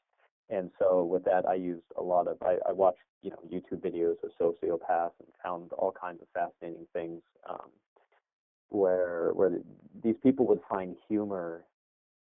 And 0.51 0.71
so 0.79 1.05
with 1.05 1.25
that, 1.25 1.47
I 1.49 1.55
used 1.55 1.85
a 1.97 2.03
lot 2.03 2.29
of 2.29 2.37
I, 2.43 2.57
I 2.69 2.73
watched 2.73 2.99
you 3.23 3.31
know 3.31 3.39
YouTube 3.51 3.81
videos 3.81 4.17
of 4.23 4.31
sociopaths 4.41 5.13
and 5.21 5.29
found 5.43 5.73
all 5.73 5.93
kinds 5.93 6.21
of 6.21 6.29
fascinating 6.35 6.87
things 6.93 7.23
um, 7.49 7.71
where 8.69 9.31
where 9.35 9.51
th- 9.51 9.63
these 10.03 10.17
people 10.23 10.47
would 10.47 10.61
find 10.69 10.97
humor 11.09 11.65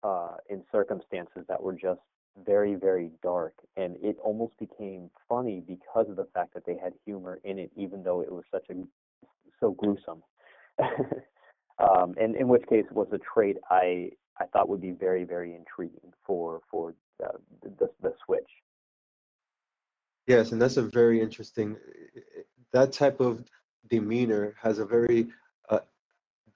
uh, 0.02 0.36
in 0.48 0.62
circumstances 0.70 1.44
that 1.48 1.62
were 1.62 1.72
just 1.72 2.00
very 2.44 2.74
very 2.74 3.10
dark, 3.22 3.54
and 3.76 3.96
it 4.02 4.16
almost 4.22 4.58
became 4.58 5.10
funny 5.28 5.62
because 5.66 6.08
of 6.08 6.16
the 6.16 6.28
fact 6.34 6.52
that 6.54 6.64
they 6.66 6.76
had 6.76 6.92
humor 7.04 7.40
in 7.44 7.58
it, 7.58 7.70
even 7.76 8.02
though 8.02 8.20
it 8.20 8.30
was 8.30 8.44
such 8.50 8.66
a 8.70 8.74
so 9.60 9.72
gruesome. 9.72 10.22
um, 11.78 12.14
and 12.20 12.36
in 12.36 12.48
which 12.48 12.66
case 12.68 12.84
was 12.92 13.08
a 13.12 13.18
trait 13.18 13.56
I 13.70 14.10
I 14.38 14.46
thought 14.46 14.68
would 14.68 14.80
be 14.80 14.92
very 14.92 15.24
very 15.24 15.54
intriguing 15.54 16.12
for 16.26 16.60
for 16.70 16.94
uh, 17.22 17.38
the 17.62 17.90
the 18.00 18.14
switch. 18.24 18.50
Yes, 20.26 20.52
and 20.52 20.60
that's 20.60 20.76
a 20.76 20.82
very 20.82 21.20
interesting. 21.20 21.76
That 22.72 22.92
type 22.92 23.20
of 23.20 23.44
demeanor 23.88 24.54
has 24.62 24.78
a 24.78 24.84
very 24.84 25.28
uh, 25.68 25.80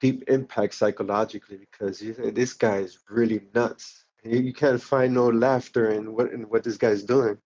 deep 0.00 0.24
impact 0.28 0.74
psychologically 0.74 1.56
because 1.56 2.00
you 2.00 2.14
this 2.32 2.52
guy 2.52 2.78
is 2.78 2.98
really 3.10 3.42
nuts. 3.54 4.04
You, 4.22 4.38
you 4.40 4.52
can't 4.52 4.80
find 4.80 5.12
no 5.12 5.28
laughter 5.28 5.90
in 5.90 6.14
what 6.14 6.32
in 6.32 6.42
what 6.42 6.64
this 6.64 6.76
guy's 6.76 7.02
doing. 7.02 7.38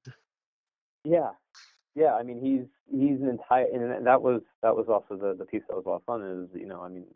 Yeah, 1.04 1.30
yeah. 1.94 2.14
I 2.14 2.22
mean, 2.22 2.40
he's 2.40 2.66
he's 2.90 3.20
an 3.20 3.28
entire, 3.28 3.66
and 3.72 4.06
that 4.06 4.20
was 4.20 4.42
that 4.62 4.76
was 4.76 4.88
also 4.88 5.16
the 5.16 5.34
the 5.34 5.44
piece 5.44 5.62
that 5.68 5.76
was 5.76 5.86
a 5.86 5.88
lot 5.88 5.96
of 5.96 6.04
fun. 6.04 6.22
Is 6.22 6.60
you 6.60 6.66
know, 6.66 6.82
I 6.82 6.88
mean, 6.88 7.06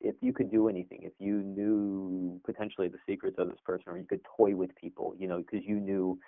if 0.00 0.14
you 0.20 0.32
could 0.32 0.50
do 0.50 0.68
anything, 0.68 1.00
if 1.02 1.12
you 1.18 1.42
knew 1.42 2.40
potentially 2.44 2.88
the 2.88 2.98
secrets 3.06 3.36
of 3.38 3.48
this 3.48 3.58
person, 3.64 3.84
or 3.86 3.98
you 3.98 4.06
could 4.06 4.20
toy 4.36 4.54
with 4.54 4.74
people, 4.76 5.14
you 5.18 5.28
know, 5.28 5.38
because 5.38 5.60
you 5.66 5.78
knew 5.78 6.18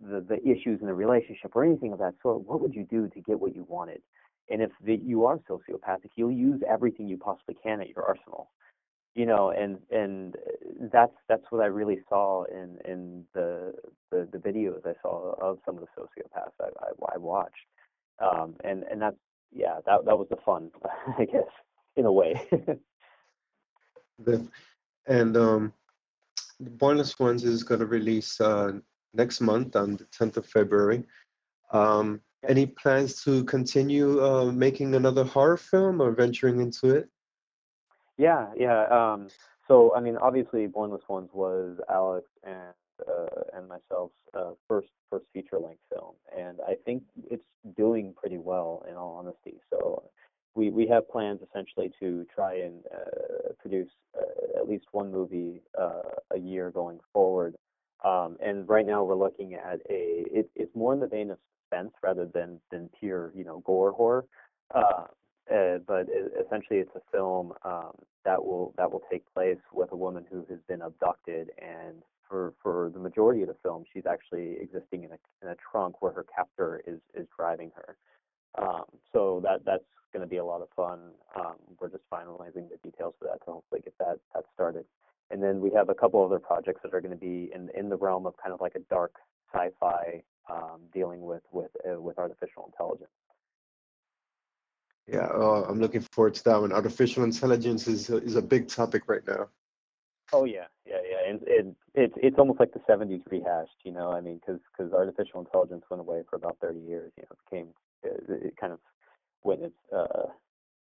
the 0.00 0.20
the 0.20 0.40
issues 0.48 0.80
in 0.80 0.86
the 0.86 0.94
relationship 0.94 1.52
or 1.54 1.64
anything 1.64 1.92
of 1.92 1.98
that 1.98 2.14
sort, 2.22 2.42
what 2.46 2.60
would 2.60 2.74
you 2.74 2.84
do 2.84 3.08
to 3.08 3.20
get 3.20 3.38
what 3.38 3.54
you 3.54 3.64
wanted? 3.68 4.02
And 4.50 4.62
if 4.62 4.70
the, 4.84 4.96
you 4.96 5.24
are 5.24 5.38
sociopathic, 5.48 6.10
you'll 6.16 6.30
use 6.30 6.60
everything 6.68 7.08
you 7.08 7.16
possibly 7.16 7.56
can 7.62 7.80
at 7.80 7.88
your 7.88 8.04
arsenal, 8.04 8.50
you 9.14 9.26
know. 9.26 9.50
And 9.50 9.78
and 9.90 10.36
uh, 10.36 10.88
that's 10.92 11.14
that's 11.28 11.44
what 11.50 11.62
I 11.62 11.66
really 11.66 12.00
saw 12.08 12.44
in 12.44 12.78
in 12.84 13.24
the 13.34 13.74
the, 14.10 14.28
the 14.32 14.38
videos 14.38 14.86
I 14.86 14.94
saw 15.02 15.34
of 15.40 15.58
some 15.64 15.78
of 15.78 15.82
the 15.82 16.00
sociopaths 16.00 16.52
I, 16.60 16.66
I, 16.84 17.14
I 17.14 17.18
watched. 17.18 17.54
Um, 18.18 18.54
and 18.64 18.84
and 18.84 19.00
that's 19.00 19.16
yeah, 19.52 19.78
that 19.86 20.04
that 20.04 20.18
was 20.18 20.26
the 20.30 20.36
fun, 20.44 20.70
I 21.18 21.24
guess, 21.24 21.48
in 21.96 22.04
a 22.04 22.12
way. 22.12 22.34
The, 24.18 24.46
and 25.06 25.36
um, 25.36 25.72
the 26.60 26.70
Bornless 26.70 27.18
Ones 27.20 27.44
is 27.44 27.62
going 27.62 27.80
to 27.80 27.86
release 27.86 28.40
uh, 28.40 28.72
next 29.14 29.40
month 29.40 29.76
on 29.76 29.96
the 29.96 30.04
10th 30.04 30.38
of 30.38 30.46
February. 30.46 31.04
Um, 31.72 32.20
any 32.48 32.66
plans 32.66 33.22
to 33.24 33.44
continue 33.44 34.24
uh, 34.24 34.52
making 34.52 34.94
another 34.94 35.24
horror 35.24 35.56
film 35.56 36.00
or 36.00 36.12
venturing 36.12 36.60
into 36.60 36.94
it? 36.94 37.08
Yeah, 38.18 38.48
yeah. 38.56 38.84
Um, 38.84 39.28
so 39.68 39.92
I 39.94 40.00
mean, 40.00 40.16
obviously, 40.16 40.66
Bornless 40.68 41.08
Ones 41.08 41.30
was 41.32 41.78
Alex 41.90 42.28
and 42.44 42.74
uh, 43.06 43.42
and 43.54 43.68
myself's 43.68 44.14
uh, 44.34 44.52
first 44.68 44.88
first 45.10 45.26
feature 45.32 45.58
length 45.58 45.82
film, 45.92 46.14
and 46.36 46.58
I 46.66 46.76
think 46.84 47.02
it's 47.30 47.44
doing 47.76 48.14
pretty 48.16 48.38
well, 48.38 48.84
in 48.88 48.94
all 48.94 49.16
honesty. 49.16 49.60
So 49.70 50.02
we 50.56 50.70
we 50.70 50.86
have 50.88 51.08
plans 51.08 51.40
essentially 51.48 51.92
to 52.00 52.26
try 52.34 52.54
and 52.56 52.82
uh, 52.92 53.52
produce 53.60 53.90
uh, 54.16 54.58
at 54.58 54.68
least 54.68 54.86
one 54.92 55.12
movie 55.12 55.60
uh, 55.80 56.02
a 56.34 56.38
year 56.38 56.70
going 56.70 56.98
forward. 57.12 57.54
Um, 58.04 58.36
and 58.44 58.68
right 58.68 58.86
now 58.86 59.04
we're 59.04 59.16
looking 59.16 59.54
at 59.54 59.80
a 59.90 60.24
it, 60.30 60.50
it's 60.54 60.74
more 60.74 60.94
in 60.94 61.00
the 61.00 61.06
vein 61.06 61.30
of 61.30 61.38
suspense 61.60 61.92
rather 62.02 62.26
than 62.26 62.60
than 62.70 62.88
pure 62.98 63.32
you 63.34 63.44
know 63.44 63.62
gore 63.64 63.92
horror. 63.92 64.24
Uh, 64.74 65.04
uh, 65.54 65.78
but 65.86 66.06
essentially, 66.44 66.80
it's 66.80 66.96
a 66.96 67.00
film 67.12 67.52
um, 67.64 67.92
that 68.24 68.44
will 68.44 68.74
that 68.76 68.90
will 68.90 69.02
take 69.10 69.22
place 69.32 69.58
with 69.72 69.92
a 69.92 69.96
woman 69.96 70.24
who 70.30 70.44
has 70.48 70.58
been 70.68 70.82
abducted, 70.82 71.50
and 71.58 72.02
for 72.28 72.52
for 72.62 72.90
the 72.92 72.98
majority 72.98 73.42
of 73.42 73.48
the 73.48 73.56
film, 73.62 73.84
she's 73.92 74.06
actually 74.06 74.56
existing 74.60 75.04
in 75.04 75.10
a 75.12 75.18
in 75.42 75.48
a 75.48 75.56
trunk 75.70 76.02
where 76.02 76.12
her 76.12 76.26
captor 76.34 76.82
is 76.86 76.98
is 77.14 77.26
driving 77.36 77.70
her. 77.76 77.96
Um, 78.58 78.84
so 79.12 79.40
that 79.44 79.64
that's 79.64 79.84
going 80.12 80.22
to 80.22 80.28
be 80.28 80.38
a 80.38 80.44
lot 80.44 80.62
of 80.62 80.68
fun. 80.74 81.10
Um, 81.34 81.56
we're 81.80 81.90
just 81.90 82.04
finalizing 82.12 82.68
the 82.68 82.78
details 82.82 83.14
for 83.18 83.26
that 83.26 83.44
to 83.44 83.52
hopefully 83.52 83.80
get 83.82 83.94
that 83.98 84.18
that 84.34 84.44
started. 84.54 84.84
And 85.30 85.42
then 85.42 85.60
we 85.60 85.70
have 85.72 85.88
a 85.88 85.94
couple 85.94 86.24
other 86.24 86.38
projects 86.38 86.80
that 86.84 86.94
are 86.94 87.00
going 87.00 87.12
to 87.12 87.16
be 87.16 87.50
in 87.54 87.68
in 87.76 87.88
the 87.88 87.96
realm 87.96 88.26
of 88.26 88.34
kind 88.42 88.54
of 88.54 88.60
like 88.60 88.74
a 88.74 88.80
dark 88.90 89.14
sci-fi 89.52 90.22
um, 90.50 90.80
dealing 90.92 91.22
with 91.22 91.42
with 91.52 91.70
uh, 91.88 92.00
with 92.00 92.18
artificial 92.18 92.64
intelligence. 92.66 93.10
Yeah, 95.06 95.28
uh, 95.32 95.66
I'm 95.68 95.80
looking 95.80 96.00
forward 96.00 96.34
to 96.34 96.44
that 96.44 96.60
one. 96.60 96.72
Artificial 96.72 97.22
intelligence 97.22 97.86
is 97.86 98.10
a, 98.10 98.16
is 98.16 98.34
a 98.34 98.42
big 98.42 98.68
topic 98.68 99.02
right 99.06 99.24
now. 99.26 99.48
Oh 100.32 100.44
yeah, 100.44 100.66
yeah, 100.84 100.96
yeah, 101.08 101.30
and 101.30 101.40
it, 101.46 101.66
it's 101.94 102.14
it's 102.16 102.38
almost 102.38 102.58
like 102.58 102.72
the 102.72 102.80
'70s 102.80 103.22
rehashed, 103.30 103.78
you 103.84 103.92
know. 103.92 104.10
I 104.10 104.20
mean, 104.20 104.40
because 104.44 104.92
artificial 104.92 105.40
intelligence 105.40 105.84
went 105.88 106.00
away 106.00 106.22
for 106.28 106.34
about 106.36 106.56
30 106.60 106.80
years, 106.80 107.12
you 107.16 107.22
know, 107.22 107.28
it 107.30 107.50
became 107.50 107.68
it, 108.02 108.46
it 108.46 108.56
kind 108.56 108.72
of 108.72 108.80
went 109.46 109.62
its 109.62 109.78
uh, 109.92 110.28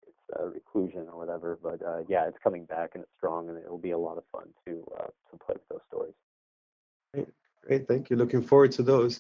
its 0.08 0.40
uh, 0.40 0.46
reclusion 0.46 1.08
or 1.12 1.18
whatever. 1.18 1.60
But 1.62 1.82
uh, 1.86 2.04
yeah, 2.08 2.28
it's 2.28 2.38
coming 2.44 2.66
back 2.66 2.92
and 2.94 3.04
it's 3.04 3.12
strong, 3.18 3.50
and 3.50 3.58
it 3.58 3.70
will 3.70 3.78
be 3.78 3.92
a 3.92 3.98
lot 3.98 4.18
of 4.18 4.24
fun 4.32 4.48
to 4.66 4.72
uh, 5.00 5.08
to 5.08 5.38
play 5.46 5.56
with 5.56 5.68
those 5.70 5.86
stories. 5.88 6.14
Great, 7.14 7.28
great, 7.66 7.88
thank 7.88 8.10
you. 8.10 8.16
Looking 8.16 8.42
forward 8.42 8.72
to 8.74 8.84
those. 8.84 9.20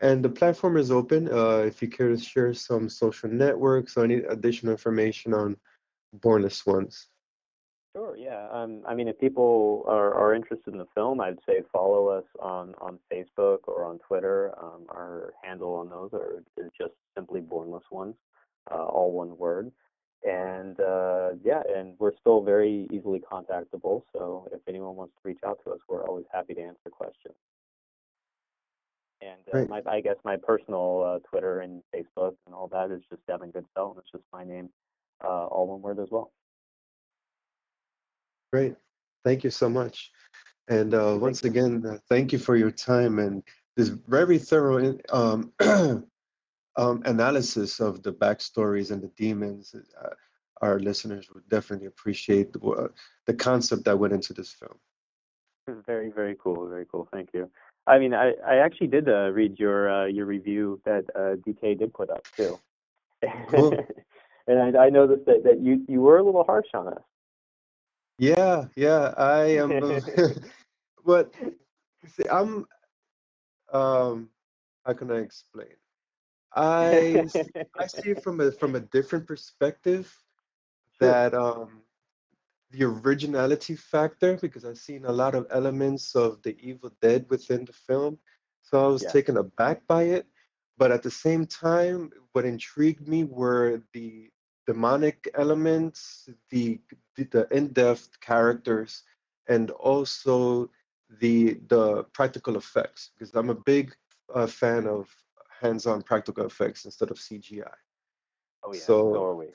And 0.00 0.24
the 0.24 0.28
platform 0.28 0.76
is 0.76 0.90
open. 0.90 1.28
Uh, 1.32 1.58
if 1.58 1.80
you 1.80 1.88
care 1.88 2.08
to 2.08 2.18
share 2.18 2.52
some 2.52 2.88
social 2.88 3.30
networks 3.30 3.96
or 3.96 4.04
any 4.04 4.16
additional 4.16 4.72
information 4.72 5.32
on 5.32 5.56
Bornless 6.18 6.66
Ones. 6.66 7.08
Sure. 7.96 8.16
Yeah. 8.16 8.48
Um, 8.50 8.82
I 8.88 8.94
mean, 8.94 9.06
if 9.06 9.18
people 9.20 9.84
are, 9.86 10.12
are 10.14 10.34
interested 10.34 10.72
in 10.72 10.78
the 10.78 10.88
film, 10.96 11.20
I'd 11.20 11.38
say 11.46 11.62
follow 11.72 12.08
us 12.08 12.24
on, 12.40 12.74
on 12.80 12.98
Facebook 13.12 13.60
or 13.68 13.84
on 13.84 14.00
Twitter. 14.00 14.52
Um, 14.60 14.86
our 14.88 15.32
handle 15.44 15.74
on 15.76 15.88
those 15.88 16.10
are 16.12 16.42
is 16.56 16.72
just 16.76 16.94
simply 17.16 17.40
Bornless 17.40 17.88
Ones, 17.92 18.16
uh, 18.70 18.84
all 18.84 19.12
one 19.12 19.36
word. 19.36 19.70
And 20.24 20.80
uh, 20.80 21.30
yeah, 21.44 21.62
and 21.74 21.94
we're 21.98 22.16
still 22.18 22.42
very 22.42 22.88
easily 22.90 23.20
contactable. 23.20 24.02
So 24.12 24.48
if 24.52 24.60
anyone 24.66 24.96
wants 24.96 25.14
to 25.16 25.28
reach 25.28 25.40
out 25.46 25.58
to 25.64 25.72
us, 25.72 25.80
we're 25.88 26.06
always 26.06 26.24
happy 26.32 26.54
to 26.54 26.62
answer 26.62 26.90
questions. 26.90 27.34
And 29.20 29.54
uh, 29.54 29.66
my, 29.68 29.82
I 29.90 30.00
guess 30.00 30.16
my 30.24 30.36
personal 30.36 31.02
uh, 31.16 31.28
Twitter 31.28 31.60
and 31.60 31.82
Facebook 31.94 32.34
and 32.46 32.54
all 32.54 32.68
that 32.68 32.90
is 32.90 33.02
just 33.10 33.26
Devin 33.26 33.52
Goodsell, 33.52 33.90
and 33.90 33.98
it's 33.98 34.10
just 34.12 34.24
my 34.32 34.44
name, 34.44 34.70
uh, 35.22 35.46
all 35.46 35.66
one 35.66 35.82
word 35.82 35.98
as 35.98 36.08
well. 36.10 36.32
Great. 38.52 38.74
Thank 39.24 39.44
you 39.44 39.50
so 39.50 39.68
much. 39.68 40.10
And 40.68 40.94
uh, 40.94 41.18
once 41.20 41.44
again, 41.44 41.84
uh, 41.86 41.98
thank 42.08 42.32
you 42.32 42.38
for 42.38 42.56
your 42.56 42.70
time 42.70 43.18
and 43.18 43.42
this 43.76 43.88
very 43.88 44.38
thorough 44.38 44.78
in- 44.78 45.00
um, 45.10 45.52
um, 46.76 47.02
analysis 47.04 47.80
of 47.80 48.02
the 48.02 48.12
backstories 48.12 48.90
and 48.90 49.02
the 49.02 49.10
demons. 49.16 49.74
Uh, 50.02 50.08
our 50.62 50.78
listeners 50.78 51.28
would 51.32 51.48
definitely 51.48 51.86
appreciate 51.86 52.52
the, 52.52 52.60
uh, 52.60 52.88
the 53.26 53.34
concept 53.34 53.84
that 53.84 53.98
went 53.98 54.14
into 54.14 54.32
this 54.32 54.52
film. 54.52 54.78
Very, 55.86 56.10
very 56.10 56.36
cool. 56.38 56.68
Very 56.68 56.86
cool. 56.90 57.08
Thank 57.12 57.30
you. 57.32 57.50
I 57.86 57.98
mean, 57.98 58.14
I, 58.14 58.32
I 58.46 58.56
actually 58.56 58.86
did 58.88 59.08
uh, 59.08 59.30
read 59.30 59.58
your 59.58 59.90
uh, 59.90 60.06
your 60.06 60.26
review 60.26 60.80
that 60.84 61.04
uh, 61.14 61.36
Decay 61.44 61.74
did 61.74 61.92
put 61.92 62.10
up 62.10 62.26
too, 62.36 62.58
Cool. 63.48 63.72
and 64.46 64.76
I, 64.76 64.86
I 64.86 64.90
noticed 64.90 65.26
that, 65.26 65.42
that 65.44 65.60
you 65.60 65.84
you 65.88 66.00
were 66.00 66.18
a 66.18 66.22
little 66.22 66.44
harsh 66.44 66.66
on 66.74 66.88
us. 66.88 67.02
Yeah, 68.18 68.66
yeah, 68.76 69.12
I 69.16 69.56
am. 69.56 70.02
but 71.04 71.32
see, 72.06 72.28
I'm. 72.30 72.66
Um, 73.72 74.28
how 74.86 74.92
can 74.92 75.10
I 75.10 75.16
explain? 75.16 75.76
I 76.54 77.24
I 77.78 77.86
see 77.86 78.10
it 78.10 78.22
from 78.22 78.40
a 78.40 78.52
from 78.52 78.74
a 78.76 78.80
different 78.80 79.26
perspective. 79.26 80.12
That 81.00 81.34
um, 81.34 81.82
the 82.70 82.84
originality 82.84 83.76
factor, 83.76 84.36
because 84.36 84.64
I've 84.64 84.78
seen 84.78 85.04
a 85.04 85.12
lot 85.12 85.34
of 85.34 85.46
elements 85.50 86.14
of 86.14 86.42
the 86.42 86.56
Evil 86.60 86.90
Dead 87.00 87.26
within 87.30 87.64
the 87.64 87.72
film, 87.72 88.18
so 88.62 88.84
I 88.84 88.88
was 88.88 89.04
Yeah. 89.04 89.10
taken 89.10 89.36
aback 89.36 89.86
by 89.86 90.04
it. 90.04 90.26
But 90.76 90.92
at 90.92 91.02
the 91.02 91.10
same 91.10 91.46
time, 91.46 92.10
what 92.32 92.44
intrigued 92.44 93.08
me 93.08 93.24
were 93.24 93.82
the 93.92 94.30
demonic 94.66 95.28
elements, 95.34 96.28
the 96.50 96.80
the, 97.16 97.24
the 97.24 97.48
in-depth 97.50 98.20
characters, 98.20 99.02
and 99.48 99.70
also 99.70 100.70
the 101.20 101.54
the 101.68 102.04
practical 102.12 102.56
effects. 102.56 103.10
Because 103.14 103.34
I'm 103.34 103.50
a 103.50 103.54
big 103.54 103.94
uh, 104.34 104.46
fan 104.46 104.86
of 104.86 105.08
hands-on 105.64 106.02
practical 106.02 106.46
effects 106.46 106.84
instead 106.84 107.10
of 107.10 107.16
CGI. 107.18 107.74
Oh 108.62 108.72
yeah, 108.72 108.80
So 108.80 109.34
we. 109.34 109.46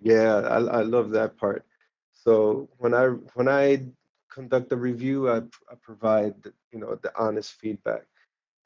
yeah, 0.00 0.34
I, 0.56 0.58
I 0.80 0.82
love 0.82 1.10
that 1.10 1.36
part. 1.36 1.64
So 2.12 2.68
when 2.78 2.94
I 2.94 3.06
when 3.34 3.48
I 3.48 3.84
conduct 4.32 4.68
the 4.70 4.76
review, 4.76 5.30
I, 5.30 5.38
I 5.70 5.74
provide 5.82 6.34
you 6.72 6.78
know 6.80 6.96
the 7.02 7.12
honest 7.18 7.52
feedback. 7.60 8.04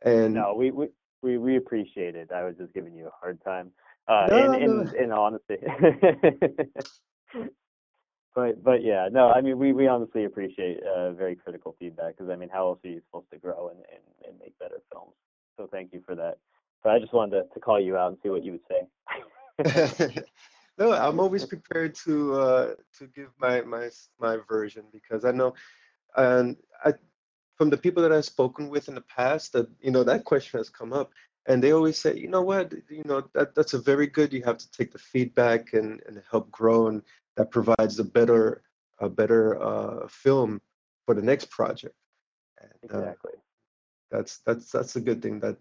And 0.05 0.35
No, 0.35 0.55
we, 0.55 0.71
we 0.71 0.89
we 1.23 1.39
we 1.39 1.57
appreciate 1.57 2.15
it. 2.15 2.31
I 2.33 2.45
was 2.45 2.55
just 2.59 2.73
giving 2.75 2.95
you 2.95 3.07
a 3.09 3.16
hard 3.21 3.43
time. 3.45 3.71
Uh, 4.09 4.27
No, 4.31 4.39
in, 4.45 4.55
in 4.62 4.71
no. 4.85 5.05
in 5.05 5.12
honesty. 5.12 5.57
but 8.35 8.62
but 8.62 8.83
yeah, 8.83 9.09
no, 9.11 9.31
I 9.31 9.41
mean 9.41 9.59
we 9.59 9.73
we 9.73 9.87
honestly 9.87 10.25
appreciate 10.25 10.81
uh, 10.85 11.12
very 11.12 11.37
critical 11.37 11.75
feedback 11.79 12.16
because 12.16 12.31
I 12.31 12.37
mean 12.37 12.51
how 12.53 12.69
else 12.69 12.81
are 12.85 12.89
you 12.89 13.01
supposed 13.07 13.31
to 13.33 13.39
grow 13.39 13.69
and, 13.69 13.79
and 13.93 14.03
and 14.29 14.39
make 14.39 14.59
better 14.59 14.81
films? 14.93 15.15
So 15.57 15.69
thank 15.71 15.93
you 15.93 16.03
for 16.05 16.15
that. 16.16 16.39
But 16.85 16.93
I 16.93 16.98
just 16.98 17.15
wanted 17.15 17.43
to, 17.43 17.55
to 17.55 17.61
call 17.61 17.81
you 17.81 17.97
out 17.97 18.09
and 18.09 18.19
see 18.23 18.28
what 18.28 18.44
you 18.44 18.52
would 18.52 18.61
say. 18.69 18.86
no, 20.78 20.93
I'm 20.93 21.19
always 21.19 21.44
prepared 21.47 21.94
to 22.05 22.35
uh, 22.35 22.74
to 22.98 23.06
give 23.06 23.31
my 23.40 23.62
my 23.62 23.89
my 24.20 24.39
version 24.47 24.85
because 24.93 25.24
I 25.24 25.31
know, 25.31 25.55
and 26.15 26.56
I 26.85 26.93
from 27.56 27.70
the 27.70 27.78
people 27.78 28.02
that 28.02 28.12
I've 28.12 28.24
spoken 28.24 28.69
with 28.69 28.89
in 28.89 28.94
the 28.94 29.01
past 29.01 29.55
that 29.55 29.69
you 29.81 29.90
know 29.90 30.05
that 30.05 30.24
question 30.24 30.59
has 30.59 30.69
come 30.69 30.93
up, 30.93 31.12
and 31.47 31.62
they 31.62 31.73
always 31.73 31.97
say, 31.97 32.16
you 32.16 32.28
know 32.28 32.43
what, 32.43 32.73
you 32.90 33.02
know 33.05 33.24
that 33.32 33.55
that's 33.55 33.73
a 33.74 33.78
very 33.78 34.06
good. 34.06 34.32
You 34.32 34.43
have 34.44 34.59
to 34.59 34.70
take 34.70 34.93
the 34.93 34.98
feedback 34.98 35.73
and 35.73 36.02
and 36.06 36.23
help 36.31 36.51
grow, 36.51 36.89
and 36.89 37.02
that 37.36 37.51
provides 37.51 37.98
a 37.98 38.05
better 38.05 38.62
a 38.98 39.09
better 39.09 39.61
uh, 39.62 40.09
film 40.09 40.61
for 41.06 41.15
the 41.15 41.23
next 41.23 41.51
project. 41.51 41.94
And, 42.61 42.93
uh, 42.93 42.98
Exactly. 42.98 43.32
that's 44.11 44.39
that's 44.39 44.70
that's 44.70 44.97
a 44.97 45.01
good 45.01 45.23
thing 45.23 45.40
that 45.40 45.56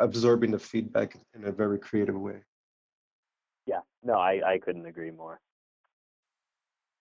absorbing 0.00 0.50
the 0.50 0.58
feedback 0.58 1.16
in 1.34 1.44
a 1.44 1.52
very 1.52 1.78
creative 1.78 2.18
way. 2.18 2.42
Yeah. 3.66 3.80
No, 4.02 4.14
I 4.14 4.40
I 4.54 4.58
couldn't 4.58 4.86
agree 4.86 5.10
more. 5.10 5.40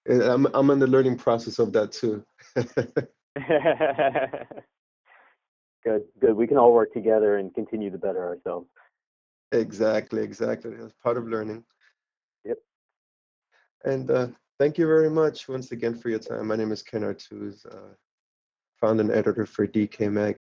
Uh, 0.10 0.34
I'm 0.34 0.48
I'm 0.54 0.70
in 0.70 0.80
the 0.80 0.88
learning 0.88 1.18
process 1.18 1.60
of 1.60 1.72
that 1.74 1.92
too. 1.92 2.24
good, 5.84 6.04
good. 6.20 6.36
We 6.36 6.48
can 6.48 6.58
all 6.58 6.74
work 6.74 6.94
together 6.94 7.38
and 7.38 7.54
continue 7.54 7.90
to 7.90 7.98
better 7.98 8.24
ourselves. 8.24 8.68
exactly, 9.52 10.22
exactly. 10.22 10.76
That's 10.76 10.94
part 11.04 11.18
of 11.18 11.28
learning. 11.28 11.64
Yep. 12.46 12.58
And 13.86 14.12
uh, 14.12 14.28
thank 14.60 14.78
you 14.78 14.88
very 14.88 15.10
much 15.10 15.48
once 15.48 15.72
again 15.72 15.96
for 15.96 16.10
your 16.10 16.20
time. 16.20 16.48
My 16.48 16.56
name 16.56 16.72
is 16.72 16.84
Ken 16.84 17.02
Artuz, 17.02 17.66
uh, 17.66 17.94
founder 18.80 19.04
and 19.04 19.12
editor 19.12 19.46
for 19.46 19.66
Decay 19.68 20.10
Mag. 20.10 20.36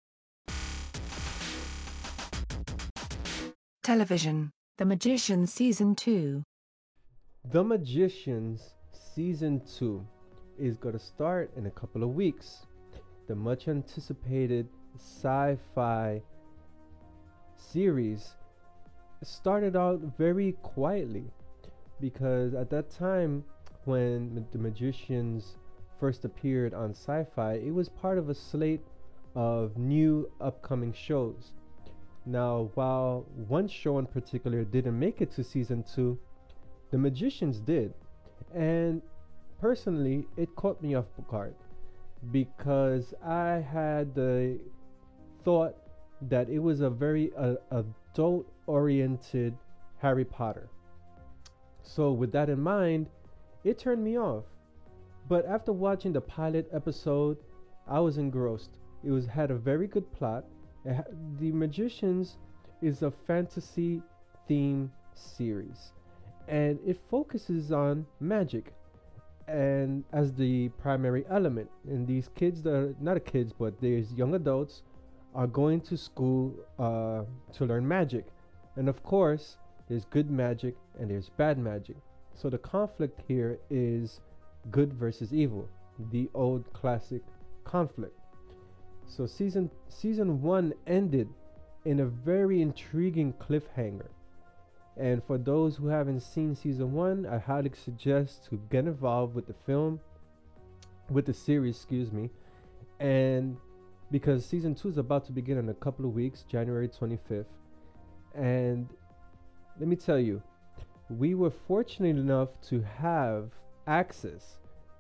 Television 3.88 4.52
The 4.76 4.84
Magician 4.84 5.46
Season 5.46 5.94
2. 5.94 6.42
The 7.50 7.64
Magicians 7.64 8.74
Season 8.92 9.62
2 9.78 10.06
is 10.58 10.76
going 10.76 10.92
to 10.92 10.98
start 10.98 11.50
in 11.56 11.64
a 11.64 11.70
couple 11.70 12.02
of 12.02 12.10
weeks. 12.10 12.66
The 13.28 13.34
much 13.34 13.66
anticipated 13.66 14.68
sci 14.96 15.56
fi 15.74 16.20
series 17.56 18.34
started 19.22 19.74
out 19.74 20.00
very 20.18 20.52
quietly 20.60 21.24
because 21.98 22.52
at 22.52 22.68
that 22.68 22.90
time, 22.90 23.42
when 23.86 24.44
The 24.52 24.58
Magicians 24.58 25.56
first 25.98 26.26
appeared 26.26 26.74
on 26.74 26.90
sci 26.90 27.24
fi, 27.34 27.54
it 27.54 27.72
was 27.72 27.88
part 27.88 28.18
of 28.18 28.28
a 28.28 28.34
slate 28.34 28.84
of 29.34 29.78
new 29.78 30.30
upcoming 30.42 30.92
shows. 30.92 31.52
Now, 32.28 32.70
while 32.74 33.24
one 33.48 33.66
show 33.68 33.98
in 33.98 34.04
particular 34.04 34.62
didn't 34.62 34.98
make 34.98 35.22
it 35.22 35.30
to 35.32 35.42
season 35.42 35.82
two, 35.82 36.18
The 36.90 36.98
Magicians 36.98 37.58
did. 37.58 37.94
And 38.54 39.00
personally, 39.58 40.26
it 40.36 40.54
caught 40.54 40.82
me 40.82 40.94
off 40.94 41.06
guard 41.26 41.54
because 42.30 43.14
I 43.24 43.64
had 43.72 44.14
the 44.14 44.60
thought 45.42 45.76
that 46.28 46.50
it 46.50 46.58
was 46.58 46.82
a 46.82 46.90
very 46.90 47.32
uh, 47.34 47.54
adult 47.70 48.52
oriented 48.66 49.56
Harry 49.96 50.26
Potter. 50.26 50.68
So, 51.82 52.12
with 52.12 52.30
that 52.32 52.50
in 52.50 52.60
mind, 52.60 53.06
it 53.64 53.78
turned 53.78 54.04
me 54.04 54.18
off. 54.18 54.44
But 55.30 55.46
after 55.46 55.72
watching 55.72 56.12
the 56.12 56.20
pilot 56.20 56.68
episode, 56.74 57.38
I 57.86 58.00
was 58.00 58.18
engrossed. 58.18 58.76
It 59.02 59.12
was 59.12 59.24
had 59.24 59.50
a 59.50 59.54
very 59.54 59.86
good 59.86 60.12
plot. 60.12 60.44
The 61.38 61.52
Magicians 61.52 62.38
is 62.80 63.02
a 63.02 63.10
fantasy 63.10 64.02
theme 64.46 64.90
series, 65.14 65.92
and 66.46 66.78
it 66.86 66.98
focuses 67.10 67.72
on 67.72 68.06
magic, 68.20 68.72
and 69.46 70.04
as 70.12 70.32
the 70.32 70.68
primary 70.80 71.24
element. 71.28 71.68
And 71.86 72.06
these 72.06 72.28
kids, 72.34 72.62
that 72.62 72.74
are 72.74 72.94
not 73.00 73.22
kids, 73.24 73.52
but 73.52 73.80
there's 73.80 74.12
young 74.14 74.34
adults, 74.34 74.82
are 75.34 75.46
going 75.46 75.80
to 75.82 75.96
school 75.96 76.54
uh, 76.78 77.24
to 77.52 77.66
learn 77.66 77.86
magic, 77.86 78.26
and 78.76 78.88
of 78.88 79.02
course, 79.02 79.58
there's 79.88 80.04
good 80.06 80.30
magic 80.30 80.74
and 80.98 81.10
there's 81.10 81.30
bad 81.30 81.58
magic. 81.58 81.96
So 82.34 82.50
the 82.50 82.58
conflict 82.58 83.20
here 83.26 83.58
is 83.70 84.20
good 84.70 84.92
versus 84.92 85.32
evil, 85.32 85.68
the 86.12 86.28
old 86.34 86.72
classic 86.72 87.22
conflict. 87.64 88.17
So 89.08 89.26
season 89.26 89.70
season 89.88 90.40
1 90.42 90.74
ended 90.86 91.28
in 91.84 92.00
a 92.00 92.06
very 92.06 92.62
intriguing 92.62 93.32
cliffhanger. 93.32 94.08
And 94.96 95.22
for 95.24 95.38
those 95.38 95.76
who 95.76 95.86
haven't 95.86 96.20
seen 96.20 96.54
season 96.54 96.92
1, 96.92 97.26
I 97.26 97.38
highly 97.38 97.70
suggest 97.74 98.46
to 98.46 98.60
get 98.70 98.86
involved 98.86 99.34
with 99.34 99.46
the 99.46 99.54
film 99.64 100.00
with 101.10 101.26
the 101.26 101.34
series, 101.34 101.76
excuse 101.76 102.12
me. 102.12 102.30
And 103.00 103.56
because 104.10 104.44
season 104.44 104.74
2 104.74 104.88
is 104.88 104.98
about 104.98 105.24
to 105.26 105.32
begin 105.32 105.58
in 105.58 105.68
a 105.68 105.74
couple 105.74 106.04
of 106.04 106.14
weeks, 106.14 106.42
January 106.42 106.88
25th. 106.88 107.46
And 108.34 108.88
let 109.78 109.88
me 109.88 109.96
tell 109.96 110.18
you, 110.18 110.42
we 111.08 111.34
were 111.34 111.50
fortunate 111.50 112.16
enough 112.16 112.48
to 112.68 112.82
have 112.82 113.52
access 113.86 114.58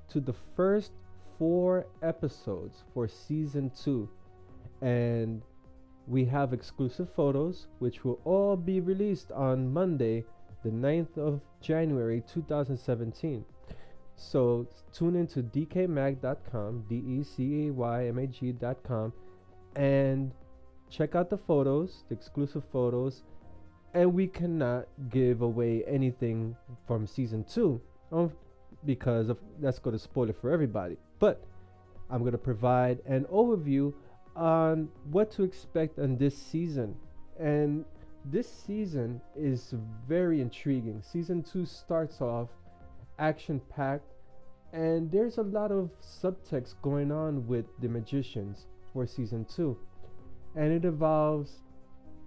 to 0.08 0.20
the 0.20 0.32
first 0.56 0.92
four 1.38 1.86
episodes 2.02 2.84
for 2.92 3.08
season 3.08 3.70
two. 3.70 4.08
And 4.82 5.42
we 6.06 6.24
have 6.24 6.52
exclusive 6.52 7.08
photos, 7.14 7.68
which 7.78 8.04
will 8.04 8.20
all 8.24 8.56
be 8.56 8.80
released 8.80 9.30
on 9.32 9.72
Monday, 9.72 10.24
the 10.64 10.70
9th 10.70 11.16
of 11.18 11.40
January 11.60 12.22
2017. 12.32 13.44
So 14.16 14.66
tune 14.92 15.14
into 15.14 15.42
decaymag.com, 15.42 16.84
D 16.88 17.02
E 17.06 17.22
C 17.22 17.68
A 17.68 17.72
Y 17.72 18.06
M 18.06 18.18
A 18.18 18.26
G.com, 18.26 19.12
and 19.76 20.32
check 20.90 21.14
out 21.14 21.30
the 21.30 21.38
photos, 21.38 22.04
the 22.08 22.14
exclusive 22.14 22.64
photos. 22.72 23.22
And 23.94 24.12
we 24.12 24.26
cannot 24.26 24.86
give 25.10 25.42
away 25.42 25.84
anything 25.86 26.56
from 26.86 27.06
season 27.06 27.44
two 27.44 27.80
um, 28.12 28.32
because 28.84 29.28
of 29.28 29.38
that's 29.60 29.78
going 29.78 29.96
to 29.96 30.02
spoil 30.02 30.28
it 30.30 30.36
for 30.40 30.50
everybody. 30.50 30.96
But 31.18 31.44
I'm 32.10 32.20
going 32.20 32.32
to 32.32 32.38
provide 32.38 33.00
an 33.06 33.24
overview 33.32 33.92
on 34.36 34.88
what 35.10 35.30
to 35.32 35.42
expect 35.42 35.98
on 35.98 36.16
this 36.16 36.36
season. 36.36 36.94
And 37.38 37.84
this 38.24 38.50
season 38.50 39.20
is 39.36 39.74
very 40.06 40.40
intriguing. 40.40 41.02
Season 41.02 41.42
2 41.42 41.66
starts 41.66 42.20
off 42.20 42.48
action 43.18 43.60
packed, 43.68 44.12
and 44.72 45.10
there's 45.10 45.38
a 45.38 45.42
lot 45.42 45.72
of 45.72 45.90
subtext 46.00 46.74
going 46.82 47.10
on 47.10 47.46
with 47.46 47.66
the 47.80 47.88
magicians 47.88 48.66
for 48.92 49.06
season 49.06 49.44
2. 49.54 49.76
And 50.56 50.72
it 50.72 50.84
involves 50.84 51.62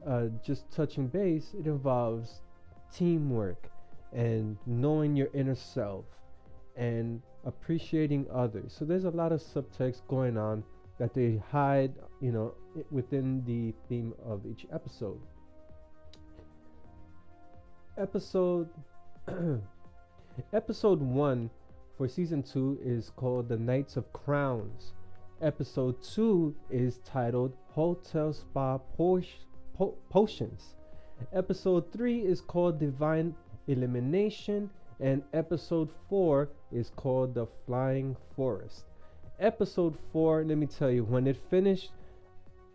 uh, 0.08 0.28
just 0.44 0.72
touching 0.72 1.08
base, 1.08 1.54
it 1.60 1.66
involves 1.66 2.42
teamwork 2.94 3.70
and 4.14 4.58
knowing 4.66 5.16
your 5.16 5.30
inner 5.34 5.56
self 5.56 6.06
and 6.76 7.22
appreciating 7.46 8.28
others. 8.34 8.76
So 8.78 8.86
there's 8.86 9.06
a 9.06 9.10
lot 9.10 9.32
of 9.32 9.42
subtext 9.42 10.02
going 10.08 10.38
on 10.38 10.64
that 11.00 11.14
they 11.14 11.42
hide, 11.52 11.94
you 12.22 12.32
know, 12.32 12.54
within 12.92 13.44
the 13.46 13.74
theme 13.90 14.14
of 14.24 14.46
each 14.46 14.66
episode. 14.72 15.20
Episode 17.98 18.70
Episode 20.54 21.02
1 21.02 21.50
for 21.98 22.08
season 22.08 22.42
2 22.42 22.80
is 22.84 23.12
called 23.16 23.50
The 23.50 23.58
Knights 23.58 23.98
of 23.98 24.12
Crowns. 24.14 24.94
Episode 25.42 26.02
2 26.02 26.56
is 26.70 27.00
titled 27.00 27.54
Hotel 27.70 28.32
Spa 28.34 28.78
Posh- 28.78 29.46
Po- 29.76 29.96
Potions. 30.10 30.76
Episode 31.34 31.92
3 31.92 32.20
is 32.22 32.42
called 32.42 32.80
Divine 32.80 33.36
Elimination 33.68 34.70
and 35.02 35.24
episode 35.34 35.90
4 36.10 36.48
is 36.72 36.92
called 36.96 37.34
The 37.34 37.48
Flying 37.66 38.16
Forest. 38.36 38.86
Episode 39.40 39.98
4, 40.14 40.44
let 40.44 40.58
me 40.58 40.68
tell 40.68 40.92
you, 40.92 41.04
when 41.04 41.26
it 41.26 41.38
finished, 41.50 41.92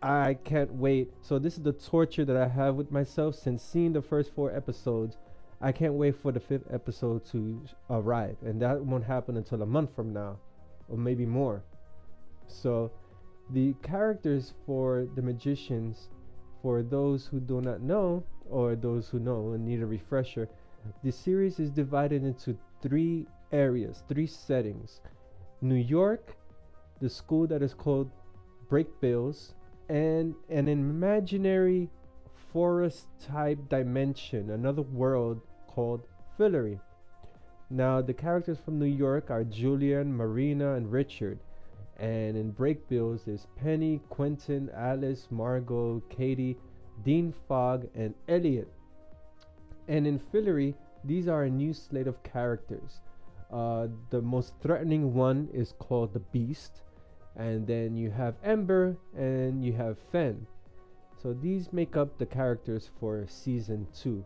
I 0.01 0.37
can't 0.43 0.73
wait. 0.73 1.13
So, 1.21 1.39
this 1.39 1.57
is 1.57 1.63
the 1.63 1.71
torture 1.71 2.25
that 2.25 2.35
I 2.35 2.47
have 2.49 2.75
with 2.75 2.91
myself 2.91 3.35
since 3.35 3.63
seeing 3.63 3.93
the 3.93 4.01
first 4.01 4.35
four 4.35 4.53
episodes. 4.53 5.17
I 5.61 5.71
can't 5.71 5.93
wait 5.93 6.15
for 6.21 6.33
the 6.33 6.39
fifth 6.39 6.67
episode 6.71 7.25
to 7.31 7.61
arrive, 7.89 8.35
and 8.45 8.61
that 8.61 8.79
won't 8.79 9.05
happen 9.05 9.37
until 9.37 9.61
a 9.61 9.65
month 9.65 9.95
from 9.95 10.13
now, 10.13 10.37
or 10.89 10.97
maybe 10.97 11.25
more. 11.25 11.63
So, 12.47 12.91
the 13.51 13.73
characters 13.81 14.53
for 14.65 15.07
the 15.15 15.21
magicians, 15.21 16.09
for 16.61 16.83
those 16.83 17.25
who 17.25 17.39
do 17.39 17.61
not 17.61 17.81
know, 17.81 18.23
or 18.49 18.75
those 18.75 19.07
who 19.07 19.19
know 19.19 19.53
and 19.53 19.65
need 19.65 19.81
a 19.81 19.85
refresher, 19.85 20.49
the 21.03 21.11
series 21.11 21.59
is 21.59 21.69
divided 21.69 22.23
into 22.23 22.57
three 22.81 23.25
areas, 23.51 24.03
three 24.07 24.27
settings 24.27 25.01
New 25.61 25.75
York, 25.75 26.37
the 27.01 27.09
school 27.09 27.47
that 27.47 27.61
is 27.61 27.73
called 27.73 28.11
Break 28.69 28.87
Bills, 29.01 29.53
and 29.89 30.35
an 30.49 30.67
imaginary 30.67 31.89
forest 32.51 33.07
type 33.25 33.69
dimension, 33.69 34.51
another 34.51 34.81
world 34.81 35.41
called 35.67 36.01
Fillory. 36.37 36.79
Now, 37.69 38.01
the 38.01 38.13
characters 38.13 38.57
from 38.63 38.79
New 38.79 38.85
York 38.85 39.29
are 39.29 39.43
Julian, 39.43 40.15
Marina, 40.15 40.75
and 40.75 40.91
Richard. 40.91 41.39
And 41.97 42.37
in 42.37 42.53
Brakebills 42.53 43.27
is 43.27 43.47
Penny, 43.55 43.99
Quentin, 44.09 44.69
Alice, 44.73 45.27
Margo, 45.31 46.01
Kady, 46.09 46.57
Dean 47.03 47.33
Fogg, 47.47 47.87
and 47.95 48.13
Eliot. 48.29 48.71
And 49.87 50.05
in 50.05 50.19
Fillory, 50.19 50.75
these 51.03 51.27
are 51.27 51.43
a 51.43 51.49
new 51.49 51.73
slate 51.73 52.07
of 52.07 52.21
characters. 52.23 52.99
Uh, 53.51 53.87
the 54.09 54.21
most 54.21 54.53
threatening 54.61 55.13
one 55.13 55.47
is 55.53 55.73
called 55.79 56.13
the 56.13 56.19
Beast, 56.19 56.81
and 57.37 57.65
then 57.65 57.95
you 57.95 58.11
have 58.11 58.35
Ember 58.43 58.97
and 59.15 59.63
you 59.63 59.73
have 59.73 59.97
Fen. 60.11 60.45
So 61.21 61.33
these 61.33 61.71
make 61.71 61.95
up 61.95 62.17
the 62.17 62.25
characters 62.25 62.89
for 62.99 63.25
season 63.27 63.87
two. 63.95 64.25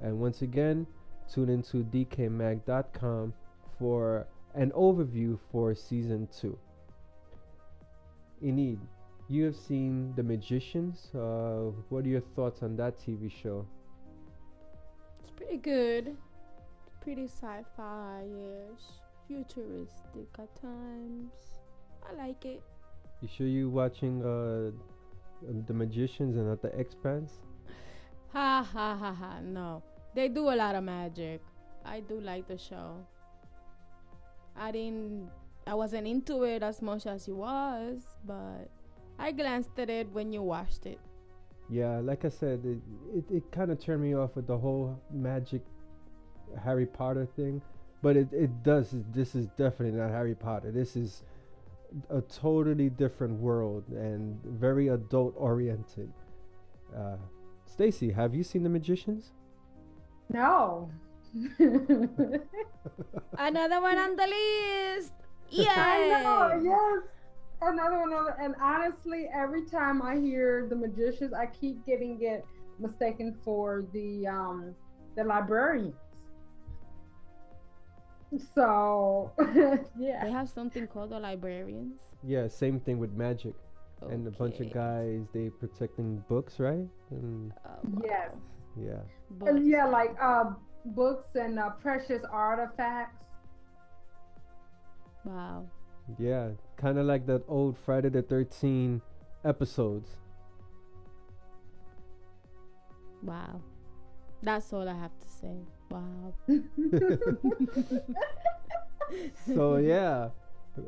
And 0.00 0.18
once 0.20 0.42
again, 0.42 0.86
tune 1.32 1.48
into 1.48 1.84
decaymag.com 1.84 3.34
for 3.78 4.26
an 4.54 4.70
overview 4.72 5.38
for 5.50 5.74
season 5.74 6.28
two. 6.40 6.56
Enid, 8.42 8.78
you 9.28 9.44
have 9.44 9.56
seen 9.56 10.12
The 10.16 10.22
Magicians. 10.22 11.10
Uh, 11.14 11.70
what 11.88 12.04
are 12.04 12.08
your 12.08 12.20
thoughts 12.34 12.62
on 12.62 12.76
that 12.76 12.98
TV 12.98 13.30
show? 13.30 13.66
Pretty 15.42 15.58
good. 15.58 16.16
Pretty 17.00 17.24
sci-fi-ish, 17.24 18.84
futuristic 19.26 20.28
at 20.38 20.54
times. 20.54 21.32
I 22.08 22.14
like 22.14 22.44
it. 22.44 22.62
You 23.20 23.28
sure 23.28 23.48
you 23.48 23.68
watching 23.68 24.22
uh, 24.22 24.70
The 25.66 25.74
Magicians 25.74 26.36
and 26.36 26.48
not 26.48 26.62
The 26.62 26.68
Expanse? 26.78 27.32
Ha 28.32 28.66
ha 28.72 28.96
ha 28.96 29.12
ha. 29.12 29.40
No, 29.42 29.82
they 30.14 30.28
do 30.28 30.48
a 30.48 30.56
lot 30.56 30.74
of 30.74 30.84
magic. 30.84 31.42
I 31.84 32.00
do 32.00 32.18
like 32.20 32.46
the 32.48 32.56
show. 32.56 33.04
I 34.56 34.70
didn't. 34.70 35.28
I 35.66 35.74
wasn't 35.74 36.06
into 36.06 36.44
it 36.44 36.62
as 36.62 36.80
much 36.80 37.06
as 37.06 37.28
you 37.28 37.34
was, 37.36 38.06
but 38.24 38.70
I 39.18 39.32
glanced 39.32 39.78
at 39.78 39.90
it 39.90 40.08
when 40.12 40.32
you 40.32 40.42
watched 40.42 40.86
it. 40.86 40.98
Yeah, 41.72 42.00
like 42.00 42.26
I 42.26 42.28
said, 42.28 42.60
it 42.66 42.80
it, 43.18 43.24
it 43.38 43.50
kind 43.50 43.70
of 43.70 43.80
turned 43.80 44.02
me 44.02 44.14
off 44.14 44.36
with 44.36 44.46
the 44.46 44.58
whole 44.58 45.00
magic 45.10 45.62
Harry 46.62 46.84
Potter 46.84 47.24
thing, 47.24 47.62
but 48.02 48.14
it 48.14 48.28
it 48.32 48.62
does. 48.62 48.94
This 49.12 49.34
is 49.34 49.46
definitely 49.56 49.98
not 49.98 50.10
Harry 50.10 50.34
Potter. 50.34 50.70
This 50.70 50.96
is 50.96 51.22
a 52.10 52.20
totally 52.20 52.90
different 52.90 53.40
world 53.40 53.84
and 53.88 54.38
very 54.44 54.88
adult 54.88 55.34
oriented. 55.36 56.12
Uh, 56.94 57.16
Stacy, 57.64 58.12
have 58.12 58.34
you 58.34 58.42
seen 58.44 58.62
The 58.62 58.68
Magicians? 58.68 59.32
No. 60.28 60.90
Another 63.38 63.80
one 63.80 63.96
on 63.98 64.16
the 64.16 64.26
list. 64.26 65.12
I 65.68 66.22
know, 66.22 66.60
Yeah. 66.62 66.62
yes. 66.62 67.08
Another 67.68 67.98
one. 67.98 68.12
Another, 68.12 68.36
and 68.40 68.54
honestly, 68.60 69.28
every 69.32 69.64
time 69.66 70.02
I 70.02 70.16
hear 70.16 70.66
the 70.68 70.76
magicians, 70.76 71.32
I 71.32 71.46
keep 71.46 71.84
getting 71.86 72.22
it 72.22 72.44
mistaken 72.78 73.36
for 73.44 73.84
the 73.92 74.26
um 74.26 74.74
the 75.16 75.24
librarians. 75.24 75.94
So 78.54 79.32
yeah, 79.98 80.24
They 80.24 80.30
have 80.30 80.48
something 80.48 80.86
called 80.86 81.10
the 81.10 81.20
librarians. 81.20 82.00
Yeah, 82.24 82.48
same 82.48 82.80
thing 82.80 82.98
with 82.98 83.12
magic. 83.12 83.54
And 84.10 84.26
a 84.26 84.32
bunch 84.32 84.58
of 84.58 84.72
guys 84.72 85.28
they 85.32 85.48
protecting 85.48 86.24
books, 86.28 86.58
right? 86.58 86.88
And 87.10 87.52
yes, 88.02 88.32
yeah. 88.76 89.02
and 89.46 89.68
yeah, 89.68 89.86
like 89.86 90.16
uh, 90.20 90.54
books 90.86 91.36
and 91.36 91.58
uh, 91.58 91.70
precious 91.70 92.24
artifacts. 92.24 93.26
Wow. 95.24 95.66
Yeah, 96.18 96.50
kind 96.76 96.98
of 96.98 97.06
like 97.06 97.26
that 97.26 97.42
old 97.48 97.76
Friday 97.78 98.08
the 98.10 98.22
13 98.22 99.00
episodes. 99.44 100.08
Wow. 103.22 103.60
That's 104.42 104.72
all 104.72 104.88
I 104.88 104.94
have 104.94 105.12
to 105.20 105.28
say. 105.28 105.56
Wow. 105.90 106.34
So 109.54 109.76
yeah, 109.76 110.30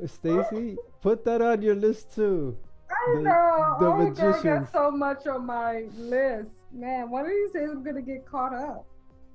Stacy, 0.06 0.76
put 1.02 1.24
that 1.26 1.42
on 1.42 1.60
your 1.60 1.74
list 1.74 2.14
too. 2.14 2.56
I 2.90 3.12
The- 3.16 3.22
know. 3.22 3.76
the 3.80 3.86
oh, 3.86 3.90
girl 3.92 4.08
magicians. 4.08 4.42
got 4.44 4.72
so 4.72 4.90
much 4.90 5.26
on 5.26 5.44
my 5.46 5.84
list. 5.98 6.50
Man, 6.72 7.10
one 7.10 7.24
of 7.26 7.30
these 7.30 7.52
days 7.52 7.68
I'm 7.70 7.82
gonna 7.84 8.00
get 8.00 8.24
caught 8.24 8.54
up. 8.54 8.86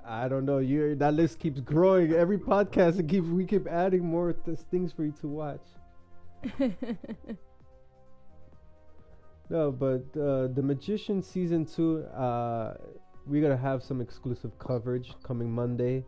I 0.10 0.27
don't 0.27 0.45
know. 0.45 0.57
You 0.57 0.95
that 0.95 1.14
list 1.14 1.40
keeps 1.40 1.60
growing. 1.61 2.11
Every 2.14 2.38
podcast 2.40 2.99
it 2.99 3.07
keeps 3.07 3.27
we 3.27 3.45
keep 3.45 3.68
adding 3.68 4.03
more 4.03 4.34
th- 4.34 4.57
things 4.72 4.91
for 4.91 5.03
you 5.06 5.14
to 5.22 5.27
watch. 5.27 5.65
No, 9.49 9.72
but 9.72 10.06
uh, 10.19 10.48
the 10.48 10.61
Magician 10.61 11.23
season 11.23 11.65
two, 11.65 12.03
uh, 12.06 12.76
we're 13.26 13.41
gonna 13.41 13.57
have 13.57 13.81
some 13.81 13.99
exclusive 13.99 14.57
coverage 14.60 15.14
coming 15.23 15.52
Monday, 15.52 16.06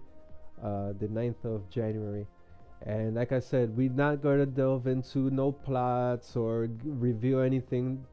uh, 0.63 0.93
the 0.99 1.07
9th 1.07 1.43
of 1.43 1.67
January. 1.69 2.27
And 2.85 3.15
like 3.15 3.31
I 3.31 3.39
said, 3.39 3.75
we're 3.75 3.89
not 3.89 4.21
gonna 4.21 4.45
delve 4.45 4.85
into 4.85 5.31
no 5.31 5.51
plots 5.51 6.35
or 6.35 6.67
g- 6.67 6.73
reveal 6.85 7.39
anything 7.39 8.05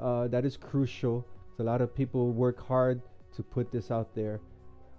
uh, 0.00 0.28
that 0.28 0.44
is 0.44 0.56
crucial. 0.56 1.26
So 1.56 1.64
a 1.64 1.66
lot 1.66 1.80
of 1.80 1.92
people 1.92 2.30
work 2.30 2.64
hard 2.64 3.02
to 3.34 3.42
put 3.42 3.72
this 3.72 3.90
out 3.90 4.14
there. 4.14 4.40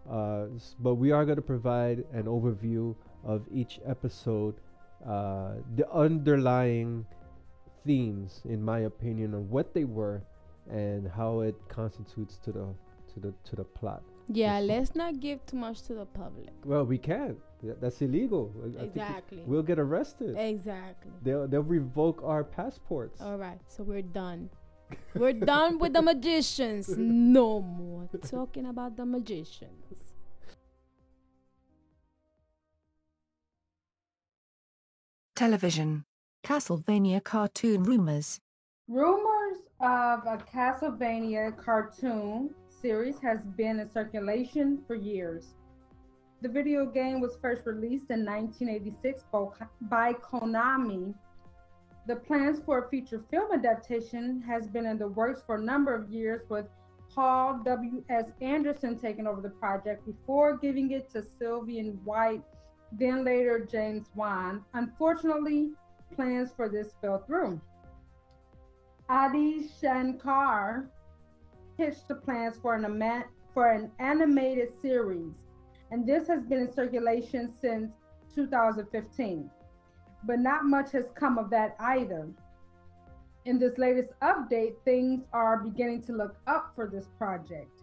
Uh, 0.10 0.48
but 0.80 0.96
we 0.96 1.12
are 1.12 1.24
going 1.26 1.36
to 1.36 1.42
provide 1.42 2.04
an 2.14 2.24
overview 2.24 2.96
of 3.24 3.44
each 3.52 3.80
episode, 3.86 4.56
uh, 5.06 5.54
the 5.76 5.88
underlying 5.92 7.06
themes, 7.86 8.42
in 8.46 8.62
my 8.64 8.80
opinion, 8.80 9.34
of 9.34 9.50
what 9.52 9.74
they 9.74 9.84
were 9.84 10.22
and 10.70 11.08
how 11.08 11.42
it 11.42 11.56
constitutes 11.68 12.38
to 12.38 12.52
the 12.52 12.66
to 13.14 13.20
the 13.20 13.34
to 13.44 13.56
the 13.56 13.64
plot. 13.64 14.04
yeah, 14.28 14.60
let's 14.60 14.94
not 14.96 15.20
give 15.20 15.44
too 15.48 15.58
much 15.58 15.82
to 15.82 15.94
the 15.96 16.06
public. 16.06 16.50
Well, 16.64 16.86
we 16.86 16.98
can't. 17.00 17.38
Th- 17.62 17.76
That's 17.82 18.00
illegal. 18.02 18.54
I- 18.56 18.66
I 18.66 18.68
we- 18.70 18.88
Exactly. 18.88 19.44
We'll 19.48 19.64
get 19.72 19.80
arrested. 19.80 20.36
Exactly. 20.38 21.12
They'll 21.24 21.48
they'll 21.48 21.64
revoke 21.80 22.22
our 22.24 22.44
passports. 22.44 23.20
All 23.22 23.38
right, 23.38 23.60
so 23.68 23.84
we're 23.84 24.04
done. 24.04 24.50
We're 25.16 25.34
done 25.34 25.80
with 25.80 25.94
the 25.94 26.02
magicians. 26.02 26.90
No 26.98 27.62
more 27.62 28.08
talking 28.30 28.66
about 28.66 28.96
the 28.96 29.06
magicians. 29.06 30.14
Television. 35.36 36.06
Castlevania 36.44 37.24
cartoon 37.24 37.84
rumors. 37.84 38.40
Rumors 38.88 39.58
of 39.80 40.26
a 40.26 40.38
Castlevania 40.54 41.56
cartoon 41.58 42.54
series 42.68 43.20
has 43.20 43.46
been 43.46 43.80
in 43.80 43.90
circulation 43.90 44.82
for 44.88 44.96
years. 44.96 45.54
The 46.42 46.50
video 46.50 46.86
game 46.86 47.20
was 47.20 47.38
first 47.42 47.66
released 47.66 48.10
in 48.10 48.26
1986 48.26 49.24
by 49.82 50.14
Konami. 50.14 51.14
The 52.10 52.16
plans 52.16 52.60
for 52.66 52.80
a 52.80 52.90
feature 52.90 53.24
film 53.30 53.52
adaptation 53.52 54.42
has 54.42 54.66
been 54.66 54.88
in 54.88 54.98
the 54.98 55.10
works 55.10 55.44
for 55.46 55.58
a 55.58 55.62
number 55.62 55.94
of 55.94 56.10
years 56.10 56.42
with 56.50 56.66
Paul 57.14 57.62
W.S. 57.64 58.32
Anderson 58.42 58.98
taking 58.98 59.28
over 59.28 59.42
the 59.42 59.52
project 59.52 60.08
before 60.08 60.58
giving 60.58 60.90
it 60.90 61.12
to 61.12 61.22
Sylvain 61.22 62.00
White, 62.04 62.42
then 62.92 63.24
later 63.24 63.60
James 63.60 64.08
Wan. 64.16 64.66
Unfortunately, 64.74 65.70
plans 66.16 66.52
for 66.52 66.68
this 66.68 66.96
fell 67.00 67.20
through. 67.28 67.62
Adi 69.08 69.70
Shankar 69.80 70.90
pitched 71.78 72.08
the 72.08 72.16
plans 72.16 72.58
for 72.60 72.74
an 72.74 72.86
ama- 72.86 73.26
for 73.54 73.70
an 73.70 73.92
animated 74.00 74.70
series, 74.82 75.46
and 75.92 76.08
this 76.08 76.28
has 76.28 76.42
been 76.44 76.62
in 76.62 76.74
circulation 76.74 77.54
since 77.62 77.94
2015. 78.34 79.52
But 80.24 80.40
not 80.40 80.66
much 80.66 80.92
has 80.92 81.12
come 81.16 81.38
of 81.38 81.50
that 81.52 81.76
either. 81.80 82.30
In 83.46 83.58
this 83.58 83.78
latest 83.78 84.12
update, 84.22 84.76
things 84.84 85.26
are 85.34 85.64
beginning 85.64 86.04
to 86.04 86.14
look 86.14 86.36
up 86.46 86.74
for 86.76 86.88
this 86.88 87.08
project. 87.18 87.82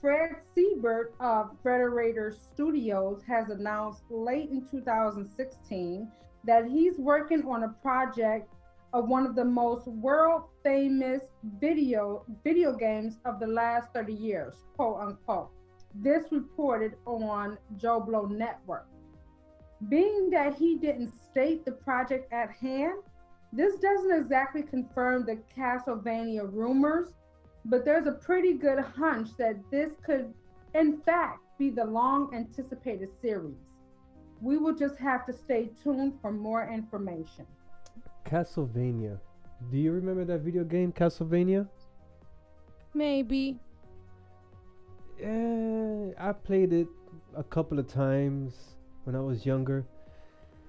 Fred 0.00 0.36
Seibert 0.54 1.12
of 1.18 1.50
Frederator 1.64 2.34
Studios 2.34 3.22
has 3.26 3.48
announced 3.48 4.02
late 4.10 4.50
in 4.50 4.64
2016 4.70 6.12
that 6.44 6.66
he's 6.68 6.98
working 6.98 7.44
on 7.46 7.64
a 7.64 7.68
project 7.82 8.52
of 8.92 9.08
one 9.08 9.26
of 9.26 9.34
the 9.34 9.44
most 9.44 9.86
world 9.88 10.44
famous 10.62 11.22
video 11.58 12.24
video 12.44 12.76
games 12.76 13.18
of 13.24 13.40
the 13.40 13.46
last 13.46 13.92
30 13.94 14.12
years, 14.12 14.54
quote 14.76 15.00
unquote. 15.00 15.50
This 15.94 16.24
reported 16.30 16.94
on 17.06 17.58
JoBlo 17.78 18.30
Network. 18.30 18.86
Being 19.88 20.30
that 20.30 20.54
he 20.54 20.76
didn't 20.76 21.12
state 21.12 21.64
the 21.64 21.72
project 21.72 22.32
at 22.32 22.50
hand, 22.50 23.02
this 23.52 23.76
doesn't 23.76 24.12
exactly 24.12 24.62
confirm 24.62 25.26
the 25.26 25.38
Castlevania 25.56 26.50
rumors, 26.50 27.08
but 27.64 27.84
there's 27.84 28.06
a 28.06 28.12
pretty 28.12 28.54
good 28.54 28.78
hunch 28.78 29.28
that 29.38 29.56
this 29.70 29.92
could, 30.04 30.32
in 30.74 31.00
fact, 31.02 31.40
be 31.58 31.70
the 31.70 31.84
long 31.84 32.34
anticipated 32.34 33.08
series. 33.20 33.80
We 34.40 34.56
will 34.56 34.74
just 34.74 34.98
have 34.98 35.26
to 35.26 35.32
stay 35.32 35.70
tuned 35.82 36.14
for 36.20 36.32
more 36.32 36.68
information. 36.68 37.46
Castlevania. 38.24 39.18
Do 39.70 39.78
you 39.78 39.92
remember 39.92 40.24
that 40.24 40.40
video 40.40 40.64
game, 40.64 40.92
Castlevania? 40.92 41.68
Maybe. 42.94 43.58
Yeah, 45.20 46.10
I 46.18 46.32
played 46.32 46.72
it 46.72 46.88
a 47.34 47.42
couple 47.42 47.78
of 47.78 47.86
times 47.86 48.75
when 49.06 49.14
I 49.14 49.20
was 49.20 49.46
younger. 49.46 49.84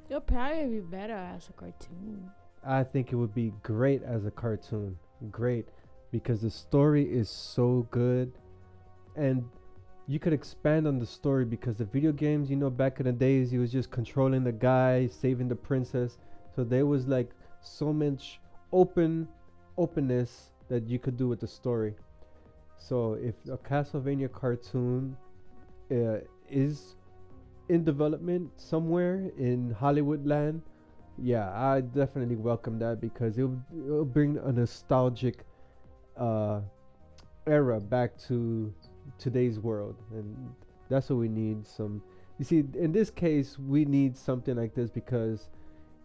It'll 0.09 0.21
probably 0.21 0.65
be 0.67 0.79
better 0.79 1.15
as 1.15 1.49
a 1.49 1.53
cartoon. 1.53 2.29
I 2.63 2.83
think 2.83 3.11
it 3.11 3.15
would 3.15 3.33
be 3.33 3.51
great 3.63 4.03
as 4.03 4.25
a 4.25 4.31
cartoon. 4.31 4.97
Great. 5.31 5.67
Because 6.11 6.41
the 6.41 6.51
story 6.51 7.03
is 7.03 7.29
so 7.29 7.87
good. 7.89 8.31
And 9.15 9.43
you 10.07 10.19
could 10.19 10.33
expand 10.33 10.87
on 10.87 10.99
the 10.99 11.05
story 11.05 11.45
because 11.45 11.77
the 11.77 11.85
video 11.85 12.11
games, 12.11 12.49
you 12.49 12.55
know, 12.55 12.69
back 12.69 12.99
in 12.99 13.07
the 13.07 13.11
days, 13.11 13.49
he 13.49 13.57
was 13.57 13.71
just 13.71 13.89
controlling 13.89 14.43
the 14.43 14.51
guy, 14.51 15.07
saving 15.07 15.49
the 15.49 15.55
princess. 15.55 16.19
So 16.55 16.63
there 16.63 16.85
was 16.85 17.07
like 17.07 17.31
so 17.61 17.91
much 17.91 18.39
open 18.71 19.27
openness 19.77 20.51
that 20.69 20.87
you 20.87 20.99
could 20.99 21.17
do 21.17 21.27
with 21.27 21.39
the 21.39 21.47
story. 21.47 21.95
So 22.77 23.13
if 23.13 23.33
a 23.51 23.57
Castlevania 23.57 24.31
cartoon 24.31 25.17
uh, 25.91 26.19
is 26.49 26.95
in 27.69 27.83
development 27.83 28.51
somewhere 28.55 29.31
in 29.37 29.71
Hollywood 29.71 30.25
land, 30.25 30.61
yeah, 31.17 31.51
I 31.51 31.81
definitely 31.81 32.35
welcome 32.35 32.79
that 32.79 33.01
because 33.01 33.37
it'll, 33.37 33.59
it'll 33.85 34.05
bring 34.05 34.37
a 34.37 34.51
nostalgic 34.51 35.45
uh, 36.15 36.61
era 37.45 37.79
back 37.79 38.17
to 38.27 38.73
today's 39.17 39.59
world, 39.59 39.95
and 40.11 40.35
that's 40.89 41.09
what 41.09 41.17
we 41.17 41.27
need. 41.27 41.65
Some, 41.65 42.01
you 42.37 42.45
see, 42.45 42.63
in 42.77 42.91
this 42.91 43.09
case, 43.09 43.57
we 43.57 43.85
need 43.85 44.15
something 44.15 44.55
like 44.55 44.75
this 44.75 44.89
because 44.89 45.49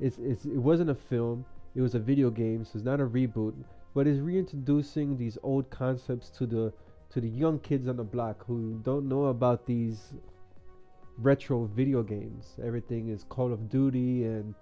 it's, 0.01 0.19
it's 0.19 0.45
it 0.47 0.57
wasn't 0.57 0.91
a 0.91 0.95
film; 0.95 1.45
it 1.75 1.81
was 1.81 1.95
a 1.95 1.99
video 1.99 2.31
game, 2.31 2.65
so 2.65 2.73
it's 2.75 2.85
not 2.85 3.01
a 3.01 3.07
reboot, 3.07 3.55
but 3.95 4.07
it's 4.07 4.19
reintroducing 4.19 5.19
these 5.19 5.37
old 5.43 5.69
concepts 5.71 6.31
to 6.31 6.47
the 6.47 6.73
to 7.11 7.21
the 7.21 7.29
young 7.29 7.59
kids 7.59 7.87
on 7.87 7.97
the 7.97 8.05
block 8.05 8.47
who 8.47 8.81
don't 8.83 9.07
know 9.07 9.27
about 9.27 9.67
these 9.67 10.15
retro 11.19 11.65
video 11.67 12.03
games. 12.03 12.57
Everything 12.65 13.09
is 13.09 13.25
Call 13.29 13.53
of 13.53 13.69
Duty 13.69 14.25
and 14.25 14.55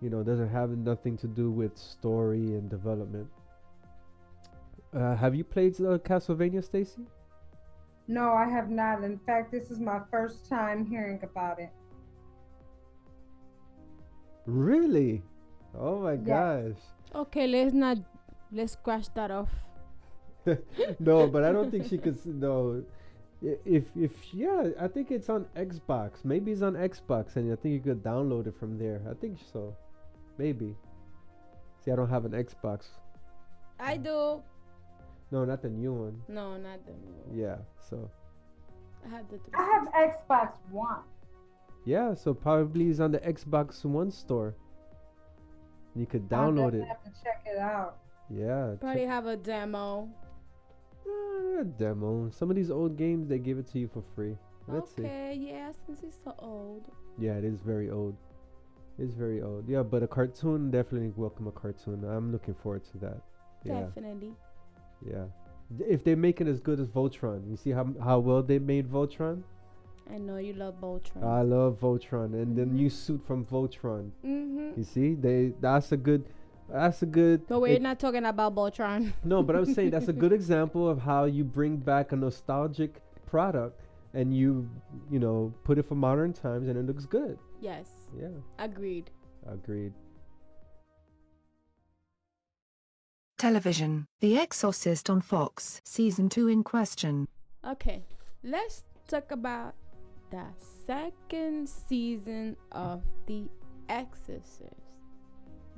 you 0.00 0.10
know 0.10 0.22
doesn't 0.22 0.48
have 0.48 0.70
nothing 0.70 1.16
to 1.18 1.26
do 1.26 1.50
with 1.50 1.76
story 1.76 2.38
and 2.54 2.68
development. 2.70 3.28
Uh, 4.94 5.14
have 5.16 5.34
you 5.34 5.44
played 5.44 5.74
uh, 5.80 5.98
Castlevania, 5.98 6.64
Stacy? 6.64 7.02
No, 8.06 8.32
I 8.32 8.48
have 8.48 8.70
not. 8.70 9.04
In 9.04 9.18
fact, 9.18 9.52
this 9.52 9.70
is 9.70 9.78
my 9.80 10.00
first 10.10 10.48
time 10.48 10.86
hearing 10.86 11.20
about 11.22 11.58
it. 11.60 11.68
Really? 14.46 15.22
Oh 15.78 16.00
my 16.00 16.14
Yes. 16.14 16.24
gosh. 16.24 16.82
Okay, 17.14 17.46
let's 17.46 17.74
not 17.74 17.98
let's 18.50 18.72
scratch 18.72 19.12
that 19.14 19.30
off. 19.30 19.50
no, 20.98 21.26
but 21.28 21.44
I 21.44 21.52
don't 21.52 21.70
think 21.70 21.86
she 21.86 21.98
could. 21.98 22.24
No, 22.24 22.82
I- 22.82 22.97
if 23.42 23.84
if 23.96 24.12
yeah, 24.34 24.70
I 24.80 24.88
think 24.88 25.10
it's 25.10 25.28
on 25.28 25.46
Xbox. 25.56 26.24
Maybe 26.24 26.52
it's 26.52 26.62
on 26.62 26.74
Xbox, 26.74 27.36
and 27.36 27.52
I 27.52 27.56
think 27.56 27.74
you 27.74 27.80
could 27.80 28.02
download 28.02 28.46
it 28.46 28.54
from 28.58 28.78
there. 28.78 29.00
I 29.08 29.14
think 29.14 29.38
so. 29.52 29.76
Maybe. 30.38 30.74
See, 31.84 31.90
I 31.92 31.96
don't 31.96 32.08
have 32.10 32.24
an 32.24 32.32
Xbox. 32.32 32.86
I 33.78 33.96
do. 33.96 34.42
No, 35.30 35.44
not 35.44 35.62
the 35.62 35.68
new 35.68 35.92
one. 35.92 36.20
No, 36.28 36.56
not 36.56 36.84
the 36.86 36.92
new. 36.92 37.14
one. 37.26 37.38
Yeah. 37.38 37.56
So 37.88 38.10
I 39.06 39.10
have 39.10 39.24
the. 39.30 39.38
I 39.54 39.62
have 39.62 40.10
Xbox 40.10 40.52
One. 40.70 41.00
yeah, 41.84 42.14
so 42.14 42.34
probably 42.34 42.88
it's 42.88 42.98
on 43.00 43.12
the 43.12 43.20
Xbox 43.20 43.84
One 43.84 44.10
store. 44.10 44.54
You 45.94 46.06
could 46.06 46.26
I'll 46.32 46.50
download 46.50 46.72
definitely 46.72 46.80
it. 46.80 46.88
Have 46.88 47.04
to 47.04 47.10
check 47.22 47.42
it 47.46 47.58
out. 47.58 47.98
Yeah. 48.30 48.74
Probably 48.80 49.04
have 49.06 49.26
a 49.26 49.36
demo. 49.36 50.08
A 51.60 51.64
demo. 51.64 52.30
Some 52.30 52.50
of 52.50 52.56
these 52.56 52.70
old 52.70 52.96
games 52.96 53.28
they 53.28 53.38
give 53.38 53.58
it 53.58 53.66
to 53.72 53.78
you 53.78 53.88
for 53.88 54.02
free. 54.14 54.36
Let's 54.66 54.94
see. 54.94 55.02
okay, 55.02 55.34
yeah, 55.38 55.72
since 55.86 56.02
it's 56.02 56.18
so 56.22 56.34
old. 56.38 56.84
Yeah, 57.18 57.32
it 57.36 57.44
is 57.44 57.60
very 57.60 57.90
old. 57.90 58.16
It's 58.98 59.14
very 59.14 59.40
old. 59.42 59.68
Yeah, 59.68 59.82
but 59.82 60.02
a 60.02 60.06
cartoon 60.08 60.70
definitely 60.70 61.12
welcome 61.16 61.46
a 61.46 61.52
cartoon. 61.52 62.04
I'm 62.04 62.32
looking 62.32 62.54
forward 62.54 62.82
to 62.92 62.98
that. 62.98 63.20
Yeah. 63.64 63.80
Definitely. 63.80 64.32
Yeah. 65.06 65.24
D- 65.76 65.84
If 65.88 66.04
they 66.04 66.14
make 66.14 66.40
it 66.40 66.48
as 66.48 66.60
good 66.60 66.80
as 66.80 66.88
Voltron, 66.88 67.48
you 67.48 67.56
see 67.56 67.70
how 67.70 67.86
how 68.02 68.18
well 68.18 68.42
they 68.42 68.58
made 68.58 68.90
Voltron? 68.90 69.42
I 70.10 70.18
know 70.18 70.36
you 70.38 70.54
love 70.54 70.74
Voltron. 70.80 71.22
I 71.22 71.42
love 71.42 71.78
Voltron 71.80 72.32
and 72.34 72.56
the 72.56 72.64
new 72.66 72.88
suit 72.90 73.22
from 73.26 73.44
Voltron. 73.44 74.10
Mm-hmm. 74.24 74.70
You 74.76 74.84
see? 74.84 75.14
They 75.14 75.52
that's 75.60 75.92
a 75.92 75.96
good 75.96 76.24
that's 76.70 77.02
a 77.02 77.06
good 77.06 77.46
But 77.46 77.60
we're 77.60 77.74
it- 77.76 77.82
not 77.82 77.98
talking 77.98 78.24
about 78.24 78.54
Voltron. 78.54 79.12
No, 79.24 79.42
but 79.42 79.56
I'm 79.56 79.66
saying 79.66 79.90
that's 79.90 80.08
a 80.08 80.12
good 80.12 80.32
example 80.40 80.88
of 80.88 81.00
how 81.00 81.24
you 81.24 81.44
bring 81.44 81.76
back 81.76 82.12
a 82.12 82.16
nostalgic 82.16 83.00
product 83.26 83.80
and 84.14 84.34
you 84.34 84.68
you 85.10 85.18
know 85.18 85.52
put 85.64 85.78
it 85.78 85.84
for 85.84 85.94
modern 85.94 86.32
times 86.32 86.68
and 86.68 86.78
it 86.78 86.86
looks 86.86 87.04
good. 87.06 87.38
Yes. 87.60 87.88
Yeah. 88.18 88.28
Agreed. 88.58 89.10
Agreed. 89.46 89.92
Television 93.38 94.06
The 94.20 94.36
Exorcist 94.36 95.08
on 95.10 95.20
Fox, 95.20 95.80
Season 95.84 96.28
2 96.28 96.48
in 96.48 96.64
question. 96.64 97.28
Okay, 97.64 98.02
let's 98.42 98.82
talk 99.06 99.30
about 99.30 99.74
the 100.30 100.44
second 100.86 101.68
season 101.68 102.56
of 102.72 103.02
The 103.26 103.48
Exorcist, 103.88 104.74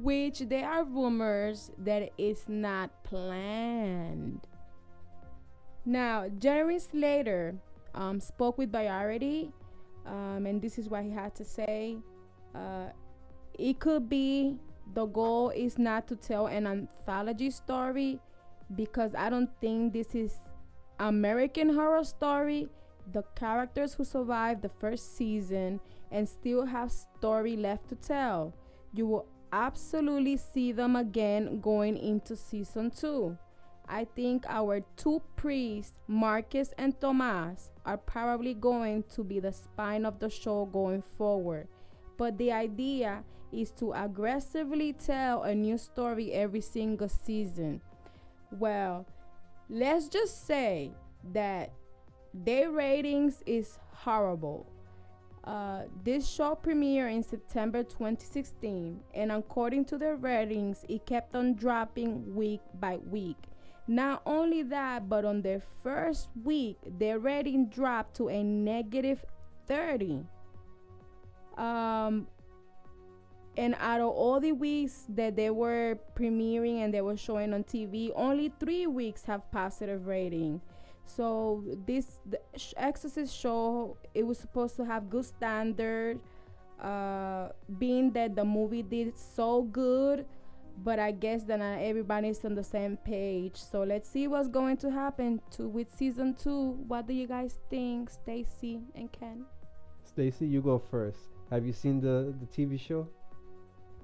which 0.03 0.41
there 0.41 0.69
are 0.69 0.85
rumors 0.85 1.71
that 1.79 2.11
it's 2.17 2.49
not 2.49 3.05
planned. 3.05 4.47
Now, 5.85 6.29
Jeremy 6.39 6.79
Slater 6.79 7.55
um, 7.95 8.21
spoke 8.21 8.59
with 8.59 8.71
Variety, 8.73 9.51
um, 10.07 10.47
and 10.47 10.61
this 10.61 10.79
is 10.79 10.89
what 10.89 11.05
he 11.05 11.11
had 11.11 11.35
to 11.37 11.45
say. 11.45 11.99
Uh, 12.55 12.89
it 13.59 13.79
could 13.79 14.09
be 14.09 14.59
the 14.95 15.07
goal 15.07 15.51
is 15.51 15.79
not 15.79 16.09
to 16.09 16.17
tell 16.17 16.47
an 16.47 16.67
anthology 16.67 17.51
story 17.51 18.19
because 18.75 19.15
I 19.15 19.31
don't 19.31 19.51
think 19.61 19.93
this 19.93 20.15
is 20.15 20.35
American 20.99 21.75
Horror 21.75 22.05
Story. 22.05 22.69
The 23.13 23.23
characters 23.35 23.95
who 23.95 24.05
survived 24.05 24.63
the 24.63 24.69
first 24.69 25.17
season 25.17 25.81
and 26.11 26.29
still 26.29 26.67
have 26.67 26.93
story 26.93 27.57
left 27.57 27.89
to 27.89 27.95
tell. 27.97 28.55
You 28.93 29.07
will 29.07 29.27
absolutely 29.53 30.37
see 30.37 30.73
them 30.73 30.97
again 30.97 31.61
going 31.61 31.97
into 31.97 32.37
season 32.37 32.91
2. 32.91 33.37
I 33.89 34.05
think 34.05 34.45
our 34.49 34.81
two 34.97 35.21
priests, 35.35 35.99
Marcus 36.07 36.73
and 36.79 36.99
Tomas, 37.01 37.71
are 37.85 37.97
probably 37.97 38.55
going 38.55 39.03
to 39.15 39.25
be 39.25 39.41
the 39.41 39.53
spine 39.53 40.07
of 40.07 40.21
the 40.21 40.31
show 40.31 40.67
going 40.67 41.03
forward. 41.03 41.67
But 42.17 42.39
the 42.39 42.53
idea 42.53 43.25
is 43.53 43.73
to 43.73 43.93
aggressively 43.93 44.93
tell 44.93 45.43
a 45.43 45.55
new 45.55 45.77
story 45.77 46.33
every 46.33 46.61
single 46.61 47.09
season. 47.09 47.81
Well, 48.53 49.07
let's 49.69 50.09
just 50.09 50.47
say 50.47 50.93
that 51.33 51.73
their 52.33 52.71
ratings 52.71 53.43
is 53.45 53.79
horrible. 53.93 54.67
Uh, 55.43 55.83
this 56.05 56.29
show 56.29 56.59
premiered 56.61 57.15
in 57.15 57.23
September 57.23 57.83
2016, 57.83 59.01
and 59.15 59.33
according 59.33 59.85
to 59.87 59.97
their 59.97 60.17
ratings, 60.17 60.85
it 60.89 61.07
kept 61.07 61.35
on 61.35 61.55
dropping 61.55 62.35
week 62.35 62.61
by 62.79 62.99
week. 62.99 63.39
Not 63.89 64.23
only 64.27 64.62
that, 64.65 65.09
but 65.09 65.25
on 65.25 65.43
their 65.43 65.61
first 65.83 66.29
week, 66.45 66.77
their 66.87 67.19
rating 67.19 67.67
dropped 67.67 68.17
to 68.17 68.29
a 68.29 68.43
negative 68.43 69.25
30. 69.67 70.27
Um, 71.57 72.29
and 73.57 73.75
out 73.81 74.01
of 74.01 74.11
all 74.11 74.41
the 74.41 74.53
weeks 74.53 75.07
that 75.09 75.37
they 75.37 75.51
were 75.51 75.99
premiering 76.15 76.85
and 76.85 76.95
they 76.95 77.01
were 77.01 77.17
showing 77.17 77.53
on 77.53 77.65
TV, 77.65 78.12
only 78.15 78.53
three 78.61 78.87
weeks 78.87 79.25
have 79.25 79.51
positive 79.51 80.07
rating. 80.07 80.61
So 81.16 81.65
this 81.87 82.20
the 82.24 82.41
Sh- 82.57 82.74
Exorcist 82.77 83.35
show, 83.37 83.97
it 84.15 84.27
was 84.27 84.39
supposed 84.39 84.77
to 84.77 84.85
have 84.85 85.11
good 85.11 85.24
standard. 85.24 86.20
Uh, 86.81 87.51
being 87.78 88.11
that 88.12 88.35
the 88.35 88.45
movie 88.45 88.82
did 88.82 89.19
so 89.19 89.62
good, 89.62 90.24
but 90.82 90.99
I 90.99 91.11
guess 91.11 91.45
that 91.45 91.59
not 91.59 91.78
everybody's 91.78 92.43
on 92.45 92.55
the 92.55 92.65
same 92.65 92.97
page. 92.97 93.57
So 93.57 93.82
let's 93.82 94.09
see 94.09 94.27
what's 94.28 94.49
going 94.49 94.78
to 94.78 94.91
happen 94.91 95.43
to 95.53 95.69
with 95.69 95.95
season 95.95 96.35
two. 96.35 96.78
What 96.89 97.07
do 97.07 97.12
you 97.12 97.27
guys 97.27 97.59
think, 97.69 98.09
Stacy 98.09 98.81
and 98.95 99.12
Ken? 99.12 99.45
Stacy, 100.05 100.47
you 100.47 100.62
go 100.62 100.78
first. 100.78 101.19
Have 101.51 101.66
you 101.66 101.73
seen 101.73 102.01
the 102.01 102.35
the 102.41 102.47
TV 102.47 102.81
show? 102.81 103.07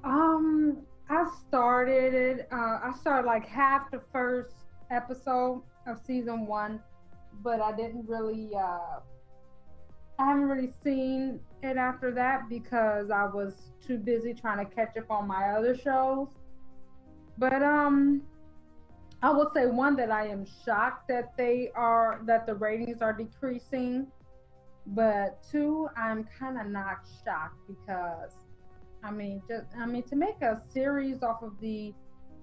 Um, 0.05 0.79
I 1.09 1.27
started 1.49 2.15
it. 2.15 2.49
Uh, 2.53 2.79
I 2.83 2.93
started 3.01 3.27
like 3.27 3.47
half 3.47 3.91
the 3.91 4.01
first 4.13 4.51
episode 4.91 5.63
of 5.87 5.99
season 6.05 6.47
one, 6.47 6.81
but 7.43 7.61
I 7.61 7.75
didn't 7.75 8.09
really. 8.09 8.51
Uh, 8.55 9.01
I 10.19 10.29
haven't 10.29 10.45
really 10.45 10.73
seen 10.83 11.41
it 11.63 11.77
after 11.77 12.11
that 12.13 12.49
because 12.49 13.11
I 13.11 13.25
was 13.25 13.73
too 13.87 13.99
busy 13.99 14.33
trying 14.33 14.67
to 14.67 14.75
catch 14.75 14.97
up 14.97 15.11
on 15.11 15.29
my 15.29 15.51
other 15.51 15.77
shows. 15.77 16.29
But 17.37 17.63
um, 17.63 18.23
I 19.23 19.31
will 19.31 19.51
say 19.53 19.67
one 19.67 19.95
that 19.97 20.11
I 20.11 20.27
am 20.29 20.47
shocked 20.65 21.09
that 21.09 21.37
they 21.37 21.71
are 21.75 22.21
that 22.25 22.47
the 22.47 22.55
ratings 22.55 23.03
are 23.03 23.13
decreasing. 23.13 24.07
But 24.87 25.43
two, 25.51 25.89
I'm 25.97 26.25
kind 26.39 26.59
of 26.59 26.69
not 26.69 27.07
shocked 27.25 27.61
because 27.67 28.33
I 29.03 29.11
mean, 29.11 29.43
just 29.49 29.67
I 29.79 29.87
mean, 29.87 30.03
to 30.05 30.17
make 30.17 30.41
a 30.43 30.61
series 30.73 31.23
off 31.23 31.43
of 31.43 31.53
the 31.61 31.93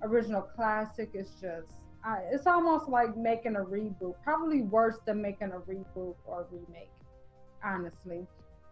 original 0.03 0.41
classic 0.41 1.11
is 1.13 1.29
just, 1.41 1.73
I, 2.05 2.19
it's 2.31 2.47
almost 2.47 2.89
like 2.89 3.15
making 3.15 3.55
a 3.55 3.59
reboot. 3.61 4.15
Probably 4.23 4.61
worse 4.61 4.97
than 5.05 5.21
making 5.21 5.51
a 5.51 5.59
reboot 5.59 6.15
or 6.25 6.47
remake, 6.51 6.91
honestly. 7.63 8.27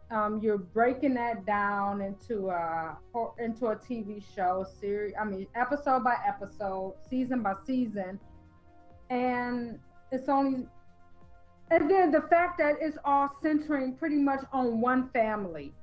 Um, 0.09 0.41
you're 0.43 0.57
breaking 0.57 1.13
that 1.13 1.45
down 1.45 2.01
into 2.01 2.49
a 2.49 2.97
into 3.39 3.67
a 3.67 3.75
TV 3.75 4.21
show 4.35 4.65
series. 4.79 5.13
I 5.19 5.23
mean, 5.23 5.47
episode 5.55 6.03
by 6.03 6.17
episode, 6.27 6.95
season 7.09 7.41
by 7.41 7.53
season, 7.65 8.19
and 9.09 9.79
it's 10.11 10.27
only. 10.27 10.67
And 11.69 11.89
then 11.89 12.11
the 12.11 12.23
fact 12.23 12.57
that 12.57 12.75
it's 12.81 12.97
all 13.05 13.29
centering 13.41 13.95
pretty 13.95 14.17
much 14.17 14.41
on 14.51 14.81
one 14.81 15.09
family 15.11 15.73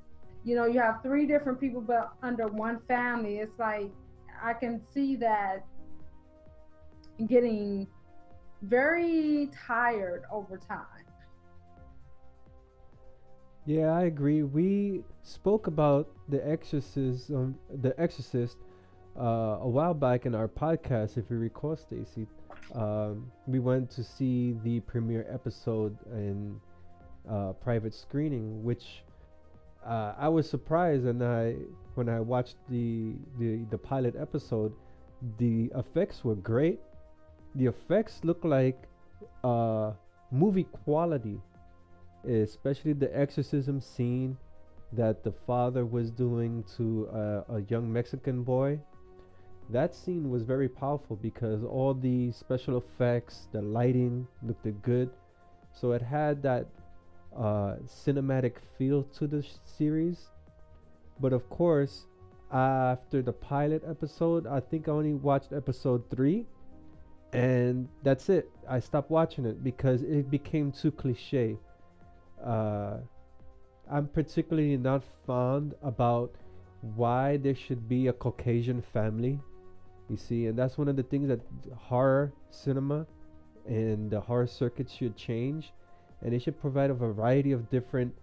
you 0.45 0.55
know 0.55 0.67
you 0.67 0.81
have 0.81 1.03
three 1.03 1.27
different 1.27 1.61
people 1.61 1.81
but 1.81 2.13
under 2.23 2.47
one 2.49 2.81
family 2.89 3.39
it's 3.39 3.59
like 3.59 3.91
i 4.43 4.53
can 4.53 4.81
see 4.95 5.17
that 5.17 5.65
getting 7.27 7.87
very 8.63 9.51
tired 9.67 10.25
over 10.31 10.57
time 10.57 10.99
Yeah, 13.69 13.93
I 13.93 14.05
agree. 14.05 14.45
We 14.45 15.03
spoke 15.23 15.67
about 15.67 16.09
the 16.31 16.41
Exorcist, 16.49 17.31
um, 17.31 17.55
the 17.83 17.93
Exorcist, 18.01 18.57
uh, 19.15 19.59
a 19.61 19.69
while 19.69 19.93
back 19.93 20.25
in 20.25 20.35
our 20.35 20.49
podcast. 20.49 21.19
If 21.19 21.29
you 21.29 21.37
recall, 21.37 21.77
Stacy, 21.77 22.27
um, 22.75 23.31
we 23.47 23.59
went 23.59 23.91
to 23.91 24.03
see 24.03 24.57
the 24.65 24.81
premiere 24.81 25.27
episode 25.31 25.99
in 26.13 26.59
uh, 27.29 27.53
private 27.61 27.93
screening, 27.93 28.65
which 28.65 29.03
uh, 29.85 30.15
I 30.17 30.29
was 30.31 30.49
surprised, 30.49 31.05
and 31.05 31.23
I 31.23 31.57
when 31.95 32.09
I 32.09 32.21
watched 32.21 32.57
the, 32.71 33.13
the 33.39 33.67
the 33.71 33.77
pilot 33.77 34.15
episode, 34.19 34.73
the 35.37 35.71
effects 35.75 36.25
were 36.25 36.37
great. 36.37 36.81
The 37.59 37.67
effects 37.67 38.21
look 38.25 38.45
like 38.45 38.89
uh, 39.45 39.93
movie 40.31 40.69
quality 40.85 41.41
especially 42.27 42.93
the 42.93 43.17
exorcism 43.17 43.81
scene 43.81 44.37
that 44.93 45.23
the 45.23 45.33
father 45.33 45.85
was 45.85 46.11
doing 46.11 46.65
to 46.77 47.09
uh, 47.09 47.55
a 47.57 47.61
young 47.69 47.93
Mexican 47.93 48.43
boy. 48.43 48.79
that 49.71 49.95
scene 49.95 50.31
was 50.31 50.43
very 50.43 50.69
powerful 50.69 51.17
because 51.17 51.63
all 51.63 51.93
the 51.93 52.33
special 52.33 52.79
effects, 52.79 53.49
the 53.53 53.61
lighting 53.61 54.27
looked 54.43 54.67
good. 54.83 55.11
So 55.73 55.93
it 55.93 56.01
had 56.01 56.43
that 56.43 56.67
uh, 57.37 57.77
cinematic 57.87 58.55
feel 58.79 59.03
to 59.19 59.27
the 59.27 59.43
sh- 59.43 59.61
series. 59.65 60.31
But 61.21 61.35
of 61.35 61.49
course, 61.51 62.07
after 62.51 63.21
the 63.21 63.33
pilot 63.33 63.83
episode, 63.87 64.47
I 64.47 64.61
think 64.61 64.89
I 64.89 64.93
only 64.93 65.13
watched 65.15 65.53
episode 65.53 66.09
three, 66.09 66.47
and 67.33 67.89
that's 68.03 68.29
it. 68.29 68.51
I 68.69 68.81
stopped 68.81 69.11
watching 69.11 69.45
it 69.45 69.63
because 69.63 70.03
it 70.03 70.31
became 70.31 70.73
too 70.73 70.91
cliche. 70.91 71.57
Uh, 72.43 72.99
I'm 73.91 74.07
particularly 74.09 74.77
not 74.77 75.03
fond 75.27 75.75
about 75.83 76.35
why 76.95 77.37
there 77.39 77.55
should 77.55 77.89
be 77.89 78.07
a 78.07 78.13
Caucasian 78.13 78.83
family. 78.83 79.39
You 80.09 80.17
see, 80.17 80.47
and 80.47 80.59
that's 80.59 80.79
one 80.79 80.89
of 80.89 80.97
the 80.97 81.03
things 81.03 81.29
that 81.29 81.41
horror 81.77 82.33
cinema 82.51 83.07
and 83.67 84.11
the 84.11 84.21
horror 84.21 84.47
circuit 84.47 84.89
should 84.91 85.17
change, 85.17 85.73
and 86.23 86.33
they 86.33 86.39
should 86.39 86.59
provide 86.59 86.91
a 86.91 86.95
variety 86.95 87.53
of 87.53 87.69
different 87.71 88.15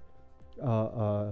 uh, 0.62 0.86
uh, 0.86 1.32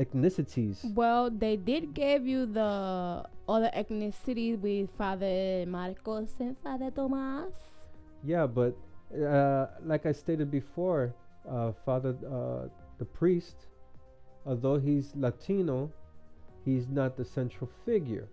ethnicities. 0.00 0.78
Well, 0.94 1.30
they 1.30 1.56
did 1.56 1.94
give 1.94 2.26
you 2.26 2.46
the 2.46 3.24
other 3.48 3.70
ethnicities 3.76 4.58
with 4.60 4.90
Father 4.96 5.64
Marcos 5.66 6.32
and 6.40 6.56
Father 6.64 6.90
Tomas. 6.90 7.54
Yeah, 8.24 8.46
but 8.46 8.76
uh, 9.14 9.66
like 9.84 10.06
I 10.06 10.12
stated 10.12 10.50
before, 10.50 11.14
uh, 11.48 11.72
Father, 11.84 12.16
uh, 12.24 12.68
the 12.98 13.04
priest, 13.04 13.66
although 14.46 14.78
he's 14.78 15.12
Latino, 15.14 15.90
he's 16.64 16.88
not 16.88 17.16
the 17.16 17.24
central 17.24 17.68
figure. 17.84 18.28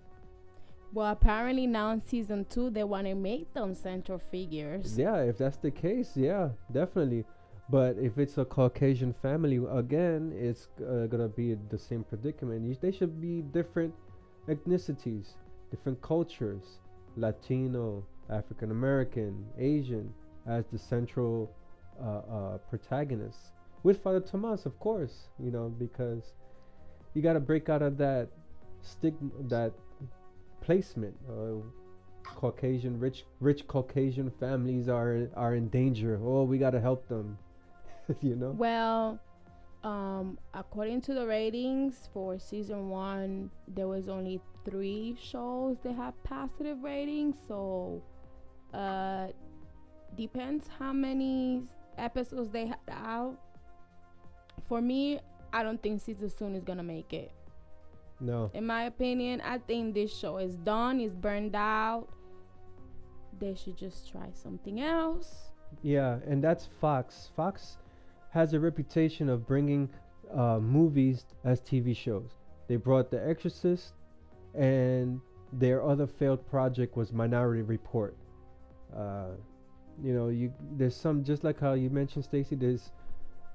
Well, 0.94 1.12
apparently 1.12 1.68
now 1.68 1.92
in 1.92 2.02
season 2.02 2.46
two, 2.50 2.70
they 2.70 2.84
want 2.84 3.08
to 3.08 3.16
make 3.16 3.54
them 3.54 3.76
central 3.76 4.20
figures. 4.20 4.98
Yeah, 4.98 5.18
if 5.18 5.38
that's 5.38 5.58
the 5.58 5.72
case, 5.72 6.16
yeah, 6.16 6.50
definitely. 6.72 7.26
But 7.70 7.98
if 7.98 8.18
it's 8.18 8.38
a 8.38 8.46
Caucasian 8.46 9.12
family, 9.12 9.60
again, 9.70 10.32
it's 10.34 10.70
uh, 10.80 11.08
gonna 11.08 11.28
be 11.28 11.58
the 11.70 11.78
same 11.78 12.04
predicament. 12.04 12.66
You, 12.66 12.78
they 12.80 12.92
should 12.92 13.20
be 13.20 13.42
different 13.42 13.94
ethnicities, 14.48 15.36
different 15.70 16.02
cultures, 16.02 16.80
Latino, 17.18 18.06
African 18.30 18.72
American, 18.72 19.46
Asian, 19.58 20.14
as 20.48 20.66
the 20.72 20.78
central 20.78 21.52
uh, 22.02 22.06
uh, 22.08 22.58
protagonists. 22.70 23.52
With 23.84 24.02
Father 24.02 24.22
Tomas, 24.22 24.66
of 24.66 24.80
course, 24.80 25.28
you 25.38 25.52
know, 25.52 25.68
because 25.78 26.34
you 27.14 27.22
gotta 27.22 27.40
break 27.42 27.68
out 27.68 27.82
of 27.82 27.98
that 27.98 28.30
stigma, 28.82 29.30
that 29.50 29.74
placement. 30.62 31.16
Uh, 31.30 31.62
Caucasian 32.24 33.00
rich 33.00 33.24
rich 33.40 33.66
Caucasian 33.68 34.30
families 34.30 34.88
are 34.90 35.30
are 35.36 35.56
in 35.56 35.70
danger. 35.70 36.20
Oh, 36.24 36.44
we 36.44 36.58
gotta 36.58 36.80
help 36.80 37.08
them. 37.08 37.38
you 38.22 38.36
know. 38.36 38.52
Well, 38.52 39.20
um, 39.84 40.38
according 40.54 41.02
to 41.02 41.14
the 41.14 41.26
ratings 41.26 42.10
for 42.14 42.40
season 42.40 42.90
one, 42.90 43.52
there 43.68 43.88
was 43.88 44.10
only 44.10 44.42
three 44.66 45.16
shows 45.22 45.78
that 45.84 45.94
have 45.96 46.22
positive 46.24 46.84
ratings. 46.84 47.36
So, 47.48 48.02
uh, 48.74 49.28
depends 50.16 50.68
how 50.80 50.94
many 50.94 51.64
episodes 51.98 52.50
they 52.50 52.68
have 52.68 52.80
out. 52.90 53.38
For 54.68 54.82
me, 54.82 55.20
I 55.54 55.64
don't 55.64 55.82
think 55.82 56.02
season 56.02 56.30
soon 56.30 56.56
is 56.56 56.64
gonna 56.64 56.84
make 56.84 57.14
it. 57.14 57.32
No. 58.20 58.50
In 58.54 58.66
my 58.66 58.84
opinion, 58.84 59.42
I 59.42 59.60
think 59.60 59.94
this 59.94 60.16
show 60.16 60.38
is 60.38 60.58
done. 60.58 61.00
It's 61.00 61.14
burned 61.14 61.56
out. 61.56 62.08
They 63.40 63.54
should 63.54 63.78
just 63.78 64.10
try 64.10 64.30
something 64.34 64.82
else. 64.82 65.52
Yeah, 65.84 66.18
and 66.26 66.44
that's 66.44 66.66
Fox. 66.66 67.30
Fox 67.36 67.78
has 68.32 68.54
a 68.54 68.60
reputation 68.60 69.30
of 69.30 69.48
bringing 69.48 69.90
uh, 70.34 70.60
movies 70.60 71.26
as 71.44 71.62
TV 71.62 71.96
shows. 71.96 72.32
They 72.68 72.76
brought 72.76 73.10
The 73.12 73.28
Exorcist, 73.28 73.94
and 74.54 75.22
their 75.54 75.84
other 75.84 76.08
failed 76.08 76.46
project 76.50 76.98
was 76.98 77.14
Minority 77.14 77.62
Report. 77.62 78.16
Uh, 78.96 79.30
you 80.04 80.14
know, 80.14 80.30
you 80.30 80.54
there's 80.74 80.96
some 80.96 81.24
just 81.24 81.44
like 81.44 81.60
how 81.60 81.74
you 81.74 81.90
mentioned, 81.90 82.26
Stacy. 82.26 82.56
There's 82.56 82.92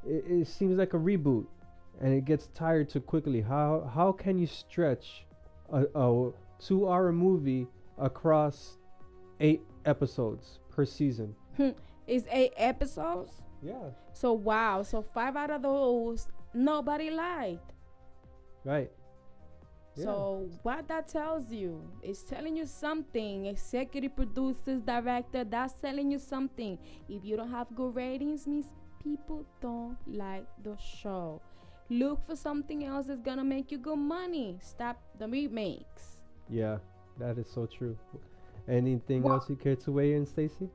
it, 0.07 0.24
it 0.27 0.47
seems 0.47 0.78
like 0.78 0.94
a 0.94 0.99
reboot, 0.99 1.47
and 2.01 2.12
it 2.15 2.24
gets 2.24 2.49
tired 2.49 2.89
too 2.89 3.01
quickly. 3.01 3.40
How 3.40 3.90
how 3.94 4.12
can 4.12 4.39
you 4.39 4.47
stretch 4.47 5.27
a, 5.70 5.85
a 5.94 6.31
two-hour 6.59 7.12
movie 7.12 7.66
across 7.99 8.78
eight 9.40 9.62
episodes 9.85 10.59
per 10.70 10.85
season? 10.85 11.35
Is 12.07 12.27
eight 12.31 12.53
episodes. 12.57 13.41
Yeah. 13.62 13.90
So 14.12 14.32
wow. 14.32 14.82
So 14.82 15.02
five 15.02 15.36
out 15.36 15.51
of 15.51 15.62
those 15.62 16.28
nobody 16.55 17.10
liked. 17.10 17.72
Right. 18.64 18.90
Yeah. 19.94 20.05
So 20.05 20.48
what 20.62 20.89
that 20.89 21.09
tells 21.09 21.51
you, 21.51 21.82
is 22.02 22.22
telling 22.22 22.56
you 22.56 22.66
something. 22.66 23.47
Executive 23.47 24.16
producers, 24.16 24.80
director, 24.80 25.44
that's 25.44 25.74
telling 25.74 26.10
you 26.10 26.18
something. 26.18 26.78
If 27.09 27.24
you 27.24 27.36
don't 27.36 27.51
have 27.51 27.66
good 27.74 27.94
ratings, 27.94 28.47
means 28.47 28.66
people 29.02 29.44
don't 29.60 29.98
like 30.06 30.47
the 30.62 30.76
show. 30.76 31.43
Look 31.90 32.24
for 32.24 32.36
something 32.36 32.84
else 32.84 33.09
that's 33.09 33.20
gonna 33.20 33.44
make 33.44 33.70
you 33.70 33.78
good 33.78 33.98
money. 33.98 34.59
Stop 34.62 34.98
the 35.18 35.28
remakes. 35.28 36.20
Yeah, 36.48 36.78
that 37.18 37.36
is 37.36 37.51
so 37.51 37.66
true. 37.66 37.98
Anything 38.66 39.22
Well- 39.22 39.34
else 39.34 39.51
you 39.51 39.56
care 39.56 39.76
to 39.76 39.93
weigh 39.93 40.14
in, 40.14 40.24
Stacy? 40.24 40.70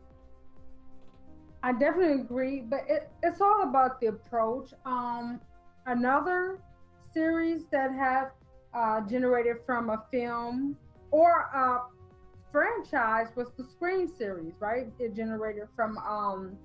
I 1.63 1.73
definitely 1.73 2.21
agree, 2.21 2.61
but 2.61 2.81
it, 2.87 3.09
it's 3.23 3.41
all 3.41 3.63
about 3.63 3.99
the 3.99 4.07
approach. 4.07 4.73
Um, 4.85 5.41
another 5.85 6.59
series 7.13 7.67
that 7.67 7.91
have 7.91 8.31
uh, 8.73 9.01
generated 9.01 9.57
from 9.65 9.89
a 9.89 10.03
film 10.11 10.77
or 11.11 11.49
a 11.53 11.81
franchise 12.51 13.27
was 13.35 13.51
the 13.57 13.63
Scream 13.63 14.07
series, 14.07 14.53
right? 14.59 14.87
It 14.99 15.15
generated 15.15 15.67
from 15.75 15.97
um, 15.99 16.57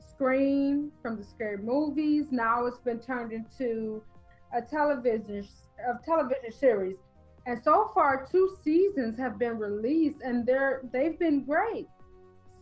Scream, 0.00 0.92
from 1.02 1.16
the 1.16 1.24
scary 1.24 1.58
movies. 1.58 2.26
Now 2.30 2.66
it's 2.66 2.78
been 2.78 3.00
turned 3.00 3.32
into 3.32 4.02
a 4.54 4.62
television 4.62 5.46
a 5.78 6.04
television 6.04 6.50
series, 6.50 6.96
and 7.46 7.62
so 7.62 7.90
far 7.94 8.26
two 8.28 8.56
seasons 8.64 9.16
have 9.16 9.38
been 9.38 9.58
released, 9.58 10.20
and 10.22 10.44
they're 10.44 10.82
they've 10.92 11.18
been 11.18 11.44
great. 11.44 11.86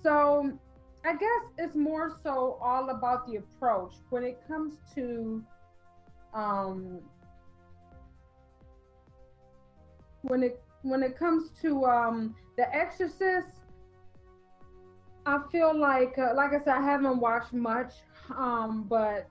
So 0.03 0.59
I 1.07 1.13
guess 1.13 1.53
it's 1.57 1.77
more 1.77 2.11
so 2.25 2.59
all 2.61 2.91
about 2.91 3.29
the 3.29 3.37
approach 3.37 3.95
when 4.11 4.25
it 4.25 4.43
comes 4.49 4.73
to 4.97 5.41
um 6.35 6.99
when 10.23 10.43
it 10.43 10.61
when 10.83 11.05
it 11.05 11.17
comes 11.17 11.51
to 11.63 11.85
um 11.85 12.35
the 12.57 12.75
exorcist 12.75 13.61
I 15.27 15.39
feel 15.53 15.79
like 15.79 16.19
uh, 16.19 16.35
like 16.35 16.53
I 16.53 16.59
said 16.59 16.75
I 16.75 16.83
haven't 16.83 17.21
watched 17.21 17.53
much 17.53 17.93
um 18.37 18.87
but 18.89 19.29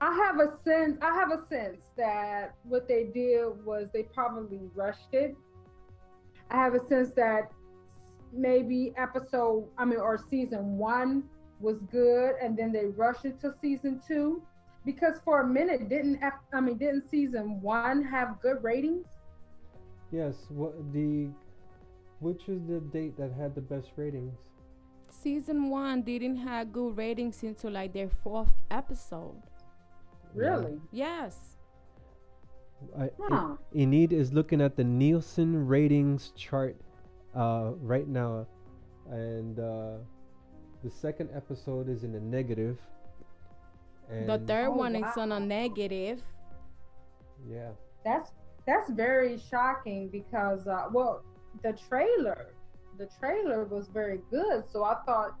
I 0.00 0.14
have 0.14 0.40
a 0.40 0.50
sense 0.64 0.96
I 1.02 1.14
have 1.14 1.30
a 1.30 1.46
sense 1.46 1.90
that 1.98 2.54
what 2.62 2.88
they 2.88 3.04
did 3.04 3.62
was 3.66 3.88
they 3.92 4.04
probably 4.04 4.60
rushed 4.74 5.12
it. 5.12 5.36
I 6.50 6.56
have 6.56 6.74
a 6.74 6.80
sense 6.80 7.12
that 7.14 7.52
maybe 8.32 8.92
episode 8.96 9.68
I 9.78 9.84
mean 9.84 9.98
or 10.00 10.18
season 10.18 10.78
1 10.78 11.22
was 11.60 11.82
good 11.82 12.34
and 12.42 12.56
then 12.56 12.72
they 12.72 12.86
rushed 12.86 13.24
it 13.24 13.40
to 13.40 13.52
season 13.60 14.00
2 14.06 14.42
because 14.84 15.20
for 15.24 15.40
a 15.42 15.46
minute 15.46 15.88
didn't 15.88 16.18
I 16.52 16.60
mean 16.60 16.78
didn't 16.78 17.08
season 17.08 17.60
1 17.60 18.02
have 18.04 18.40
good 18.40 18.62
ratings? 18.62 19.06
Yes. 20.10 20.34
What 20.48 20.74
the 20.92 21.28
which 22.20 22.48
is 22.48 22.60
the 22.68 22.80
date 22.80 23.16
that 23.16 23.32
had 23.32 23.54
the 23.54 23.60
best 23.60 23.88
ratings? 23.96 24.34
Season 25.10 25.68
one 25.70 26.02
didn't 26.02 26.36
have 26.36 26.72
good 26.72 26.96
ratings 26.96 27.42
until 27.42 27.72
like 27.72 27.92
their 27.92 28.08
fourth 28.08 28.52
episode. 28.70 29.42
Really? 30.34 30.80
Yes. 30.90 31.36
I, 32.98 33.10
Huh. 33.20 33.56
I- 33.74 33.78
Enid 33.78 34.12
is 34.12 34.32
looking 34.32 34.60
at 34.60 34.76
the 34.76 34.84
Nielsen 34.84 35.66
ratings 35.66 36.32
chart 36.36 36.76
uh, 37.34 37.72
right 37.80 38.08
now, 38.08 38.46
and 39.10 39.58
uh, 39.58 39.96
the 40.84 40.90
second 40.90 41.30
episode 41.34 41.88
is 41.88 42.04
in 42.04 42.12
the 42.12 42.20
negative. 42.20 42.78
And 44.10 44.28
the 44.28 44.38
third 44.38 44.68
Oh, 44.68 44.72
one 44.72 44.96
is 44.96 45.16
on 45.16 45.32
a 45.32 45.40
negative. 45.40 46.22
Yeah. 47.48 47.70
That's 48.04 48.30
that's 48.66 48.90
very 48.90 49.38
shocking 49.50 50.08
because 50.08 50.68
uh 50.68 50.86
well 50.92 51.24
the 51.64 51.72
trailer 51.88 52.54
the 52.98 53.08
trailer 53.18 53.64
was 53.64 53.88
very 53.88 54.20
good 54.30 54.62
so 54.70 54.84
I 54.84 54.96
thought 55.04 55.34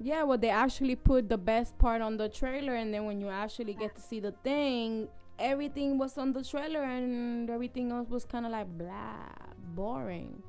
Yeah, 0.00 0.22
well, 0.24 0.38
they 0.38 0.50
actually 0.50 0.96
put 0.96 1.28
the 1.28 1.38
best 1.38 1.76
part 1.78 2.02
on 2.02 2.16
the 2.16 2.28
trailer, 2.28 2.74
and 2.74 2.94
then 2.94 3.04
when 3.04 3.20
you 3.20 3.28
actually 3.28 3.74
get 3.74 3.94
to 3.96 4.00
see 4.00 4.20
the 4.20 4.32
thing, 4.44 5.08
everything 5.38 5.98
was 5.98 6.16
on 6.18 6.32
the 6.32 6.42
trailer 6.44 6.82
and 6.84 7.50
everything 7.50 7.90
else 7.90 8.08
was 8.08 8.24
kind 8.24 8.46
of 8.46 8.52
like 8.52 8.68
blah, 8.78 9.26
boring. 9.74 10.42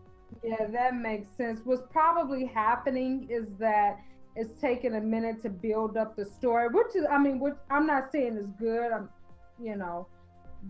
Yeah, 0.44 0.68
that 0.68 0.95
makes 0.95 1.28
sense. 1.36 1.61
What's 1.64 1.84
probably 1.91 2.45
happening 2.45 3.28
is 3.30 3.56
that 3.57 3.99
it's 4.36 4.60
taking 4.60 4.95
a 4.95 5.02
minute 5.02 5.41
to 5.41 5.49
build 5.49 5.98
up 5.98 6.16
the 6.16 6.26
story, 6.26 6.68
which 6.70 6.95
is, 6.95 7.06
I 7.10 7.18
mean, 7.18 7.40
which 7.40 7.56
I'm 7.70 7.86
not 7.86 8.11
saying 8.11 8.38
is 8.38 8.49
good. 8.60 8.91
I'm, 8.91 9.10
you 9.61 9.76
know, 9.76 10.07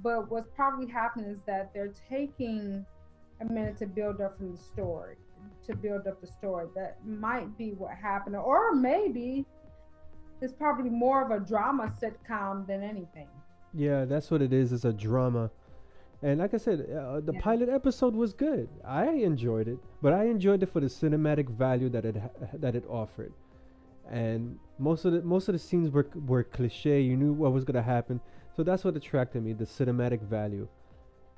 but 0.01 0.31
what's 0.31 0.49
probably 0.55 0.87
happening 0.87 1.29
is 1.29 1.41
that 1.45 1.71
they're 1.73 1.93
taking 2.09 2.85
a 3.41 3.45
minute 3.45 3.77
to 3.77 3.85
build 3.85 4.21
up 4.21 4.37
from 4.37 4.51
the 4.53 4.57
story, 4.57 5.15
to 5.67 5.75
build 5.75 6.07
up 6.07 6.19
the 6.19 6.27
story. 6.27 6.67
That 6.75 6.97
might 7.05 7.55
be 7.57 7.71
what 7.71 7.95
happened, 7.95 8.35
or 8.35 8.73
maybe 8.73 9.45
it's 10.41 10.53
probably 10.53 10.89
more 10.89 11.23
of 11.23 11.31
a 11.31 11.45
drama 11.45 11.93
sitcom 12.01 12.65
than 12.65 12.81
anything. 12.81 13.27
Yeah, 13.73 14.05
that's 14.05 14.31
what 14.31 14.41
it 14.41 14.51
is. 14.51 14.73
It's 14.73 14.85
a 14.85 14.93
drama. 14.93 15.51
And 16.21 16.39
like 16.39 16.53
I 16.53 16.57
said, 16.57 16.81
uh, 16.91 17.21
the 17.21 17.33
pilot 17.33 17.69
episode 17.69 18.13
was 18.13 18.33
good. 18.33 18.67
I 18.85 19.07
enjoyed 19.07 19.67
it, 19.69 19.77
but 20.01 20.11
I 20.11 20.25
enjoyed 20.25 20.61
it 20.63 20.69
for 20.69 20.81
the 20.81 20.87
cinematic 20.87 21.49
value 21.49 21.87
that 21.89 22.03
it 22.05 22.17
ha- 22.17 22.29
that 22.55 22.75
it 22.75 22.85
offered. 22.89 23.31
And 24.09 24.59
most 24.79 25.05
of 25.05 25.13
the 25.13 25.21
most 25.21 25.47
of 25.47 25.53
the 25.53 25.59
scenes 25.59 25.91
were 25.91 26.07
were 26.27 26.43
cliche. 26.43 26.99
You 26.99 27.15
knew 27.15 27.31
what 27.31 27.53
was 27.53 27.63
gonna 27.63 27.81
happen, 27.81 28.19
so 28.55 28.63
that's 28.63 28.83
what 28.83 28.97
attracted 28.97 29.43
me, 29.43 29.53
the 29.53 29.65
cinematic 29.65 30.21
value. 30.21 30.67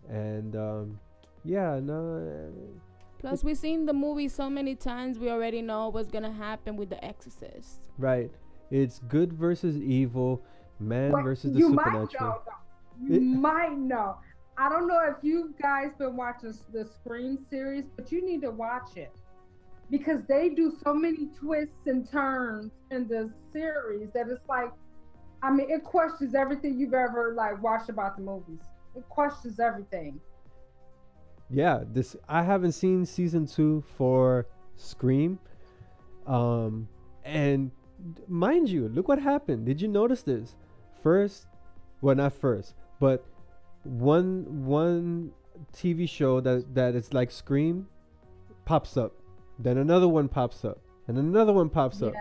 And 0.09 0.55
um, 0.55 0.99
yeah, 1.45 1.79
no, 1.79 2.51
Plus, 3.19 3.43
we've 3.43 3.57
seen 3.57 3.85
the 3.85 3.93
movie 3.93 4.27
so 4.27 4.49
many 4.49 4.73
times, 4.73 5.19
we 5.19 5.29
already 5.29 5.61
know 5.61 5.89
what's 5.89 6.09
gonna 6.09 6.31
happen 6.31 6.75
with 6.75 6.89
The 6.89 7.03
Exorcist. 7.05 7.81
right. 7.99 8.31
It's 8.71 8.99
good 9.09 9.33
versus 9.33 9.75
evil, 9.77 10.41
man 10.79 11.11
Well, 11.11 11.23
versus 11.23 11.51
the 11.53 11.59
you 11.59 11.69
might 11.69 11.83
supernatural. 11.85 12.29
know. 12.29 12.41
though. 12.45 13.05
You 13.05 13.15
It- 13.15 13.21
might 13.37 13.77
know. 13.77 14.15
I 14.57 14.69
don't 14.69 14.87
know 14.87 14.99
if 15.07 15.23
you 15.23 15.53
guys 15.61 15.91
been 15.97 16.15
watching 16.15 16.53
the 16.73 16.85
Scream 16.85 17.37
series, 17.49 17.85
but 17.95 18.11
you 18.11 18.23
need 18.23 18.41
to 18.41 18.51
watch 18.51 18.97
it 18.97 19.11
because 19.89 20.23
they 20.25 20.49
do 20.49 20.73
so 20.83 20.93
many 20.93 21.27
twists 21.37 21.87
and 21.87 22.09
turns 22.09 22.71
in 22.91 23.07
the 23.07 23.31
series 23.51 24.11
that 24.13 24.27
it's 24.29 24.47
like, 24.47 24.71
I 25.43 25.51
mean, 25.51 25.69
it 25.69 25.83
questions 25.83 26.35
everything 26.35 26.79
you've 26.79 26.93
ever 26.93 27.33
like 27.35 27.61
watched 27.61 27.89
about 27.89 28.15
the 28.17 28.23
movies. 28.23 28.61
It 28.95 29.07
questions 29.09 29.59
everything. 29.59 30.19
yeah 31.49 31.83
this 31.91 32.15
i 32.29 32.41
haven't 32.41 32.71
seen 32.71 33.05
season 33.05 33.45
two 33.45 33.83
for 33.97 34.47
scream 34.77 35.37
um 36.25 36.87
and 37.23 37.71
mind 38.27 38.69
you 38.69 38.87
look 38.89 39.07
what 39.07 39.19
happened 39.19 39.65
did 39.65 39.81
you 39.81 39.87
notice 39.87 40.23
this 40.23 40.55
first 41.03 41.47
well 42.01 42.15
not 42.15 42.33
first 42.33 42.73
but 42.99 43.25
one 43.83 44.65
one 44.65 45.31
tv 45.73 46.07
show 46.07 46.39
that 46.41 46.73
that 46.75 46.95
is 46.95 47.13
like 47.13 47.31
scream 47.31 47.87
pops 48.65 48.97
up 48.97 49.13
then 49.59 49.77
another 49.77 50.07
one 50.07 50.27
pops 50.27 50.63
up 50.65 50.79
and 51.07 51.17
another 51.17 51.53
one 51.53 51.69
pops 51.69 52.01
up 52.01 52.13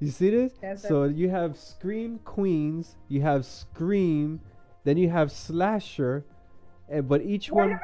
you 0.00 0.10
see 0.10 0.30
this 0.30 0.52
That's 0.60 0.82
so 0.82 1.04
you 1.04 1.28
have 1.30 1.56
scream 1.56 2.18
queens 2.24 2.96
you 3.08 3.20
have 3.22 3.44
scream 3.46 4.40
then 4.84 4.96
you 4.96 5.08
have 5.10 5.30
slasher 5.30 6.24
and 6.88 7.08
but 7.08 7.22
each 7.22 7.50
Wait 7.50 7.64
a 7.64 7.68
one 7.68 7.80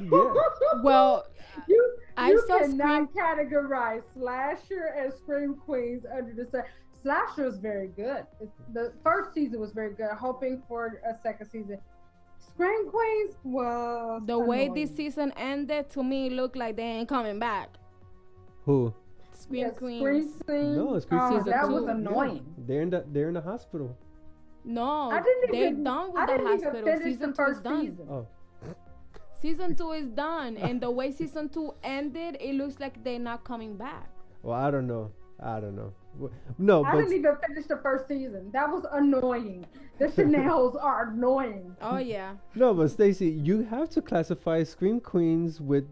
minute. 0.00 0.34
Well, 0.82 1.24
you 1.68 1.96
I 2.16 2.30
you 2.30 2.44
saw 2.46 2.58
cannot 2.58 3.12
categorize 3.12 4.02
slasher 4.14 4.94
and 4.98 5.12
scream 5.12 5.54
queens 5.54 6.04
under 6.12 6.32
the 6.32 6.44
same. 6.50 6.62
Slasher 7.02 7.46
is 7.46 7.58
very 7.58 7.88
good. 7.88 8.26
It- 8.40 8.50
The 8.72 8.92
first 9.04 9.32
season 9.34 9.60
was 9.60 9.72
very 9.72 9.94
good. 9.94 10.10
Hoping 10.18 10.62
for 10.66 11.00
a 11.08 11.14
second 11.22 11.48
season. 11.48 11.78
Scream 12.48 12.88
queens 12.90 13.36
was 13.42 14.22
The 14.26 14.38
way 14.38 14.68
this 14.68 14.94
season 14.94 15.32
ended, 15.36 15.90
to 15.90 16.02
me, 16.04 16.26
it 16.26 16.32
looked 16.32 16.56
like 16.56 16.76
they 16.76 16.82
ain't 16.84 17.08
coming 17.08 17.38
back. 17.38 17.68
who 18.64 18.92
Scream 19.32 19.60
Yeah, 19.62 19.70
Queens. 19.70 20.00
Scream 20.00 20.32
Queens. 20.46 20.76
no 20.76 20.98
scream 21.00 21.20
Oh, 21.20 21.30
season 21.38 21.50
that 21.52 21.66
two. 21.66 21.72
was 21.74 21.84
Yeah, 21.84 21.90
annoying. 21.92 22.54
they're 22.66 22.82
in 22.82 22.90
the 22.90 23.04
they're 23.12 23.28
in 23.28 23.34
the 23.34 23.40
hospital 23.40 23.96
No, 24.64 25.10
I 25.10 25.20
didn't 25.20 25.52
they're 25.52 25.70
even- 25.70 25.84
done 25.84 26.12
with 26.12 26.22
I 26.22 26.26
the 26.26 26.32
didn't 26.32 26.46
hospital. 26.46 26.84
finish 26.84 27.04
Season 27.04 27.30
the 27.30 27.36
two 27.36 27.42
is 27.42 27.48
first 27.48 27.62
done. 27.64 27.80
season. 27.80 28.06
oh 28.10 28.26
Season 29.42 29.74
two 29.80 29.90
is 29.92 30.06
done, 30.08 30.56
and 30.56 30.80
the 30.80 30.90
way 30.90 31.10
season 31.12 31.48
two 31.50 31.74
ended, 31.82 32.36
it 32.40 32.54
looks 32.54 32.80
like 32.80 33.02
they're 33.04 33.18
not 33.18 33.44
coming 33.44 33.76
back. 33.76 34.08
well 34.42 34.56
i 34.66 34.70
don't 34.70 34.86
know 34.86 35.10
i 35.40 35.60
don't 35.60 35.76
know 35.76 35.90
Wh- 35.92 36.03
no 36.58 36.84
I 36.84 36.92
but 36.92 36.98
didn't 37.00 37.14
even 37.14 37.36
finish 37.46 37.66
the 37.66 37.78
first 37.78 38.08
season. 38.08 38.50
That 38.52 38.70
was 38.70 38.84
annoying. 38.92 39.66
The 39.98 40.06
Chanels 40.16 40.82
are 40.82 41.10
annoying. 41.10 41.76
Oh 41.80 41.98
yeah. 41.98 42.34
no 42.54 42.74
but 42.74 42.90
stacy 42.90 43.28
you 43.28 43.62
have 43.64 43.88
to 43.90 44.02
classify 44.02 44.62
scream 44.62 45.00
queens 45.00 45.60
with 45.60 45.84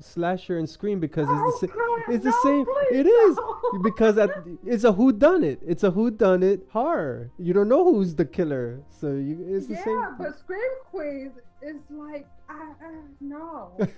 slasher 0.00 0.58
and 0.58 0.68
scream 0.68 0.98
because 0.98 1.28
it's 1.30 1.60
the, 1.60 1.68
sa- 1.68 2.12
it's 2.12 2.24
the 2.24 2.34
same 2.42 2.66
it 2.90 3.06
is 3.06 3.38
because 3.84 4.18
at, 4.18 4.28
it's 4.66 4.82
a 4.82 4.90
who 4.90 5.12
done 5.12 5.44
it 5.44 5.60
it's 5.64 5.84
a 5.84 5.90
who 5.92 6.10
done 6.10 6.42
it 6.42 6.66
horror 6.72 7.30
you 7.38 7.52
don't 7.52 7.68
know 7.68 7.84
who's 7.84 8.16
the 8.16 8.24
killer 8.24 8.82
so 8.88 9.12
you 9.12 9.38
it's 9.48 9.68
the 9.68 9.74
yeah, 9.74 9.84
same 9.84 10.04
but 10.18 10.36
Scream 10.36 10.58
Queens 10.90 11.38
is 11.64 11.80
like, 11.90 12.26
I, 12.48 12.72
uh, 12.84 12.90
no, 13.20 13.72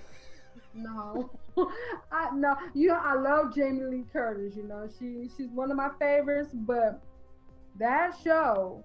no, 0.76 1.30
I 2.12 2.30
no. 2.34 2.56
You 2.74 2.88
know, 2.88 3.00
I 3.02 3.14
love 3.14 3.54
Jamie 3.54 3.84
Lee 3.84 4.04
Curtis. 4.12 4.54
You 4.56 4.64
know, 4.64 4.88
she 4.98 5.28
she's 5.36 5.48
one 5.50 5.70
of 5.70 5.76
my 5.76 5.90
favorites, 5.98 6.50
but 6.52 7.02
that 7.78 8.14
show, 8.22 8.84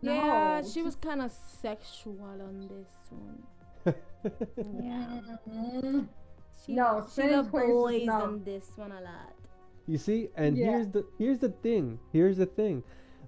Yeah, 0.00 0.60
no, 0.62 0.68
she 0.68 0.82
was 0.82 0.96
kind 0.96 1.22
of 1.22 1.30
sexual 1.32 2.18
on 2.22 2.68
this 2.68 3.10
one. 3.10 3.42
Yeah. 4.82 5.20
Mm, 5.48 6.08
She 6.66 6.74
No, 6.74 6.82
loved, 6.96 7.08
she 7.10 7.22
Scream 7.22 7.32
loved 7.32 7.52
boys 7.52 8.04
no. 8.06 8.12
on 8.14 8.44
this 8.44 8.70
one 8.76 8.92
a 8.92 9.00
lot. 9.00 9.32
You 9.86 9.96
see, 9.96 10.28
and 10.36 10.56
Yeah. 10.56 10.66
here's 10.72 10.88
the 10.88 11.06
here's 11.18 11.38
the 11.38 11.48
thing. 11.50 11.98
Here's 12.12 12.36
the 12.36 12.46
thing. 12.46 12.82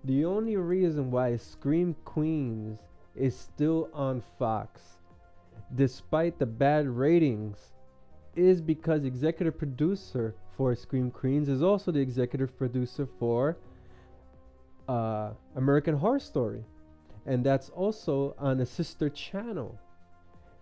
The 0.05 0.25
only 0.25 0.57
reason 0.57 1.11
why 1.11 1.37
Scream 1.37 1.95
Queens 2.05 2.81
is 3.15 3.37
still 3.39 3.89
on 3.95 4.21
Fox, 4.39 4.99
despite 5.75 6.39
the 6.39 6.47
bad 6.47 6.89
ratings, 6.89 7.73
is 8.37 8.61
because 8.61 9.05
executive 9.05 9.59
producer 9.59 10.35
for 10.57 10.75
Scream 10.75 11.11
Queens 11.11 11.49
is 11.49 11.63
also 11.63 11.91
the 11.91 12.01
executive 12.01 12.57
producer 12.57 13.09
for 13.19 13.57
uh, 14.89 15.31
American 15.57 15.97
Horror 15.97 16.21
Story, 16.21 16.65
and 17.27 17.45
that's 17.45 17.69
also 17.71 18.35
on 18.39 18.61
a 18.61 18.67
sister 18.67 19.09
channel. 19.09 19.79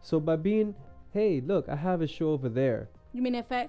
So 0.00 0.20
by 0.20 0.36
being, 0.36 0.74
hey, 1.12 1.40
look, 1.40 1.68
I 1.68 1.76
have 1.76 2.02
a 2.02 2.06
show 2.06 2.30
over 2.30 2.48
there. 2.48 2.88
You 3.12 3.22
mean 3.22 3.34
FX? 3.34 3.68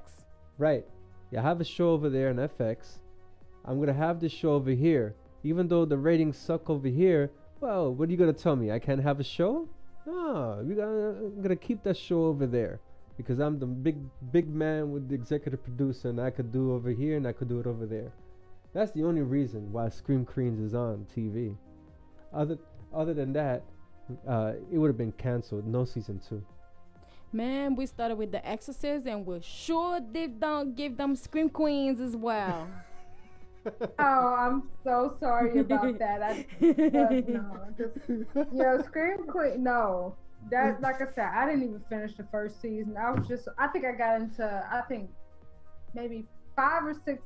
Right. 0.58 0.86
Yeah, 1.32 1.40
I 1.40 1.44
have 1.44 1.62
a 1.62 1.66
show 1.66 1.90
over 1.92 2.10
there 2.10 2.30
on 2.30 2.36
FX. 2.36 3.00
I'm 3.66 3.80
gonna 3.80 3.94
have 3.94 4.20
this 4.20 4.32
show 4.32 4.54
over 4.54 4.72
here. 4.72 5.16
Even 5.44 5.68
though 5.68 5.86
the 5.86 5.98
ratings 5.98 6.38
suck 6.38 6.70
over 6.70 6.88
here, 6.88 7.32
well, 7.62 7.94
what 7.94 8.10
are 8.10 8.12
you 8.12 8.18
gonna 8.18 8.34
tell 8.34 8.56
me? 8.56 8.72
I 8.72 8.80
can't 8.80 9.02
have 9.02 9.20
a 9.20 9.24
show? 9.24 9.68
No, 10.06 10.64
we 10.64 10.76
gotta, 10.76 10.90
I'm 10.90 11.42
gonna 11.42 11.56
keep 11.56 11.84
that 11.84 11.98
show 11.98 12.26
over 12.26 12.48
there 12.48 12.80
because 13.18 13.40
I'm 13.40 13.60
the 13.60 13.66
big 13.66 13.98
big 14.32 14.48
man 14.50 14.92
with 14.92 15.10
the 15.10 15.16
executive 15.16 15.62
producer, 15.64 16.10
and 16.10 16.20
I 16.20 16.30
could 16.30 16.52
do 16.52 16.74
over 16.74 16.90
here 16.90 17.18
and 17.18 17.28
I 17.28 17.34
could 17.34 17.50
do 17.50 17.60
it 17.60 17.68
over 17.68 17.86
there. 17.86 18.12
That's 18.74 18.92
the 18.92 19.04
only 19.04 19.22
reason 19.22 19.72
why 19.72 19.90
Scream 19.90 20.26
Queens 20.26 20.60
is 20.60 20.74
on 20.74 21.06
TV. 21.16 21.56
Other 22.34 22.58
other 22.94 23.14
than 23.14 23.34
that, 23.34 23.64
uh, 24.28 24.54
it 24.72 24.78
would 24.78 24.88
have 24.88 24.98
been 24.98 25.12
canceled. 25.14 25.68
No 25.68 25.86
season 25.86 26.22
two. 26.28 26.44
Man, 27.32 27.76
we 27.76 27.86
started 27.86 28.16
with 28.18 28.32
The 28.32 28.48
Exorcist, 28.48 29.06
and 29.06 29.26
we're 29.26 29.42
sure 29.42 30.00
did 30.00 30.40
don't 30.40 30.76
give 30.76 30.98
them 30.98 31.16
Scream 31.16 31.50
Queens 31.50 32.00
as 32.02 32.16
well. 32.16 32.68
Oh, 34.00 34.36
I'm 34.38 34.70
so 34.84 35.16
sorry 35.20 35.60
about 35.60 36.00
that. 36.00 36.24
I, 36.24 36.46
no, 36.62 37.68
just 37.78 37.98
you 38.08 38.26
know, 38.54 38.82
Scream 38.86 39.28
Queen. 39.28 39.64
No, 39.64 40.16
that 40.52 40.82
like 40.82 41.02
I 41.02 41.06
said, 41.14 41.30
I 41.36 41.46
didn't 41.46 41.64
even 41.64 41.82
finish 41.90 42.16
the 42.16 42.26
first 42.32 42.62
season. 42.62 42.96
I 42.98 43.12
was 43.12 43.28
just, 43.28 43.48
I 43.58 43.68
think 43.68 43.86
I 43.86 43.92
got 43.92 44.22
into, 44.22 44.68
I 44.72 44.82
think 44.88 45.10
maybe 45.94 46.26
five 46.56 46.86
or 46.86 46.94
six 46.94 47.26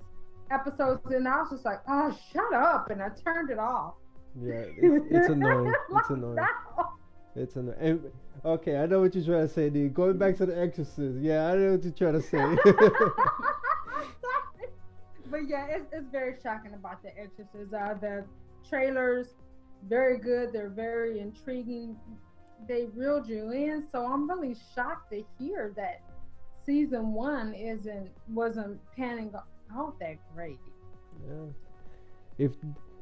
episodes, 0.52 1.10
and 1.12 1.28
I 1.28 1.42
was 1.42 1.52
just 1.52 1.66
like, 1.66 1.82
oh, 1.88 2.18
shut 2.32 2.54
up, 2.54 2.90
and 2.90 3.02
I 3.02 3.10
turned 3.24 3.50
it 3.50 3.60
off. 3.60 3.94
Yeah, 4.42 4.66
it's, 4.78 5.06
it's 5.12 5.28
annoying. 5.30 5.74
It's 5.96 6.10
annoying. 6.10 6.38
It's 7.36 7.56
annoying. 7.56 7.78
And, 7.80 8.12
okay, 8.44 8.78
I 8.78 8.86
know 8.86 9.02
what 9.02 9.16
you're 9.16 9.24
trying 9.24 9.48
to 9.48 9.54
say, 9.54 9.70
dude. 9.70 9.94
Going 9.94 10.18
back 10.18 10.38
to 10.38 10.46
the 10.46 10.60
Exorcist. 10.60 11.20
Yeah, 11.20 11.48
I 11.48 11.56
know 11.56 11.72
what 11.74 11.84
you're 11.84 11.94
trying 11.94 12.14
to 12.14 12.22
say. 12.22 12.38
but 15.34 15.50
yeah, 15.50 15.66
it's, 15.68 15.88
it's 15.92 16.08
very 16.12 16.36
shocking 16.44 16.76
about 16.76 17.02
the 17.02 17.10
Exorcist. 17.20 17.74
Uh, 17.74 17.96
the 17.96 18.24
trailers, 18.70 19.30
very 19.90 20.20
good. 20.20 20.54
They're 20.54 20.70
very 20.70 21.20
intriguing. 21.20 21.98
They 22.68 22.86
reeled 22.94 23.28
you 23.28 23.52
in, 23.52 23.84
so 23.92 24.06
I'm 24.06 24.30
really 24.30 24.56
shocked 24.76 25.12
to 25.12 25.24
hear 25.40 25.74
that 25.76 26.02
season 26.64 27.14
one 27.14 27.56
isn't 27.56 28.12
wasn't 28.30 28.80
panning 28.96 29.34
out 29.76 30.00
that 30.00 30.18
great. 30.36 30.60
yeah. 31.28 31.48
If 32.38 32.52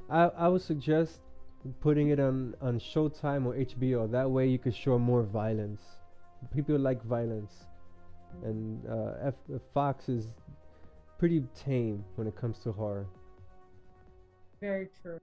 I, 0.09 0.23
I 0.37 0.47
would 0.47 0.61
suggest 0.61 1.19
putting 1.81 2.11
it 2.11 2.19
on 2.21 2.55
on 2.61 2.79
Showtime 2.79 3.45
or 3.45 3.55
HBO. 3.55 4.09
That 4.09 4.31
way 4.31 4.47
you 4.47 4.57
could 4.57 4.73
show 4.73 4.97
more 4.97 5.23
violence. 5.23 5.81
People 6.55 6.79
like 6.79 7.03
violence, 7.03 7.51
and 8.41 8.81
uh, 8.87 9.27
F- 9.27 9.61
Fox 9.73 10.07
is 10.07 10.33
pretty 11.21 11.43
tame 11.53 12.03
when 12.15 12.25
it 12.25 12.35
comes 12.35 12.57
to 12.57 12.71
horror. 12.71 13.05
Very 14.59 14.89
true. 15.03 15.19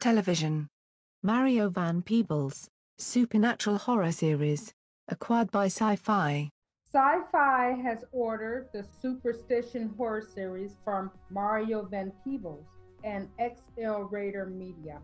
Television. 0.00 0.66
Mario 1.22 1.68
Van 1.68 2.00
Peebles, 2.00 2.70
Supernatural 2.96 3.76
Horror 3.76 4.12
Series, 4.12 4.72
acquired 5.08 5.50
by 5.50 5.66
Syfy. 5.66 6.48
Syfy 6.90 7.82
has 7.82 8.02
ordered 8.12 8.70
the 8.72 8.82
Superstition 8.82 9.92
horror 9.98 10.22
series 10.22 10.74
from 10.82 11.10
Mario 11.28 11.82
Van 11.82 12.10
Peebles 12.24 12.64
and 13.04 13.28
XLrator 13.38 14.50
Media. 14.50 15.02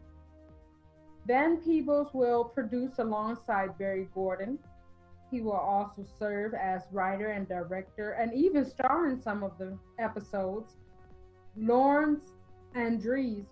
Van 1.26 1.58
Peebles 1.58 2.08
will 2.14 2.42
produce 2.42 2.98
alongside 3.00 3.76
Barry 3.76 4.08
Gordon. 4.14 4.58
He 5.30 5.40
will 5.40 5.52
also 5.52 6.04
serve 6.18 6.54
as 6.54 6.82
writer 6.92 7.28
and 7.28 7.48
director 7.48 8.12
and 8.12 8.32
even 8.32 8.64
star 8.64 9.08
in 9.08 9.20
some 9.20 9.42
of 9.42 9.58
the 9.58 9.76
episodes. 9.98 10.76
Lawrence 11.56 12.32
Andrees 12.74 13.46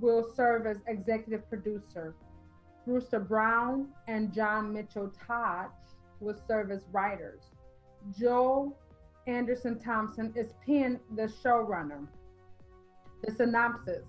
will 0.00 0.26
serve 0.34 0.66
as 0.66 0.78
executive 0.88 1.48
producer. 1.48 2.14
Brewster 2.84 3.20
Brown 3.20 3.88
and 4.08 4.32
John 4.32 4.72
Mitchell 4.72 5.12
Todd 5.26 5.66
will 6.20 6.36
serve 6.46 6.70
as 6.70 6.86
writers. 6.92 7.42
Joel 8.18 8.76
Anderson 9.26 9.78
Thompson 9.78 10.32
is 10.36 10.54
Penn, 10.64 11.00
the 11.16 11.24
showrunner. 11.24 12.06
The 13.24 13.32
synopsis 13.32 14.04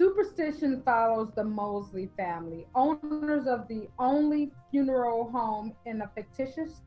Superstition 0.00 0.80
follows 0.82 1.30
the 1.36 1.44
Mosley 1.44 2.08
family, 2.16 2.66
owners 2.74 3.46
of 3.46 3.68
the 3.68 3.86
only 3.98 4.50
funeral 4.70 5.30
home 5.30 5.74
in 5.84 6.00
a 6.00 6.10
fictitious 6.14 6.80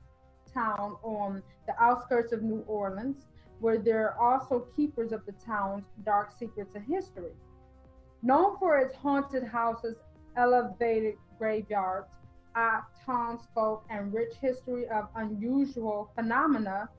town 0.52 0.96
on 1.04 1.44
the 1.68 1.80
outskirts 1.80 2.34
of 2.34 2.42
New 2.42 2.62
Orleans, 2.66 3.28
where 3.60 3.78
they're 3.78 4.20
also 4.20 4.66
keepers 4.76 5.12
of 5.12 5.24
the 5.28 5.32
town's 5.34 5.86
dark 6.04 6.32
secrets 6.32 6.74
and 6.74 6.84
history. 6.88 7.34
Known 8.24 8.58
for 8.58 8.80
its 8.80 8.96
haunted 8.96 9.44
houses, 9.44 9.98
elevated 10.36 11.14
graveyards, 11.38 12.10
odd 12.56 12.82
townsfolk, 13.06 13.86
and 13.92 14.12
rich 14.12 14.34
history 14.42 14.88
of 14.88 15.10
unusual 15.18 16.10
phenomena, 16.16 16.90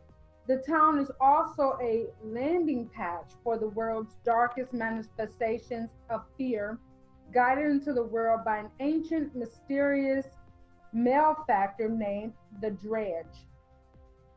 the 0.46 0.58
town 0.58 0.98
is 0.98 1.10
also 1.20 1.78
a 1.82 2.06
landing 2.22 2.88
patch 2.94 3.32
for 3.42 3.58
the 3.58 3.68
world's 3.68 4.16
darkest 4.24 4.74
manifestations 4.74 5.90
of 6.10 6.24
fear, 6.36 6.78
guided 7.32 7.66
into 7.66 7.94
the 7.94 8.02
world 8.02 8.40
by 8.44 8.58
an 8.58 8.70
ancient, 8.80 9.34
mysterious 9.34 10.26
malefactor 10.92 11.88
named 11.88 12.34
the 12.60 12.70
Dredge. 12.70 13.46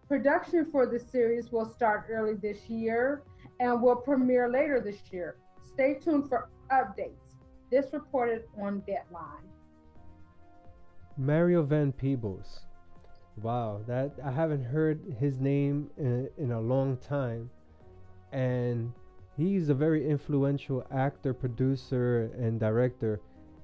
Production 0.07 0.71
for 0.71 0.85
the 0.85 0.97
series 0.97 1.51
will 1.51 1.65
start 1.65 2.05
early 2.09 2.35
this 2.35 2.69
year 2.69 3.23
and 3.59 3.81
will 3.81 3.97
premiere 3.97 4.49
later 4.49 4.79
this 4.79 5.11
year. 5.11 5.35
Stay 5.73 5.95
tuned 5.95 6.29
for 6.29 6.49
updates. 6.71 7.35
This 7.69 7.91
reported 7.91 8.43
on 8.61 8.81
Deadline. 8.87 9.43
Mario 11.17 11.63
Van 11.63 11.91
Peebles. 11.91 12.66
Wow, 13.41 13.81
that 13.85 14.13
I 14.23 14.31
haven't 14.31 14.63
heard 14.63 14.99
his 15.19 15.39
name 15.39 15.91
in, 15.95 16.27
in 16.37 16.51
a 16.51 16.59
long 16.59 16.97
time. 16.97 17.51
And 18.31 18.91
he's 19.37 19.69
a 19.69 19.75
very 19.75 20.09
influential 20.09 20.85
actor, 20.91 21.35
producer, 21.35 22.31
and 22.39 22.59
director 22.59 23.21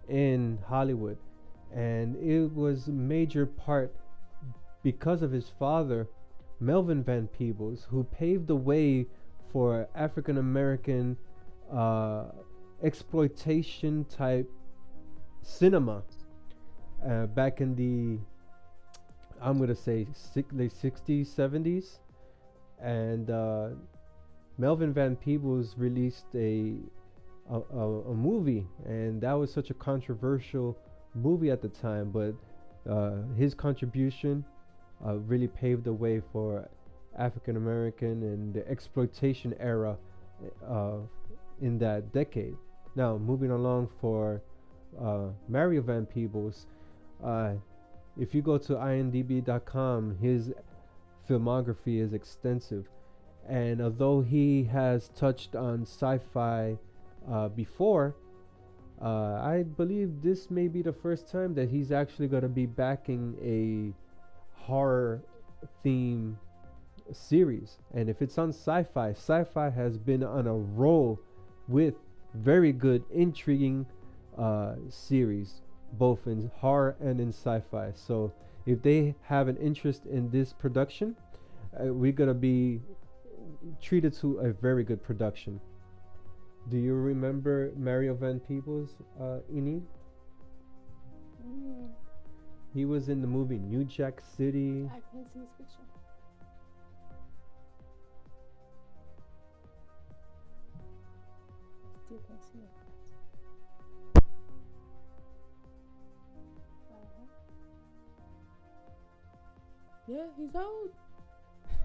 in 0.07 0.59
Hollywood. 0.67 1.17
And 1.73 2.15
it 2.17 2.53
was 2.53 2.87
a 2.87 2.91
major 2.91 3.47
part 3.47 3.95
because 4.83 5.23
of 5.23 5.31
his 5.31 5.51
father, 5.57 6.07
Melvin 6.59 7.03
Van 7.03 7.27
Peebles, 7.27 7.87
who 7.89 8.03
paved 8.03 8.45
the 8.45 8.55
way 8.55 9.07
for 9.51 9.87
African 9.95 10.37
American 10.37 11.17
uh, 11.71 12.25
exploitation 12.83 14.05
type 14.05 14.49
cinema 15.41 16.03
uh, 17.07 17.25
back 17.27 17.59
in 17.59 17.75
the 17.75 18.19
I'm 19.43 19.57
gonna 19.59 19.75
say 19.75 20.07
late 20.53 20.71
60s 20.71 21.27
70s 21.27 21.99
and 22.81 23.29
uh, 23.29 23.69
Melvin 24.57 24.93
Van 24.93 25.15
Peebles 25.15 25.75
released 25.77 26.27
a 26.35 26.75
a, 27.51 27.59
a 27.59 28.01
a 28.11 28.13
movie 28.13 28.65
and 28.85 29.19
that 29.21 29.33
was 29.33 29.51
such 29.51 29.69
a 29.69 29.73
controversial 29.73 30.77
movie 31.13 31.51
at 31.51 31.61
the 31.61 31.67
time 31.67 32.09
but 32.09 32.33
uh, 32.89 33.17
his 33.37 33.53
contribution 33.53 34.45
uh, 35.05 35.17
really 35.17 35.47
paved 35.47 35.83
the 35.83 35.93
way 35.93 36.21
for 36.31 36.69
African 37.17 37.57
American 37.57 38.23
and 38.23 38.53
the 38.53 38.67
exploitation 38.67 39.53
era 39.59 39.97
uh, 40.67 40.97
in 41.61 41.77
that 41.79 42.11
decade. 42.13 42.55
Now, 42.95 43.17
moving 43.17 43.51
along 43.51 43.89
for 43.99 44.41
uh, 44.99 45.27
Mario 45.47 45.81
Van 45.81 46.05
Peebles, 46.05 46.67
uh, 47.23 47.53
if 48.17 48.33
you 48.35 48.41
go 48.41 48.57
to 48.57 48.73
imdb.com, 48.73 50.17
his 50.21 50.51
filmography 51.29 51.99
is 51.99 52.13
extensive. 52.13 52.87
And 53.47 53.81
although 53.81 54.21
he 54.21 54.63
has 54.65 55.09
touched 55.09 55.55
on 55.55 55.81
sci 55.83 56.19
fi 56.33 56.77
uh, 57.29 57.49
before, 57.49 58.15
uh, 59.01 59.41
I 59.43 59.63
believe 59.63 60.21
this 60.21 60.49
may 60.49 60.67
be 60.67 60.81
the 60.81 60.93
first 60.93 61.29
time 61.29 61.53
that 61.55 61.69
he's 61.69 61.91
actually 61.91 62.27
going 62.27 62.43
to 62.43 62.49
be 62.49 62.65
backing 62.65 63.35
a 63.43 63.93
horror 64.61 65.21
theme 65.81 66.37
series. 67.11 67.79
And 67.93 68.09
if 68.09 68.21
it's 68.21 68.37
on 68.37 68.53
Syfy, 68.53 69.11
sci 69.11 69.43
fi 69.43 69.69
has 69.69 69.97
been 69.97 70.23
on 70.23 70.47
a 70.47 70.55
roll 70.55 71.19
with 71.67 71.95
very 72.33 72.71
good, 72.71 73.03
intriguing 73.11 73.85
uh, 74.37 74.75
series, 74.89 75.61
both 75.93 76.27
in 76.27 76.51
horror 76.55 76.95
and 76.99 77.19
in 77.19 77.29
sci 77.29 77.61
fi. 77.71 77.91
So 77.93 78.31
if 78.65 78.81
they 78.81 79.15
have 79.23 79.47
an 79.47 79.57
interest 79.57 80.05
in 80.05 80.29
this 80.29 80.53
production, 80.53 81.15
uh, 81.79 81.93
we're 81.93 82.13
to 82.27 82.33
be 82.33 82.81
treated 83.81 84.13
to 84.13 84.37
a 84.39 84.51
very 84.51 84.83
good 84.83 85.03
production. 85.03 85.59
Do 86.69 86.77
you 86.77 86.93
remember 86.93 87.71
Mario 87.75 88.13
Van 88.13 88.39
Peebles, 88.39 88.95
uh, 89.19 89.39
Ini? 89.53 89.81
Mm, 91.45 91.89
He 92.73 92.85
was 92.85 93.09
in 93.09 93.21
the 93.21 93.27
movie 93.27 93.59
New 93.59 93.83
Jack 93.83 94.21
City. 94.37 94.89
I 94.91 95.01
can 95.11 95.25
see 95.31 95.39
his 95.39 95.49
picture. 95.57 95.79
Can 102.09 102.39
see 102.39 102.59
it. 102.59 102.82
Yeah, 110.07 110.25
he's 110.37 110.55
old. 110.55 110.89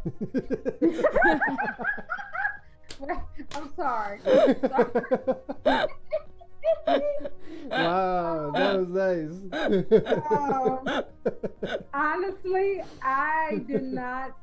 I'm 3.55 3.71
sorry. 3.77 4.21
wow, 7.71 8.51
that 8.55 8.79
was 8.79 8.89
nice. 8.89 9.31
Um, 10.31 11.05
honestly, 11.95 12.83
I 13.03 13.61
did 13.67 13.85
not. 13.85 14.37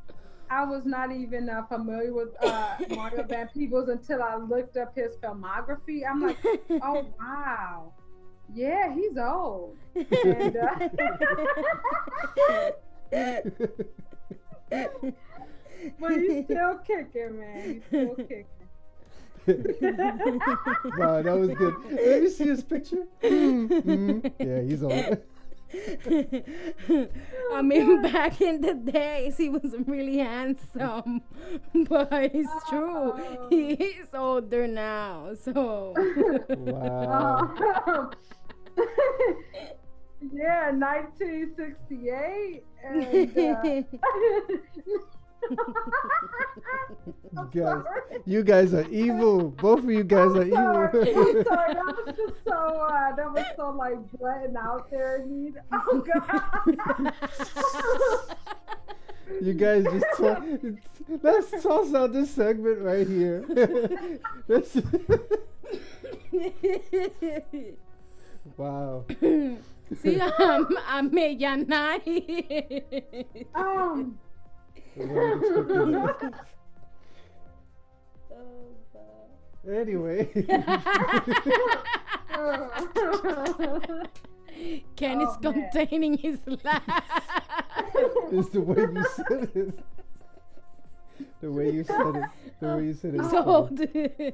I 0.50 0.64
was 0.64 0.86
not 0.86 1.12
even 1.12 1.50
uh, 1.50 1.66
familiar 1.66 2.14
with 2.14 2.30
uh, 2.42 2.78
Mario 2.92 3.24
Van 3.24 3.50
Peebles 3.54 3.90
until 3.90 4.22
I 4.22 4.36
looked 4.36 4.78
up 4.78 4.96
his 4.96 5.18
filmography. 5.18 6.04
I'm 6.10 6.22
like, 6.22 6.38
oh 6.82 7.06
wow, 7.20 7.92
yeah, 8.54 8.94
he's 8.94 9.18
old. 9.18 9.76
And, 9.96 10.56
uh, 10.56 10.90
but 16.00 16.12
he's 16.14 16.46
still 16.46 16.80
kicking, 16.86 17.40
man. 17.40 17.74
He's 17.74 17.84
still 17.88 18.16
kicking. 18.16 18.46
wow, 20.98 21.22
that 21.22 21.38
was 21.38 21.50
good. 21.50 21.76
Let 21.92 22.24
me 22.24 22.30
see 22.30 22.46
his 22.46 22.64
picture. 22.64 23.06
Mhm. 23.22 24.32
Yeah, 24.40 24.62
he's 24.62 24.82
old. 24.82 25.18
I 27.54 27.62
mean, 27.62 28.02
back 28.02 28.42
in 28.42 28.62
the 28.62 28.74
days, 28.74 29.38
he 29.38 29.50
was 29.50 29.76
really 29.86 30.18
handsome, 30.18 31.22
but 31.90 32.10
it's 32.12 32.50
true, 32.70 33.14
he 33.50 33.74
is 33.74 34.08
older 34.14 34.68
now. 34.68 35.34
So, 35.44 35.94
Wow. 36.58 38.12
Yeah, 40.34 40.72
1968. 40.72 42.64
And, 42.84 43.38
uh, 43.38 43.84
You 47.34 47.50
guys, 47.54 47.84
you 48.26 48.44
guys 48.44 48.74
are 48.74 48.88
evil. 48.90 49.50
Both 49.52 49.80
of 49.80 49.90
you 49.92 50.04
guys 50.04 50.32
are 50.36 50.50
Sorry, 50.50 50.56
I'm 50.56 51.08
evil. 51.08 51.44
sorry. 51.44 51.74
That 51.76 51.86
was 52.06 52.16
just 52.16 52.44
so. 52.44 52.54
Uh, 52.54 53.16
that 53.16 53.32
was 53.32 53.46
so 53.56 53.70
like 53.72 53.98
blatant 54.14 54.58
out 54.58 54.90
there. 54.90 55.24
Need. 55.28 55.56
Oh 55.72 56.04
God. 56.14 57.14
you 59.42 59.54
guys 59.54 59.84
just 59.84 60.06
talk, 60.18 60.44
let's 61.22 61.52
toss 61.64 61.94
out 61.94 62.14
this 62.14 62.32
segment 62.32 62.80
right 62.82 63.08
here. 63.08 63.44
Let's- 64.48 64.78
wow. 68.58 69.06
See, 69.94 70.20
I'm, 70.20 70.68
I'm 70.88 71.12
Mellanai. 71.12 72.02
Um. 73.54 74.18
Anyway. 79.68 80.30
Ken 84.96 85.22
is 85.22 85.28
Oh, 85.44 85.52
man. 85.52 85.70
containing 85.72 86.18
his 86.18 86.40
laugh. 86.64 86.84
it's 88.32 88.50
the 88.50 88.62
way 88.62 88.78
you 88.82 89.06
said 89.16 89.50
it. 89.56 89.80
The 91.42 91.52
way 91.52 91.72
you 91.72 91.84
said 91.84 92.16
it. 92.16 92.30
The 92.60 92.68
way 92.76 92.84
you 92.86 92.94
said 92.94 93.16
it. 93.16 93.26
So, 93.32 93.68
funny. 93.68 94.34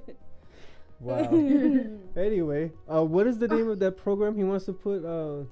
Wow. 1.02 1.32
anyway, 2.16 2.72
uh, 2.88 3.04
what 3.04 3.26
is 3.26 3.40
the 3.40 3.48
name 3.48 3.70
of 3.70 3.80
that 3.80 3.98
program 3.98 4.36
he 4.36 4.44
wants 4.44 4.66
to 4.66 4.74
put? 4.74 5.04
Uh, 5.04 5.44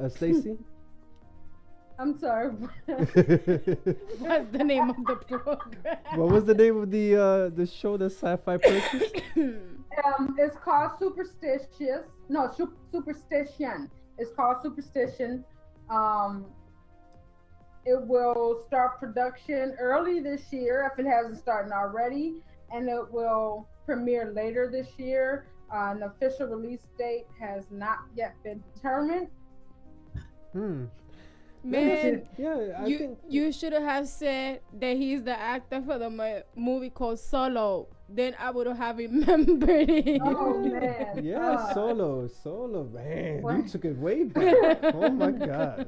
uh 0.00 0.08
Stacy. 0.08 0.56
I'm 1.98 2.18
sorry. 2.18 2.48
What's 2.86 2.96
the 2.96 4.64
name 4.64 4.88
of 4.88 4.96
the 5.04 5.16
program? 5.16 5.98
what 6.14 6.30
was 6.30 6.44
the 6.46 6.54
name 6.54 6.78
of 6.78 6.90
the 6.90 7.14
uh 7.14 7.48
the 7.50 7.66
show 7.66 7.98
that 7.98 8.12
Syfy 8.12 8.62
purchased? 8.62 9.22
Um, 10.04 10.36
it's 10.38 10.56
called 10.56 10.92
Superstitious. 11.00 12.06
No, 12.28 12.48
Su- 12.56 12.72
Superstition. 12.92 13.90
It's 14.18 14.30
called 14.30 14.58
Superstition. 14.62 15.44
Um, 15.90 16.46
it 17.84 18.00
will 18.06 18.62
start 18.66 19.00
production 19.00 19.74
early 19.80 20.20
this 20.20 20.52
year 20.52 20.90
if 20.92 21.04
it 21.04 21.08
hasn't 21.08 21.38
started 21.38 21.72
already, 21.72 22.36
and 22.72 22.88
it 22.88 23.12
will 23.12 23.66
premiere 23.86 24.32
later 24.34 24.68
this 24.70 24.88
year. 24.98 25.46
Uh, 25.72 25.92
an 25.94 26.02
official 26.02 26.46
release 26.48 26.86
date 26.98 27.26
has 27.38 27.64
not 27.70 27.98
yet 28.16 28.34
been 28.42 28.62
determined. 28.74 29.28
Hmm. 30.52 30.84
Man, 31.62 32.26
yeah, 32.38 32.56
I 32.78 32.86
you 32.86 32.98
think 32.98 33.18
you 33.28 33.52
should 33.52 33.74
have 33.74 34.08
said 34.08 34.60
that 34.80 34.96
he's 34.96 35.22
the 35.24 35.38
actor 35.38 35.82
for 35.82 35.98
the 35.98 36.08
mo- 36.08 36.42
movie 36.56 36.88
called 36.88 37.18
Solo. 37.20 37.86
Then 38.08 38.34
I 38.40 38.50
would 38.50 38.66
have 38.66 38.96
remembered 38.96 39.90
it. 39.90 40.22
Oh 40.24 40.58
man. 40.64 41.20
Yeah, 41.22 41.38
Uh, 41.50 41.74
solo, 41.74 42.26
solo, 42.28 42.84
man. 42.84 43.42
You 43.44 43.68
took 43.68 43.84
it 43.84 43.96
way 43.98 44.24
back. 44.38 44.78
oh 44.94 45.10
my 45.10 45.30
gosh. 45.32 45.86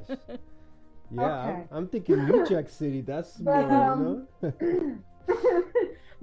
Yeah, 1.11 1.23
I'm, 1.41 1.67
I'm 1.71 1.87
thinking 1.87 2.23
New 2.25 2.45
Jack 2.45 2.69
City. 2.69 3.01
That's 3.01 3.37
But, 3.37 3.67
more, 3.67 3.91
um, 3.91 4.27
you 4.61 5.01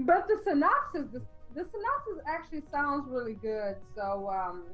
but 0.07 0.27
the 0.29 0.41
synopsis, 0.45 1.07
the, 1.13 1.23
the 1.55 1.69
synopsis 1.71 2.25
actually 2.27 2.63
sounds 2.71 3.07
really 3.09 3.35
good. 3.35 3.77
So, 3.95 4.31
um, 4.33 4.65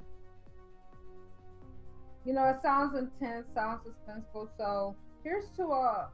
you 2.25 2.33
know, 2.33 2.45
it 2.49 2.57
sounds 2.63 2.97
intense, 2.97 3.47
sounds 3.53 3.83
suspenseful. 3.83 4.49
So, 4.57 4.97
here's 5.23 5.49
to 5.57 5.65
a 5.65 6.09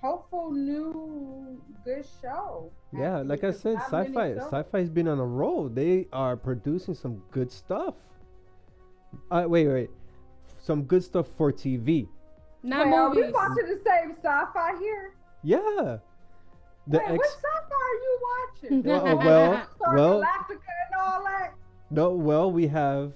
hopeful 0.00 0.52
new 0.52 1.60
good 1.84 2.04
show. 2.20 2.70
know. 2.92 3.02
Yeah, 3.02 3.18
like 3.18 3.42
I 3.44 3.50
said, 3.50 3.76
Syfy, 3.78 4.50
Syfy's 4.50 4.90
been 4.90 5.08
on 5.08 5.18
a 5.18 5.24
roll. 5.26 5.68
They 5.68 6.06
are 6.12 6.36
producing 6.36 6.94
some 6.94 7.22
good 7.30 7.50
stuff. 7.50 7.94
Uh, 9.30 9.44
wait, 9.46 9.66
wait, 9.68 9.90
some 10.60 10.84
good 10.84 11.02
stuff 11.02 11.26
for 11.36 11.52
TV. 11.52 12.08
Not 12.62 12.88
well, 12.88 13.10
we 13.10 13.16
movies. 13.18 13.32
watching 13.34 13.66
the 13.66 13.80
same 13.84 14.12
sci-fi 14.12 14.78
here. 14.78 15.14
Yeah. 15.42 15.98
The 16.86 16.98
Wait, 16.98 17.08
ex. 17.08 17.16
what 17.18 17.26
sci-fi 17.26 17.74
are 17.74 17.94
you 17.94 18.20
watching? 18.30 18.82
Well, 18.82 19.18
well, 19.94 20.20
Galactica 20.20 20.50
and 20.50 21.00
all 21.00 21.24
that. 21.24 21.54
no, 21.90 22.10
well, 22.10 22.50
we 22.52 22.66
have 22.68 23.12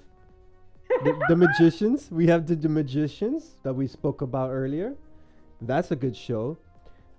the, 1.05 1.19
the 1.28 1.36
magicians. 1.36 2.11
We 2.11 2.27
have 2.28 2.47
the, 2.47 2.57
the 2.57 2.69
magicians 2.69 3.57
that 3.62 3.74
we 3.74 3.86
spoke 3.86 4.23
about 4.23 4.51
earlier. 4.51 4.95
That's 5.61 5.90
a 5.90 5.97
good 5.97 6.16
show. 6.16 6.57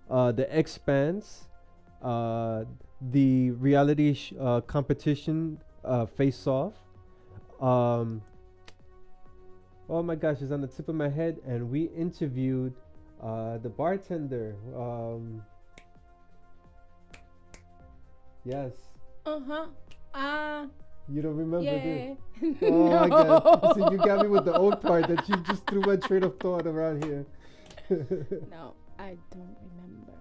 Uh, 0.09 0.31
the 0.31 0.57
Expanse, 0.57 1.47
uh, 2.01 2.63
the 3.11 3.51
reality 3.51 4.13
sh- 4.15 4.33
uh, 4.39 4.61
competition 4.61 5.59
uh, 5.85 6.07
Face 6.07 6.47
Off. 6.47 6.73
Um, 7.61 8.21
oh 9.87 10.01
my 10.01 10.15
gosh, 10.15 10.37
it's 10.41 10.51
on 10.51 10.61
the 10.61 10.67
tip 10.67 10.89
of 10.89 10.95
my 10.95 11.09
head. 11.09 11.39
And 11.45 11.69
we 11.69 11.83
interviewed 11.95 12.73
uh, 13.21 13.57
the 13.59 13.69
bartender. 13.69 14.55
Um, 14.75 15.43
yes. 18.43 18.71
Uh 19.25 19.39
huh. 19.47 19.65
Ah. 20.13 20.65
You 21.11 21.21
don't 21.21 21.35
remember 21.35 21.65
Yeah. 21.65 22.15
this? 22.41 22.57
Oh 22.61 22.89
my 22.89 23.09
god. 23.09 23.73
See, 23.75 23.81
you 23.91 23.97
got 23.97 24.21
me 24.21 24.27
with 24.29 24.45
the 24.45 24.55
old 24.55 24.81
part 24.81 25.07
that 25.07 25.27
you 25.27 25.35
just 25.47 25.65
threw 25.67 25.81
my 25.81 25.95
train 25.97 26.23
of 26.23 26.37
thought 26.39 26.65
around 26.67 27.03
here. 27.03 27.25
no, 27.89 28.75
I 28.99 29.17
don't 29.31 29.57
remember. 29.75 30.13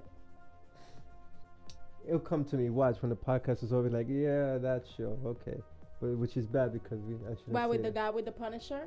It'll 2.06 2.18
come 2.18 2.44
to 2.46 2.56
me. 2.56 2.70
Watch 2.70 3.02
when 3.02 3.10
the 3.10 3.16
podcast 3.16 3.62
is 3.62 3.72
over. 3.72 3.90
Like, 3.90 4.06
yeah, 4.08 4.56
that 4.58 4.84
show. 4.96 5.18
Okay, 5.24 5.60
but 6.00 6.16
which 6.16 6.36
is 6.38 6.46
bad 6.46 6.72
because 6.72 7.00
we. 7.02 7.14
I 7.26 7.34
should. 7.34 7.52
Why 7.52 7.66
with 7.66 7.82
the 7.82 7.90
guy 7.90 8.08
with 8.10 8.24
the 8.24 8.32
Punisher? 8.32 8.84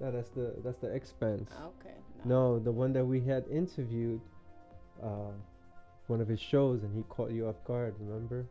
No, 0.00 0.10
that's 0.10 0.30
the 0.30 0.54
that's 0.62 0.78
the 0.78 0.88
Expanse. 0.94 1.50
Okay. 1.50 1.94
No, 2.24 2.58
the 2.58 2.70
one 2.72 2.92
that 2.92 3.04
we 3.04 3.20
had 3.20 3.48
interviewed, 3.48 4.20
uh, 5.02 5.32
one 6.10 6.20
of 6.20 6.28
his 6.28 6.40
shows, 6.40 6.82
and 6.82 6.94
he 6.94 7.02
caught 7.08 7.30
you 7.30 7.46
off 7.46 7.62
guard. 7.64 7.94
Remember? 8.00 8.44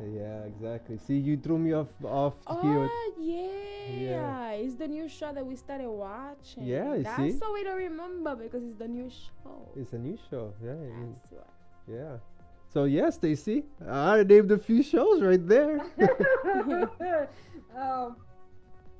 yeah, 0.00 0.42
exactly. 0.44 0.98
See, 0.98 1.16
you 1.16 1.36
threw 1.36 1.58
me 1.58 1.72
off 1.72 1.88
off 2.04 2.34
here. 2.62 2.88
Oh 2.90 3.12
yeah. 3.18 4.50
it's 4.52 4.74
the 4.74 4.86
new 4.86 5.08
show 5.08 5.32
that 5.32 5.44
we 5.44 5.56
started 5.56 5.88
watching. 5.88 6.64
Yeah, 6.64 6.94
you 6.94 7.02
that's 7.02 7.16
see? 7.16 7.38
so 7.38 7.52
we 7.52 7.64
don't 7.64 7.76
remember 7.76 8.36
because 8.36 8.62
it's 8.62 8.76
the 8.76 8.88
new 8.88 9.10
show. 9.10 9.68
It's 9.76 9.92
a 9.92 9.98
new 9.98 10.18
show. 10.30 10.52
Yeah. 10.62 10.72
I 10.72 10.74
mean, 10.74 11.16
That's 11.16 11.32
why. 11.32 11.94
yeah. 11.96 12.16
So 12.72 12.84
yeah, 12.84 13.10
Stacy, 13.10 13.64
I 13.88 14.22
named 14.22 14.52
a 14.52 14.58
few 14.58 14.82
shows 14.82 15.22
right 15.22 15.44
there. 15.48 15.80
um, 17.76 18.16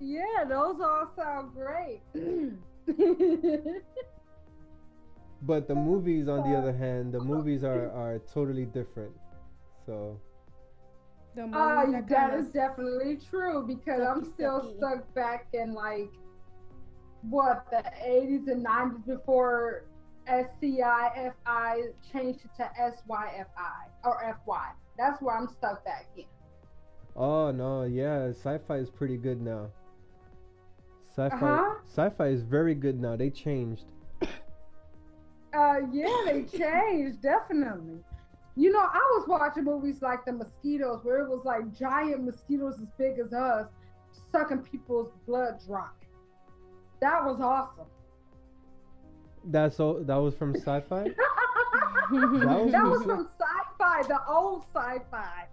yeah, 0.00 0.44
those 0.48 0.80
all 0.80 1.10
sound 1.14 1.52
great. 1.54 2.00
But 5.42 5.68
the 5.68 5.74
movies, 5.74 6.28
on 6.28 6.42
the 6.50 6.56
other 6.56 6.72
hand, 6.72 7.12
the 7.12 7.20
movies 7.20 7.62
are 7.64 7.90
are 7.92 8.18
totally 8.32 8.64
different. 8.66 9.14
So 9.86 10.20
The 11.34 11.42
Uh, 11.44 11.46
movies 11.46 11.94
are 11.94 12.02
that 12.02 12.08
kinda 12.08 12.52
definitely 12.52 13.16
true 13.18 13.64
because 13.66 14.00
I'm 14.02 14.24
still 14.24 14.60
sucky. 14.60 14.76
stuck 14.76 15.14
back 15.14 15.46
in 15.52 15.72
like 15.74 16.10
what 17.22 17.70
the 17.70 17.82
80s 18.02 18.48
and 18.48 18.62
90s 18.64 19.02
before 19.06 19.84
SCIFI 20.26 21.92
changed 22.12 22.44
it 22.44 22.54
to 22.56 22.70
SYFI 22.78 23.90
or 24.04 24.20
FY. 24.44 24.72
That's 24.96 25.22
where 25.22 25.36
I'm 25.36 25.46
stuck 25.48 25.84
back 25.84 26.06
in. 26.16 26.24
Oh 27.16 27.50
no, 27.52 27.84
yeah, 27.84 28.28
sci-fi 28.30 28.76
is 28.76 28.90
pretty 28.90 29.16
good 29.16 29.40
now. 29.40 29.70
Sci-fi, 31.14 31.36
Uh-huh. 31.36 31.74
sci-fi 31.84 32.26
is 32.26 32.42
very 32.42 32.74
good 32.74 33.00
now. 33.00 33.16
They 33.16 33.30
changed. 33.30 33.86
Uh, 35.54 35.76
yeah, 35.92 36.22
they 36.26 36.42
changed 36.44 37.22
definitely. 37.22 37.98
You 38.56 38.72
know, 38.72 38.80
I 38.80 38.98
was 39.18 39.28
watching 39.28 39.64
movies 39.64 40.02
like 40.02 40.24
the 40.24 40.32
mosquitoes, 40.32 41.04
where 41.04 41.18
it 41.20 41.28
was 41.28 41.44
like 41.44 41.72
giant 41.76 42.24
mosquitoes 42.24 42.80
as 42.80 42.88
big 42.98 43.18
as 43.18 43.32
us, 43.32 43.66
sucking 44.32 44.58
people's 44.62 45.12
blood 45.26 45.60
dry. 45.66 45.88
That 47.00 47.24
was 47.24 47.40
awesome. 47.40 47.86
That's 49.44 49.78
all. 49.78 50.02
That 50.02 50.16
was 50.16 50.34
from 50.34 50.54
sci-fi. 50.56 51.04
that 52.10 52.10
was 52.10 52.72
was, 52.72 53.02
from 53.02 53.16
from 53.16 53.28
sci-fi, 53.28 54.02
the 54.08 54.18
old 54.28 54.64
sci-fi. 54.64 55.46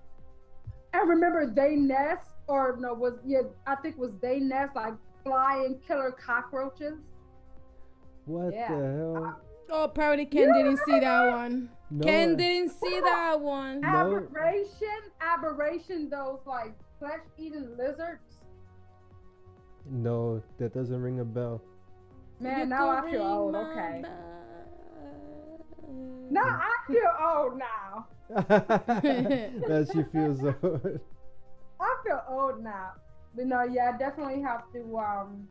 And 0.93 1.09
remember, 1.09 1.45
they 1.45 1.75
nest, 1.75 2.29
or 2.47 2.77
no, 2.79 2.93
was 2.93 3.19
yeah, 3.25 3.41
I 3.67 3.75
think 3.75 3.97
was 3.97 4.17
they 4.17 4.39
nest 4.39 4.75
like 4.75 4.93
flying 5.23 5.79
killer 5.85 6.11
cockroaches. 6.11 6.97
What 8.25 8.53
Yeah. 8.53 8.75
the 8.75 8.97
hell? 8.97 9.41
Oh, 9.69 9.83
apparently 9.83 10.25
Ken 10.25 10.51
didn't 10.53 10.79
see 10.85 10.99
that 10.99 11.31
one. 11.31 11.69
No, 11.89 12.05
Ken 12.05 12.35
didn't 12.35 12.69
see 12.71 12.99
that 12.99 13.39
one. 13.39 13.83
Aberration, 13.83 14.87
aberration, 15.21 16.09
those 16.09 16.39
like 16.45 16.73
flesh-eating 16.99 17.75
lizards. 17.77 18.43
No, 19.89 20.41
that 20.57 20.73
doesn't 20.73 20.99
ring 21.01 21.19
a 21.19 21.25
bell. 21.25 21.61
Man, 22.39 22.59
You 22.59 22.65
now 22.65 22.89
I 22.89 23.09
feel 23.11 23.21
old. 23.21 23.53
my 23.53 23.71
Okay. 23.71 24.03
Now 26.29 26.41
I 26.41 26.71
feel 26.87 27.11
old 27.23 27.59
now. 27.59 28.07
that 28.47 29.87
she 29.93 30.03
feels 30.11 30.43
old. 30.63 30.99
I 31.79 31.95
feel 32.03 32.23
old 32.27 32.63
now. 32.63 32.93
But 33.35 33.45
no, 33.47 33.63
yeah, 33.63 33.91
I 33.93 33.97
definitely 33.97 34.41
have 34.41 34.63
to 34.73 34.97
um 34.97 35.47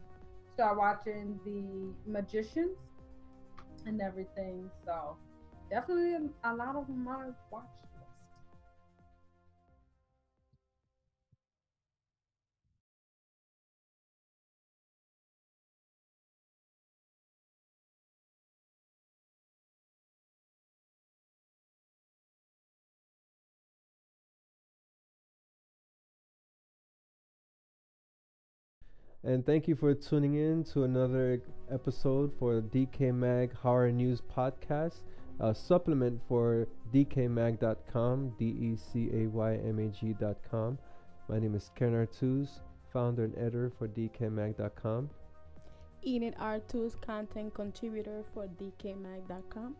start 0.54 0.76
watching 0.78 1.38
the 1.44 2.10
magicians 2.10 2.78
and 3.86 4.00
everything. 4.00 4.70
So 4.84 5.16
definitely 5.70 6.30
a 6.44 6.54
lot 6.54 6.76
of 6.76 6.86
them 6.86 7.04
my 7.04 7.30
watch 7.50 7.64
And 29.26 29.44
thank 29.46 29.66
you 29.66 29.74
for 29.74 29.94
tuning 29.94 30.34
in 30.34 30.64
to 30.64 30.84
another 30.84 31.40
episode 31.72 32.30
for 32.38 32.60
Decay 32.60 33.10
Mag 33.10 33.54
Horror 33.54 33.90
News 33.90 34.20
Podcast, 34.20 35.00
a 35.40 35.54
supplement 35.54 36.20
for 36.28 36.68
DecayMag.com, 36.92 38.34
D 38.38 38.44
E 38.44 38.76
C 38.76 39.08
A 39.14 39.26
Y 39.26 39.54
M 39.54 39.78
A 39.78 39.88
G.com. 39.88 40.78
My 41.30 41.38
name 41.38 41.54
is 41.54 41.70
Ken 41.74 41.92
Artuz, 41.92 42.60
founder 42.92 43.24
and 43.24 43.34
editor 43.38 43.72
for 43.78 43.88
DecayMag.com. 43.88 45.08
Enid 46.06 46.34
Artus, 46.38 47.00
content 47.00 47.54
contributor 47.54 48.24
for 48.34 48.46
DecayMag.com. 48.60 49.74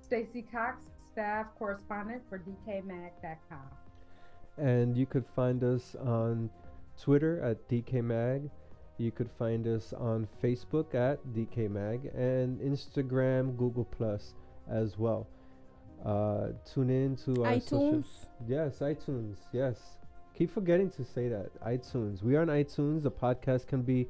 Stacy 0.00 0.46
Cox, 0.50 0.84
staff 1.12 1.48
correspondent 1.58 2.22
for 2.26 2.38
DecayMag.com. 2.38 3.68
And 4.56 4.96
you 4.96 5.04
could 5.04 5.26
find 5.26 5.62
us 5.62 5.94
on 5.94 6.48
Twitter 7.00 7.40
at 7.42 7.68
DecayMag. 7.68 8.50
You 8.98 9.12
could 9.12 9.30
find 9.38 9.66
us 9.66 9.92
on 9.92 10.26
Facebook 10.42 10.94
at 10.94 11.24
DecayMag 11.32 12.12
and 12.16 12.58
Instagram, 12.60 13.56
Google 13.56 13.84
Plus 13.84 14.34
as 14.68 14.98
well. 14.98 15.28
Uh, 16.04 16.48
tune 16.72 16.90
in 16.90 17.16
to 17.16 17.44
our 17.44 17.60
social- 17.60 17.92
iTunes. 17.92 18.26
yes, 18.46 18.78
iTunes. 18.80 19.36
Yes. 19.52 19.98
Keep 20.34 20.52
forgetting 20.52 20.90
to 20.90 21.04
say 21.04 21.28
that. 21.28 21.50
iTunes. 21.64 22.22
We 22.22 22.36
are 22.36 22.42
on 22.42 22.48
iTunes. 22.48 23.02
The 23.02 23.10
podcast 23.10 23.66
can 23.66 23.82
be 23.82 24.08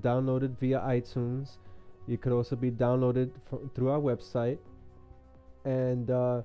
downloaded 0.00 0.58
via 0.58 0.80
iTunes. 0.80 1.58
You 2.06 2.18
could 2.18 2.32
also 2.32 2.56
be 2.56 2.70
downloaded 2.70 3.30
through 3.74 3.90
our 3.90 4.00
website. 4.00 4.58
And 5.64 6.10
uh, 6.10 6.42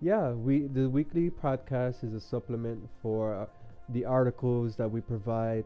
yeah, 0.00 0.30
we 0.30 0.66
the 0.66 0.88
weekly 0.88 1.30
podcast 1.30 2.02
is 2.02 2.14
a 2.14 2.20
supplement 2.20 2.88
for 3.00 3.34
uh, 3.34 3.46
the 3.88 4.04
articles 4.04 4.76
that 4.76 4.90
we 4.90 5.00
provide, 5.00 5.64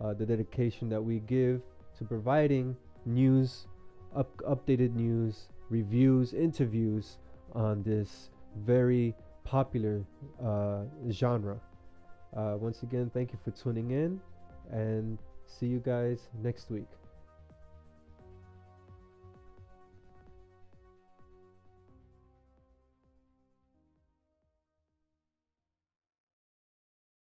uh, 0.00 0.14
the 0.14 0.26
dedication 0.26 0.88
that 0.88 1.02
we 1.02 1.20
give 1.20 1.62
to 1.98 2.04
providing 2.04 2.76
news, 3.06 3.66
up, 4.14 4.36
updated 4.38 4.94
news, 4.94 5.48
reviews, 5.70 6.34
interviews 6.34 7.18
on 7.54 7.82
this 7.82 8.30
very 8.64 9.14
popular 9.44 10.04
uh, 10.42 10.82
genre. 11.10 11.58
Uh, 12.36 12.56
once 12.58 12.82
again, 12.82 13.10
thank 13.14 13.32
you 13.32 13.38
for 13.44 13.50
tuning 13.50 13.90
in 13.90 14.20
and 14.72 15.18
see 15.46 15.66
you 15.66 15.78
guys 15.78 16.28
next 16.42 16.70
week. 16.70 16.88